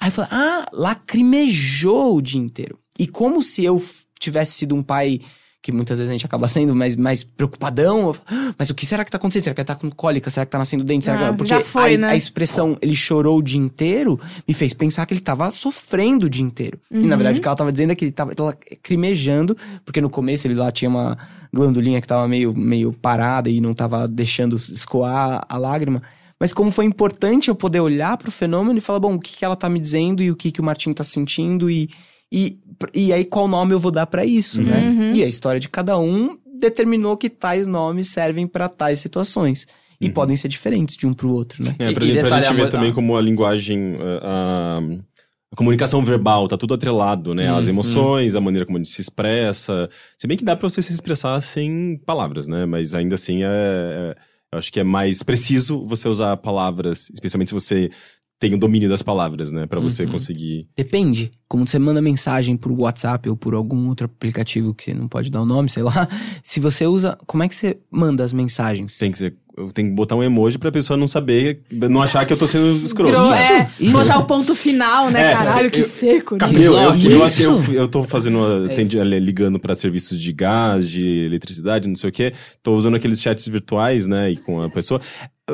Aí 0.00 0.08
eu 0.08 0.12
falei: 0.12 0.30
Ah, 0.32 0.66
lacrimejou 0.72 2.16
o 2.16 2.22
dia 2.22 2.40
inteiro. 2.40 2.78
E 2.98 3.06
como 3.06 3.42
se 3.42 3.64
eu 3.64 3.82
tivesse 4.18 4.52
sido 4.52 4.74
um 4.74 4.82
pai. 4.82 5.20
Que 5.68 5.72
muitas 5.72 5.98
vezes 5.98 6.08
a 6.08 6.14
gente 6.14 6.24
acaba 6.24 6.48
sendo 6.48 6.74
mais, 6.74 6.96
mais 6.96 7.22
preocupadão. 7.22 8.14
"Ah, 8.26 8.54
Mas 8.58 8.70
o 8.70 8.74
que 8.74 8.86
será 8.86 9.04
que 9.04 9.10
tá 9.10 9.18
acontecendo? 9.18 9.42
Será 9.44 9.54
que 9.54 9.60
ele 9.60 9.66
tá 9.66 9.74
com 9.74 9.90
cólica? 9.90 10.30
Será 10.30 10.46
que 10.46 10.50
tá 10.52 10.56
nascendo 10.56 10.82
dente? 10.82 11.04
Será 11.04 11.28
Ah, 11.28 11.30
que... 11.32 11.36
Porque 11.36 11.60
foi, 11.60 11.96
a, 11.96 11.98
né? 11.98 12.08
a 12.08 12.16
expressão 12.16 12.78
ele 12.80 12.94
chorou 12.96 13.36
o 13.38 13.42
dia 13.42 13.60
inteiro 13.60 14.18
me 14.48 14.54
fez 14.54 14.72
pensar 14.72 15.04
que 15.04 15.12
ele 15.12 15.20
tava 15.20 15.50
sofrendo 15.50 16.24
o 16.24 16.30
dia 16.30 16.42
inteiro. 16.42 16.78
E 16.90 16.96
na 16.96 17.02
Uhum. 17.02 17.08
verdade 17.18 17.38
o 17.38 17.42
que 17.42 17.46
ela 17.48 17.54
tava 17.56 17.70
dizendo 17.70 17.90
é 17.92 17.94
que 17.94 18.06
ele 18.06 18.12
tava 18.12 18.32
lacrimejando, 18.38 19.54
porque 19.84 20.00
no 20.00 20.08
começo 20.08 20.46
ele 20.46 20.54
lá 20.54 20.70
tinha 20.72 20.88
uma 20.88 21.18
glandulinha 21.52 22.00
que 22.00 22.06
tava 22.06 22.26
meio, 22.26 22.56
meio 22.56 22.92
parada 22.94 23.50
e 23.50 23.60
não 23.60 23.74
tava 23.74 24.08
deixando 24.08 24.56
escoar 24.56 25.44
a 25.48 25.58
lágrima. 25.58 26.02
Mas 26.40 26.52
como 26.52 26.70
foi 26.70 26.84
importante 26.86 27.48
eu 27.48 27.54
poder 27.54 27.80
olhar 27.80 28.16
pro 28.16 28.30
fenômeno 28.30 28.78
e 28.78 28.80
falar, 28.80 29.00
bom, 29.00 29.16
o 29.16 29.20
que, 29.20 29.36
que 29.36 29.44
ela 29.44 29.56
tá 29.56 29.68
me 29.68 29.78
dizendo 29.78 30.22
e 30.22 30.30
o 30.30 30.36
que, 30.36 30.50
que 30.52 30.60
o 30.60 30.64
Martim 30.64 30.92
tá 30.94 31.02
sentindo 31.04 31.68
e, 31.68 31.90
e, 32.32 32.56
e 32.94 33.12
aí 33.12 33.24
qual 33.24 33.48
nome 33.48 33.72
eu 33.74 33.78
vou 33.80 33.90
dar 33.90 34.06
pra 34.06 34.24
isso, 34.24 34.62
né? 34.62 34.80
Uhum. 34.88 35.12
E 35.14 35.22
a 35.22 35.26
história 35.26 35.60
de 35.60 35.68
cada 35.68 35.98
um 35.98 36.38
determinou 36.60 37.16
que 37.16 37.30
tais 37.30 37.66
nomes 37.66 38.08
servem 38.08 38.46
pra 38.46 38.68
tais 38.68 38.98
situações. 39.00 39.66
E 40.00 40.08
podem 40.08 40.36
ser 40.36 40.46
diferentes 40.46 40.96
de 40.96 41.08
um 41.08 41.12
pro 41.12 41.32
outro, 41.32 41.64
né? 41.64 41.74
É, 41.78 41.90
pra, 41.92 42.04
E- 42.04 42.06
gente, 42.06 42.20
pra 42.20 42.36
gente 42.36 42.46
a 42.48 42.52
ver 42.52 42.64
mo- 42.64 42.68
também 42.70 42.92
como 42.92 43.16
a 43.16 43.20
linguagem, 43.20 43.96
a, 44.22 44.78
a- 44.78 44.80
a 45.52 45.56
comunicação 45.56 46.04
verbal, 46.04 46.46
tá 46.46 46.56
tudo 46.56 46.74
atrelado, 46.74 47.34
né? 47.34 47.50
As 47.50 47.66
Hum, 47.66 47.70
emoções, 47.70 48.36
a 48.36 48.40
maneira 48.40 48.64
como 48.64 48.78
a 48.78 48.80
gente 48.80 48.92
se 48.92 49.00
expressa. 49.00 49.90
Se 50.16 50.26
bem 50.28 50.36
que 50.36 50.44
dá 50.44 50.54
pra 50.54 50.70
você 50.70 50.80
se 50.80 50.92
expressar 50.92 51.40
sem 51.40 52.00
palavras, 52.06 52.46
né? 52.46 52.64
Mas 52.64 52.94
ainda 52.94 53.16
assim, 53.16 53.42
é, 53.42 53.46
é- 53.48 54.14
eu 54.52 54.58
acho 54.60 54.72
que 54.72 54.78
é 54.78 54.84
mais 54.84 55.22
preciso 55.24 55.84
você 55.84 56.08
usar 56.08 56.36
palavras, 56.36 57.10
especialmente 57.12 57.48
se 57.48 57.54
você 57.54 57.90
tem 58.38 58.54
o 58.54 58.58
domínio 58.58 58.88
das 58.88 59.02
palavras, 59.02 59.50
né? 59.50 59.66
Pra 59.66 59.80
você 59.80 60.04
Uhum. 60.04 60.12
conseguir... 60.12 60.68
Depende. 60.76 61.30
Como 61.48 61.66
você 61.66 61.78
manda 61.78 62.00
mensagem 62.00 62.56
por 62.56 62.70
WhatsApp 62.72 63.28
ou 63.28 63.36
por 63.36 63.52
algum 63.54 63.88
outro 63.88 64.06
aplicativo 64.06 64.72
que 64.72 64.84
você 64.84 64.94
não 64.94 65.08
pode 65.08 65.30
dar 65.30 65.42
o 65.42 65.46
nome, 65.46 65.68
sei 65.68 65.82
lá. 65.82 66.06
Se 66.44 66.60
você 66.60 66.86
usa. 66.86 67.18
Como 67.26 67.42
é 67.42 67.48
que 67.48 67.56
você 67.56 67.78
manda 67.90 68.22
as 68.22 68.32
mensagens? 68.32 68.96
Tem 68.98 69.10
que 69.10 69.18
ser... 69.18 69.34
Eu 69.56 69.72
tenho 69.72 69.88
que 69.88 69.94
botar 69.96 70.14
um 70.14 70.22
emoji 70.22 70.56
pra 70.56 70.70
pessoa 70.70 70.96
não 70.96 71.08
saber, 71.08 71.62
não 71.72 72.00
achar 72.00 72.24
que 72.24 72.32
eu 72.32 72.36
tô 72.36 72.46
sendo 72.46 72.76
escroto. 72.86 73.18
É, 73.34 73.68
isso. 73.80 73.90
botar 73.92 74.20
o 74.20 74.24
ponto 74.24 74.54
final, 74.54 75.10
né? 75.10 75.32
É, 75.32 75.34
Caralho, 75.34 75.68
que 75.68 75.80
eu- 75.80 75.82
seco. 75.82 76.36
né? 76.36 76.46
Meu, 76.52 76.74
eu, 76.74 76.94
eu, 76.94 77.26
eu, 77.40 77.72
eu 77.74 77.88
tô 77.88 78.04
fazendo, 78.04 78.38
atendi- 78.70 79.00
ligando 79.00 79.58
pra 79.58 79.74
serviços 79.74 80.20
de 80.20 80.32
gás, 80.32 80.88
de 80.88 81.04
eletricidade, 81.24 81.88
não 81.88 81.96
sei 81.96 82.08
o 82.08 82.12
quê. 82.12 82.32
Tô 82.62 82.72
usando 82.76 82.94
aqueles 82.94 83.20
chats 83.20 83.48
virtuais, 83.48 84.06
né, 84.06 84.30
e 84.30 84.36
com 84.36 84.62
a 84.62 84.70
pessoa. 84.70 85.00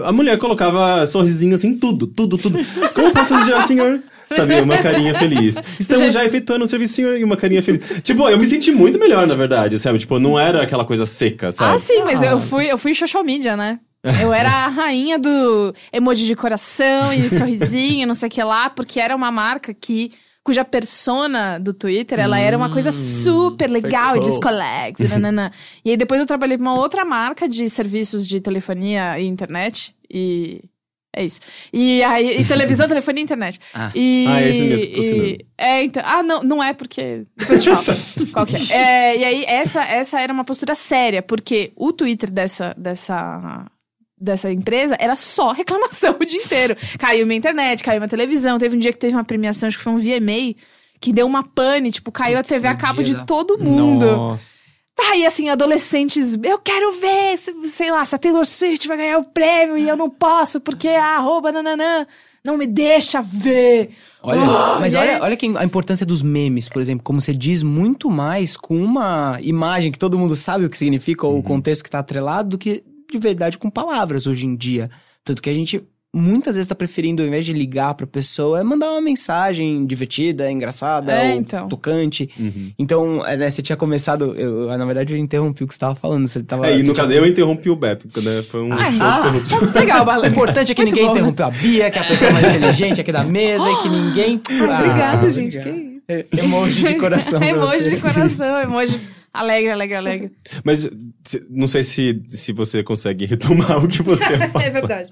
A 0.02 0.10
mulher 0.12 0.36
colocava 0.38 1.06
sorrisinho 1.06 1.54
assim, 1.54 1.74
tudo, 1.78 2.06
tudo, 2.06 2.36
tudo. 2.36 2.58
Como 2.94 3.12
posso 3.12 3.34
ajudar, 3.34 3.62
senhor? 3.62 4.00
Sabe, 4.34 4.58
uma 4.60 4.78
carinha 4.78 5.14
feliz. 5.14 5.56
Estamos 5.78 6.12
já 6.12 6.24
efetuando 6.24 6.64
o 6.64 6.68
serviço, 6.68 6.94
senhor, 6.94 7.16
e 7.18 7.22
uma 7.22 7.36
carinha 7.36 7.62
feliz. 7.62 7.82
Tipo, 8.02 8.28
eu 8.28 8.38
me 8.38 8.46
senti 8.46 8.72
muito 8.72 8.98
melhor, 8.98 9.26
na 9.26 9.34
verdade, 9.34 9.78
sabe? 9.78 9.98
Tipo, 9.98 10.18
não 10.18 10.38
era 10.38 10.62
aquela 10.62 10.84
coisa 10.84 11.06
seca, 11.06 11.52
sabe? 11.52 11.76
Ah, 11.76 11.78
sim, 11.78 12.02
mas 12.04 12.22
Ah. 12.22 12.26
eu 12.26 12.40
fui, 12.40 12.66
eu 12.72 12.76
fui 12.78 12.94
social 12.94 13.22
media, 13.22 13.56
né? 13.56 13.78
Eu 14.20 14.34
era 14.34 14.50
a 14.50 14.68
rainha 14.68 15.18
do 15.18 15.72
emoji 15.92 16.26
de 16.26 16.34
coração 16.34 17.12
e 17.12 17.28
sorrisinho, 17.28 18.06
não 18.06 18.14
sei 18.14 18.28
o 18.28 18.30
que 18.32 18.42
lá, 18.42 18.68
porque 18.68 18.98
era 19.00 19.14
uma 19.16 19.30
marca 19.30 19.72
que 19.72 20.10
cuja 20.44 20.62
persona 20.64 21.58
do 21.58 21.72
Twitter, 21.72 22.20
ela 22.20 22.38
era 22.38 22.54
uma 22.56 22.70
coisa 22.70 22.90
super 22.90 23.68
legal 23.70 24.14
e 24.16 24.20
cool. 24.20 24.28
descolex, 24.28 25.00
e 25.84 25.90
aí 25.90 25.96
depois 25.96 26.20
eu 26.20 26.26
trabalhei 26.26 26.58
pra 26.58 26.66
uma 26.66 26.74
outra 26.78 27.04
marca 27.04 27.48
de 27.48 27.68
serviços 27.70 28.26
de 28.28 28.40
telefonia 28.40 29.18
e 29.18 29.26
internet 29.26 29.96
e 30.12 30.60
é 31.16 31.24
isso. 31.24 31.40
E 31.72 32.02
aí 32.02 32.40
e 32.40 32.44
televisão, 32.44 32.86
telefonia 32.88 33.22
e 33.22 33.24
internet. 33.24 33.60
Ah. 33.72 33.90
E, 33.94 34.26
Ah, 34.28 34.42
é 34.42 34.48
esse 34.50 34.62
mesmo, 34.62 34.84
e- 34.84 35.46
é, 35.56 35.82
então, 35.84 36.02
ah, 36.04 36.22
não, 36.22 36.42
não 36.42 36.62
é 36.62 36.74
porque 36.74 37.24
depois 37.36 37.62
te 37.62 37.70
falo 37.70 37.84
qual 38.32 38.44
que 38.44 38.56
é. 38.56 38.76
É, 39.12 39.16
E 39.18 39.24
aí 39.24 39.44
essa 39.46 39.82
essa 39.82 40.20
era 40.20 40.32
uma 40.32 40.44
postura 40.44 40.74
séria, 40.74 41.22
porque 41.22 41.72
o 41.76 41.92
Twitter 41.92 42.30
dessa 42.30 42.74
dessa 42.76 43.64
dessa 44.24 44.50
empresa 44.50 44.96
era 44.98 45.14
só 45.16 45.52
reclamação 45.54 46.16
o 46.20 46.24
dia 46.24 46.42
inteiro. 46.42 46.76
Caiu 46.98 47.26
minha 47.26 47.38
internet, 47.38 47.84
caiu 47.84 48.00
minha 48.00 48.08
televisão, 48.08 48.58
teve 48.58 48.74
um 48.74 48.78
dia 48.78 48.92
que 48.92 48.98
teve 48.98 49.14
uma 49.14 49.24
premiação, 49.24 49.66
acho 49.68 49.78
que 49.78 49.84
foi 49.84 49.92
um 49.92 49.96
VMA, 49.96 50.54
que 51.00 51.12
deu 51.12 51.26
uma 51.26 51.42
pane, 51.42 51.90
tipo, 51.92 52.10
caiu 52.10 52.38
Putz, 52.38 52.50
a 52.50 52.54
TV 52.54 52.68
a 52.68 52.74
cabo 52.74 53.02
de 53.02 53.14
da- 53.14 53.24
todo 53.24 53.58
mundo. 53.58 54.06
Nossa. 54.06 54.64
Aí, 55.10 55.26
assim, 55.26 55.48
adolescentes, 55.48 56.38
eu 56.42 56.58
quero 56.58 56.92
ver, 56.92 57.36
se- 57.36 57.68
sei 57.68 57.90
lá, 57.90 58.04
se 58.04 58.14
a 58.14 58.18
Taylor 58.18 58.46
Swift 58.46 58.86
vai 58.88 58.96
ganhar 58.96 59.18
o 59.18 59.24
prêmio 59.24 59.76
e 59.76 59.88
eu 59.88 59.96
não 59.96 60.08
posso, 60.08 60.60
porque 60.60 60.88
a 60.88 61.16
arroba 61.16 61.50
nananã 61.50 62.06
não 62.44 62.56
me 62.56 62.64
deixa 62.66 63.20
ver. 63.20 63.90
Olha, 64.22 64.40
Oh, 64.40 64.80
mas 64.80 64.94
olha, 64.94 65.20
olha 65.20 65.36
que 65.36 65.52
a 65.56 65.64
importância 65.64 66.06
dos 66.06 66.22
memes, 66.22 66.68
por 66.68 66.80
exemplo, 66.80 67.02
como 67.02 67.20
você 67.20 67.32
diz 67.34 67.62
muito 67.62 68.08
mais 68.08 68.56
com 68.56 68.80
uma 68.82 69.36
imagem 69.42 69.90
que 69.90 69.98
todo 69.98 70.18
mundo 70.18 70.36
sabe 70.36 70.64
o 70.64 70.70
que 70.70 70.78
significa 70.78 71.26
ou 71.26 71.38
o 71.38 71.42
contexto 71.42 71.82
que 71.82 71.90
tá 71.90 71.98
atrelado 71.98 72.50
do 72.50 72.58
que 72.58 72.84
de 73.10 73.18
verdade 73.18 73.58
com 73.58 73.70
palavras 73.70 74.26
hoje 74.26 74.46
em 74.46 74.56
dia. 74.56 74.90
Tanto 75.24 75.42
que 75.42 75.50
a 75.50 75.54
gente 75.54 75.82
muitas 76.16 76.54
vezes 76.54 76.68
tá 76.68 76.76
preferindo, 76.76 77.22
ao 77.22 77.26
invés 77.26 77.44
de 77.44 77.52
ligar 77.52 77.92
pra 77.94 78.06
pessoa, 78.06 78.60
é 78.60 78.62
mandar 78.62 78.88
uma 78.92 79.00
mensagem 79.00 79.84
divertida, 79.84 80.48
engraçada, 80.48 81.10
É, 81.12 81.32
ou 81.34 81.40
então. 81.40 81.68
tocante. 81.68 82.30
Uhum. 82.38 82.70
Então, 82.78 83.26
é, 83.26 83.36
né, 83.36 83.50
você 83.50 83.60
tinha 83.60 83.74
começado, 83.76 84.32
eu, 84.36 84.68
na 84.78 84.84
verdade 84.84 85.12
eu 85.12 85.18
interrompi 85.18 85.64
o 85.64 85.66
que 85.66 85.74
você 85.74 85.80
tava 85.80 85.96
falando, 85.96 86.28
você 86.28 86.40
tava... 86.40 86.68
É, 86.68 86.70
e 86.70 86.82
você 86.82 86.86
no 86.86 86.92
tinha- 86.94 87.02
caso, 87.04 87.12
eu 87.12 87.26
interrompi 87.26 87.68
o 87.68 87.74
Beto, 87.74 88.06
né? 88.22 88.44
Foi 88.48 88.62
um 88.62 88.72
Ah, 88.72 88.92
show 88.92 89.02
ah. 89.02 89.74
Legal, 89.80 90.06
O 90.22 90.26
importante 90.26 90.70
é 90.70 90.74
que 90.76 90.82
Muito 90.82 90.94
ninguém 90.94 91.08
bom, 91.08 91.14
né? 91.14 91.18
interrompeu 91.20 91.46
a 91.46 91.50
Bia, 91.50 91.90
que 91.90 91.98
é 91.98 92.02
a 92.02 92.04
pessoa 92.04 92.30
mais 92.30 92.46
inteligente 92.56 93.00
aqui 93.00 93.10
da 93.10 93.24
mesa, 93.24 93.68
e 93.68 93.82
que 93.82 93.88
ninguém... 93.88 94.40
Ah, 94.50 94.78
Obrigada, 94.78 95.26
Ah, 95.26 95.30
gente. 95.30 95.58
obrigado. 95.58 95.80
Que... 95.80 95.94
É, 96.06 96.26
Emoji 96.36 96.84
de 96.84 96.94
coração. 96.94 97.38
pra 97.40 97.48
emoji 97.48 97.90
de 97.90 97.96
coração, 97.96 98.60
emoji 98.60 99.00
alegre, 99.34 99.70
alegre, 99.72 99.96
alegre. 99.96 100.32
Mas 100.64 100.88
não 101.50 101.68
sei 101.68 101.82
se, 101.82 102.22
se 102.28 102.52
você 102.52 102.82
consegue 102.82 103.26
retomar 103.26 103.78
o 103.84 103.88
que 103.88 104.02
você 104.02 104.24
ia 104.32 104.48
falar. 104.48 104.64
É 104.64 104.70
verdade. 104.70 105.10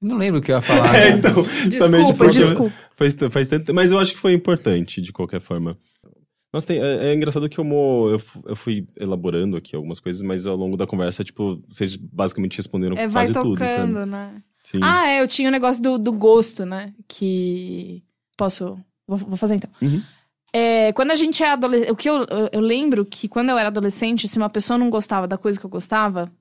Não 0.00 0.16
lembro 0.18 0.40
o 0.40 0.42
que 0.42 0.52
eu 0.52 0.56
ia 0.56 0.62
falar. 0.62 0.86
É, 0.96 1.10
né? 1.10 1.16
então, 1.18 1.42
Desculpa, 1.68 2.14
porque 2.14 2.38
desculpa. 2.38 2.74
Faz, 2.96 3.16
faz 3.30 3.48
tanto, 3.48 3.74
mas 3.74 3.92
eu 3.92 3.98
acho 3.98 4.12
que 4.12 4.18
foi 4.18 4.32
importante, 4.32 5.00
de 5.02 5.12
qualquer 5.12 5.40
forma. 5.40 5.76
Nossa, 6.52 6.66
tem- 6.68 6.80
é, 6.80 7.08
é 7.08 7.14
engraçado 7.14 7.48
que 7.48 7.58
eu, 7.58 7.64
mo- 7.64 8.08
eu, 8.10 8.20
eu 8.46 8.56
fui 8.56 8.86
elaborando 8.98 9.56
aqui 9.56 9.74
algumas 9.76 10.00
coisas, 10.00 10.22
mas 10.22 10.46
ao 10.46 10.56
longo 10.56 10.76
da 10.76 10.86
conversa, 10.86 11.22
tipo, 11.24 11.62
vocês 11.68 11.96
basicamente 11.96 12.56
responderam 12.56 12.96
É, 12.96 13.06
vai 13.08 13.24
quase 13.26 13.32
tudo, 13.32 13.58
tocando, 13.58 13.94
sabe? 13.98 14.10
né? 14.10 14.42
Sim. 14.62 14.80
Ah, 14.82 15.08
é, 15.08 15.20
eu 15.22 15.28
tinha 15.28 15.48
o 15.48 15.52
negócio 15.52 15.82
do, 15.82 15.98
do 15.98 16.12
gosto, 16.12 16.64
né? 16.64 16.92
Que. 17.08 18.02
Posso. 18.36 18.78
Vou, 19.06 19.16
vou 19.18 19.36
fazer 19.36 19.54
então. 19.56 19.70
Uhum. 19.80 20.02
É, 20.56 20.90
quando 20.92 21.10
a 21.10 21.16
gente 21.16 21.42
é 21.42 21.50
adolescente. 21.50 21.92
O 21.92 21.96
que 21.96 22.08
eu, 22.08 22.24
eu, 22.30 22.48
eu 22.50 22.60
lembro 22.60 23.04
que 23.04 23.28
quando 23.28 23.50
eu 23.50 23.58
era 23.58 23.68
adolescente, 23.68 24.26
se 24.26 24.38
uma 24.38 24.48
pessoa 24.48 24.78
não 24.78 24.88
gostava 24.88 25.28
da 25.28 25.36
coisa 25.36 25.60
que 25.60 25.66
eu 25.66 25.70
gostava, 25.70 26.32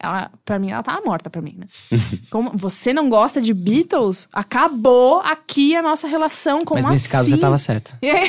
ela, 0.00 0.32
pra 0.44 0.58
mim, 0.58 0.72
ela 0.72 0.82
tava 0.82 1.00
morta 1.06 1.30
pra 1.30 1.40
mim, 1.40 1.54
né? 1.56 1.68
Como 2.28 2.50
você 2.54 2.92
não 2.92 3.08
gosta 3.08 3.40
de 3.40 3.54
Beatles? 3.54 4.28
Acabou 4.32 5.20
aqui 5.20 5.76
a 5.76 5.82
nossa 5.82 6.08
relação. 6.08 6.64
Como 6.64 6.82
Mas 6.82 6.90
nesse 6.90 7.08
caso 7.08 7.28
você 7.28 7.34
assim? 7.34 7.40
tava 7.40 7.56
certo. 7.56 7.96
E 8.02 8.10
aí, 8.10 8.28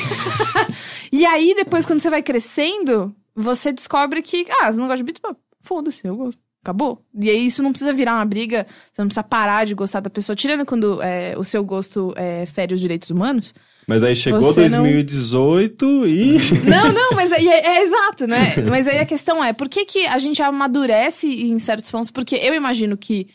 e 1.10 1.26
aí, 1.26 1.54
depois, 1.56 1.84
quando 1.84 1.98
você 1.98 2.10
vai 2.10 2.22
crescendo, 2.22 3.12
você 3.34 3.72
descobre 3.72 4.22
que, 4.22 4.46
ah, 4.60 4.70
você 4.70 4.78
não 4.78 4.86
gosta 4.86 4.98
de 4.98 5.02
Beatles? 5.02 5.36
Foda-se, 5.60 6.06
eu 6.06 6.16
gosto. 6.16 6.40
Acabou. 6.62 7.04
E 7.12 7.28
aí 7.28 7.44
isso 7.44 7.60
não 7.60 7.72
precisa 7.72 7.92
virar 7.92 8.14
uma 8.14 8.24
briga, 8.24 8.66
você 8.90 9.02
não 9.02 9.08
precisa 9.08 9.24
parar 9.24 9.66
de 9.66 9.74
gostar 9.74 9.98
da 9.98 10.08
pessoa. 10.08 10.36
Tirando 10.36 10.64
quando 10.64 11.02
é, 11.02 11.36
o 11.36 11.42
seu 11.42 11.64
gosto 11.64 12.14
é, 12.16 12.46
fere 12.46 12.72
os 12.72 12.80
direitos 12.80 13.10
humanos. 13.10 13.52
Mas 13.86 14.02
aí 14.02 14.16
chegou 14.16 14.40
Você 14.40 14.68
não- 14.68 14.82
2018 14.82 16.06
e. 16.06 16.38
Não, 16.68 16.92
não, 16.92 17.12
mas 17.12 17.30
é, 17.32 17.42
é- 17.44 17.66
é 17.78 17.82
exato, 17.82 18.26
né? 18.26 18.54
Mas 18.68 18.88
aí 18.88 18.98
a 18.98 19.04
questão 19.06 19.42
é, 19.44 19.52
por 19.52 19.68
que, 19.68 19.84
que 19.84 20.06
a 20.06 20.18
gente 20.18 20.42
amadurece 20.42 21.26
em 21.28 21.58
certos 21.58 21.90
pontos? 21.90 22.10
Porque 22.10 22.36
eu 22.36 22.54
imagino 22.54 22.96
que 22.96 23.26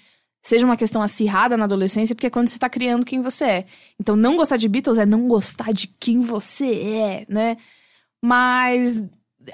seja 0.41 0.65
uma 0.65 0.77
questão 0.77 1.01
acirrada 1.01 1.55
na 1.57 1.65
adolescência, 1.65 2.15
porque 2.15 2.27
é 2.27 2.29
quando 2.29 2.47
você 2.47 2.57
tá 2.57 2.69
criando 2.69 3.05
quem 3.05 3.21
você 3.21 3.45
é. 3.45 3.65
Então, 3.99 4.15
não 4.15 4.37
gostar 4.37 4.57
de 4.57 4.67
Beatles 4.67 4.97
é 4.97 5.05
não 5.05 5.27
gostar 5.27 5.71
de 5.73 5.87
quem 5.99 6.21
você 6.21 6.65
é, 6.81 7.25
né? 7.29 7.57
Mas 8.23 9.03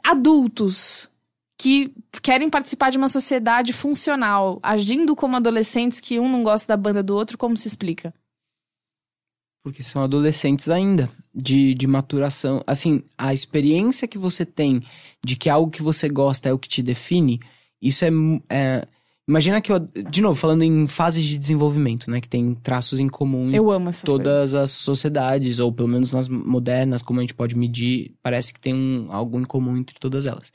adultos 0.03 1.09
que 1.57 1.91
querem 2.21 2.49
participar 2.49 2.89
de 2.89 2.97
uma 2.97 3.07
sociedade 3.07 3.71
funcional, 3.73 4.59
agindo 4.61 5.15
como 5.15 5.35
adolescentes 5.37 5.99
que 5.99 6.19
um 6.19 6.29
não 6.29 6.43
gosta 6.43 6.67
da 6.67 6.77
banda 6.77 7.01
do 7.01 7.15
outro, 7.15 7.37
como 7.37 7.55
se 7.55 7.67
explica? 7.67 8.13
Porque 9.65 9.81
são 9.81 10.03
adolescentes 10.03 10.69
ainda, 10.69 11.09
de, 11.33 11.73
de 11.73 11.87
maturação. 11.87 12.63
Assim, 12.67 13.01
a 13.17 13.33
experiência 13.33 14.07
que 14.07 14.15
você 14.15 14.45
tem 14.45 14.83
de 15.25 15.35
que 15.35 15.49
algo 15.49 15.71
que 15.71 15.81
você 15.81 16.07
gosta 16.07 16.47
é 16.47 16.53
o 16.53 16.59
que 16.59 16.69
te 16.69 16.83
define, 16.83 17.39
isso 17.81 18.05
é. 18.05 18.09
é- 18.47 18.87
imagina 19.27 19.59
que 19.59 19.71
eu. 19.71 19.79
De 19.79 20.21
novo, 20.21 20.35
falando 20.35 20.61
em 20.61 20.85
fases 20.85 21.25
de 21.25 21.35
desenvolvimento, 21.35 22.11
né? 22.11 22.21
Que 22.21 22.29
tem 22.29 22.53
traços 22.53 22.99
em 22.99 23.09
comum 23.09 23.49
em 23.49 23.55
Eu 23.55 23.71
amo 23.71 23.89
essas 23.89 24.03
coisas. 24.03 24.23
todas 24.23 24.53
as 24.53 24.69
sociedades, 24.69 25.57
ou 25.57 25.73
pelo 25.73 25.89
menos 25.89 26.13
nas 26.13 26.27
modernas, 26.27 27.01
como 27.01 27.19
a 27.19 27.23
gente 27.23 27.33
pode 27.33 27.57
medir, 27.57 28.13
parece 28.21 28.53
que 28.53 28.59
tem 28.59 28.71
um, 28.71 29.07
algo 29.09 29.39
em 29.39 29.45
comum 29.45 29.75
entre 29.75 29.97
todas 29.99 30.27
elas. 30.27 30.53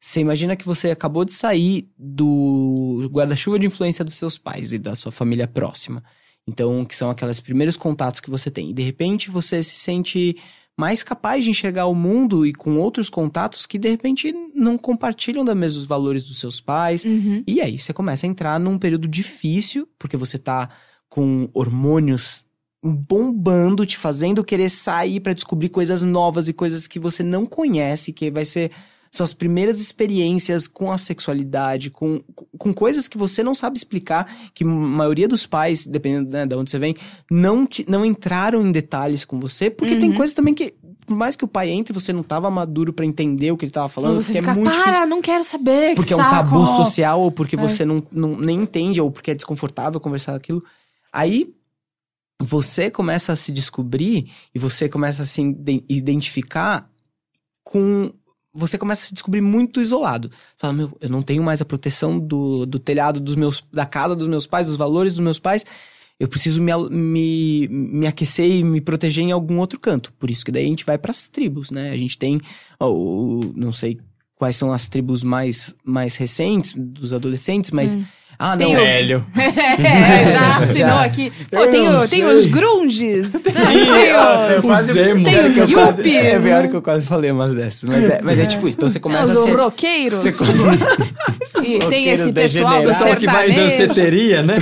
Você 0.00 0.20
imagina 0.20 0.54
que 0.54 0.64
você 0.64 0.92
acabou 0.92 1.24
de 1.24 1.32
sair 1.32 1.90
do 1.98 3.10
guarda-chuva 3.12 3.58
de 3.58 3.66
influência 3.66 4.04
dos 4.04 4.14
seus 4.14 4.38
pais 4.38 4.72
e 4.72 4.78
da 4.78 4.94
sua 4.94 5.10
família 5.10 5.48
próxima. 5.48 6.04
Então, 6.46 6.84
que 6.84 6.94
são 6.94 7.10
aqueles 7.10 7.40
primeiros 7.40 7.76
contatos 7.76 8.20
que 8.20 8.30
você 8.30 8.50
tem. 8.50 8.70
E 8.70 8.72
de 8.72 8.82
repente 8.82 9.30
você 9.30 9.62
se 9.62 9.76
sente 9.76 10.36
mais 10.76 11.02
capaz 11.02 11.42
de 11.42 11.50
enxergar 11.50 11.86
o 11.86 11.94
mundo 11.94 12.44
e 12.44 12.52
com 12.52 12.78
outros 12.78 13.08
contatos 13.08 13.64
que 13.64 13.78
de 13.78 13.88
repente 13.88 14.32
não 14.54 14.76
compartilham 14.76 15.44
dos 15.44 15.54
mesmos 15.54 15.86
valores 15.86 16.24
dos 16.24 16.38
seus 16.38 16.60
pais. 16.60 17.04
Uhum. 17.04 17.42
E 17.46 17.60
aí 17.60 17.78
você 17.78 17.92
começa 17.92 18.26
a 18.26 18.28
entrar 18.28 18.60
num 18.60 18.78
período 18.78 19.08
difícil, 19.08 19.88
porque 19.98 20.16
você 20.16 20.38
tá 20.38 20.68
com 21.08 21.48
hormônios 21.54 22.44
bombando, 22.84 23.86
te 23.86 23.96
fazendo 23.96 24.44
querer 24.44 24.68
sair 24.68 25.18
pra 25.20 25.32
descobrir 25.32 25.70
coisas 25.70 26.02
novas 26.02 26.46
e 26.46 26.52
coisas 26.52 26.86
que 26.86 27.00
você 27.00 27.22
não 27.22 27.46
conhece, 27.46 28.12
que 28.12 28.30
vai 28.30 28.44
ser 28.44 28.70
suas 29.10 29.32
primeiras 29.32 29.80
experiências 29.80 30.66
com 30.68 30.90
a 30.92 30.98
sexualidade, 30.98 31.90
com, 31.90 32.20
com 32.58 32.72
coisas 32.74 33.08
que 33.08 33.16
você 33.16 33.42
não 33.42 33.54
sabe 33.54 33.76
explicar, 33.78 34.50
que 34.54 34.64
a 34.64 34.66
maioria 34.66 35.26
dos 35.28 35.46
pais, 35.46 35.86
dependendo 35.86 36.30
né, 36.30 36.46
de 36.46 36.54
onde 36.54 36.70
você 36.70 36.78
vem, 36.78 36.94
não, 37.30 37.64
te- 37.66 37.84
não 37.88 38.04
entraram 38.04 38.60
em 38.66 38.70
detalhes 38.72 39.24
com 39.24 39.38
você, 39.40 39.70
porque 39.70 39.96
tem 39.96 40.10
Uhum. 40.10 40.16
coisas 40.16 40.34
também 40.34 40.52
que, 40.54 40.74
por 41.06 41.16
mais 41.16 41.36
que 41.36 41.44
o 41.44 41.48
pai 41.48 41.70
entre, 41.70 41.92
você 41.92 42.12
não 42.12 42.22
tava 42.22 42.50
maduro 42.50 42.92
pra 42.92 43.06
entender 43.06 43.52
o 43.52 43.56
que 43.56 43.64
ele 43.64 43.72
tava 43.72 43.88
falando, 43.88 44.16
Você 44.20 44.32
porque 44.32 44.38
fica, 44.40 44.50
é 44.50 44.54
muito 44.54 44.72
para, 44.74 44.82
difícil 44.84 45.06
não 45.06 45.22
quero 45.22 45.44
saber, 45.44 45.90
que 45.90 45.96
porque 45.96 46.12
é 46.12 46.16
um 46.16 46.18
saco." 46.18 46.30
tabu 46.30 46.66
social, 46.66 47.20
ou 47.20 47.30
porque 47.30 47.54
É. 47.56 47.58
você 47.58 47.84
não, 47.84 48.02
não 48.10 48.36
nem 48.36 48.60
entende, 48.62 49.00
ou 49.00 49.10
porque 49.10 49.30
é 49.30 49.34
desconfortável 49.34 50.00
conversar 50.00 50.34
aquilo. 50.34 50.62
Aí 51.12 51.54
você 52.40 52.90
começa 52.90 53.32
a 53.32 53.36
se 53.36 53.50
descobrir 53.50 54.30
e 54.54 54.58
você 54.58 54.88
começa 54.88 55.22
a 55.22 55.26
se 55.26 55.40
iden- 55.40 55.84
identificar 55.88 56.90
com. 57.64 58.12
Você 58.56 58.78
começa 58.78 59.04
a 59.04 59.08
se 59.08 59.14
descobrir 59.14 59.40
muito 59.40 59.80
isolado. 59.80 60.30
Fala, 60.56 60.72
meu, 60.72 60.96
eu 61.00 61.08
não 61.08 61.22
tenho 61.22 61.42
mais 61.42 61.60
a 61.60 61.64
proteção 61.64 62.18
do, 62.18 62.64
do 62.66 62.78
telhado 62.78 63.20
dos 63.20 63.36
meus, 63.36 63.62
da 63.72 63.86
casa 63.86 64.16
dos 64.16 64.28
meus 64.28 64.46
pais, 64.46 64.66
dos 64.66 64.76
valores 64.76 65.14
dos 65.14 65.22
meus 65.22 65.38
pais. 65.38 65.64
Eu 66.18 66.28
preciso 66.28 66.62
me, 66.62 66.72
me, 66.88 67.68
me 67.68 68.06
aquecer 68.06 68.50
e 68.50 68.64
me 68.64 68.80
proteger 68.80 69.22
em 69.22 69.32
algum 69.32 69.58
outro 69.58 69.78
canto. 69.78 70.12
Por 70.14 70.30
isso 70.30 70.44
que 70.44 70.50
daí 70.50 70.64
a 70.64 70.68
gente 70.68 70.84
vai 70.84 70.96
pras 70.96 71.28
tribos, 71.28 71.70
né? 71.70 71.90
A 71.90 71.98
gente 71.98 72.16
tem, 72.18 72.40
não 73.54 73.70
sei 73.70 73.98
quais 74.34 74.56
são 74.56 74.72
as 74.72 74.88
tribos 74.88 75.22
mais, 75.22 75.74
mais 75.84 76.16
recentes 76.16 76.74
dos 76.74 77.12
adolescentes, 77.12 77.70
mas. 77.70 77.96
Ah, 78.38 78.50
não. 78.56 78.66
Tem 78.66 78.76
o- 78.76 78.80
Velho. 78.80 79.26
É, 79.36 80.32
já 80.32 80.56
assinou 80.60 80.88
Já. 80.90 81.04
aqui. 81.04 81.32
Pô, 81.50 81.66
tem, 81.68 81.88
o- 81.88 81.98
tem 82.00 82.06
sei. 82.08 82.24
os 82.24 82.44
grunges. 82.46 83.32
Tem 83.42 84.58
os, 84.58 84.64
quase- 84.64 84.92
tem 84.94 85.12
os 85.14 85.54
que 85.54 85.60
eu 85.60 85.68
quase- 85.70 85.98
yuppies. 86.02 86.14
É 86.16 86.38
pior 86.40 86.68
que 86.68 86.76
eu 86.76 86.82
quase 86.82 87.06
falei 87.06 87.30
umas 87.30 87.54
dessas. 87.54 87.84
Mas 87.88 88.08
é, 88.10 88.20
mas 88.22 88.38
é 88.38 88.46
tipo 88.46 88.68
isso. 88.68 88.76
Então 88.78 88.88
você 88.88 89.00
começa 89.00 89.32
os 89.32 89.38
a 89.38 89.42
ser. 89.42 89.54
roqueiros. 89.56 90.20
Você 90.20 90.32
come- 90.32 90.52
E 91.64 91.78
tem 91.88 92.08
esse 92.10 92.32
pessoal 92.32 92.82
do. 92.82 92.88
Pessoal 92.88 93.16
que 93.16 93.26
vai 93.26 93.50
em 93.50 93.54
sertanejo. 93.54 93.86
danceteria, 93.86 94.42
né? 94.42 94.56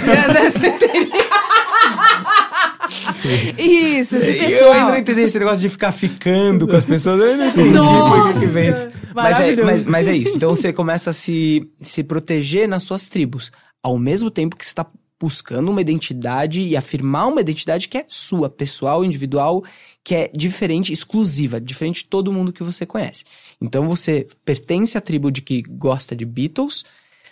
Isso, 3.58 4.16
esse 4.16 4.26
Eu 4.26 4.32
ainda 4.32 4.44
pessoal. 4.44 4.88
não 4.88 4.96
entendi 4.96 5.20
esse 5.20 5.38
negócio 5.38 5.60
de 5.60 5.68
ficar 5.68 5.92
ficando 5.92 6.66
com 6.68 6.76
as 6.76 6.84
pessoas. 6.84 7.20
Eu 7.20 7.30
ainda 7.30 7.44
não 7.44 7.50
entendi 7.52 7.70
Nossa, 7.70 8.22
por 8.22 8.32
que 8.32 8.40
que 8.40 8.46
vem 8.46 8.70
isso. 8.70 8.88
Mas 9.14 9.40
é, 9.40 9.56
mas, 9.56 9.84
mas 9.84 10.08
é 10.08 10.16
isso. 10.16 10.36
Então 10.36 10.54
você 10.54 10.72
começa 10.72 11.10
a 11.10 11.12
se, 11.12 11.70
se 11.80 12.02
proteger 12.02 12.68
nas 12.68 12.82
suas 12.82 13.08
tribos. 13.08 13.50
Ao 13.82 13.98
mesmo 13.98 14.30
tempo 14.30 14.56
que 14.56 14.66
você 14.66 14.74
tá 14.74 14.86
buscando 15.20 15.70
uma 15.70 15.80
identidade 15.80 16.60
e 16.60 16.76
afirmar 16.76 17.28
uma 17.28 17.40
identidade 17.40 17.88
que 17.88 17.98
é 17.98 18.04
sua, 18.08 18.50
pessoal, 18.50 19.04
individual, 19.04 19.62
que 20.02 20.14
é 20.14 20.30
diferente, 20.34 20.92
exclusiva, 20.92 21.60
diferente 21.60 22.02
de 22.02 22.08
todo 22.08 22.32
mundo 22.32 22.52
que 22.52 22.62
você 22.62 22.84
conhece. 22.84 23.24
Então 23.60 23.88
você 23.88 24.26
pertence 24.44 24.98
à 24.98 25.00
tribo 25.00 25.30
de 25.30 25.40
que 25.40 25.62
gosta 25.62 26.14
de 26.14 26.24
Beatles, 26.26 26.84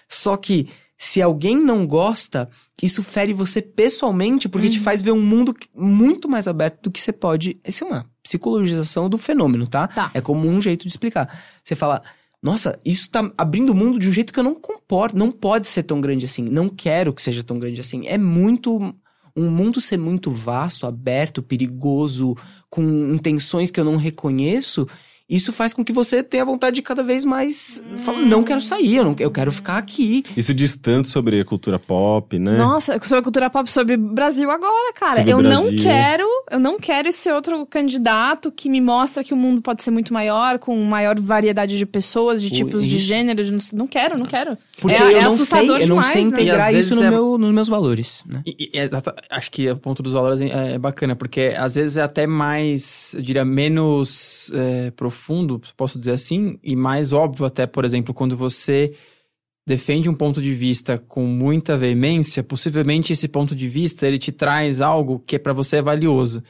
só 0.09 0.37
que 0.37 0.69
se 1.05 1.21
alguém 1.21 1.57
não 1.57 1.85
gosta, 1.85 2.49
isso 2.81 3.03
fere 3.03 3.33
você 3.33 3.61
pessoalmente, 3.61 4.49
porque 4.49 4.71
te 4.71 4.79
faz 4.79 5.03
ver 5.03 5.11
um 5.11 5.21
mundo 5.21 5.53
muito 5.75 6.29
mais 6.29 6.47
aberto 6.47 6.85
do 6.85 6.91
que 6.93 7.01
você 7.01 7.13
pode. 7.13 7.57
Essa 7.65 7.85
é 7.85 7.89
uma 7.89 8.07
psicologização 8.23 9.11
do 9.11 9.19
fenômeno, 9.19 9.67
tá? 9.67 9.89
Tá. 9.89 10.13
É 10.15 10.21
como 10.21 10.49
um 10.49 10.63
jeito 10.63 10.83
de 10.83 10.91
explicar. 10.91 11.29
Você 11.65 11.75
fala, 11.75 12.03
nossa, 12.41 12.79
isso 12.85 13.11
tá 13.11 13.33
abrindo 13.37 13.71
o 13.71 13.75
mundo 13.75 13.99
de 13.99 14.09
um 14.09 14.13
jeito 14.13 14.33
que 14.33 14.39
eu 14.39 14.45
não 14.45 14.55
comporto, 14.55 15.19
não 15.19 15.33
pode 15.33 15.67
ser 15.67 15.83
tão 15.83 16.01
grande 16.01 16.25
assim, 16.25 16.45
não 16.45 16.69
quero 16.69 17.13
que 17.13 17.21
seja 17.21 17.43
tão 17.43 17.59
grande 17.59 17.81
assim. 17.81 18.07
É 18.07 18.17
muito. 18.17 18.95
Um 19.35 19.51
mundo 19.51 19.81
ser 19.81 19.99
muito 19.99 20.31
vasto, 20.31 20.87
aberto, 20.87 21.43
perigoso, 21.43 22.37
com 22.71 22.83
intenções 23.13 23.73
que 23.73 23.81
eu 23.81 23.85
não 23.85 23.97
reconheço. 23.97 24.87
Isso 25.35 25.53
faz 25.53 25.73
com 25.73 25.83
que 25.85 25.93
você 25.93 26.23
tenha 26.23 26.45
vontade 26.45 26.77
de 26.77 26.83
cada 26.83 27.03
vez 27.03 27.25
mais 27.25 27.83
falar, 27.97 28.19
não 28.21 28.43
quero 28.43 28.61
sair, 28.61 28.97
eu, 28.97 29.05
não, 29.05 29.17
eu 29.19 29.31
quero 29.31 29.51
ficar 29.51 29.79
aqui. 29.79 30.23
Isso 30.37 30.53
diz 30.53 30.77
tanto 30.77 31.09
sobre 31.09 31.41
a 31.41 31.45
cultura 31.45 31.79
pop, 31.79 32.39
né? 32.39 32.57
Nossa, 32.59 32.99
sobre 33.03 33.19
a 33.21 33.23
cultura 33.23 33.49
pop, 33.51 33.71
sobre 33.71 33.97
Brasil 33.97 34.51
agora, 34.51 34.93
cara. 34.95 35.17
Sobre 35.17 35.33
eu 35.33 35.43
não 35.43 35.63
Brasil. 35.63 35.79
quero, 35.83 36.25
eu 36.51 36.61
não 36.61 36.79
quero 36.79 37.09
esse 37.09 37.31
outro 37.33 37.65
candidato 37.67 38.53
que 38.53 38.69
me 38.69 38.81
mostra 38.81 39.25
que 39.25 39.33
o 39.33 39.37
mundo 39.37 39.63
pode 39.63 39.83
ser 39.83 39.91
muito 39.91 40.13
maior, 40.13 40.59
com 40.59 40.77
maiar 40.85 41.19
variedade 41.19 41.79
de 41.79 41.87
pessoas, 41.87 42.43
de 42.43 42.49
O- 42.49 42.51
tipos 42.53 42.85
de 42.85 42.99
gêneros. 42.99 43.51
Não, 43.51 43.59
não 43.81 43.87
quero, 43.87 44.19
não 44.19 44.27
quero. 44.27 44.59
Porque 44.81 44.97
é, 44.97 45.03
eu 45.03 45.09
é 45.19 45.21
não 45.23 45.29
assustador 45.29 45.77
sei, 45.77 45.85
eu 45.85 45.89
não 45.89 45.97
demais, 45.97 46.07
sei 46.13 46.23
né? 46.23 46.29
integrar 46.29 46.71
E 46.71 46.75
vezes 46.75 46.91
isso 46.91 47.01
no 47.01 47.07
é- 47.07 47.11
meu- 47.11 47.39
nos 47.39 47.53
meus 47.53 47.69
valores, 47.69 48.25
né? 48.31 48.43
E- 48.45 48.71
e- 48.75 48.79
exata- 48.79 49.15
acho 49.31 49.51
que 49.51 49.71
o 49.71 49.77
ponto 49.77 50.03
dos 50.03 50.13
valores 50.13 50.41
é, 50.41 50.75
é 50.75 50.79
bacana, 50.79 51.15
porque 51.17 51.55
às 51.57 51.77
vezes 51.77 51.97
é 51.97 52.03
até 52.03 52.27
mais, 52.27 53.15
eu 53.15 53.23
diria, 53.23 53.45
menos 53.45 54.51
é, 54.55 54.91
profundo, 55.23 55.61
posso 55.77 55.99
dizer 55.99 56.13
assim, 56.13 56.59
e 56.63 56.75
mais 56.75 57.13
óbvio 57.13 57.47
até, 57.47 57.67
por 57.67 57.85
exemplo, 57.85 58.13
quando 58.13 58.37
você 58.37 58.93
defende 59.65 60.09
um 60.09 60.15
ponto 60.15 60.43
de 60.43 60.53
vista 60.53 60.99
com 60.99 61.25
muita 61.25 61.77
veemência, 61.77 62.43
possivelmente 62.43 63.13
esse 63.13 63.29
ponto 63.29 63.55
de 63.55 63.69
vista, 63.69 64.09
ele 64.09 64.19
te 64.19 64.33
traz 64.33 64.81
algo 64.81 65.21
que 65.25 65.39
para 65.39 65.53
você 65.53 65.77
é 65.77 65.83
valioso. 65.83 66.43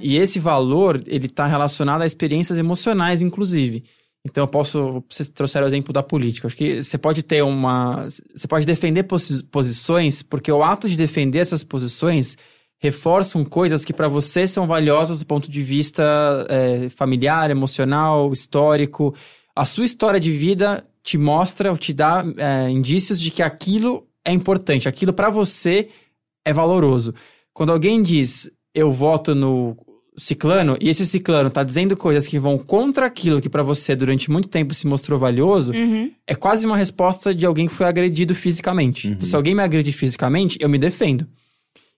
E 0.00 0.18
esse 0.18 0.38
valor, 0.38 1.02
ele 1.06 1.28
tá 1.28 1.46
relacionado 1.46 2.02
a 2.02 2.06
experiências 2.06 2.58
emocionais, 2.58 3.22
inclusive. 3.22 3.82
Então 4.24 4.44
eu 4.44 4.48
posso, 4.48 5.02
vocês 5.08 5.30
trouxeram 5.30 5.64
o 5.64 5.68
exemplo 5.70 5.92
da 5.92 6.02
política. 6.02 6.46
Acho 6.46 6.56
que 6.56 6.82
você 6.82 6.98
pode 6.98 7.22
ter 7.22 7.42
uma, 7.42 8.06
você 8.34 8.46
pode 8.46 8.66
defender 8.66 9.04
posi- 9.04 9.42
posições, 9.44 10.22
porque 10.22 10.52
o 10.52 10.62
ato 10.62 10.88
de 10.88 10.96
defender 10.96 11.38
essas 11.38 11.64
posições 11.64 12.36
reforçam 12.82 13.44
coisas 13.44 13.84
que 13.84 13.92
para 13.92 14.08
você 14.08 14.44
são 14.44 14.66
valiosas 14.66 15.20
do 15.20 15.24
ponto 15.24 15.48
de 15.48 15.62
vista 15.62 16.02
é, 16.48 16.88
familiar, 16.88 17.48
emocional, 17.48 18.32
histórico. 18.32 19.14
A 19.54 19.64
sua 19.64 19.84
história 19.84 20.18
de 20.18 20.32
vida 20.32 20.84
te 21.00 21.16
mostra, 21.16 21.70
ou 21.70 21.76
te 21.76 21.92
dá 21.94 22.24
é, 22.36 22.68
indícios 22.68 23.20
de 23.20 23.30
que 23.30 23.40
aquilo 23.40 24.04
é 24.24 24.32
importante, 24.32 24.88
aquilo 24.88 25.12
para 25.12 25.30
você 25.30 25.88
é 26.44 26.52
valoroso. 26.52 27.14
Quando 27.54 27.70
alguém 27.70 28.02
diz 28.02 28.50
eu 28.74 28.90
voto 28.90 29.32
no 29.32 29.76
ciclano 30.18 30.76
e 30.80 30.88
esse 30.88 31.06
ciclano 31.06 31.50
tá 31.50 31.62
dizendo 31.62 31.96
coisas 31.96 32.26
que 32.26 32.38
vão 32.38 32.58
contra 32.58 33.06
aquilo 33.06 33.40
que 33.40 33.48
pra 33.48 33.62
você 33.62 33.94
durante 33.94 34.28
muito 34.30 34.48
tempo 34.48 34.74
se 34.74 34.88
mostrou 34.88 35.18
valioso, 35.20 35.72
Uhum. 35.72 36.10
é 36.26 36.34
quase 36.34 36.66
uma 36.66 36.76
resposta 36.76 37.32
de 37.32 37.46
alguém 37.46 37.68
que 37.68 37.74
foi 37.74 37.86
agredido 37.86 38.34
fisicamente. 38.34 39.08
Uhum. 39.08 39.20
Se 39.20 39.36
alguém 39.36 39.54
me 39.54 39.62
agride 39.62 39.92
fisicamente, 39.92 40.58
eu 40.60 40.68
me 40.68 40.78
defendo. 40.78 41.26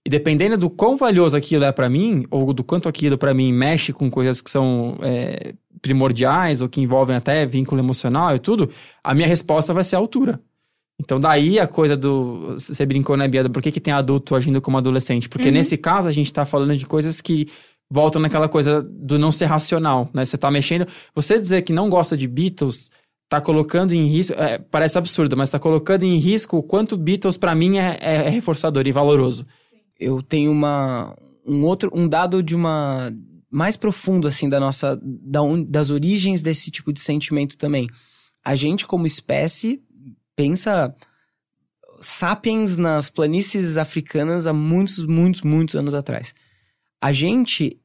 E 0.07 0.11
dependendo 0.11 0.59
do 0.59 0.69
quão 0.69 0.97
valioso 0.97 1.37
aquilo 1.37 1.65
é 1.65 1.73
pra 1.73 1.89
mim, 1.89 2.23
ou 2.31 2.53
do 2.53 2.63
quanto 2.63 2.89
aquilo 2.89 3.17
pra 3.17 3.33
mim 3.33 3.53
mexe 3.53 3.93
com 3.93 4.11
coisas 4.11 4.41
que 4.43 4.51
são 4.51 4.99
é, 5.01 5.55
primordiais, 5.81 6.61
ou 6.61 6.69
que 6.69 6.81
envolvem 6.81 7.17
até 7.17 7.47
vínculo 7.47 7.81
emocional 7.81 8.35
e 8.37 8.39
tudo, 8.39 8.71
a 9.03 9.15
minha 9.15 9.27
resposta 9.29 9.73
vai 9.73 9.83
ser 9.85 9.97
a 9.97 9.99
altura. 9.99 10.41
Então, 11.01 11.19
daí 11.19 11.59
a 11.59 11.67
coisa 11.67 11.97
do. 11.97 12.53
Você 12.59 12.85
brincou, 12.87 13.17
né, 13.17 13.27
Biada? 13.27 13.49
Por 13.51 13.63
que, 13.63 13.73
que 13.73 13.81
tem 13.81 13.93
adulto 13.95 14.37
agindo 14.37 14.61
como 14.61 14.79
adolescente? 14.79 15.29
Porque 15.29 15.49
Uhum. 15.49 15.55
nesse 15.55 15.77
caso 15.77 16.07
a 16.07 16.13
gente 16.13 16.33
tá 16.33 16.45
falando 16.45 16.77
de 16.77 16.87
coisas 16.87 17.21
que 17.21 17.49
voltam 17.91 18.21
naquela 18.23 18.49
coisa 18.49 18.83
do 18.83 19.19
não 19.19 19.33
ser 19.33 19.47
racional, 19.47 20.09
né? 20.15 20.25
Você 20.25 20.37
tá 20.39 20.51
mexendo. 20.51 20.87
Você 21.15 21.39
dizer 21.39 21.63
que 21.63 21.73
não 21.73 21.89
gosta 21.91 22.17
de 22.17 22.29
Beatles 22.29 22.91
tá 23.29 23.41
colocando 23.41 23.93
em 23.93 24.05
risco. 24.05 24.39
é, 24.41 24.59
parece 24.59 24.97
absurdo, 24.99 25.37
mas 25.37 25.51
tá 25.51 25.59
colocando 25.59 26.05
em 26.05 26.17
risco 26.19 26.59
o 26.59 26.63
quanto 26.63 26.97
Beatles 26.97 27.37
pra 27.37 27.55
mim 27.55 27.79
é, 27.79 27.99
é- 28.01 28.15
é 28.27 28.29
reforçador 28.29 28.87
e 28.87 28.93
valoroso. 28.93 29.45
Eu 29.99 30.23
tenho 30.23 30.51
uma 30.51 31.17
um 31.47 31.63
outro 31.65 31.91
um 31.95 32.09
dado 32.09 32.43
de 32.43 32.55
uma 32.55 33.13
mais 33.51 33.77
profundo 33.77 34.27
assim 34.27 34.49
da 34.49 34.59
nossa 34.59 34.99
da 35.03 35.43
on- 35.43 35.65
das 35.65 35.91
origens 35.91 36.43
desse 36.43 36.71
tipo 36.71 36.93
de 36.93 37.01
sentimento 37.01 37.57
também. 37.57 37.87
A 38.45 38.55
gente 38.57 38.87
como 38.87 39.07
espécie 39.07 39.83
pensa 40.35 40.95
sapiens 42.01 42.77
nas 42.77 43.09
planícies 43.11 43.77
africanas 43.77 44.47
há 44.47 44.53
muitos 44.53 45.07
muitos 45.07 45.43
muitos 45.43 45.75
anos 45.77 45.95
atrás. 45.95 46.35
A 47.01 47.13
gente 47.13 47.79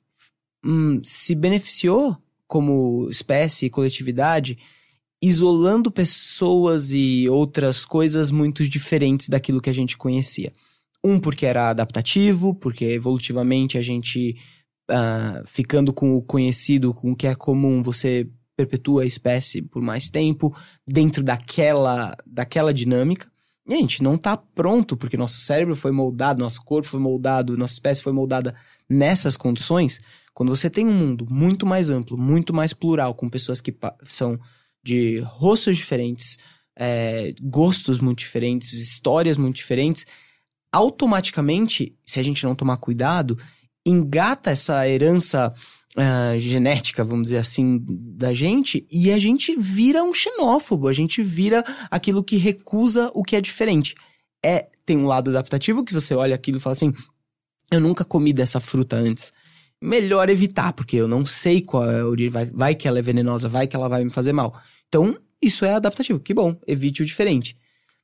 hum, 0.65 1.01
se 1.03 1.35
beneficiou 1.35 2.17
como 2.47 3.07
espécie 3.11 3.67
e 3.67 3.69
coletividade 3.69 4.57
isolando 5.21 5.91
pessoas 5.91 6.91
e 6.91 7.27
outras 7.29 7.83
coisas 7.85 8.31
muito 8.31 8.67
diferentes 8.67 9.27
daquilo 9.27 9.61
que 9.61 9.69
a 9.69 9.73
gente 9.73 9.97
conhecia. 9.97 10.51
Um, 11.03 11.19
porque 11.19 11.45
era 11.45 11.69
adaptativo, 11.69 12.53
porque 12.53 12.85
evolutivamente 12.85 13.77
a 13.77 13.81
gente, 13.81 14.35
ah, 14.89 15.41
ficando 15.45 15.93
com 15.93 16.15
o 16.15 16.21
conhecido, 16.21 16.93
com 16.93 17.11
o 17.11 17.15
que 17.15 17.27
é 17.27 17.35
comum, 17.35 17.81
você 17.81 18.29
perpetua 18.55 19.03
a 19.03 19.05
espécie 19.05 19.61
por 19.61 19.81
mais 19.81 20.09
tempo, 20.09 20.53
dentro 20.85 21.23
daquela, 21.23 22.15
daquela 22.25 22.73
dinâmica. 22.73 23.31
E 23.69 23.73
a 23.73 23.77
gente 23.77 24.03
não 24.03 24.17
tá 24.17 24.35
pronto, 24.35 24.97
porque 24.97 25.15
nosso 25.15 25.39
cérebro 25.39 25.75
foi 25.75 25.91
moldado, 25.91 26.41
nosso 26.41 26.63
corpo 26.63 26.87
foi 26.87 26.99
moldado, 26.99 27.55
nossa 27.55 27.73
espécie 27.73 28.01
foi 28.01 28.11
moldada 28.11 28.53
nessas 28.89 29.37
condições. 29.37 30.01
Quando 30.33 30.49
você 30.49 30.69
tem 30.69 30.87
um 30.87 30.93
mundo 30.93 31.25
muito 31.29 31.65
mais 31.65 31.89
amplo, 31.89 32.17
muito 32.17 32.53
mais 32.53 32.73
plural, 32.73 33.13
com 33.13 33.29
pessoas 33.29 33.61
que 33.61 33.73
são 34.03 34.39
de 34.83 35.19
rostos 35.19 35.77
diferentes, 35.77 36.37
é, 36.77 37.33
gostos 37.41 37.99
muito 37.99 38.19
diferentes, 38.19 38.73
histórias 38.73 39.37
muito 39.37 39.55
diferentes, 39.55 40.05
automaticamente, 40.71 41.95
se 42.05 42.19
a 42.19 42.23
gente 42.23 42.43
não 42.43 42.55
tomar 42.55 42.77
cuidado, 42.77 43.37
engata 43.85 44.51
essa 44.51 44.87
herança 44.87 45.53
ah, 45.97 46.37
genética, 46.37 47.03
vamos 47.03 47.27
dizer 47.27 47.37
assim, 47.37 47.83
da 47.87 48.33
gente, 48.33 48.85
e 48.91 49.11
a 49.11 49.19
gente 49.19 49.55
vira 49.57 50.03
um 50.03 50.13
xenófobo, 50.13 50.87
a 50.87 50.93
gente 50.93 51.23
vira 51.23 51.63
aquilo 51.89 52.23
que 52.23 52.37
recusa 52.37 53.11
o 53.13 53.23
que 53.23 53.35
é 53.35 53.41
diferente. 53.41 53.95
É, 54.45 54.67
tem 54.85 54.97
um 54.97 55.07
lado 55.07 55.29
adaptativo 55.29 55.83
que 55.83 55.93
você 55.93 56.13
olha 56.13 56.35
aquilo 56.35 56.57
e 56.57 56.61
fala 56.61 56.73
assim: 56.73 56.93
eu 57.71 57.79
nunca 57.79 58.05
comi 58.05 58.31
dessa 58.31 58.59
fruta 58.59 58.95
antes. 58.95 59.33
Melhor 59.81 60.29
evitar, 60.29 60.73
porque 60.73 60.97
eu 60.97 61.07
não 61.07 61.25
sei 61.25 61.61
qual 61.61 61.89
é 61.89 62.01
a 62.01 62.05
origem, 62.05 62.31
vai, 62.31 62.45
vai 62.45 62.75
que 62.75 62.87
ela 62.87 62.99
é 62.99 63.01
venenosa, 63.01 63.47
vai 63.47 63.67
que 63.67 63.75
ela 63.75 63.87
vai 63.87 64.03
me 64.03 64.09
fazer 64.09 64.33
mal. 64.33 64.59
Então, 64.87 65.17
isso 65.41 65.63
é 65.63 65.73
adaptativo, 65.73 66.19
que 66.19 66.33
bom, 66.33 66.55
evite 66.67 67.01
o 67.01 67.05
diferente. 67.05 67.57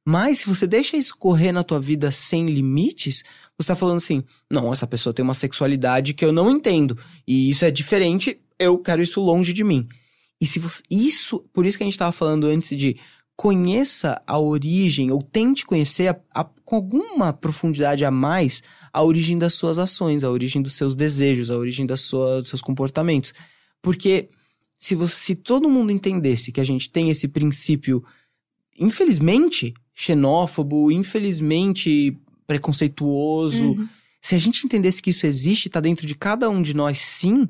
Mas 0.08 0.40
se 0.40 0.48
você 0.48 0.68
deixa 0.68 0.96
isso 0.96 1.18
correr 1.18 1.52
na 1.52 1.64
tua 1.64 1.80
vida 1.80 2.12
sem 2.12 2.46
limites, 2.46 3.24
você 3.58 3.70
tá 3.70 3.76
falando 3.76 3.98
assim: 3.98 4.24
não, 4.52 4.72
essa 4.72 4.86
pessoa 4.86 5.14
tem 5.14 5.24
uma 5.24 5.34
sexualidade 5.34 6.14
que 6.14 6.24
eu 6.24 6.32
não 6.32 6.50
entendo. 6.52 6.96
E 7.28 7.50
isso 7.50 7.66
é 7.66 7.72
diferente, 7.72 8.40
eu 8.60 8.78
quero 8.78 9.02
isso 9.02 9.20
longe 9.20 9.52
de 9.52 9.64
mim. 9.64 9.88
E 10.40 10.46
se 10.46 10.60
você. 10.60 10.84
Isso. 10.92 11.40
Por 11.52 11.66
isso 11.66 11.78
que 11.78 11.84
a 11.84 11.88
gente 11.88 11.98
tava 11.98 12.12
falando 12.12 12.46
antes 12.46 12.78
de 12.78 12.98
conheça 13.36 14.22
a 14.26 14.40
origem, 14.40 15.12
ou 15.12 15.22
tente 15.22 15.66
conhecer 15.66 16.08
a- 16.08 16.20
a- 16.34 16.46
com 16.64 16.76
alguma 16.78 17.34
profundidade 17.34 18.06
a 18.06 18.12
mais 18.12 18.64
a 18.94 19.04
origem 19.04 19.38
das 19.38 19.56
suas 19.56 19.78
ações, 19.78 20.24
a 20.24 20.30
origem 20.30 20.62
dos 20.62 20.74
seus 20.76 20.96
desejos, 20.96 21.52
a 21.52 21.58
origem 21.58 21.86
das 21.86 22.02
suas, 22.02 22.44
dos 22.44 22.50
seus 22.50 22.62
comportamentos. 22.62 23.34
Porque 23.82 24.30
se, 24.80 24.96
você, 24.96 25.16
se 25.16 25.36
todo 25.36 25.70
mundo 25.70 25.92
entendesse 25.92 26.52
que 26.52 26.62
a 26.62 26.64
gente 26.64 26.90
tem 26.90 27.10
esse 27.10 27.28
princípio, 27.28 28.06
infelizmente, 28.80 29.74
xenófobo, 29.96 30.92
infelizmente 30.92 32.16
preconceituoso, 32.46 33.66
Uhum. 33.66 33.88
se 34.22 34.36
a 34.36 34.38
gente 34.38 34.66
entendesse 34.66 35.02
que 35.02 35.10
isso 35.10 35.26
existe, 35.26 35.70
tá 35.70 35.80
dentro 35.80 36.06
de 36.06 36.14
cada 36.16 36.50
um 36.50 36.62
de 36.62 36.76
nós 36.76 37.00
sim, 37.00 37.48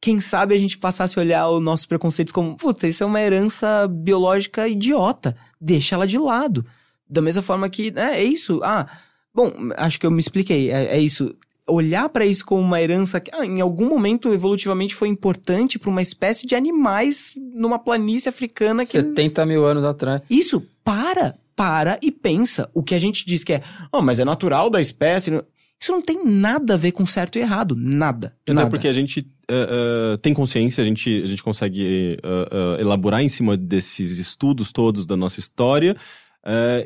quem 0.00 0.20
sabe 0.20 0.54
a 0.54 0.58
gente 0.58 0.76
passasse 0.76 1.18
a 1.18 1.22
olhar 1.22 1.48
os 1.48 1.62
nossos 1.62 1.86
preconceitos 1.86 2.32
como, 2.32 2.56
puta, 2.56 2.86
isso 2.86 3.02
é 3.02 3.06
uma 3.06 3.20
herança 3.20 3.86
biológica 3.88 4.68
idiota, 4.68 5.36
deixa 5.60 5.94
ela 5.94 6.06
de 6.06 6.18
lado. 6.18 6.64
Da 7.08 7.22
mesma 7.22 7.40
forma 7.42 7.68
que, 7.70 7.92
é, 7.96 8.20
é 8.20 8.24
isso, 8.24 8.60
ah, 8.62 8.86
bom, 9.34 9.52
acho 9.76 9.98
que 9.98 10.04
eu 10.06 10.10
me 10.10 10.20
expliquei, 10.20 10.70
é, 10.70 10.96
é 10.96 11.00
isso. 11.00 11.34
Olhar 11.68 12.08
pra 12.08 12.24
isso 12.24 12.44
como 12.44 12.62
uma 12.62 12.80
herança 12.80 13.18
que 13.18 13.30
ah, 13.34 13.44
em 13.44 13.60
algum 13.60 13.88
momento 13.88 14.32
evolutivamente 14.32 14.94
foi 14.94 15.08
importante 15.08 15.78
pra 15.80 15.90
uma 15.90 16.02
espécie 16.02 16.46
de 16.46 16.54
animais 16.54 17.32
numa 17.54 17.76
planície 17.78 18.28
africana 18.28 18.84
que 18.86 18.92
70 18.92 19.44
mil 19.46 19.64
anos 19.66 19.82
atrás. 19.82 20.20
isso, 20.30 20.62
para, 20.84 21.36
para 21.56 21.98
e 22.02 22.12
pensa. 22.12 22.70
O 22.74 22.82
que 22.82 22.94
a 22.94 22.98
gente 22.98 23.24
diz 23.24 23.42
que 23.42 23.54
é, 23.54 23.62
oh, 23.90 24.02
mas 24.02 24.20
é 24.20 24.24
natural 24.24 24.68
da 24.68 24.80
espécie. 24.80 25.32
Isso 25.80 25.92
não 25.92 26.02
tem 26.02 26.24
nada 26.24 26.74
a 26.74 26.76
ver 26.76 26.92
com 26.92 27.04
certo 27.06 27.36
e 27.36 27.40
errado. 27.40 27.74
Nada. 27.76 28.36
Até 28.42 28.52
nada. 28.52 28.70
porque 28.70 28.86
a 28.86 28.92
gente 28.92 29.26
eh, 29.48 29.68
eh, 29.70 30.16
tem 30.18 30.34
consciência, 30.34 30.82
a 30.82 30.84
gente, 30.84 31.22
a 31.22 31.26
gente 31.26 31.42
consegue 31.42 32.18
eh, 32.22 32.80
elaborar 32.80 33.22
em 33.22 33.28
cima 33.28 33.56
desses 33.56 34.18
estudos 34.18 34.72
todos 34.72 35.06
da 35.06 35.16
nossa 35.16 35.40
história 35.40 35.96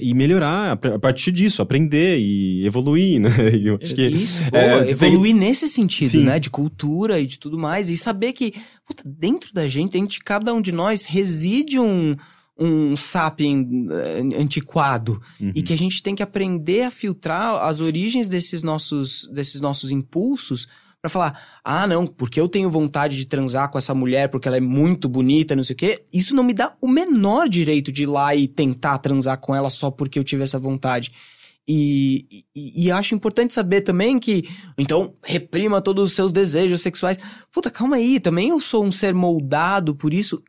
e 0.00 0.14
melhorar 0.14 0.72
a 0.72 0.98
partir 0.98 1.30
disso, 1.30 1.60
aprender 1.60 2.18
e 2.18 2.64
evoluir, 2.64 3.20
né? 3.20 3.28
Eu 3.62 3.78
acho 3.80 3.94
que 3.94 4.06
Isso, 4.06 4.40
é, 4.52 4.70
boa, 4.70 4.82
tem- 4.84 4.90
evoluir 4.92 5.34
nesse 5.34 5.68
sentido, 5.68 6.12
Sim. 6.12 6.24
né? 6.24 6.38
De 6.38 6.48
cultura 6.48 7.20
e 7.20 7.26
de 7.26 7.38
tudo 7.38 7.58
mais. 7.58 7.90
E 7.90 7.96
saber 7.98 8.32
que, 8.32 8.54
puta, 8.86 9.02
dentro 9.04 9.52
da 9.52 9.68
gente, 9.68 9.92
dentro 9.92 10.14
de 10.14 10.20
cada 10.20 10.54
um 10.54 10.62
de 10.62 10.72
nós, 10.72 11.04
reside 11.04 11.78
um, 11.78 12.16
um 12.60 12.94
sapien 12.94 13.88
eh, 13.90 14.38
antiquado. 14.38 15.20
Uhum. 15.40 15.52
E 15.54 15.62
que 15.62 15.72
a 15.72 15.78
gente 15.78 16.02
tem 16.02 16.14
que 16.14 16.22
aprender 16.22 16.82
a 16.82 16.90
filtrar 16.90 17.64
as 17.64 17.80
origens 17.80 18.28
desses 18.28 18.62
nossos, 18.62 19.26
desses 19.32 19.60
nossos 19.60 19.90
impulsos 19.90 20.68
pra 21.00 21.08
falar, 21.08 21.40
ah, 21.64 21.86
não, 21.86 22.06
porque 22.06 22.38
eu 22.38 22.46
tenho 22.46 22.70
vontade 22.70 23.16
de 23.16 23.24
transar 23.24 23.70
com 23.70 23.78
essa 23.78 23.94
mulher 23.94 24.28
porque 24.28 24.46
ela 24.46 24.58
é 24.58 24.60
muito 24.60 25.08
bonita, 25.08 25.56
não 25.56 25.64
sei 25.64 25.72
o 25.72 25.76
quê, 25.76 26.04
isso 26.12 26.36
não 26.36 26.44
me 26.44 26.52
dá 26.52 26.74
o 26.78 26.86
menor 26.86 27.48
direito 27.48 27.90
de 27.90 28.02
ir 28.02 28.06
lá 28.06 28.36
e 28.36 28.46
tentar 28.46 28.98
transar 28.98 29.38
com 29.38 29.54
ela 29.54 29.70
só 29.70 29.90
porque 29.90 30.18
eu 30.18 30.24
tive 30.24 30.42
essa 30.42 30.58
vontade. 30.58 31.10
E, 31.66 32.44
e, 32.54 32.86
e 32.86 32.90
acho 32.90 33.14
importante 33.14 33.54
saber 33.54 33.82
também 33.82 34.18
que, 34.18 34.42
então, 34.76 35.14
reprima 35.22 35.80
todos 35.80 36.10
os 36.10 36.16
seus 36.16 36.32
desejos 36.32 36.80
sexuais. 36.80 37.16
Puta, 37.52 37.70
calma 37.70 37.96
aí, 37.96 38.18
também 38.18 38.48
eu 38.48 38.58
sou 38.58 38.84
um 38.84 38.90
ser 38.90 39.14
moldado 39.14 39.94
por 39.94 40.12
isso. 40.12 40.42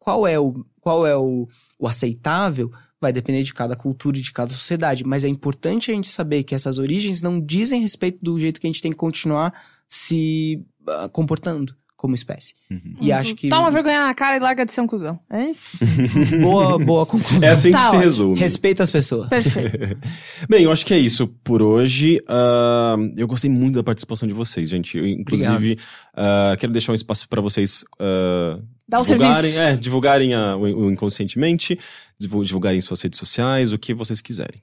Qual 0.00 0.26
é 0.26 0.38
o, 0.40 0.64
qual 0.80 1.06
é 1.06 1.16
o, 1.16 1.46
o 1.78 1.86
aceitável? 1.86 2.70
Vai 3.00 3.12
depender 3.12 3.42
de 3.44 3.54
cada 3.54 3.76
cultura 3.76 4.18
e 4.18 4.22
de 4.22 4.32
cada 4.32 4.50
sociedade. 4.50 5.04
Mas 5.04 5.22
é 5.22 5.28
importante 5.28 5.90
a 5.90 5.94
gente 5.94 6.08
saber 6.08 6.42
que 6.42 6.54
essas 6.54 6.78
origens 6.78 7.22
não 7.22 7.40
dizem 7.40 7.80
respeito 7.80 8.18
do 8.20 8.40
jeito 8.40 8.60
que 8.60 8.66
a 8.66 8.70
gente 8.70 8.82
tem 8.82 8.90
que 8.90 8.96
continuar 8.96 9.54
se 9.88 10.66
ah, 10.88 11.08
comportando 11.08 11.76
como 12.00 12.14
espécie. 12.14 12.54
Uhum. 12.70 12.94
E 12.98 13.12
acho 13.12 13.34
que. 13.34 13.50
Toma 13.50 13.70
vergonha 13.70 14.06
na 14.06 14.14
cara 14.14 14.38
e 14.38 14.40
larga 14.40 14.64
de 14.64 14.72
ser 14.72 14.80
um 14.80 14.86
cuzão. 14.86 15.20
É 15.28 15.50
isso? 15.50 15.62
Boa, 16.40 16.78
boa 16.78 17.04
conclusão. 17.04 17.46
É 17.46 17.52
assim 17.52 17.70
Tá 17.70 17.78
que 17.78 17.82
se 17.84 17.88
ótimo. 17.90 18.02
resume. 18.02 18.38
Respeita 18.40 18.82
as 18.82 18.88
pessoas. 18.90 19.28
Perfeito. 19.28 19.98
Bem, 20.48 20.62
eu 20.64 20.72
acho 20.72 20.86
que 20.86 20.94
é 20.94 20.98
isso 20.98 21.26
por 21.44 21.60
hoje. 21.62 22.18
Ah, 22.26 22.96
eu 23.18 23.26
gostei 23.28 23.50
muito 23.50 23.74
da 23.74 23.82
participação 23.82 24.26
de 24.26 24.32
vocês, 24.32 24.66
gente. 24.70 24.96
Eu, 24.96 25.06
inclusive, 25.06 25.78
ah, 26.14 26.56
quero 26.58 26.72
deixar 26.72 26.92
um 26.92 26.94
espaço 26.94 27.28
para 27.28 27.42
vocês 27.42 27.84
ah, 27.98 28.58
Dá 28.88 28.98
o 29.00 29.02
divulgarem, 29.02 29.34
serviço. 29.42 29.60
é, 29.60 29.76
divulgarem 29.76 30.34
a- 30.34 30.56
o, 30.56 30.62
o 30.62 30.90
inconscientemente, 30.90 31.78
divu- 32.18 32.42
divulgarem 32.44 32.80
suas 32.80 33.02
redes 33.02 33.18
sociais, 33.18 33.72
o 33.72 33.78
que 33.78 33.92
vocês 33.92 34.20
quiserem. 34.22 34.62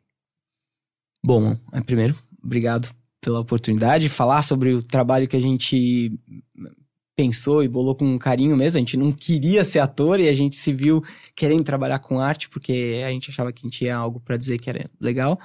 Bom, 1.23 1.55
é, 1.71 1.81
primeiro, 1.81 2.15
obrigado 2.43 2.89
pela 3.21 3.39
oportunidade 3.39 4.03
de 4.05 4.09
falar 4.09 4.41
sobre 4.41 4.73
o 4.73 4.81
trabalho 4.83 5.27
que 5.27 5.35
a 5.35 5.41
gente 5.41 6.11
pensou 7.17 7.63
e 7.63 7.67
bolou 7.67 7.95
com 7.95 8.17
carinho 8.19 8.55
mesmo. 8.55 8.77
A 8.77 8.79
gente 8.79 8.95
não 8.95 9.11
queria 9.11 9.65
ser 9.65 9.79
ator 9.79 10.19
e 10.19 10.29
a 10.29 10.33
gente 10.33 10.59
se 10.59 10.71
viu 10.71 11.03
querendo 11.35 11.63
trabalhar 11.63 11.97
com 11.97 12.19
arte 12.19 12.47
porque 12.47 13.01
a 13.03 13.09
gente 13.09 13.31
achava 13.31 13.51
que 13.51 13.61
a 13.61 13.63
gente 13.67 13.79
tinha 13.79 13.97
algo 13.97 14.19
pra 14.19 14.37
dizer 14.37 14.59
que 14.59 14.69
era 14.69 14.87
legal. 15.01 15.39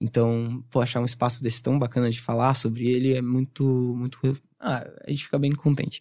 Então, 0.00 0.64
pô, 0.70 0.80
achar 0.80 1.00
um 1.00 1.04
espaço 1.04 1.42
desse 1.42 1.62
tão 1.62 1.78
bacana 1.78 2.10
de 2.10 2.18
falar 2.18 2.54
sobre 2.54 2.88
ele 2.88 3.14
é 3.14 3.20
muito, 3.20 3.62
muito 3.94 4.18
ah, 4.58 4.88
a 5.06 5.10
gente 5.10 5.24
fica 5.24 5.38
bem 5.38 5.52
contente. 5.52 6.00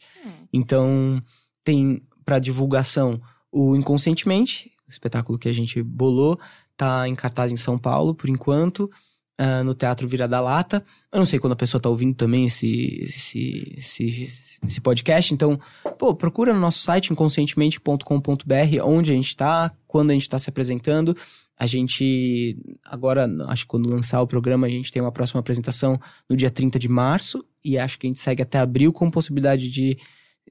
Então, 0.54 1.22
tem 1.62 2.02
pra 2.24 2.40
divulgação 2.40 3.22
o 3.52 3.76
Inconscientemente, 3.76 4.72
o 4.88 4.92
espetáculo 4.92 5.38
que 5.38 5.50
a 5.50 5.54
gente 5.54 5.84
bolou, 5.84 6.40
tá 6.78 7.08
em 7.08 7.16
cartaz 7.16 7.52
em 7.52 7.58
São 7.58 7.78
Paulo, 7.78 8.16
por 8.16 8.30
enquanto, 8.30 8.90
ah, 9.38 9.64
no 9.64 9.76
Teatro 9.76 10.08
Vira 10.08 10.28
da 10.28 10.40
Lata. 10.40 10.84
Eu 11.12 11.20
não 11.20 11.26
sei 11.26 11.38
quando 11.38 11.54
a 11.54 11.58
pessoa 11.58 11.80
tá 11.80 11.88
ouvindo 11.90 12.16
também 12.16 12.48
esse, 12.48 13.04
esse, 13.04 13.76
esse, 13.78 14.60
esse 14.66 14.82
podcast, 14.82 15.34
então, 15.34 15.60
pô, 15.98 16.16
procura 16.16 16.54
no 16.54 16.60
nosso 16.60 16.80
site, 16.80 17.14
inconscientemente.com.br, 17.14 18.84
onde 18.84 19.12
a 19.12 19.16
gente 19.16 19.38
tá, 19.38 19.72
quando 19.86 20.10
a 20.10 20.14
gente 20.14 20.28
tá 20.28 20.40
se 20.40 20.50
apresentando. 20.50 21.16
A 21.60 21.66
gente, 21.68 22.58
agora, 22.84 23.28
acho 23.48 23.64
que 23.64 23.68
quando 23.68 23.90
lançar 23.90 24.22
o 24.22 24.28
programa, 24.28 24.68
a 24.68 24.70
gente 24.70 24.92
tem 24.92 25.02
uma 25.02 25.12
próxima 25.12 25.40
apresentação 25.40 26.00
no 26.30 26.36
dia 26.36 26.50
30 26.50 26.80
de 26.80 26.88
março, 26.88 27.46
e 27.64 27.78
acho 27.78 28.00
que 28.00 28.08
a 28.08 28.10
gente 28.10 28.22
segue 28.22 28.42
até 28.42 28.60
abril 28.60 28.92
com 28.94 29.10
possibilidade 29.10 29.70
de 29.70 29.98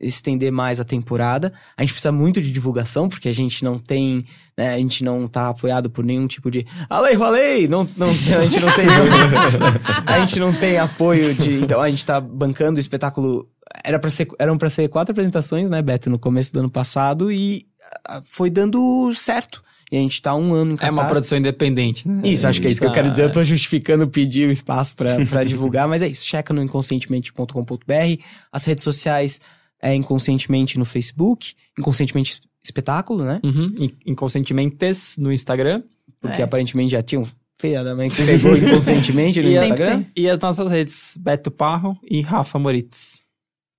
estender 0.00 0.52
mais 0.52 0.78
a 0.80 0.84
temporada. 0.84 1.52
A 1.76 1.82
gente 1.82 1.92
precisa 1.92 2.12
muito 2.12 2.40
de 2.42 2.50
divulgação, 2.52 3.08
porque 3.08 3.28
a 3.28 3.32
gente 3.32 3.64
não 3.64 3.78
tem, 3.78 4.24
né, 4.56 4.74
a 4.74 4.78
gente 4.78 5.02
não 5.04 5.26
tá 5.26 5.48
apoiado 5.48 5.88
por 5.90 6.04
nenhum 6.04 6.26
tipo 6.26 6.50
de 6.50 6.66
alei, 6.90 7.14
rolei, 7.14 7.66
não, 7.68 7.88
não, 7.96 8.08
a 8.10 8.44
gente 8.44 8.60
não 8.60 8.72
tem, 8.74 8.86
a 10.06 10.18
gente 10.20 10.38
não 10.40 10.52
tem 10.54 10.78
apoio 10.78 11.34
de, 11.34 11.54
então 11.62 11.80
a 11.80 11.88
gente 11.90 12.04
tá 12.04 12.20
bancando 12.20 12.76
o 12.76 12.80
espetáculo, 12.80 13.48
era 13.84 13.98
para 13.98 14.10
ser, 14.10 14.28
eram 14.38 14.58
para 14.58 14.70
ser 14.70 14.88
quatro 14.88 15.12
apresentações, 15.12 15.70
né, 15.70 15.80
Beto, 15.82 16.10
no 16.10 16.18
começo 16.18 16.52
do 16.52 16.60
ano 16.60 16.70
passado 16.70 17.30
e 17.32 17.66
ah, 18.08 18.20
foi 18.24 18.50
dando 18.50 19.12
certo. 19.14 19.62
E 19.90 19.96
a 19.96 20.00
gente 20.00 20.20
tá 20.20 20.34
um 20.34 20.52
ano 20.52 20.72
em 20.72 20.74
É 20.74 20.78
cartaz. 20.78 20.92
uma 20.92 21.04
produção 21.04 21.38
independente, 21.38 22.08
né? 22.08 22.20
Isso, 22.28 22.44
acho 22.48 22.60
que 22.60 22.66
é 22.66 22.70
isso 22.72 22.80
que 22.80 22.86
eu 22.86 22.90
Tá- 22.90 22.94
quero 22.96 23.08
dizer. 23.08 23.22
Eu 23.22 23.30
tô 23.30 23.44
justificando 23.44 24.08
pedir 24.08 24.48
o 24.48 24.50
espaço 24.50 24.96
pra 24.96 25.44
divulgar, 25.44 25.86
mas 25.86 26.02
é 26.02 26.08
isso. 26.08 26.26
Checa 26.26 26.52
no 26.52 26.60
inconscientemente.com.br. 26.60 28.22
As 28.50 28.64
redes 28.64 28.82
sociais 28.82 29.40
é 29.80 29.94
Inconscientemente 29.94 30.78
no 30.78 30.84
Facebook, 30.84 31.54
Inconscientemente 31.78 32.40
Espetáculo, 32.64 33.24
né? 33.24 33.40
Uhum. 33.44 33.74
In- 33.78 33.96
Inconscientementes 34.06 35.16
no 35.18 35.32
Instagram. 35.32 35.82
Porque 36.20 36.40
É. 36.40 36.44
aparentemente 36.44 36.92
já 36.92 37.02
tinham 37.02 37.24
feia 37.60 37.84
da 37.84 37.94
mãe 37.94 38.08
que 38.08 38.24
pegou 38.24 38.56
inconscientemente 38.56 39.40
no 39.42 39.48
E 39.50 39.56
Instagram. 39.56 40.02
tem. 40.02 40.12
E 40.24 40.28
as 40.28 40.38
nossas 40.38 40.70
redes, 40.70 41.16
Beto 41.18 41.50
Parro 41.50 41.96
e 42.02 42.20
Rafa 42.22 42.58
Moritz. 42.58 43.20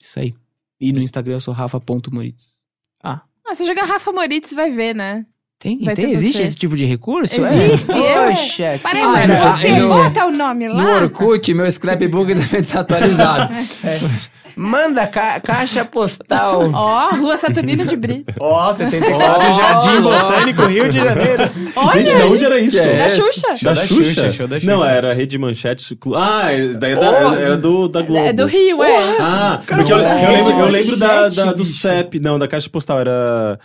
Isso 0.02 0.19
aí. 0.19 0.36
E 0.80 0.91
no 0.94 1.02
Instagram 1.02 1.34
eu 1.36 1.40
sou 1.40 1.53
rafa.moritz. 1.53 2.53
Ah, 3.03 3.22
você 3.48 3.65
joga 3.65 3.84
Rafa 3.86 4.11
Moritz, 4.11 4.53
vai 4.53 4.69
ver, 4.69 4.94
né? 4.95 5.26
Tem, 5.59 5.79
Vai 5.84 5.95
tem 5.95 6.11
existe 6.11 6.38
você. 6.38 6.43
esse 6.43 6.55
tipo 6.55 6.75
de 6.77 6.85
recurso? 6.85 7.34
Existe, 7.34 7.91
é. 7.91 7.97
é. 7.97 8.29
Poxa, 8.31 8.73
que 8.73 8.79
Parece 8.84 9.07
Ah, 9.07 9.21
que 9.21 9.27
no- 9.27 9.53
você 9.53 9.71
no- 9.79 9.88
bota 9.89 10.25
o 10.27 10.31
nome 10.31 10.67
No 10.67 10.75
lá. 10.75 10.97
Orkut, 11.01 11.51
meu 11.55 11.71
scrapbook 11.71 12.27
deve 12.35 12.45
ser 12.47 12.61
desatualizado. 12.61 13.51
Manda 14.55 15.05
ca- 15.07 15.39
caixa 15.39 15.84
postal. 15.85 16.69
Ó, 16.73 17.09
Rua 17.15 17.38
Saturnino 17.38 17.85
de 17.85 17.95
Brito. 17.95 18.34
Ó, 18.39 18.73
74 18.73 19.53
Jardim 19.53 20.01
Botânico, 20.01 20.65
Rio 20.65 20.89
de 20.89 20.97
Janeiro. 20.99 21.43
Olha 21.75 22.01
Gente, 22.01 22.15
de 22.15 22.21
onde 22.23 22.45
era 22.45 22.59
isso? 22.59 22.79
É. 22.79 22.97
Da 22.97 23.09
Xuxa. 23.09 23.47
Da, 23.61 23.73
da 23.73 23.85
Xuxa? 23.85 24.03
Xuxa, 24.03 24.31
show 24.31 24.47
da 24.47 24.59
Xuxa. 24.59 24.71
Não, 24.71 24.84
era 24.85 25.13
Rede 25.13 25.38
Manchete. 25.39 25.97
Ah, 26.15 26.53
esse 26.53 26.77
daí 26.79 26.93
é 26.93 26.95
da- 26.95 27.29
Oh! 27.29 27.35
era 27.35 27.57
do, 27.57 27.88
da 27.88 28.01
Globo. 28.01 28.25
É 28.25 28.34
do 28.34 28.45
Rio, 28.45 28.84
é. 28.84 29.17
Ah, 29.19 29.61
porque 29.65 29.91
eu, 29.93 29.97
eu 29.97 30.31
lembro, 30.31 30.51
eu 30.53 30.69
lembro 30.69 30.97
da, 30.97 31.29
da- 31.29 31.53
do. 31.53 31.65
CEP. 31.65 32.19
Não, 32.19 32.38
da 32.39 32.47
Caixa 32.47 32.69
Postal 32.69 32.99
era. 32.99 33.59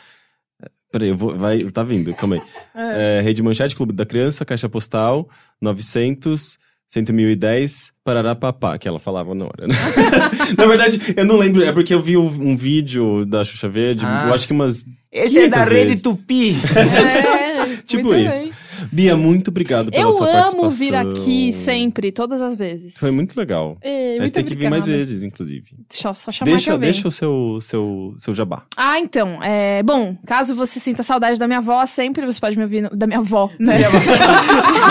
Peraí, 0.92 1.08
eu 1.08 1.16
vou, 1.16 1.34
vai, 1.36 1.58
tá 1.58 1.82
vindo, 1.82 2.14
calma 2.14 2.36
aí. 2.36 2.42
É, 2.94 3.20
Rede 3.22 3.42
Manchete, 3.42 3.74
Clube 3.74 3.92
da 3.92 4.04
Criança, 4.06 4.44
Caixa 4.44 4.68
Postal, 4.68 5.28
900, 5.60 6.58
100.010, 6.94 7.90
Pararapapá, 8.04 8.76
que 8.78 8.86
ela 8.86 8.98
falava 8.98 9.34
na 9.34 9.44
hora, 9.46 9.66
né? 9.66 9.74
na 10.58 10.66
verdade, 10.66 11.00
eu 11.16 11.24
não 11.24 11.36
lembro, 11.36 11.62
é 11.64 11.72
porque 11.72 11.94
eu 11.94 12.00
vi 12.00 12.16
um, 12.18 12.26
um 12.26 12.56
vídeo 12.56 13.24
da 13.24 13.42
Xuxa 13.44 13.68
Verde, 13.68 14.04
Ah. 14.04 14.26
eu 14.28 14.34
acho 14.34 14.46
que 14.46 14.52
umas. 14.52 14.84
Esse 15.10 15.38
é 15.40 15.48
da 15.48 15.58
500 15.64 15.72
Rede 15.72 15.88
vezes. 15.88 16.02
Tupi. 16.02 16.56
É, 16.76 17.76
Tipo 17.86 18.14
isso. 18.14 18.40
bem. 18.42 18.52
Bia, 18.90 19.16
muito 19.16 19.48
obrigado 19.48 19.90
pela 19.90 20.02
Eu 20.04 20.12
sua 20.12 20.26
amo 20.26 20.34
participação. 20.38 20.70
vir 20.70 20.94
aqui 20.94 21.52
sempre, 21.52 22.10
todas 22.10 22.40
as 22.42 22.56
vezes. 22.56 22.94
Foi 22.96 23.10
muito 23.10 23.36
legal. 23.38 23.76
É, 23.80 23.90
A 23.90 24.10
gente 24.12 24.18
muito 24.20 24.32
tem 24.34 24.44
que 24.44 24.54
vir 24.54 24.70
mais 24.70 24.84
obrigada. 24.84 25.04
vezes, 25.06 25.22
inclusive. 25.22 25.64
Deixa 25.90 26.08
eu 26.08 26.14
só 26.14 26.32
chamar 26.32 26.50
Deixa, 26.50 26.70
eu 26.72 26.78
deixa 26.78 27.08
o 27.08 27.10
seu, 27.12 27.58
seu, 27.60 28.14
seu 28.18 28.34
jabá. 28.34 28.62
Ah, 28.76 28.98
então, 28.98 29.42
é... 29.42 29.82
Bom, 29.82 30.16
caso 30.26 30.54
você 30.54 30.80
sinta 30.80 31.02
saudade 31.02 31.38
da 31.38 31.46
minha 31.46 31.58
avó, 31.58 31.84
sempre 31.86 32.24
você 32.26 32.40
pode 32.40 32.56
me 32.56 32.62
ouvir... 32.64 32.82
no- 32.82 32.90
Da 32.90 33.06
minha 33.06 33.18
avó, 33.20 33.50
né? 33.58 33.78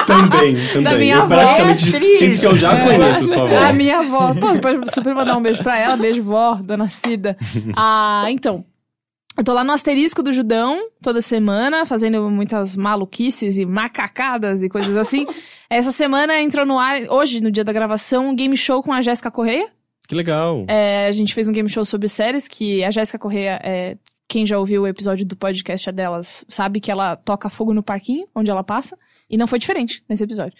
também, 0.07 0.55
também. 0.73 0.83
Da 0.83 0.93
minha 0.97 1.15
eu 1.15 1.21
avó. 1.23 1.35
praticamente 1.35 1.89
Beatriz. 1.91 2.19
sinto 2.19 2.39
que 2.39 2.45
eu 2.47 2.55
já 2.57 2.73
É. 2.77 2.85
conheço 2.85 3.27
sua 3.27 3.43
avó. 3.43 3.57
A 3.65 3.73
minha 3.73 3.99
avó. 3.99 4.33
Pô, 4.35 4.47
você 4.49 4.59
pode 4.61 4.93
super 4.93 5.13
mandar 5.15 5.37
um 5.37 5.41
beijo 5.41 5.61
pra 5.63 5.77
ela. 5.77 5.95
Beijo, 5.97 6.21
vó, 6.23 6.55
dona 6.55 6.87
Cida. 6.89 7.37
Ah, 7.75 8.25
então. 8.29 8.63
Eu 9.37 9.43
tô 9.43 9.53
lá 9.53 9.63
no 9.63 9.71
asterisco 9.71 10.21
do 10.21 10.33
Judão 10.33 10.89
toda 11.01 11.21
semana, 11.21 11.85
fazendo 11.85 12.29
muitas 12.29 12.75
maluquices 12.75 13.57
e 13.57 13.65
macacadas 13.65 14.61
e 14.61 14.69
coisas 14.69 14.95
assim. 14.97 15.25
Essa 15.69 15.91
semana 15.91 16.39
entrou 16.39 16.65
no 16.65 16.77
ar, 16.77 17.01
hoje, 17.09 17.41
no 17.41 17.49
dia 17.49 17.63
da 17.63 17.71
gravação, 17.71 18.29
um 18.29 18.35
game 18.35 18.57
show 18.57 18.83
com 18.83 18.91
a 18.91 19.01
Jéssica 19.01 19.31
Correia. 19.31 19.69
Que 20.05 20.13
legal. 20.13 20.65
É, 20.67 21.07
a 21.07 21.11
gente 21.11 21.33
fez 21.33 21.47
um 21.47 21.53
game 21.53 21.69
show 21.69 21.85
sobre 21.85 22.09
séries, 22.09 22.47
que 22.47 22.83
a 22.83 22.91
Jéssica 22.91 23.17
Correia, 23.17 23.59
é, 23.63 23.97
quem 24.27 24.45
já 24.45 24.59
ouviu 24.59 24.81
o 24.81 24.87
episódio 24.87 25.25
do 25.25 25.35
podcast 25.37 25.89
delas, 25.93 26.43
sabe 26.49 26.81
que 26.81 26.91
ela 26.91 27.15
toca 27.15 27.49
fogo 27.49 27.73
no 27.73 27.81
parquinho, 27.81 28.27
onde 28.35 28.51
ela 28.51 28.63
passa. 28.63 28.97
E 29.29 29.37
não 29.37 29.47
foi 29.47 29.59
diferente 29.59 30.03
nesse 30.09 30.25
episódio. 30.25 30.57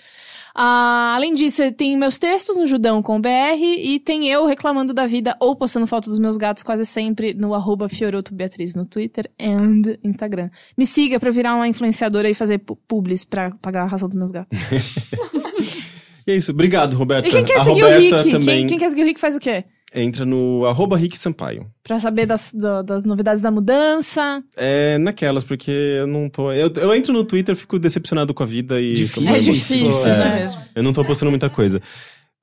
Ah, 0.54 1.14
além 1.16 1.34
disso, 1.34 1.72
tem 1.72 1.98
meus 1.98 2.20
textos 2.20 2.58
no 2.58 2.66
Judão 2.66 3.02
com 3.02 3.20
BR 3.22 3.30
e 3.62 4.00
tem 4.00 4.28
eu 4.28 4.46
reclamando 4.46 4.94
da 4.94 5.06
vida 5.06 5.36
ou 5.40 5.56
postando 5.56 5.88
foto 5.88 6.10
dos 6.10 6.20
meus 6.20 6.36
gatos 6.38 6.62
quase 6.64 6.86
sempre 6.86 7.34
no 7.34 7.54
arroba 7.54 7.88
Fioroto 7.88 8.34
Beatriz 8.34 8.76
no 8.76 8.86
Twitter 8.86 9.30
and 9.40 9.82
Instagram. 10.04 10.50
Me 10.78 10.86
siga 10.86 11.20
pra 11.20 11.32
virar 11.32 11.56
uma 11.56 11.68
influenciadora 11.68 12.30
e 12.30 12.34
fazer 12.34 12.58
pu- 12.60 12.76
publis 12.88 13.24
pra 13.24 13.52
pagar 13.62 13.84
a 13.84 13.88
ração 13.88 14.10
dos 14.10 14.18
meus 14.18 14.32
gatos. 14.32 14.58
E 16.28 16.34
é 16.34 16.36
isso. 16.36 16.52
Obrigado, 16.52 16.96
Roberta. 16.96 17.28
E 17.28 17.32
quem 17.32 17.44
quer 17.44 17.58
a 17.60 17.64
seguir 17.64 17.82
o 17.84 17.86
Roberta 17.88 18.18
Rick? 18.18 18.30
também 18.30 18.58
Quem, 18.60 18.68
quem 18.68 18.78
quer 18.80 18.90
seguir 18.90 19.02
o 19.02 19.06
Rick 19.06 19.20
faz 19.20 19.36
o 19.36 19.40
quê? 19.40 19.64
Entra 19.94 20.26
no 20.26 20.66
arroba 20.66 20.96
Rick 20.98 21.18
Sampaio. 21.18 21.66
Pra 21.84 22.00
saber 22.00 22.26
das, 22.26 22.54
do- 22.54 22.84
das 22.84 23.04
novidades 23.04 23.42
da 23.42 23.52
mudança. 23.52 24.42
É 24.56 24.98
naquelas, 24.98 25.44
porque 25.44 25.72
eu 25.72 26.08
não 26.08 26.30
tô... 26.30 26.52
Eu, 26.52 26.72
eu 26.78 26.96
entro 26.96 27.12
no 27.14 27.24
Twitter, 27.24 27.56
fico 27.56 27.78
decepcionado 27.80 28.34
com 28.34 28.44
a 28.44 28.46
vida 28.46 28.80
e... 28.80 28.94
Difícil. 28.94 29.30
É 29.30 29.40
difícil, 29.40 30.08
É. 30.08 30.14
né? 30.14 30.68
Eu 30.76 30.84
não 30.84 30.94
tô 30.94 31.04
postando 31.04 31.30
muita 31.32 31.50
coisa. 31.50 31.82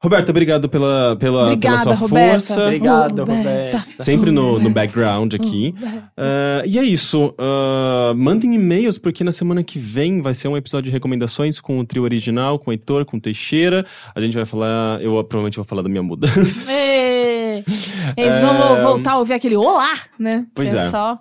Roberta, 0.01 0.31
obrigado 0.31 0.69
pela, 0.69 1.17
pela, 1.17 1.47
Obrigada, 1.47 1.83
pela 1.83 1.97
sua 1.97 2.07
Roberta. 2.07 2.31
força. 2.31 2.65
Obrigado, 2.67 3.19
Roberta. 3.19 3.79
Roberta. 3.79 3.85
Sempre 3.99 4.31
no, 4.31 4.61
no 4.61 4.71
background 4.71 5.35
aqui. 5.35 5.75
Ah, 6.17 6.63
e 6.65 6.79
é 6.79 6.83
isso. 6.85 7.35
Ah, 7.37 8.13
mandem 8.17 8.55
e-mails, 8.55 8.97
porque 8.97 9.25
na 9.25 9.33
semana 9.33 9.65
que 9.65 9.77
vem 9.79 10.23
vai 10.23 10.35
ser 10.35 10.47
um 10.47 10.57
episódio 10.57 10.85
de 10.85 10.91
recomendações 10.93 11.61
com 11.61 11.81
o 11.81 11.85
trio 11.85 12.05
original, 12.05 12.61
com 12.61 12.71
o 12.71 12.73
Heitor, 12.73 13.05
com 13.05 13.17
o 13.17 13.21
Teixeira. 13.21 13.85
A 14.15 14.21
gente 14.21 14.35
vai 14.35 14.45
falar. 14.45 15.03
Eu 15.03 15.13
provavelmente 15.25 15.57
vou 15.57 15.65
falar 15.65 15.83
da 15.83 15.89
minha 15.89 16.03
mudança. 16.03 16.71
Eles 16.71 17.67
É. 18.17 18.41
vão 18.41 18.83
voltar 18.83 19.13
a 19.15 19.19
ouvir 19.19 19.35
aquele 19.35 19.57
olá, 19.57 19.93
né? 20.19 20.47
Pois 20.55 20.71
Que 20.71 20.77
é. 20.77 20.89
só. 20.91 21.19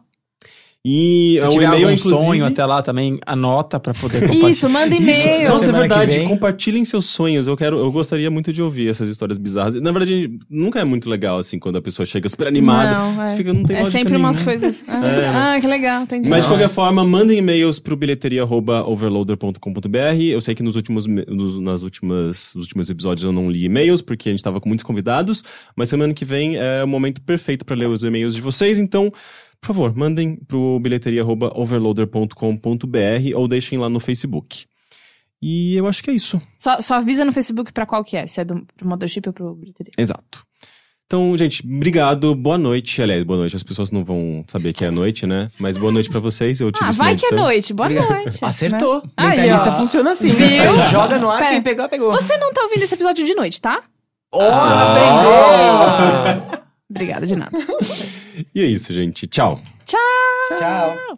E 0.86 1.38
Se 1.42 1.48
o 1.48 1.50
tiver 1.50 1.66
e-mail, 1.66 1.90
algum 1.90 1.98
sonho 1.98 2.46
até 2.46 2.66
lá 2.66 2.82
também, 2.82 3.20
anota 3.26 3.78
pra 3.78 3.94
poder 3.94 4.22
compartilhar. 4.22 4.50
Isso, 4.50 4.70
manda 4.70 4.96
e-mail. 4.96 5.50
Nossa, 5.50 5.70
é 5.70 5.74
verdade. 5.74 6.24
Compartilhem 6.24 6.86
seus 6.86 7.08
sonhos. 7.08 7.46
Eu 7.46 7.58
quero, 7.58 7.78
eu 7.78 7.92
gostaria 7.92 8.32
muito 8.32 8.54
de 8.54 8.64
ouvir 8.64 8.88
essas 8.90 9.10
histórias 9.10 9.38
bizarras. 9.38 9.76
Na 9.82 9.92
verdade, 9.92 10.32
nunca 10.50 10.80
é 10.80 10.86
muito 10.86 11.10
legal 11.10 11.38
assim 11.40 11.60
quando 11.60 11.76
a 11.78 11.82
pessoa 11.82 12.06
chega 12.06 12.30
super 12.30 12.48
animada. 12.48 12.98
Não, 12.98 13.22
é. 13.22 13.26
Você 13.26 13.36
fica, 13.36 13.52
não 13.54 13.64
tem 13.64 13.76
É 13.76 13.84
sempre 13.86 14.16
umas 14.16 14.38
nenhuma. 14.38 14.52
coisas. 14.60 14.86
Ah, 14.88 15.02
É. 15.08 15.28
ah, 15.28 15.58
que 15.60 15.68
legal, 15.68 16.04
entendi. 16.04 16.30
Mas 16.30 16.44
de 16.44 16.50
qualquer 16.50 16.70
forma, 16.70 17.04
mandem 17.04 17.38
e-mails 17.40 17.80
pro 17.80 17.98
bilheteria@overloader.com.br. 17.98 20.22
Eu 20.32 20.40
sei 20.42 20.56
que 20.56 20.64
nos 20.64 20.76
últimos 20.78 21.06
nos, 21.06 21.60
nas 21.60 21.82
últimas 21.84 22.54
nos 22.56 22.64
últimos 22.66 22.90
episódios 22.90 23.26
eu 23.26 23.32
não 23.34 23.50
li 23.52 23.66
e-mails 23.66 24.02
porque 24.02 24.30
a 24.30 24.32
gente 24.32 24.44
tava 24.44 24.62
com 24.62 24.70
muitos 24.70 24.84
convidados, 24.84 25.44
mas 25.76 25.90
semana 25.90 26.14
que 26.14 26.24
vem 26.24 26.56
é 26.58 26.82
o 26.84 26.88
momento 26.88 27.20
perfeito 27.22 27.66
para 27.66 27.76
ler 27.76 27.90
os 27.90 28.04
e-mails 28.04 28.34
de 28.36 28.42
vocês, 28.42 28.78
então 28.80 29.12
por 29.62 29.68
favor, 29.68 29.96
mandem 29.96 30.36
pro 30.36 30.80
bilheteria@overloader.com.br 30.80 33.36
ou 33.36 33.48
deixem 33.48 33.78
lá 33.80 33.90
no 33.90 34.00
Facebook. 34.00 34.66
E 35.42 35.76
eu 35.76 35.88
acho 35.88 36.04
que 36.04 36.10
é 36.10 36.14
isso. 36.14 36.42
Só, 36.58 36.82
só 36.82 36.96
avisa 36.96 37.24
no 37.24 37.32
Facebook 37.32 37.72
pra 37.72 37.86
qual 37.86 38.04
que 38.04 38.18
é, 38.18 38.26
se 38.26 38.42
é 38.42 38.46
do, 38.46 38.66
pro 38.76 38.88
Mothership 38.88 39.22
ou 39.28 39.34
pro 39.34 39.54
Bilheteria. 39.56 39.92
Exato. 39.98 40.44
Então, 41.06 41.38
gente, 41.38 41.64
obrigado. 41.66 42.36
Boa 42.36 42.58
noite. 42.58 43.02
Aliás, 43.02 43.24
boa 43.24 43.38
noite. 43.40 43.56
As 43.56 43.64
pessoas 43.64 43.92
não 43.92 44.04
vão 44.04 44.44
saber 44.48 44.74
que 44.74 44.84
é 44.84 44.92
noite, 44.92 45.26
né? 45.26 45.50
Mas 45.58 45.78
boa 45.78 45.90
noite 45.92 46.10
pra 46.10 46.20
vocês. 46.20 46.60
Eu 46.60 46.70
tiro 46.72 46.86
Ah, 46.86 46.92
vai 46.92 47.16
que 47.16 47.28
é 47.28 47.32
noite. 47.32 47.74
Boa 47.74 47.88
noite. 47.88 48.44
Acertou. 48.44 48.96
né? 48.96 49.02
Aí, 49.16 49.30
Mentalista 49.30 49.70
ó. 49.72 49.76
funciona 49.78 50.12
assim. 50.12 50.30
Viu? 50.32 50.48
Você 50.48 50.92
joga 50.92 51.18
no 51.18 51.30
ar, 51.30 51.38
Pera. 51.40 51.52
quem 51.52 51.62
pegar, 51.62 51.88
pegou. 51.88 52.12
Você 52.12 52.36
não 52.38 52.52
tá 52.52 52.64
ouvindo 52.64 52.84
esse 52.84 52.96
episódio 52.96 53.26
de 53.26 53.34
noite, 53.36 53.62
tá? 53.62 53.82
Oh, 54.34 54.42
aprendeu! 54.42 55.32
Obrigada 56.90 57.26
de 57.26 57.36
nada. 57.38 57.58
E 58.54 58.62
é 58.62 58.66
isso, 58.66 58.94
gente. 58.94 59.28
Tchau. 59.28 59.60
Tchau. 59.86 60.00
Tchau. 60.58 61.18